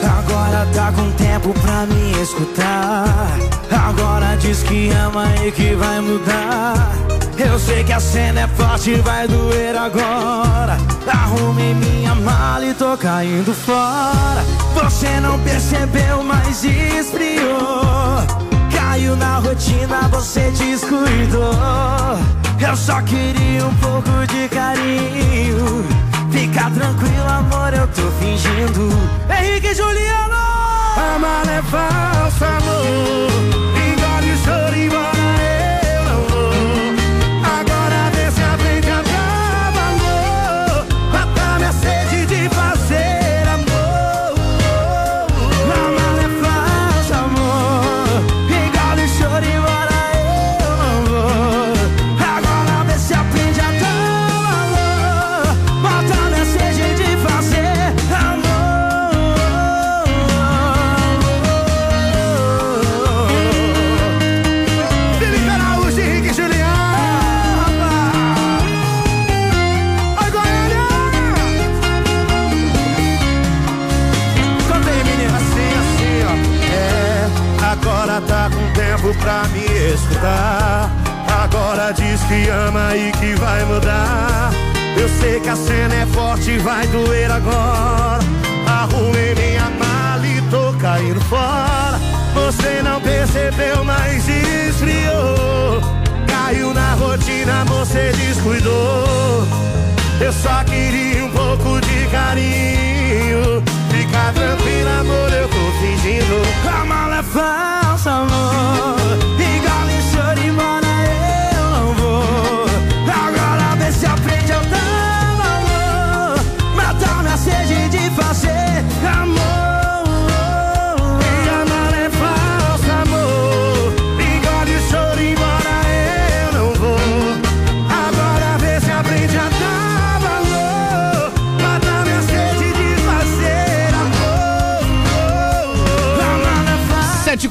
Agora 0.03 0.67
tá 0.73 0.91
com 0.91 1.09
tempo 1.11 1.53
pra 1.61 1.85
me 1.85 2.21
escutar. 2.21 3.37
Agora 3.71 4.35
diz 4.35 4.61
que 4.63 4.89
ama 4.91 5.25
e 5.45 5.51
que 5.51 5.73
vai 5.73 6.01
mudar. 6.01 6.91
Eu 7.37 7.57
sei 7.57 7.85
que 7.85 7.93
a 7.93 7.99
cena 7.99 8.41
é 8.41 8.47
forte, 8.47 8.95
vai 8.95 9.25
doer 9.27 9.75
agora. 9.77 10.77
Arrumei 11.07 11.73
minha 11.73 12.13
mala 12.13 12.65
e 12.65 12.73
tô 12.73 12.97
caindo 12.97 13.53
fora. 13.53 14.43
Você 14.75 15.19
não 15.21 15.39
percebeu, 15.39 16.21
mas 16.21 16.63
esfriou. 16.65 18.21
Caiu 18.75 19.15
na 19.15 19.39
rotina, 19.39 20.09
você 20.11 20.51
descuidou. 20.51 21.53
Eu 22.59 22.75
só 22.75 23.01
queria 23.01 23.65
um 23.65 23.73
pouco 23.75 24.09
de 24.27 24.49
carinho. 24.49 26.08
Fica 26.39 26.71
tranquilo, 26.71 27.27
amor, 27.27 27.73
eu 27.73 27.85
tô 27.87 28.09
fingindo. 28.11 28.89
Henrique 29.29 29.67
e 29.67 29.75
Juliano! 29.75 30.37
A 30.95 31.19
mala 31.19 31.51
é 31.51 31.61
falsa, 31.63 32.47
amor. 32.47 33.68
Que 82.29 82.47
ama 82.47 82.95
e 82.95 83.11
que 83.13 83.33
vai 83.39 83.65
mudar. 83.65 84.51
Eu 84.95 85.09
sei 85.09 85.39
que 85.39 85.49
a 85.49 85.55
cena 85.55 85.95
é 85.95 86.05
forte 86.05 86.51
e 86.51 86.57
vai 86.59 86.85
doer 86.85 87.31
agora. 87.31 88.19
Arrumei 88.67 89.33
minha 89.33 89.67
mala 89.71 90.27
e 90.27 90.39
tô 90.51 90.71
caindo 90.77 91.19
fora. 91.21 91.99
Você 92.35 92.83
não 92.83 93.01
percebeu, 93.01 93.83
mas 93.83 94.27
esfriou. 94.29 95.81
Caiu 96.27 96.71
na 96.71 96.93
rotina, 96.93 97.65
você 97.65 98.11
descuidou. 98.11 99.47
Eu 100.21 100.31
só 100.31 100.63
queria 100.65 101.25
um 101.25 101.31
pouco 101.31 101.81
de 101.81 102.05
carinho. 102.11 103.63
Fica 103.89 104.31
tranquila, 104.35 104.99
amor, 104.99 105.33
eu 105.33 105.47
tô 105.47 105.71
fingindo. 105.81 106.43
A 106.79 106.85
mala 106.85 107.17
é 107.17 107.23
falsa, 107.23 108.11
amor. 108.11 108.78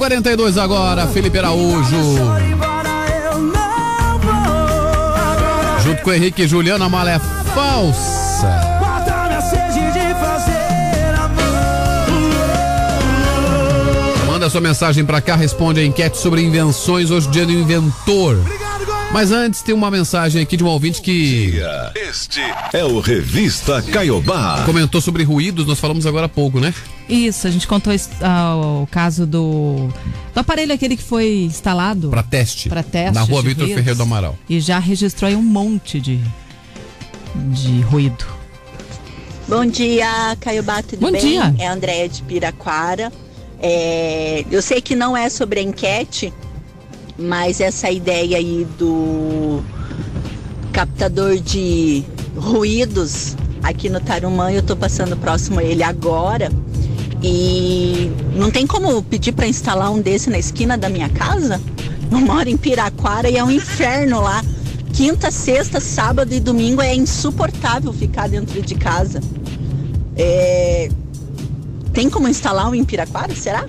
42 0.09 0.56
agora, 0.56 1.06
Felipe 1.09 1.39
Araújo. 1.39 2.16
Junto 5.85 6.02
com 6.02 6.10
Henrique 6.10 6.44
e 6.44 6.48
Juliana, 6.48 6.89
Malé 6.89 7.16
é 7.16 7.18
falsa. 7.55 8.48
Manda 14.26 14.48
sua 14.48 14.62
mensagem 14.62 15.05
para 15.05 15.20
cá, 15.20 15.36
responde 15.36 15.80
a 15.80 15.85
enquete 15.85 16.16
sobre 16.16 16.40
invenções 16.40 17.10
hoje 17.10 17.28
dia 17.28 17.44
do 17.44 17.52
inventor. 17.52 18.39
Mas 19.12 19.30
antes 19.30 19.60
tem 19.60 19.74
uma 19.74 19.90
mensagem 19.90 20.40
aqui 20.40 20.56
de 20.56 20.64
um 20.64 20.68
ouvinte 20.68 21.02
que 21.02 21.60
este 21.94 22.40
é 22.72 22.82
o 22.82 22.98
revista 23.01 23.82
Caiobá. 23.82 24.62
Comentou 24.64 25.02
sobre 25.02 25.22
ruídos, 25.22 25.66
nós 25.66 25.78
falamos 25.78 26.06
agora 26.06 26.24
há 26.24 26.30
pouco, 26.30 26.59
né? 26.60 26.72
Isso, 27.09 27.47
a 27.47 27.51
gente 27.51 27.66
contou 27.66 27.93
ah, 28.20 28.56
o 28.82 28.86
caso 28.90 29.26
do, 29.26 29.89
do 30.35 30.40
aparelho 30.40 30.74
aquele 30.74 30.97
que 30.97 31.02
foi 31.02 31.44
instalado 31.44 32.10
Pra 32.10 32.22
teste. 32.22 32.68
Pra 32.68 32.82
teste 32.82 33.14
Na 33.14 33.22
rua 33.22 33.40
Vitor. 33.43 33.66
Ferreira 33.66 33.94
do 33.94 34.02
Amaral. 34.02 34.36
e 34.48 34.60
já 34.60 34.78
registrou 34.78 35.28
aí 35.28 35.35
um 35.35 35.43
monte 35.43 36.01
de, 36.01 36.20
de 37.35 37.80
ruído. 37.82 38.26
Bom 39.48 39.64
dia, 39.64 40.36
Caiobá, 40.40 40.82
tudo 40.82 41.01
Bom 41.01 41.10
bem? 41.12 41.20
dia. 41.22 41.55
É 41.59 41.66
a 41.66 41.72
Andréia 41.72 42.06
de 42.09 42.22
Piraquara. 42.22 43.10
É, 43.60 44.44
eu 44.51 44.60
sei 44.60 44.80
que 44.82 44.94
não 44.94 45.16
é 45.16 45.30
sobre 45.30 45.60
a 45.60 45.62
enquete, 45.62 46.32
mas 47.18 47.59
essa 47.60 47.90
ideia 47.90 48.36
aí 48.36 48.66
do 48.78 49.62
captador 50.72 51.39
de 51.39 52.05
ruídos 52.36 53.35
aqui 53.62 53.89
no 53.89 53.98
Tarumã, 54.01 54.52
eu 54.52 54.62
tô 54.62 54.76
passando 54.76 55.16
próximo 55.16 55.59
a 55.60 55.64
ele 55.64 55.82
agora. 55.82 56.52
E 57.23 58.11
não 58.36 58.51
tem 58.51 58.66
como 58.66 59.03
pedir 59.03 59.32
para 59.32 59.47
instalar 59.47 59.90
um 59.90 60.01
desse 60.01 60.31
na 60.31 60.39
esquina 60.39 60.78
da 60.78 60.89
minha 60.89 61.09
casa? 61.09 61.61
Eu 62.11 62.20
moro 62.20 62.49
em 62.49 62.57
Piraquara 62.57 63.28
e 63.28 63.36
é 63.36 63.45
um 63.45 63.51
inferno 63.51 64.20
lá. 64.20 64.43
Quinta, 64.93 65.31
sexta, 65.31 65.81
sábado 65.81 66.32
e 66.32 66.40
domingo 66.40 66.81
é 66.81 66.95
insuportável 66.95 67.93
ficar 67.93 68.28
dentro 68.28 68.61
de 68.62 68.74
casa. 68.74 69.20
É, 70.16 70.89
Tem 71.93 72.09
como 72.09 72.28
instalar 72.28 72.69
um 72.70 72.74
em 72.74 72.85
Piraquara, 72.85 73.35
será? 73.35 73.66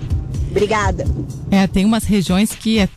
Obrigada. 0.50 1.04
É, 1.50 1.66
tem 1.66 1.84
umas 1.84 2.04
regiões 2.04 2.50
que 2.54 2.78
é- 2.78 2.88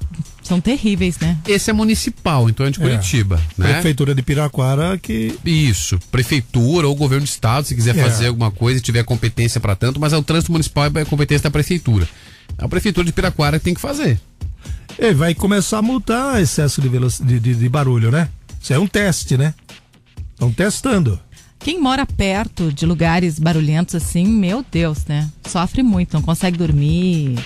são 0.44 0.60
terríveis, 0.61 1.18
né? 1.20 1.38
Esse 1.48 1.70
é 1.70 1.74
municipal, 1.74 2.49
então 2.49 2.65
é 2.65 2.70
de 2.72 2.80
Curitiba, 2.80 3.41
né? 3.57 3.74
Prefeitura 3.74 4.14
de 4.14 4.22
Piraquara 4.22 4.98
que. 4.98 5.34
Isso, 5.45 5.98
prefeitura 6.11 6.88
ou 6.88 6.95
governo 6.95 7.24
de 7.26 7.32
estado, 7.32 7.65
se 7.65 7.74
quiser 7.76 7.98
É. 7.98 8.02
fazer 8.03 8.28
alguma 8.28 8.52
coisa 8.52 8.80
e 8.80 8.82
tiver 8.82 9.03
competência 9.03 9.60
pra 9.61 9.76
tanto, 9.76 9.99
mas 9.99 10.14
é 10.14 10.18
o 10.18 10.24
trânsito 10.24 10.52
municipal 10.52 10.86
é 10.95 11.06
competência 11.06 11.44
da 11.44 11.52
prefeitura. 11.52 12.07
A 12.57 12.68
prefeitura 12.68 13.06
de 13.06 13.14
Piraquara 13.14 13.57
que 13.57 13.65
tem 13.65 13.74
que 13.74 13.82
fazer. 13.82 14.20
É, 14.98 15.11
vai 15.14 15.34
começar 15.34 15.80
a 15.80 15.82
multar 15.82 16.40
excesso 16.41 16.80
de, 16.82 16.88
veloc- 16.88 17.22
de, 17.24 17.40
de- 17.40 17.56
de 17.56 17.70
barulho, 17.70 18.11
né? 18.11 18.30
Isso 18.61 18.72
é 18.74 18.78
um 18.80 18.86
teste, 18.86 19.38
né? 19.38 19.53
Estão 20.34 20.52
testando. 20.52 21.20
Quem 21.60 21.80
mora 21.80 22.06
perto 22.06 22.72
de 22.74 22.86
lugares 22.86 23.40
barulhentos 23.40 23.95
assim, 23.95 24.26
meu 24.28 24.64
Deus, 24.70 25.06
né? 25.07 25.30
Sofre 25.48 25.82
muito, 25.82 26.14
não 26.14 26.22
consegue 26.22 26.57
dormir. 26.57 27.40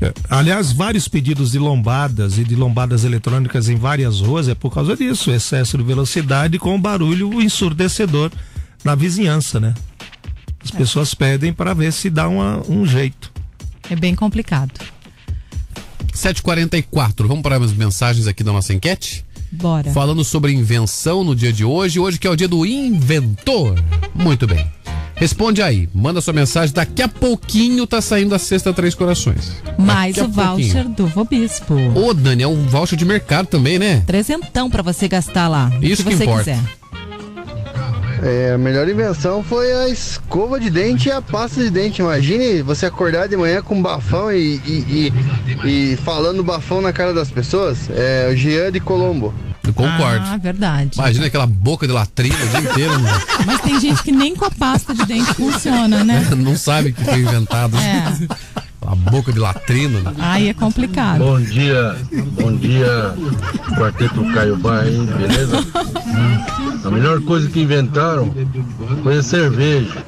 É, 0.00 0.12
Aliás, 0.30 0.72
vários 0.72 1.06
pedidos 1.08 1.52
de 1.52 1.58
lombadas 1.58 2.38
e 2.38 2.44
de 2.44 2.56
lombadas 2.56 3.04
eletrônicas 3.04 3.68
em 3.68 3.76
várias 3.76 4.20
ruas 4.20 4.48
é 4.48 4.54
por 4.54 4.72
causa 4.72 4.96
disso, 4.96 5.30
excesso 5.30 5.76
de 5.76 5.84
velocidade 5.84 6.58
com 6.58 6.80
barulho 6.80 7.40
ensurdecedor 7.42 8.30
na 8.82 8.94
vizinhança, 8.94 9.60
né? 9.60 9.74
As 10.64 10.70
pessoas 10.70 11.14
pedem 11.14 11.52
para 11.52 11.74
ver 11.74 11.92
se 11.92 12.08
dá 12.10 12.28
uma- 12.28 12.62
um 12.68 12.86
jeito. 12.86 13.30
É 13.90 13.96
bem 13.96 14.14
complicado. 14.14 14.72
7h44, 16.14 17.26
vamos 17.26 17.42
para 17.42 17.56
as 17.56 17.72
mensagens 17.72 18.26
aqui 18.26 18.42
da 18.42 18.52
nossa 18.52 18.72
enquete? 18.74 19.24
Bora. 19.52 19.90
Falando 19.92 20.22
sobre 20.24 20.52
invenção 20.52 21.24
no 21.24 21.34
dia 21.34 21.52
de 21.52 21.64
hoje, 21.64 21.98
hoje 21.98 22.18
que 22.18 22.26
é 22.26 22.30
o 22.30 22.36
dia 22.36 22.46
do 22.48 22.64
inventor. 22.64 23.74
Muito 24.14 24.46
bem. 24.46 24.66
Responde 25.20 25.60
aí, 25.60 25.86
manda 25.94 26.18
sua 26.22 26.32
mensagem, 26.32 26.74
daqui 26.74 27.02
a 27.02 27.08
pouquinho 27.08 27.86
tá 27.86 28.00
saindo 28.00 28.34
a 28.34 28.38
sexta 28.38 28.72
Três 28.72 28.94
Corações. 28.94 29.52
Mais 29.78 30.16
o 30.16 30.26
voucher 30.26 30.84
pouquinho. 30.84 30.88
do 30.96 31.06
Vobispo. 31.06 31.74
Ô, 31.94 32.14
Dani, 32.14 32.42
é 32.42 32.48
um 32.48 32.62
voucher 32.66 32.96
de 32.98 33.04
mercado 33.04 33.46
também, 33.46 33.78
né? 33.78 34.02
Trezentão 34.06 34.70
pra 34.70 34.82
você 34.82 35.06
gastar 35.08 35.46
lá. 35.46 35.70
Isso 35.82 36.02
que 36.02 36.08
que 36.10 36.16
você 36.16 36.24
importa. 36.24 36.44
quiser. 36.52 36.80
É, 38.22 38.52
a 38.54 38.58
melhor 38.58 38.86
invenção 38.88 39.42
foi 39.42 39.70
a 39.72 39.88
escova 39.88 40.58
de 40.58 40.68
dente 40.70 41.08
e 41.08 41.12
a 41.12 41.20
pasta 41.22 41.62
de 41.62 41.70
dente. 41.70 42.00
Imagine 42.00 42.62
você 42.62 42.86
acordar 42.86 43.26
de 43.28 43.36
manhã 43.36 43.60
com 43.62 43.74
um 43.76 43.82
bafão 43.82 44.32
e, 44.32 44.60
e, 44.66 45.12
e- 45.66 45.92
e 45.92 45.96
falando 45.96 46.42
bafão 46.42 46.80
na 46.82 46.92
cara 46.92 47.12
das 47.14 47.30
pessoas. 47.30 47.88
É 47.90 48.28
o 48.32 48.36
Jean 48.36 48.72
de 48.72 48.80
Colombo. 48.80 49.34
Eu 49.62 49.72
concordo. 49.74 50.24
Ah, 50.26 50.36
verdade. 50.36 50.90
Imagina 50.98 51.26
aquela 51.26 51.46
boca 51.46 51.86
de 51.86 51.92
latrina 51.92 52.34
o 52.34 52.48
dia 52.48 52.70
inteiro. 52.70 52.98
né? 52.98 53.10
Mas 53.46 53.60
tem 53.60 53.78
gente 53.80 54.02
que 54.02 54.10
nem 54.12 54.34
com 54.34 54.44
a 54.46 54.50
pasta 54.50 54.94
de 54.94 55.04
dente 55.06 55.32
funciona, 55.34 56.02
né? 56.02 56.26
Não 56.36 56.56
sabe 56.56 56.90
o 56.90 56.94
que 56.94 57.04
foi 57.04 57.20
inventado. 57.20 57.76
É. 57.76 58.50
A 58.86 58.94
boca 58.94 59.32
de 59.32 59.38
latrina. 59.38 60.00
né? 60.00 60.12
Aí 60.18 60.48
é 60.48 60.54
complicado. 60.54 61.18
Bom 61.18 61.40
dia, 61.40 61.96
bom 62.40 62.56
dia, 62.56 63.14
Quarteto 63.76 64.24
Caiobá 64.32 64.80
aí, 64.80 64.96
beleza? 65.18 65.64
A 66.84 66.90
melhor 66.90 67.20
coisa 67.20 67.48
que 67.48 67.60
inventaram 67.60 68.34
foi 69.02 69.18
a 69.18 69.22
cerveja. 69.22 70.02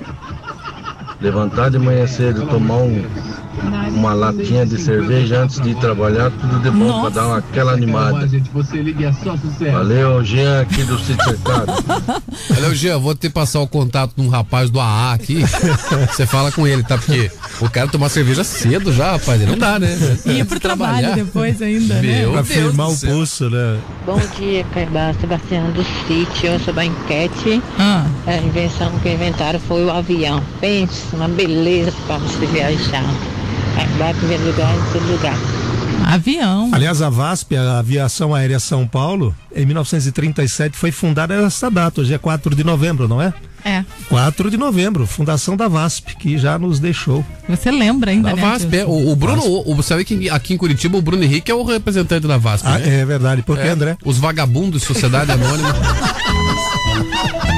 Levantar 1.20 1.70
de 1.70 1.79
manhã 1.79 2.07
cedo, 2.07 2.47
tomar 2.47 2.79
um- 2.79 3.05
uma 3.94 4.12
latinha 4.14 4.66
de 4.66 4.78
cerveja 4.80 5.43
antes 5.43 5.60
de 5.60 5.74
trabalhar, 5.76 6.30
tudo 6.30 6.59
de 6.60 6.70
bom 6.70 7.01
pra 7.02 7.10
dar 7.10 7.26
uma, 7.26 7.39
aquela 7.39 7.72
animada. 7.72 8.28
Valeu, 9.72 10.24
Jean 10.24 10.62
aqui 10.62 10.82
do 10.84 10.98
Sítio 10.98 11.24
Cercado. 11.24 11.72
Olha, 12.56 12.74
Jean, 12.74 12.98
vou 12.98 13.14
te 13.14 13.28
passar 13.28 13.60
o 13.60 13.68
contato 13.68 14.14
de 14.16 14.22
um 14.22 14.28
rapaz 14.28 14.70
do 14.70 14.80
AA 14.80 15.14
aqui. 15.14 15.43
Você 16.10 16.26
fala 16.26 16.51
com 16.51 16.66
ele, 16.66 16.82
tá? 16.82 16.98
Porque 16.98 17.30
o 17.60 17.70
cara 17.70 17.89
tomar 17.89 18.09
cerveja 18.09 18.43
cedo 18.44 18.93
já, 18.93 19.12
rapaz. 19.12 19.40
Não 19.47 19.56
dá, 19.56 19.78
né? 19.78 19.97
E 20.26 20.39
ir 20.39 20.44
pro 20.44 20.59
trabalho 20.59 21.14
depois 21.14 21.60
ainda, 21.62 21.94
né? 21.94 22.01
Meu 22.02 22.32
Pra 22.32 22.43
Deus 22.43 22.55
firmar 22.55 22.90
o 22.90 22.98
pulso, 22.98 23.51
né? 23.51 23.78
Bom 24.06 24.20
dia, 24.39 24.64
Caibá, 24.72 25.12
Sebastião 25.20 25.70
do 25.72 25.84
Sítio, 26.06 26.59
sobre 26.64 26.82
a 26.82 26.84
enquete. 26.86 27.62
Ah. 27.78 28.06
A 28.26 28.36
invenção 28.36 28.90
que 29.01 29.12
inventaram 29.12 29.60
foi 29.60 29.84
o 29.84 29.90
avião. 29.90 30.43
Pense, 30.60 31.14
uma 31.14 31.28
beleza 31.28 31.93
para 32.06 32.18
você 32.18 32.47
viajar. 32.47 33.05
Em 33.81 34.15
primeiro 34.15 34.44
lugar, 34.47 34.74
em 34.74 34.93
todo 34.93 35.11
lugar. 35.12 35.35
Avião. 36.05 36.70
Aliás, 36.73 37.01
a 37.01 37.09
VASP, 37.09 37.57
a 37.57 37.78
Aviação 37.78 38.35
Aérea 38.35 38.59
São 38.59 38.86
Paulo, 38.86 39.35
em 39.55 39.65
1937 39.65 40.77
foi 40.77 40.90
fundada 40.90 41.40
nessa 41.40 41.70
data, 41.70 42.01
hoje 42.01 42.12
é 42.12 42.19
4 42.19 42.55
de 42.55 42.65
novembro, 42.65 43.07
não 43.09 43.23
é? 43.23 43.32
É. 43.65 43.85
4 44.09 44.51
de 44.51 44.57
novembro, 44.57 45.07
fundação 45.07 45.57
da 45.57 45.69
VASP, 45.69 46.16
que 46.16 46.36
já 46.36 46.59
nos 46.59 46.81
deixou. 46.81 47.24
Você 47.49 47.70
lembra 47.70 48.11
ainda, 48.11 48.31
Da 48.31 48.36
né? 48.36 48.43
VASP, 48.43 48.77
é. 48.78 48.85
O, 48.85 49.12
o 49.12 49.16
Bruno, 49.16 49.43
o, 49.44 49.77
o- 49.78 49.82
sabe 49.82 50.05
que 50.05 50.28
aqui 50.28 50.55
em 50.55 50.57
Curitiba 50.57 50.99
o 50.99 51.03
Bruno 51.03 51.23
Henrique 51.23 51.51
é 51.51 51.55
o 51.55 51.62
representante 51.62 52.27
da 52.27 52.36
VASP. 52.36 52.66
Ah, 52.69 52.78
né? 52.78 53.01
é 53.01 53.05
verdade, 53.07 53.43
por 53.43 53.57
que, 53.57 53.62
É, 53.66 53.70
André? 53.70 53.97
Os 54.05 54.19
vagabundos 54.19 54.81
de 54.81 54.86
Sociedade 54.89 55.31
Anônima. 55.31 55.73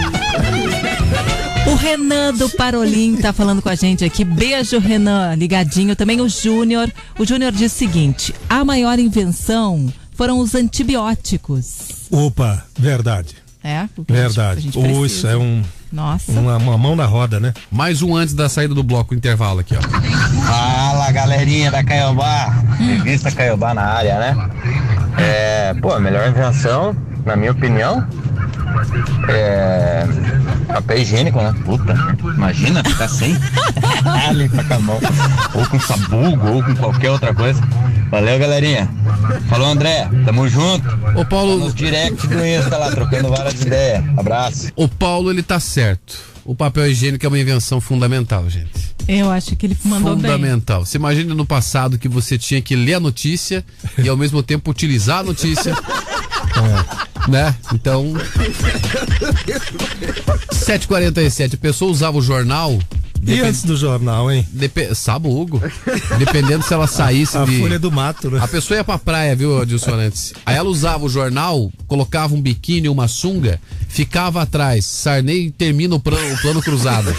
O 1.67 1.75
Renan 1.77 2.35
do 2.35 2.49
Parolim 2.51 3.17
tá 3.17 3.33
falando 3.33 3.63
com 3.63 3.69
a 3.69 3.75
gente 3.75 4.05
aqui. 4.05 4.25
Beijo, 4.25 4.79
Renan, 4.79 5.35
ligadinho. 5.35 5.97
Também 5.97 6.21
o 6.21 6.29
Júnior. 6.29 6.91
O 7.19 7.25
Júnior 7.25 7.53
diz 7.53 7.73
o 7.73 7.75
seguinte: 7.77 8.35
a 8.49 8.65
maior 8.65 8.99
invenção 8.99 9.93
foram 10.15 10.39
os 10.39 10.55
antibióticos. 10.55 12.07
Opa, 12.11 12.65
verdade. 12.79 13.35
É? 13.63 13.89
porque 13.97 14.13
a 14.13 14.17
gente- 14.17 14.25
a 14.25 14.29
Verdade. 14.53 14.61
gente 14.61 15.07
isso 15.07 15.27
é 15.27 15.37
um. 15.37 15.63
Nossa. 15.91 16.33
Uma, 16.33 16.57
uma 16.59 16.77
mão 16.77 16.95
na 16.97 17.07
roda, 17.07 17.39
né? 17.41 17.55
Mais 17.71 18.03
um 18.03 18.15
antes 18.17 18.35
da 18.35 18.49
saída 18.49 18.75
do 18.75 18.83
bloco, 18.83 19.15
intervalo 19.15 19.61
aqui, 19.61 19.75
ó. 19.77 19.81
Fala 20.45 21.11
galerinha 21.13 21.71
da 21.71 21.83
Caiobá, 21.85 22.47
revista 22.79 23.31
Caiobá 23.31 23.73
na 23.73 23.83
área, 23.85 24.19
né? 24.19 24.51
É, 25.17 25.75
pô, 25.75 25.93
a 25.93 26.01
melhor 26.01 26.29
invenção, 26.29 26.95
na 27.25 27.37
minha 27.37 27.53
opinião, 27.53 28.05
é 29.29 30.07
papel 30.67 30.99
higiênico, 30.99 31.39
né? 31.41 31.55
Puta, 31.65 31.95
imagina 32.35 32.83
ficar 32.83 33.09
sem 33.09 33.35
limpar 34.35 34.67
com 34.67 34.75
a 34.75 34.79
mão, 34.79 35.01
ou 35.55 35.67
com 35.67 35.81
sabugo, 35.81 36.49
ou 36.49 36.63
com 36.63 36.75
qualquer 36.77 37.11
outra 37.11 37.35
coisa. 37.35 37.61
Valeu, 38.11 38.39
galerinha. 38.39 38.89
Falou, 39.49 39.69
André, 39.69 40.09
tamo 40.25 40.49
junto. 40.49 40.87
Ô, 41.17 41.25
Paulo. 41.25 41.59
Nos 41.59 41.75
direct 41.75 42.27
do 42.27 42.47
Insta 42.47 42.77
lá, 42.77 42.91
trocando 42.91 43.29
várias 43.29 43.61
ideias. 43.61 44.05
Abraço. 44.17 44.73
O 44.77 44.89
Paulo, 44.89 45.31
ele 45.31 45.43
tá 45.43 45.59
certo. 45.59 46.19
O 46.45 46.55
papel 46.55 46.91
higiênico 46.91 47.25
é 47.25 47.29
uma 47.29 47.39
invenção 47.39 47.81
fundamental, 47.81 48.49
gente. 48.51 48.95
Eu 49.09 49.31
acho 49.31 49.55
que 49.57 49.67
ele 49.67 49.77
mandou 49.85 50.17
bem. 50.17 50.31
fundamental. 50.31 50.85
Você 50.85 50.99
imagina 50.99 51.35
no 51.35 51.47
passado 51.47 51.99
que 51.99 52.09
você 52.09 52.39
tinha 52.39 52.61
que 52.61 52.77
ler 52.77 52.95
a 52.95 53.01
notícia 53.01 53.65
e 53.99 54.09
ao 54.09 54.17
mesmo 54.17 54.43
tempo 54.43 54.71
utilizar 54.71 55.21
a 55.21 55.23
notícia. 55.23 55.75
É, 56.55 57.14
né? 57.29 57.55
Então. 57.73 58.13
7h47, 60.53 61.55
a 61.55 61.59
pessoa 61.59 61.91
usava 61.91 62.19
o 62.19 62.23
jornal. 62.23 62.79
E 63.27 63.41
antes 63.41 63.63
do 63.63 63.75
jornal, 63.75 64.31
hein? 64.31 64.47
Depe... 64.51 64.95
Sabugo. 64.95 65.63
Dependendo 66.19 66.63
se 66.63 66.75
ela 66.75 66.87
saísse 66.87 67.39
A 67.39 67.45
de. 67.45 67.59
folha 67.59 67.79
do 67.79 67.91
mato, 67.91 68.31
né? 68.31 68.39
A 68.43 68.47
pessoa 68.47 68.77
ia 68.77 68.85
pra 68.85 68.99
praia, 68.99 69.35
viu, 69.35 69.63
Adilson 69.63 69.95
antes? 69.95 70.35
Aí 70.45 70.55
ela 70.57 70.69
usava 70.69 71.07
o 71.07 71.09
jornal, 71.09 71.73
colocava 71.87 72.35
um 72.35 72.41
biquíni, 72.41 72.87
uma 72.89 73.09
sunga, 73.09 73.59
ficava 73.89 74.43
atrás. 74.43 74.85
Sarney 74.85 75.51
termina 75.51 75.95
o 75.95 76.01
plano, 76.01 76.35
o 76.35 76.39
plano 76.39 76.61
cruzado. 76.61 77.17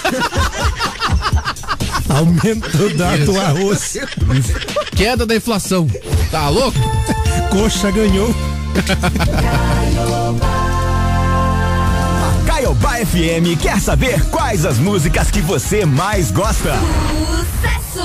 Aumento 2.08 2.90
da, 2.96 3.18
do 3.18 3.40
arroz. 3.40 3.98
Queda 4.96 5.26
da 5.26 5.36
inflação. 5.36 5.88
Tá 6.30 6.50
louco? 6.50 6.78
Coxa 7.50 7.90
ganhou. 7.90 8.34
Caiobá 12.76 13.06
FM 13.06 13.60
quer 13.62 13.80
saber 13.80 14.24
quais 14.26 14.66
as 14.66 14.78
músicas 14.78 15.32
que 15.32 15.42
você 15.42 15.86
mais 15.86 16.32
gosta. 16.32 16.74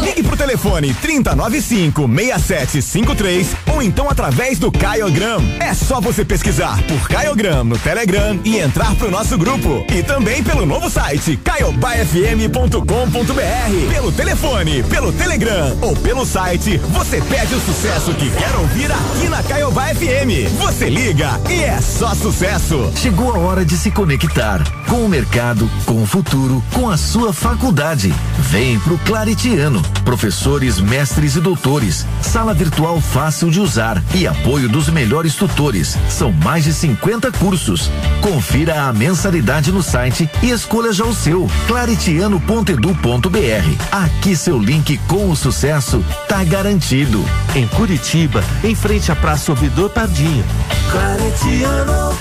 Ligue 0.00 0.22
pro 0.22 0.36
telefone 0.36 0.94
3095-6753 0.94 3.46
ou 3.72 3.82
então 3.82 4.08
através 4.08 4.58
do 4.58 4.70
Caiogram. 4.72 5.42
É 5.60 5.74
só 5.74 6.00
você 6.00 6.24
pesquisar 6.24 6.82
por 6.84 7.08
Caiogram 7.08 7.64
no 7.64 7.78
Telegram 7.78 8.38
e 8.44 8.56
entrar 8.58 8.94
pro 8.94 9.10
nosso 9.10 9.36
grupo. 9.36 9.84
E 9.94 10.02
também 10.02 10.42
pelo 10.42 10.64
novo 10.66 10.88
site 10.90 11.36
caiobafm.com.br. 11.36 13.92
Pelo 13.92 14.12
telefone, 14.12 14.82
pelo 14.84 15.12
Telegram 15.12 15.76
ou 15.80 15.94
pelo 15.96 16.24
site, 16.24 16.78
você 16.78 17.20
pede 17.22 17.54
o 17.54 17.60
sucesso 17.60 18.14
que 18.14 18.30
quer 18.30 18.54
ouvir 18.56 18.90
aqui 18.90 19.28
na 19.28 19.42
Caiobá 19.42 19.88
FM. 19.94 20.48
Você 20.58 20.88
liga 20.88 21.40
e 21.48 21.62
é 21.62 21.80
só 21.80 22.14
sucesso. 22.14 22.90
Chegou 22.96 23.34
a 23.34 23.38
hora 23.38 23.64
de 23.64 23.76
se 23.76 23.90
conectar 23.90 24.62
com 24.88 25.04
o 25.04 25.08
mercado, 25.08 25.68
com 25.84 26.02
o 26.02 26.06
futuro, 26.06 26.62
com 26.72 26.88
a 26.90 26.96
sua 26.96 27.32
faculdade. 27.32 28.12
Vem 28.38 28.78
pro 28.80 28.98
Claritiano. 28.98 29.80
Professores, 30.04 30.80
mestres 30.80 31.36
e 31.36 31.40
doutores. 31.40 32.06
Sala 32.20 32.54
virtual 32.54 33.00
fácil 33.00 33.50
de 33.50 33.60
usar 33.60 34.02
e 34.14 34.26
apoio 34.26 34.68
dos 34.68 34.88
melhores 34.88 35.34
tutores. 35.34 35.96
São 36.08 36.32
mais 36.32 36.64
de 36.64 36.72
50 36.72 37.30
cursos. 37.32 37.90
Confira 38.20 38.82
a 38.82 38.92
mensalidade 38.92 39.72
no 39.72 39.82
site 39.82 40.28
e 40.42 40.50
escolha 40.50 40.92
já 40.92 41.04
o 41.04 41.14
seu. 41.14 41.48
claritiano.edu.br. 41.66 43.84
Aqui 43.92 44.36
seu 44.36 44.58
link 44.58 44.98
com 45.06 45.30
o 45.30 45.36
sucesso 45.36 46.04
tá 46.28 46.42
garantido. 46.44 47.24
Em 47.54 47.66
Curitiba, 47.68 48.42
em 48.64 48.74
frente 48.74 49.12
à 49.12 49.16
Praça 49.16 49.52
Ouvidor 49.52 49.90
Pardinho. 49.90 50.44
Claritiano. 50.90 52.18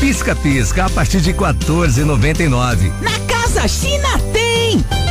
Pisca-pisca 0.00 0.84
a 0.84 0.90
partir 0.90 1.20
de 1.20 1.32
14,99. 1.32 2.92
Na 3.00 3.18
Casa 3.20 3.66
China 3.66 4.18
tem! 4.32 5.05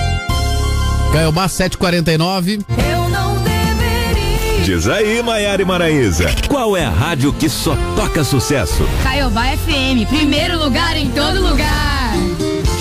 Caiobá 1.16 1.48
749. 1.48 2.60
Eu 2.92 3.10
não 3.10 3.38
deveria. 3.38 4.66
Diz 4.66 4.86
aí, 4.86 5.24
Maiara 5.24 5.62
e 5.62 5.66
Maraíza. 5.66 6.26
Qual 6.50 6.76
é 6.76 6.84
a 6.84 6.90
rádio 6.90 7.32
que 7.32 7.48
só 7.48 7.74
toca 7.96 8.22
sucesso? 8.22 8.86
Caiobá 9.02 9.46
FM, 9.56 10.06
primeiro 10.10 10.60
lugar 10.62 10.98
em 10.98 11.10
todo 11.12 11.40
lugar. 11.40 12.12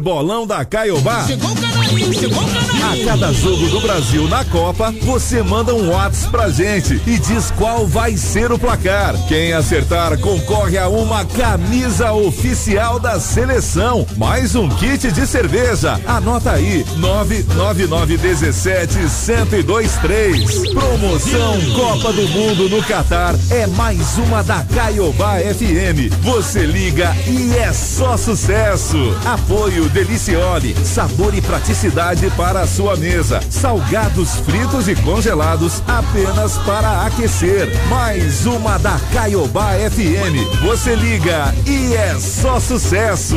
Bolão 0.00 0.46
da 0.46 0.64
Caiobá? 0.64 1.26
Chegou 1.26 1.50
o 1.50 1.54
canarinho, 1.54 2.12
chegou 2.14 2.42
o 2.42 2.46
canarinho. 2.46 2.77
A 2.88 2.96
cada 3.04 3.30
jogo 3.34 3.68
do 3.68 3.82
Brasil 3.82 4.26
na 4.28 4.42
Copa, 4.46 4.90
você 5.02 5.42
manda 5.42 5.74
um 5.74 5.90
WhatsApp 5.90 6.30
pra 6.30 6.48
gente 6.48 6.98
e 7.06 7.18
diz 7.18 7.50
qual 7.50 7.86
vai 7.86 8.16
ser 8.16 8.50
o 8.50 8.58
placar. 8.58 9.14
Quem 9.28 9.52
acertar 9.52 10.18
concorre 10.18 10.78
a 10.78 10.88
uma 10.88 11.22
camisa 11.26 12.14
oficial 12.14 12.98
da 12.98 13.20
seleção, 13.20 14.06
mais 14.16 14.54
um 14.54 14.70
kit 14.70 15.12
de 15.12 15.26
cerveja. 15.26 16.00
Anota 16.06 16.52
aí, 16.52 16.82
99917 16.96 19.00
1023. 19.00 20.68
Promoção 20.68 21.60
Copa 21.76 22.10
do 22.10 22.26
Mundo 22.28 22.70
no 22.70 22.82
Catar 22.84 23.34
é 23.50 23.66
mais 23.66 24.16
uma 24.16 24.42
da 24.42 24.64
Caiobá 24.64 25.34
FM. 25.40 26.10
Você 26.22 26.64
liga 26.64 27.14
e 27.26 27.54
é 27.54 27.70
só 27.70 28.16
sucesso. 28.16 28.96
Apoio 29.26 29.90
Deliciole, 29.90 30.74
sabor 30.86 31.34
e 31.34 31.42
praticidade 31.42 32.30
para 32.30 32.62
a 32.62 32.77
sua 32.78 32.96
mesa. 32.96 33.40
Salgados 33.50 34.36
fritos 34.36 34.86
e 34.86 34.94
congelados 34.94 35.82
apenas 35.88 36.56
para 36.58 37.06
aquecer. 37.06 37.68
Mais 37.88 38.46
uma 38.46 38.78
da 38.78 39.00
Caiobá 39.12 39.70
FM. 39.72 40.62
Você 40.62 40.94
liga 40.94 41.52
e 41.66 41.92
é 41.94 42.14
só 42.20 42.60
sucesso. 42.60 43.36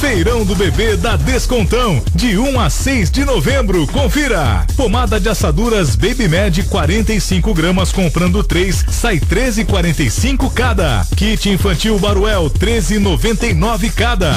Feirão 0.00 0.44
do 0.44 0.56
bebê 0.56 0.96
da 0.96 1.14
Descontão, 1.14 2.02
de 2.12 2.36
1 2.36 2.58
a 2.58 2.68
6 2.68 3.08
de 3.12 3.24
novembro. 3.24 3.86
Confira. 3.86 4.66
Pomada 4.76 5.20
de 5.20 5.28
assaduras 5.28 5.94
Baby 5.94 6.26
Med 6.26 6.64
45 6.64 7.54
gramas 7.54 7.92
comprando 7.92 8.42
3, 8.42 8.84
sai 8.90 9.20
13,45 9.20 10.52
cada. 10.52 11.06
Kit 11.14 11.48
infantil 11.48 12.00
Baruel 12.00 12.50
13,99 12.50 13.92
cada. 13.92 14.32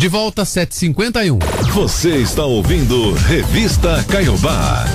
De 0.00 0.08
volta 0.08 0.40
às 0.40 0.48
7h51. 0.48 1.38
Você 1.74 2.16
está 2.16 2.46
ouvindo 2.46 3.12
Revista 3.12 4.02
Caiobá. 4.04 4.86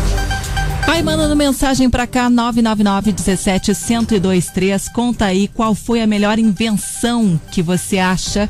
Vai 0.84 1.04
mandando 1.04 1.36
mensagem 1.36 1.92
pra 1.92 2.08
cá, 2.08 2.28
999 2.28 3.12
17 3.12 3.72
1023. 3.72 4.90
Conta 4.90 5.26
aí 5.26 5.48
qual 5.48 5.76
foi 5.76 6.02
a 6.02 6.08
melhor 6.08 6.40
invenção 6.40 7.40
que 7.52 7.62
você 7.62 8.00
acha 8.00 8.50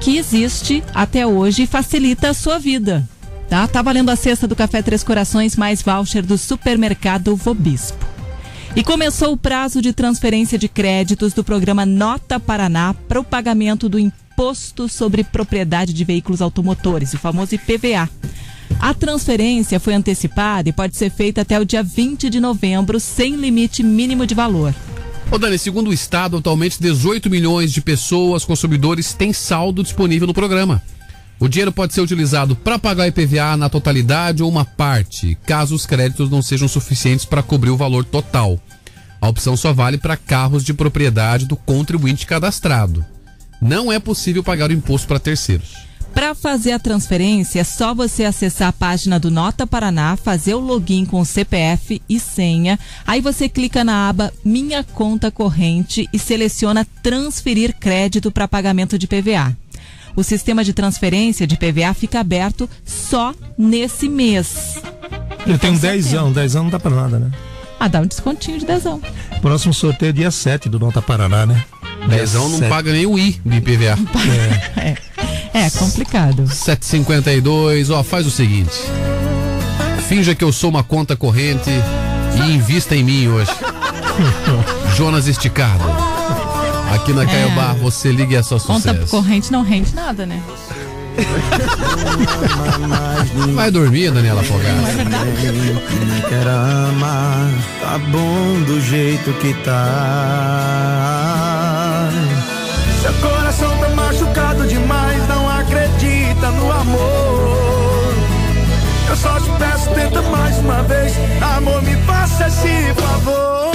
que 0.00 0.16
existe 0.16 0.82
até 0.94 1.26
hoje 1.26 1.64
e 1.64 1.66
facilita 1.66 2.30
a 2.30 2.34
sua 2.34 2.58
vida. 2.58 3.06
Tá? 3.50 3.68
Tá 3.68 3.82
valendo 3.82 4.08
a 4.08 4.16
cesta 4.16 4.48
do 4.48 4.56
Café 4.56 4.80
Três 4.80 5.04
Corações 5.04 5.54
mais 5.54 5.82
voucher 5.82 6.24
do 6.24 6.38
supermercado 6.38 7.36
Vobispo. 7.36 8.06
E 8.74 8.82
começou 8.82 9.34
o 9.34 9.36
prazo 9.36 9.82
de 9.82 9.92
transferência 9.92 10.58
de 10.58 10.66
créditos 10.66 11.34
do 11.34 11.44
programa 11.44 11.84
Nota 11.84 12.40
Paraná 12.40 12.94
para 13.06 13.20
o 13.20 13.24
pagamento 13.24 13.86
do 13.86 13.98
Imposto 13.98 14.23
sobre 14.88 15.24
Propriedade 15.24 15.92
de 15.92 16.04
Veículos 16.04 16.42
Automotores, 16.42 17.14
o 17.14 17.18
famoso 17.18 17.54
IPVA. 17.54 18.08
A 18.80 18.92
transferência 18.92 19.80
foi 19.80 19.94
antecipada 19.94 20.68
e 20.68 20.72
pode 20.72 20.96
ser 20.96 21.10
feita 21.10 21.40
até 21.42 21.58
o 21.58 21.64
dia 21.64 21.82
20 21.82 22.28
de 22.28 22.40
novembro, 22.40 22.98
sem 22.98 23.36
limite 23.36 23.82
mínimo 23.82 24.26
de 24.26 24.34
valor. 24.34 24.74
Ô 25.30 25.38
Dani, 25.38 25.58
segundo 25.58 25.88
o 25.88 25.92
Estado, 25.92 26.36
atualmente 26.36 26.80
18 26.80 27.30
milhões 27.30 27.72
de 27.72 27.80
pessoas, 27.80 28.44
consumidores, 28.44 29.14
têm 29.14 29.32
saldo 29.32 29.82
disponível 29.82 30.26
no 30.26 30.34
programa. 30.34 30.82
O 31.40 31.48
dinheiro 31.48 31.72
pode 31.72 31.94
ser 31.94 32.00
utilizado 32.00 32.54
para 32.54 32.78
pagar 32.78 33.08
IPVA 33.08 33.56
na 33.56 33.68
totalidade 33.68 34.42
ou 34.42 34.48
uma 34.48 34.64
parte, 34.64 35.36
caso 35.46 35.74
os 35.74 35.86
créditos 35.86 36.30
não 36.30 36.42
sejam 36.42 36.68
suficientes 36.68 37.24
para 37.24 37.42
cobrir 37.42 37.70
o 37.70 37.76
valor 37.76 38.04
total. 38.04 38.60
A 39.20 39.28
opção 39.28 39.56
só 39.56 39.72
vale 39.72 39.98
para 39.98 40.16
carros 40.16 40.62
de 40.62 40.74
propriedade 40.74 41.46
do 41.46 41.56
contribuinte 41.56 42.26
cadastrado. 42.26 43.04
Não 43.64 43.90
é 43.90 43.98
possível 43.98 44.44
pagar 44.44 44.68
o 44.68 44.74
imposto 44.74 45.08
para 45.08 45.18
terceiros. 45.18 45.72
Para 46.12 46.34
fazer 46.34 46.72
a 46.72 46.78
transferência, 46.78 47.60
é 47.60 47.64
só 47.64 47.94
você 47.94 48.24
acessar 48.24 48.68
a 48.68 48.72
página 48.72 49.18
do 49.18 49.30
Nota 49.30 49.66
Paraná, 49.66 50.18
fazer 50.18 50.54
o 50.54 50.60
login 50.60 51.06
com 51.06 51.18
o 51.18 51.24
CPF 51.24 52.02
e 52.06 52.20
senha. 52.20 52.78
Aí 53.06 53.22
você 53.22 53.48
clica 53.48 53.82
na 53.82 54.10
aba 54.10 54.30
Minha 54.44 54.84
Conta 54.84 55.30
Corrente 55.30 56.06
e 56.12 56.18
seleciona 56.18 56.86
Transferir 57.02 57.74
Crédito 57.80 58.30
para 58.30 58.46
pagamento 58.46 58.98
de 58.98 59.06
PVA. 59.06 59.56
O 60.14 60.22
sistema 60.22 60.62
de 60.62 60.74
transferência 60.74 61.46
de 61.46 61.56
PVA 61.56 61.94
fica 61.94 62.20
aberto 62.20 62.68
só 62.84 63.34
nesse 63.56 64.10
mês. 64.10 64.78
Eu 65.46 65.58
tenho 65.58 65.78
10 65.78 66.12
anos, 66.12 66.34
10 66.34 66.56
anos 66.56 66.64
não 66.66 66.70
dá 66.70 66.78
pra 66.78 66.94
nada, 66.94 67.18
né? 67.18 67.30
Ah, 67.80 67.88
dá 67.88 68.02
um 68.02 68.06
descontinho 68.06 68.58
de 68.58 68.66
dezão. 68.66 69.00
Próximo 69.40 69.72
sorteio 69.72 70.10
é 70.10 70.12
dia 70.12 70.30
7 70.30 70.68
do 70.68 70.78
Nota 70.78 71.00
Paraná, 71.00 71.46
né? 71.46 71.64
Dezão 72.08 72.48
não 72.48 72.60
paga 72.68 72.92
nem 72.92 73.06
o 73.06 73.18
I 73.18 73.40
de 73.44 73.56
IPVA. 73.56 73.98
É, 74.76 74.96
é 75.66 75.70
complicado. 75.70 76.46
752, 76.48 77.90
ó, 77.90 78.02
faz 78.02 78.26
o 78.26 78.30
seguinte. 78.30 78.74
Finja 80.08 80.34
que 80.34 80.44
eu 80.44 80.52
sou 80.52 80.68
uma 80.70 80.82
conta 80.82 81.16
corrente 81.16 81.70
e 82.36 82.52
invista 82.52 82.94
em 82.94 83.02
mim 83.04 83.28
hoje. 83.28 83.50
Jonas 84.96 85.26
Esticado. 85.26 85.82
Aqui 86.94 87.12
na 87.12 87.22
É. 87.22 87.26
Caiobá, 87.26 87.72
você 87.72 88.12
liga 88.12 88.34
e 88.34 88.36
é 88.36 88.42
só 88.42 88.58
Conta 88.58 88.92
sucesso. 88.92 89.10
corrente 89.10 89.50
não 89.50 89.62
rende 89.62 89.94
nada, 89.94 90.24
né? 90.26 90.40
Vai 93.54 93.70
dormir, 93.70 94.10
Daniela 94.10 94.42
Fogaça. 94.42 95.04
Não 95.04 96.20
quer 96.28 96.46
amar, 96.46 97.48
tá 97.80 97.98
bom 97.98 98.60
do 98.66 98.80
jeito 98.80 99.32
que 99.34 99.54
tá. 99.64 101.33
Uma 110.64 110.82
vez. 110.82 111.12
Amor, 111.56 111.82
me 111.82 111.94
faça 112.02 112.46
esse 112.46 112.94
favor. 112.94 113.72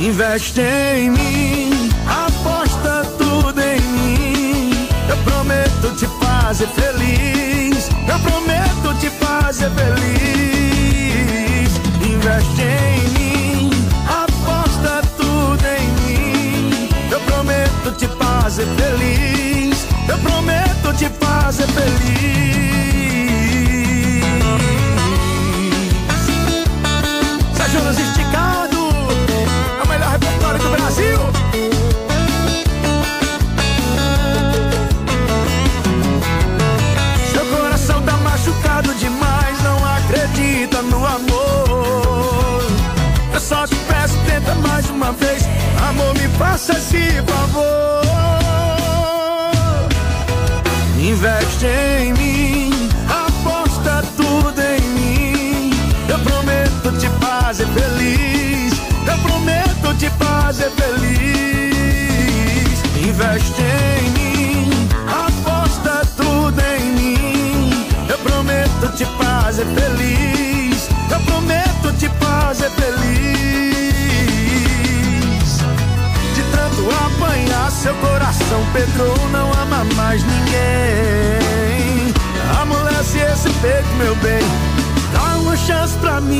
Investe 0.00 0.60
em 0.60 1.10
mim, 1.10 1.90
aposta 2.06 3.04
tudo 3.16 3.60
em 3.60 3.80
mim. 3.80 4.88
Eu 5.08 5.16
prometo 5.18 5.94
te 5.96 6.06
fazer 6.22 6.66
feliz. 6.68 7.88
Eu 8.08 8.18
prometo 8.18 8.94
te 9.00 9.08
fazer 9.10 9.70
feliz. 9.70 10.10
Investe 12.02 12.62
em 12.62 13.08
mim, 13.16 13.70
aposta 14.06 15.02
tudo 15.16 15.64
em 15.66 15.88
mim. 16.02 16.88
Eu 17.10 17.20
prometo 17.20 17.92
te 17.96 18.06
fazer 18.08 18.66
feliz. 18.76 19.86
Eu 20.08 20.18
prometo 20.18 20.92
te 20.98 21.08
fazer 21.24 21.66
feliz. 21.68 22.63
Faça 46.38 46.72
esse 46.72 47.22
favor. 47.26 48.04
Investe 50.98 51.66
em 51.66 52.12
mim, 52.14 52.70
aposta 53.08 54.02
tudo 54.16 54.60
em 54.60 54.80
mim. 54.80 55.70
Eu 56.08 56.18
prometo 56.20 56.92
te 56.98 57.08
fazer 57.24 57.66
feliz. 57.66 58.72
Eu 59.06 59.18
prometo 59.18 59.94
te 59.98 60.10
fazer 60.10 60.70
feliz. 60.70 61.14
Investe 63.06 63.62
em 63.62 64.10
mim, 64.10 64.88
aposta 65.08 66.06
tudo 66.16 66.60
em 66.60 66.84
mim. 66.92 67.86
Eu 68.08 68.18
prometo 68.18 68.96
te 68.96 69.04
fazer 69.04 69.66
feliz. 69.66 70.33
Apanhar, 77.64 77.70
seu 77.70 77.94
coração 77.94 78.66
Pedro 78.72 79.14
não 79.30 79.52
ama 79.52 79.84
mais 79.96 80.22
ninguém. 80.22 82.12
Amolece 82.60 83.18
esse 83.18 83.50
peito, 83.60 83.88
meu 83.98 84.14
bem. 84.16 84.42
Dá 85.12 85.36
uma 85.38 85.56
chance 85.56 85.96
pra 85.98 86.20
mim. 86.20 86.34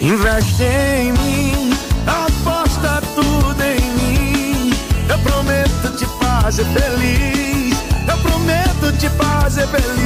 Investe 0.00 0.62
em 0.62 1.12
mim, 1.12 1.76
aposta 2.06 3.02
tudo 3.14 3.62
em 3.62 3.80
mim. 3.92 4.74
Eu 5.08 5.18
prometo 5.20 5.96
te 5.96 6.06
fazer 6.22 6.64
feliz. 6.66 7.76
Eu 8.06 8.18
prometo 8.18 8.92
te 8.98 9.08
fazer 9.10 9.66
feliz. 9.68 10.02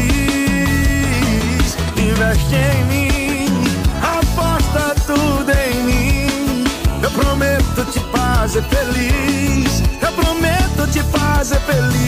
Investe 1.96 2.54
em 2.54 2.84
mim, 2.84 3.48
aposta 4.02 4.94
tudo 5.06 5.47
prometo 7.18 7.84
te 7.92 8.00
fazer 8.12 8.62
feliz. 8.64 9.82
Eu 10.00 10.12
prometo 10.12 10.86
te 10.92 11.02
fazer 11.02 11.60
feliz. 11.60 11.98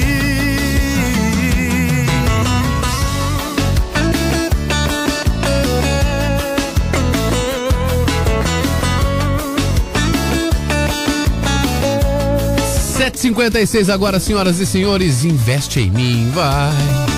Sete 12.96 13.18
cinquenta 13.18 13.60
e 13.60 13.66
seis 13.66 13.90
agora, 13.90 14.20
senhoras 14.20 14.60
e 14.60 14.66
senhores, 14.66 15.24
investe 15.24 15.80
em 15.80 15.90
mim, 15.90 16.30
vai. 16.32 17.09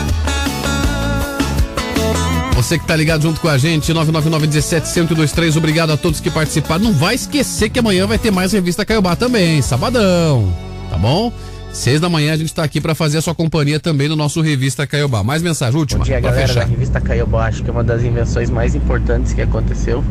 Você 2.72 2.78
que 2.78 2.86
tá 2.86 2.96
ligado 2.96 3.20
junto 3.20 3.38
com 3.38 3.48
a 3.48 3.58
gente, 3.58 3.92
999-17-1023, 3.92 5.58
obrigado 5.58 5.92
a 5.92 5.96
todos 5.98 6.20
que 6.20 6.30
participaram. 6.30 6.84
Não 6.84 6.92
vai 6.94 7.14
esquecer 7.14 7.68
que 7.68 7.78
amanhã 7.78 8.06
vai 8.06 8.16
ter 8.16 8.30
mais 8.30 8.50
Revista 8.50 8.82
Caiobá 8.82 9.14
também, 9.14 9.60
sabadão, 9.60 10.50
tá 10.88 10.96
bom? 10.96 11.30
Seis 11.70 12.00
da 12.00 12.08
manhã 12.08 12.32
a 12.32 12.36
gente 12.38 12.54
tá 12.54 12.64
aqui 12.64 12.80
pra 12.80 12.94
fazer 12.94 13.18
a 13.18 13.20
sua 13.20 13.34
companhia 13.34 13.78
também 13.78 14.08
no 14.08 14.16
nosso 14.16 14.40
Revista 14.40 14.86
Caiobá. 14.86 15.22
Mais 15.22 15.42
mensagem, 15.42 15.78
última, 15.78 15.98
Bom 15.98 16.04
dia, 16.06 16.18
galera 16.18 16.46
da 16.46 16.48
fechar. 16.48 16.66
revista 16.66 16.98
Caiobá. 16.98 17.46
Acho 17.46 17.62
que 17.62 17.70
uma 17.70 17.84
das 17.84 18.02
invenções 18.04 18.48
mais 18.48 18.74
importantes 18.74 19.34
que 19.34 19.42
aconteceu 19.42 20.02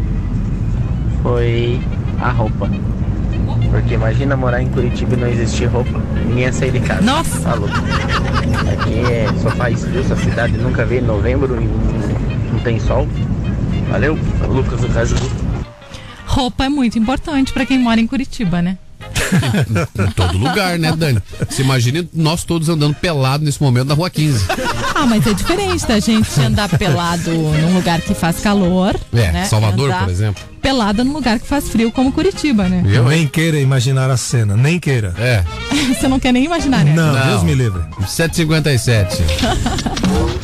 foi 1.23 1.81
a 2.19 2.29
roupa. 2.29 2.69
Porque 3.71 3.95
imagina 3.95 4.38
morar 4.38 4.61
em 4.61 4.67
Curitiba 4.67 5.15
e 5.15 5.17
não 5.17 5.27
existir 5.27 5.65
roupa. 5.65 5.99
Ninguém 6.27 6.43
ia 6.43 6.53
sair 6.53 6.73
de 6.73 6.79
casa. 6.81 7.01
Nossa! 7.01 7.39
Tá 7.39 7.55
louco. 7.55 7.73
Aqui 7.73 8.99
é, 9.11 9.27
só 9.41 9.49
faz 9.49 9.83
frio, 9.83 10.01
essa 10.01 10.15
cidade 10.15 10.55
nunca 10.59 10.85
veio 10.85 11.01
em 11.01 11.07
novembro 11.07 11.59
e 11.59 12.30
tem 12.61 12.79
sol. 12.79 13.07
Valeu, 13.89 14.17
Lucas 14.47 14.79
do 14.81 14.89
Caso. 14.89 15.15
Roupa 16.25 16.65
é 16.65 16.69
muito 16.69 16.97
importante 16.97 17.51
pra 17.51 17.65
quem 17.65 17.77
mora 17.77 17.99
em 17.99 18.07
Curitiba, 18.07 18.61
né? 18.61 18.77
Em 20.07 20.11
todo 20.11 20.38
lugar, 20.38 20.77
né, 20.77 20.93
Dani? 20.95 21.21
Você 21.49 21.61
imagina 21.61 22.05
nós 22.13 22.43
todos 22.43 22.69
andando 22.69 22.93
pelado 22.93 23.43
nesse 23.43 23.61
momento 23.61 23.88
na 23.88 23.93
rua 23.93 24.09
15. 24.09 24.45
Ah, 24.93 25.05
mas 25.05 25.25
é 25.25 25.33
diferente 25.33 25.88
da 25.88 25.99
gente 25.99 26.39
andar 26.39 26.69
pelado 26.69 27.31
num 27.31 27.73
lugar 27.73 27.99
que 28.01 28.13
faz 28.13 28.39
calor. 28.39 28.95
É, 29.13 29.31
né? 29.31 29.45
Salvador, 29.45 29.89
andar 29.89 30.03
por 30.03 30.11
exemplo. 30.11 30.43
Pelada 30.61 31.03
num 31.03 31.13
lugar 31.13 31.39
que 31.39 31.47
faz 31.47 31.67
frio, 31.69 31.91
como 31.91 32.11
Curitiba, 32.11 32.69
né? 32.69 32.83
Eu 32.85 33.05
nem 33.05 33.27
queira 33.27 33.59
imaginar 33.59 34.09
a 34.09 34.17
cena, 34.17 34.55
nem 34.55 34.79
queira. 34.79 35.13
É. 35.17 35.43
Você 35.93 36.07
não 36.07 36.19
quer 36.19 36.31
nem 36.31 36.45
imaginar, 36.45 36.85
né? 36.85 36.93
Não, 36.93 37.27
Deus 37.27 37.43
me 37.43 37.55
livre. 37.55 37.81
757. 38.07 39.23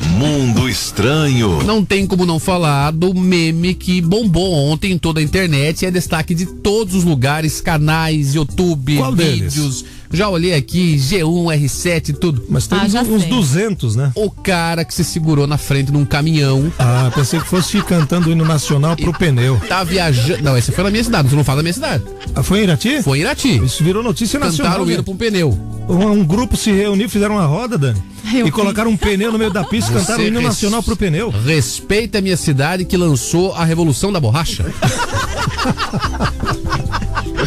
Mundo 0.18 0.68
estranho. 0.68 1.61
Não 1.64 1.85
tem 1.85 2.07
como 2.07 2.26
não 2.26 2.39
falar 2.39 2.89
do 2.89 3.14
meme 3.14 3.76
que 3.76 4.02
bombou 4.02 4.52
ontem 4.52 4.94
em 4.94 4.98
toda 4.98 5.19
a 5.19 5.23
internet 5.23 5.84
e 5.84 5.85
é 5.85 5.91
destaque 5.91 6.34
de 6.34 6.48
todos 6.48 6.95
os 6.95 7.03
lugares, 7.03 7.61
canais, 7.61 8.34
YouTube, 8.34 8.98
Qual 8.98 9.14
deles? 9.14 9.85
Já 10.12 10.30
olhei 10.30 10.54
aqui, 10.54 10.96
G1, 10.96 11.24
R7, 11.60 12.16
tudo. 12.18 12.46
Mas 12.50 12.68
tem 12.68 12.78
Ah, 12.80 12.84
uns, 12.86 12.94
uns 12.96 13.22
sei. 13.24 13.30
200, 13.30 13.96
né? 13.96 14.12
O 14.16 14.30
cara 14.32 14.86
que 14.86 14.94
se 14.94 15.04
segurou 15.04 15.46
na 15.48 15.58
frente 15.58 15.92
de 15.92 15.98
um 15.98 16.06
caminhão. 16.06 16.72
Ah, 16.80 17.12
pensei 17.14 17.40
que 17.40 17.48
fosse 17.48 17.82
cantando 17.82 18.30
o 18.30 18.32
hino 18.32 18.46
nacional 18.46 18.96
pro 18.96 19.12
pneu. 19.14 19.60
Tá 19.68 19.84
viajando. 19.84 20.42
Não, 20.44 20.58
esse 20.58 20.72
foi 20.72 20.84
na 20.84 20.90
minha 20.90 21.04
cidade, 21.04 21.30
você 21.30 21.36
não 21.36 21.44
fala 21.44 21.58
da 21.58 21.64
minha 21.64 21.74
cidade. 21.74 22.04
Ah, 22.36 22.44
foi 22.44 22.60
em 22.60 22.64
Irati? 22.64 23.02
Foi 23.04 23.18
em 23.18 23.22
Irati. 23.22 23.64
Isso 23.64 23.84
virou 23.84 24.02
notícia 24.02 24.40
nacional. 24.40 24.74
Cantaram 24.74 24.86
o 24.86 24.92
hino 24.92 25.04
né? 25.06 25.14
um 25.14 25.18
pneu. 25.18 25.60
Um, 25.90 26.06
um 26.12 26.26
grupo 26.26 26.56
se 26.58 26.72
reuniu, 26.72 27.10
fizeram 27.10 27.36
uma 27.36 27.46
roda, 27.46 27.78
Dani. 27.78 28.02
Eu 28.34 28.48
e 28.48 28.52
colocaram 28.52 28.92
um 28.92 28.98
pneu 28.98 29.32
no 29.32 29.40
meio 29.40 29.52
da 29.52 29.64
pista 29.64 29.92
e 29.92 29.96
cantaram 29.96 30.24
o 30.24 30.28
hino 30.28 30.42
nacional 30.42 30.84
pro 30.84 30.98
pneu. 30.98 31.30
Respeita 31.46 32.18
a 32.18 32.22
minha 32.22 32.36
cidade 32.36 32.84
que 32.86 32.98
lançou 32.98 33.54
a 33.54 33.64
Revolução 33.64 34.12
da 34.12 34.20
Borracha. 34.20 34.66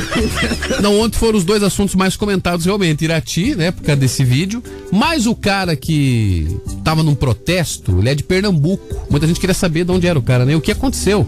Não, 0.82 0.98
ontem 1.00 1.18
foram 1.18 1.38
os 1.38 1.44
dois 1.44 1.62
assuntos 1.62 1.94
mais 1.94 2.16
comentados 2.16 2.64
realmente. 2.66 3.04
Irati, 3.04 3.54
né, 3.54 3.70
por 3.70 3.82
causa 3.82 4.00
desse 4.00 4.24
vídeo. 4.24 4.62
Mas 4.92 5.26
o 5.26 5.34
cara 5.34 5.76
que 5.76 6.46
tava 6.84 7.02
num 7.02 7.14
protesto, 7.14 7.98
ele 7.98 8.08
é 8.08 8.14
de 8.14 8.22
Pernambuco. 8.22 9.06
Muita 9.10 9.26
gente 9.26 9.40
queria 9.40 9.54
saber 9.54 9.84
de 9.84 9.92
onde 9.92 10.06
era 10.06 10.18
o 10.18 10.22
cara, 10.22 10.44
né? 10.44 10.54
O 10.56 10.60
que 10.60 10.72
aconteceu? 10.72 11.26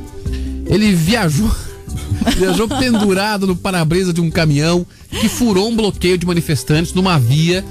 Ele 0.66 0.92
viajou. 0.92 1.50
Viajou 2.38 2.68
pendurado 2.68 3.46
no 3.46 3.54
para-brisa 3.56 4.12
de 4.12 4.20
um 4.20 4.30
caminhão 4.30 4.86
que 5.10 5.28
furou 5.28 5.68
um 5.68 5.76
bloqueio 5.76 6.16
de 6.16 6.24
manifestantes 6.24 6.94
numa 6.94 7.18
via 7.18 7.62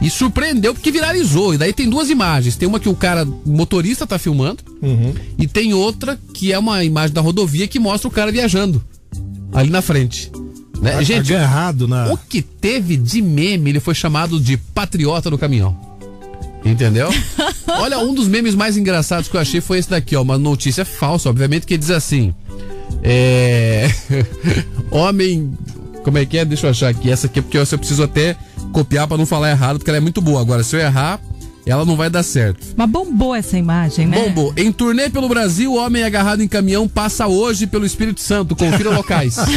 e 0.00 0.08
surpreendeu 0.10 0.72
porque 0.74 0.90
viralizou. 0.90 1.54
E 1.54 1.58
daí 1.58 1.72
tem 1.72 1.88
duas 1.88 2.08
imagens. 2.10 2.56
Tem 2.56 2.66
uma 2.66 2.80
que 2.80 2.88
o 2.88 2.94
cara, 2.94 3.24
o 3.24 3.50
motorista 3.50 4.06
tá 4.06 4.18
filmando, 4.18 4.62
Uhum. 4.82 5.12
e 5.38 5.46
tem 5.46 5.74
outra 5.74 6.18
que 6.34 6.52
é 6.52 6.58
uma 6.58 6.82
imagem 6.84 7.12
da 7.14 7.20
rodovia 7.20 7.68
que 7.68 7.78
mostra 7.78 8.08
o 8.08 8.10
cara 8.10 8.32
viajando 8.32 8.82
ali 9.52 9.70
na 9.70 9.82
frente. 9.82 10.30
Né? 10.80 11.02
Gente, 11.02 11.34
Agarrado 11.34 11.88
na. 11.88 12.12
o 12.12 12.16
que 12.16 12.40
teve 12.40 12.96
de 12.96 13.20
meme, 13.20 13.70
ele 13.70 13.80
foi 13.80 13.94
chamado 13.94 14.40
de 14.40 14.56
patriota 14.56 15.30
do 15.30 15.38
caminhão. 15.38 15.76
Entendeu? 16.64 17.08
Olha, 17.68 17.98
um 17.98 18.14
dos 18.14 18.28
memes 18.28 18.54
mais 18.54 18.76
engraçados 18.76 19.28
que 19.28 19.36
eu 19.36 19.40
achei 19.40 19.60
foi 19.60 19.78
esse 19.78 19.90
daqui, 19.90 20.16
ó. 20.16 20.22
Uma 20.22 20.38
notícia 20.38 20.84
falsa, 20.84 21.28
obviamente, 21.28 21.66
que 21.66 21.76
diz 21.76 21.90
assim. 21.90 22.34
É. 23.02 23.88
Homem. 24.90 25.52
Como 26.04 26.18
é 26.18 26.24
que 26.24 26.38
é? 26.38 26.44
Deixa 26.44 26.66
eu 26.66 26.70
achar 26.70 26.88
aqui. 26.88 27.10
Essa 27.10 27.26
aqui, 27.26 27.42
porque 27.42 27.58
eu 27.58 27.66
eu 27.70 27.78
preciso 27.78 28.02
até 28.02 28.36
copiar 28.72 29.06
pra 29.06 29.16
não 29.16 29.26
falar 29.26 29.50
errado, 29.50 29.78
porque 29.78 29.90
ela 29.90 29.98
é 29.98 30.00
muito 30.00 30.20
boa. 30.20 30.40
Agora, 30.40 30.62
se 30.62 30.74
eu 30.76 30.80
errar, 30.80 31.20
ela 31.70 31.84
não 31.84 31.96
vai 31.96 32.08
dar 32.10 32.22
certo. 32.22 32.66
Mas 32.76 32.88
bombou 32.88 33.34
essa 33.34 33.58
imagem, 33.58 34.06
né? 34.06 34.24
Bombou. 34.24 34.52
Em 34.56 34.72
turnê 34.72 35.10
pelo 35.10 35.28
Brasil, 35.28 35.74
homem 35.74 36.02
agarrado 36.02 36.42
em 36.42 36.48
caminhão 36.48 36.88
passa 36.88 37.26
hoje 37.26 37.66
pelo 37.66 37.84
Espírito 37.86 38.20
Santo. 38.20 38.56
Confira 38.56 38.90
locais. 38.90 39.36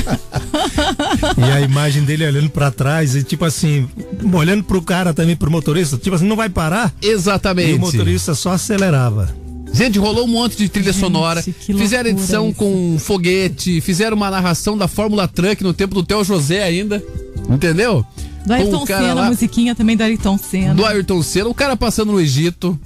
E 1.37 1.43
a 1.43 1.61
imagem 1.61 2.03
dele 2.03 2.25
olhando 2.25 2.49
pra 2.49 2.71
trás 2.71 3.15
e 3.15 3.23
tipo 3.23 3.45
assim, 3.45 3.87
olhando 4.33 4.63
pro 4.63 4.81
cara 4.81 5.13
também, 5.13 5.35
pro 5.35 5.51
motorista, 5.51 5.97
tipo 5.97 6.15
assim, 6.15 6.27
não 6.27 6.35
vai 6.35 6.49
parar? 6.49 6.93
Exatamente. 7.01 7.71
E 7.71 7.73
o 7.75 7.79
motorista 7.79 8.33
só 8.35 8.51
acelerava. 8.51 9.33
Gente, 9.73 9.97
rolou 9.97 10.25
um 10.25 10.27
monte 10.27 10.57
de 10.57 10.67
trilha 10.67 10.91
sonora. 10.93 11.41
que 11.41 11.51
Fizeram 11.73 12.09
edição 12.09 12.49
isso. 12.49 12.55
com 12.57 12.97
foguete, 12.99 13.79
fizeram 13.81 14.17
uma 14.17 14.29
narração 14.29 14.77
da 14.77 14.87
Fórmula 14.87 15.27
Truck 15.27 15.63
no 15.63 15.73
tempo 15.73 15.95
do 15.95 16.03
Theo 16.03 16.23
José 16.23 16.63
ainda. 16.63 17.01
Entendeu? 17.49 18.05
Do 18.45 18.53
Ayrton 18.53 18.85
Senna, 18.85 19.13
lá- 19.13 19.25
a 19.25 19.29
musiquinha 19.29 19.75
também 19.75 19.95
do 19.95 20.03
Ayrton 20.03 20.37
Senna. 20.37 20.73
do 20.73 20.85
Ayrton 20.85 21.21
Senna, 21.21 21.49
o 21.49 21.53
cara 21.53 21.75
passando 21.75 22.11
no 22.11 22.19
Egito. 22.19 22.79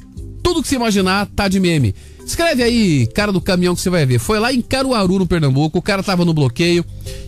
Tudo 0.43 0.61
que 0.61 0.67
você 0.67 0.75
imaginar 0.75 1.25
tá 1.35 1.47
de 1.47 1.59
meme. 1.59 1.95
Escreve 2.25 2.61
aí, 2.63 3.07
cara 3.07 3.31
do 3.31 3.39
caminhão 3.41 3.75
que 3.75 3.81
você 3.81 3.89
vai 3.89 4.05
ver. 4.05 4.19
Foi 4.19 4.39
lá 4.39 4.51
em 4.53 4.61
Caruaru, 4.61 5.19
no 5.19 5.27
Pernambuco, 5.27 5.77
o 5.79 5.81
cara 5.81 6.01
tava 6.03 6.25
no 6.25 6.33
bloqueio. 6.33 6.83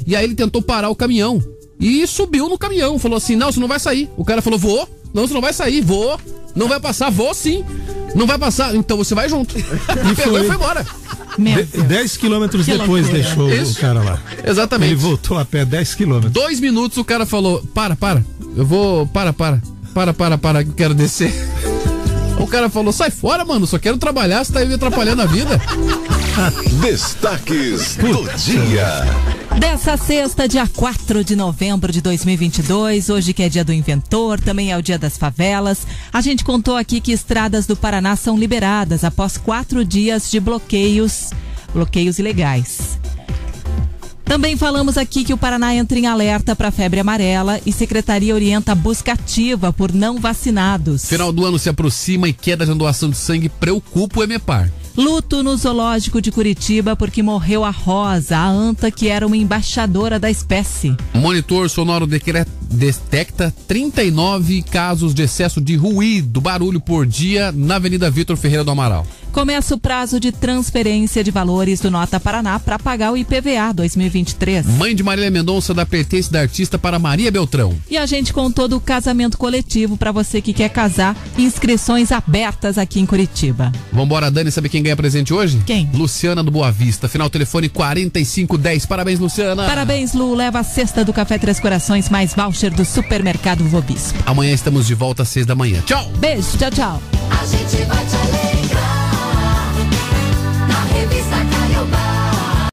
E 0.05 0.15
aí 0.15 0.23
ele 0.23 0.35
tentou 0.35 0.61
parar 0.61 0.89
o 0.89 0.95
caminhão. 0.95 1.41
E 1.79 2.05
subiu 2.07 2.49
no 2.49 2.57
caminhão. 2.57 2.97
Falou 2.99 3.17
assim: 3.17 3.35
não, 3.35 3.51
você 3.51 3.59
não 3.59 3.67
vai 3.67 3.79
sair. 3.79 4.09
O 4.17 4.25
cara 4.25 4.41
falou: 4.41 4.57
vou. 4.59 4.87
Não, 5.13 5.27
você 5.27 5.33
não 5.33 5.41
vai 5.41 5.53
sair. 5.53 5.81
Vou. 5.81 6.19
Não 6.55 6.67
vai 6.67 6.79
passar. 6.79 7.09
Vou 7.11 7.33
sim. 7.33 7.63
Não 8.15 8.25
vai 8.27 8.37
passar. 8.37 8.75
Então 8.75 8.97
você 8.97 9.13
vai 9.15 9.29
junto. 9.29 9.55
E 9.57 10.15
pegou 10.15 10.33
foi. 10.33 10.41
e 10.43 10.45
foi 10.47 10.55
embora. 10.55 10.85
Meu 11.37 11.63
De- 11.63 11.81
10 11.83 12.17
quilômetros 12.17 12.65
Que 12.65 12.71
depois 12.77 13.05
loucura. 13.07 13.23
deixou 13.23 13.53
Isso. 13.53 13.77
o 13.77 13.81
cara 13.81 14.01
lá. 14.01 14.19
Exatamente. 14.45 14.91
Ele 14.93 14.99
voltou 14.99 15.37
a 15.37 15.45
pé 15.45 15.63
10 15.65 15.95
quilômetros. 15.95 16.31
Dois 16.33 16.59
minutos 16.59 16.97
o 16.97 17.03
cara 17.03 17.25
falou: 17.25 17.61
para, 17.73 17.95
para. 17.95 18.25
Eu 18.55 18.65
vou. 18.65 19.05
Para, 19.07 19.31
para. 19.33 19.61
Para, 19.93 20.13
para, 20.13 20.37
para, 20.37 20.63
que 20.63 20.69
eu 20.69 20.73
quero 20.75 20.93
descer. 20.93 21.31
O 22.39 22.47
cara 22.47 22.69
falou: 22.69 22.91
sai 22.91 23.09
fora, 23.09 23.43
mano. 23.43 23.65
Só 23.65 23.79
quero 23.79 23.97
trabalhar, 23.97 24.43
você 24.43 24.53
tá 24.53 24.59
aí 24.59 24.67
me 24.67 24.75
atrapalhando 24.75 25.21
a 25.21 25.25
vida. 25.25 25.59
Destaques 26.81 27.95
do 27.95 28.23
dia. 28.37 29.05
Dessa 29.59 29.97
sexta, 29.97 30.47
dia 30.47 30.67
4 30.67 31.23
de 31.23 31.35
novembro 31.35 31.91
de 31.91 31.99
2022, 31.99 33.09
hoje 33.09 33.33
que 33.33 33.41
é 33.41 33.49
dia 33.49 33.65
do 33.65 33.73
inventor, 33.73 34.39
também 34.39 34.71
é 34.71 34.77
o 34.77 34.83
dia 34.83 34.99
das 34.99 35.17
favelas. 35.17 35.87
A 36.13 36.21
gente 36.21 36.43
contou 36.43 36.77
aqui 36.77 37.01
que 37.01 37.11
estradas 37.11 37.65
do 37.65 37.75
Paraná 37.75 38.15
são 38.15 38.37
liberadas 38.37 39.03
após 39.03 39.35
quatro 39.37 39.83
dias 39.83 40.29
de 40.29 40.39
bloqueios, 40.39 41.31
bloqueios 41.73 42.19
ilegais. 42.19 42.99
Também 44.27 44.57
falamos 44.57 44.97
aqui 44.97 45.23
que 45.23 45.33
o 45.33 45.37
Paraná 45.37 45.73
entra 45.73 45.97
em 45.97 46.05
alerta 46.05 46.53
para 46.53 46.69
febre 46.69 46.99
amarela 46.99 47.61
e 47.65 47.71
secretaria 47.71 48.35
orienta 48.35 48.73
a 48.73 48.75
busca 48.75 49.13
ativa 49.13 49.71
por 49.71 49.93
não 49.93 50.19
vacinados. 50.19 51.05
Final 51.05 51.31
do 51.31 51.45
ano 51.45 51.57
se 51.57 51.69
aproxima 51.69 52.27
e 52.27 52.33
queda 52.33 52.65
de 52.65 52.73
doação 52.73 53.09
de 53.09 53.15
sangue 53.15 53.47
preocupa 53.47 54.19
o 54.19 54.23
Emepar. 54.23 54.69
Luto 54.97 55.43
no 55.43 55.55
zoológico 55.55 56.19
de 56.19 56.31
Curitiba 56.31 56.95
porque 56.95 57.21
morreu 57.21 57.63
a 57.63 57.69
Rosa, 57.69 58.35
a 58.35 58.47
anta 58.47 58.89
que 58.89 59.07
era 59.07 59.27
uma 59.27 59.37
embaixadora 59.37 60.19
da 60.19 60.27
espécie. 60.27 60.97
Monitor 61.13 61.69
sonoro 61.69 62.07
detecta 62.07 63.53
39 63.67 64.63
casos 64.63 65.13
de 65.13 65.21
excesso 65.21 65.61
de 65.61 65.75
ruído, 65.75 66.41
barulho 66.41 66.81
por 66.81 67.05
dia 67.05 67.51
na 67.51 67.75
Avenida 67.75 68.09
Vitor 68.09 68.35
Ferreira 68.35 68.63
do 68.63 68.71
Amaral. 68.71 69.05
Começa 69.37 69.75
o 69.75 69.77
prazo 69.77 70.19
de 70.19 70.31
transferência 70.31 71.23
de 71.23 71.29
valores 71.29 71.79
do 71.79 71.91
Nota 71.91 72.19
Paraná 72.19 72.57
para 72.59 72.79
pagar 72.79 73.11
o 73.11 73.17
IPVA 73.17 73.71
2023. 73.71 74.65
Mãe 74.65 74.95
de 74.95 75.03
Marília 75.03 75.29
Mendonça 75.29 75.75
dá 75.75 75.85
pertence 75.85 76.31
da 76.31 76.39
artista 76.39 76.79
para 76.79 76.97
Maria 76.97 77.31
Beltrão. 77.31 77.75
E 77.87 77.99
a 77.99 78.07
gente 78.07 78.33
contou 78.33 78.67
do 78.67 78.79
casamento 78.79 79.37
coletivo 79.37 79.95
para 79.95 80.11
você 80.11 80.41
que 80.41 80.53
quer 80.53 80.69
casar. 80.69 81.15
Inscrições 81.37 82.11
abertas 82.11 82.79
aqui 82.79 82.99
em 82.99 83.05
Curitiba. 83.05 83.71
Vambora, 83.93 84.31
Dani, 84.31 84.49
sabe 84.49 84.69
quem 84.69 84.81
ganha 84.87 84.95
presente 84.95 85.33
hoje? 85.33 85.61
Quem? 85.65 85.89
Luciana 85.93 86.43
do 86.43 86.49
Boa 86.49 86.71
Vista. 86.71 87.07
Final 87.07 87.29
telefone 87.29 87.69
4510. 87.69 88.85
Parabéns, 88.85 89.19
Luciana. 89.19 89.65
Parabéns, 89.65 90.13
Lu. 90.13 90.33
Leva 90.33 90.59
a 90.59 90.63
cesta 90.63 91.03
do 91.03 91.11
Café 91.13 91.37
Três 91.37 91.59
Corações 91.59 92.09
mais 92.09 92.33
voucher 92.33 92.73
do 92.73 92.85
Supermercado 92.85 93.63
Vobispo. 93.65 94.17
Amanhã 94.25 94.53
estamos 94.53 94.87
de 94.87 94.95
volta 94.95 95.23
às 95.23 95.29
seis 95.29 95.45
da 95.45 95.55
manhã. 95.55 95.81
Tchau! 95.85 96.09
Beijo, 96.17 96.57
tchau, 96.57 96.71
tchau. 96.71 97.01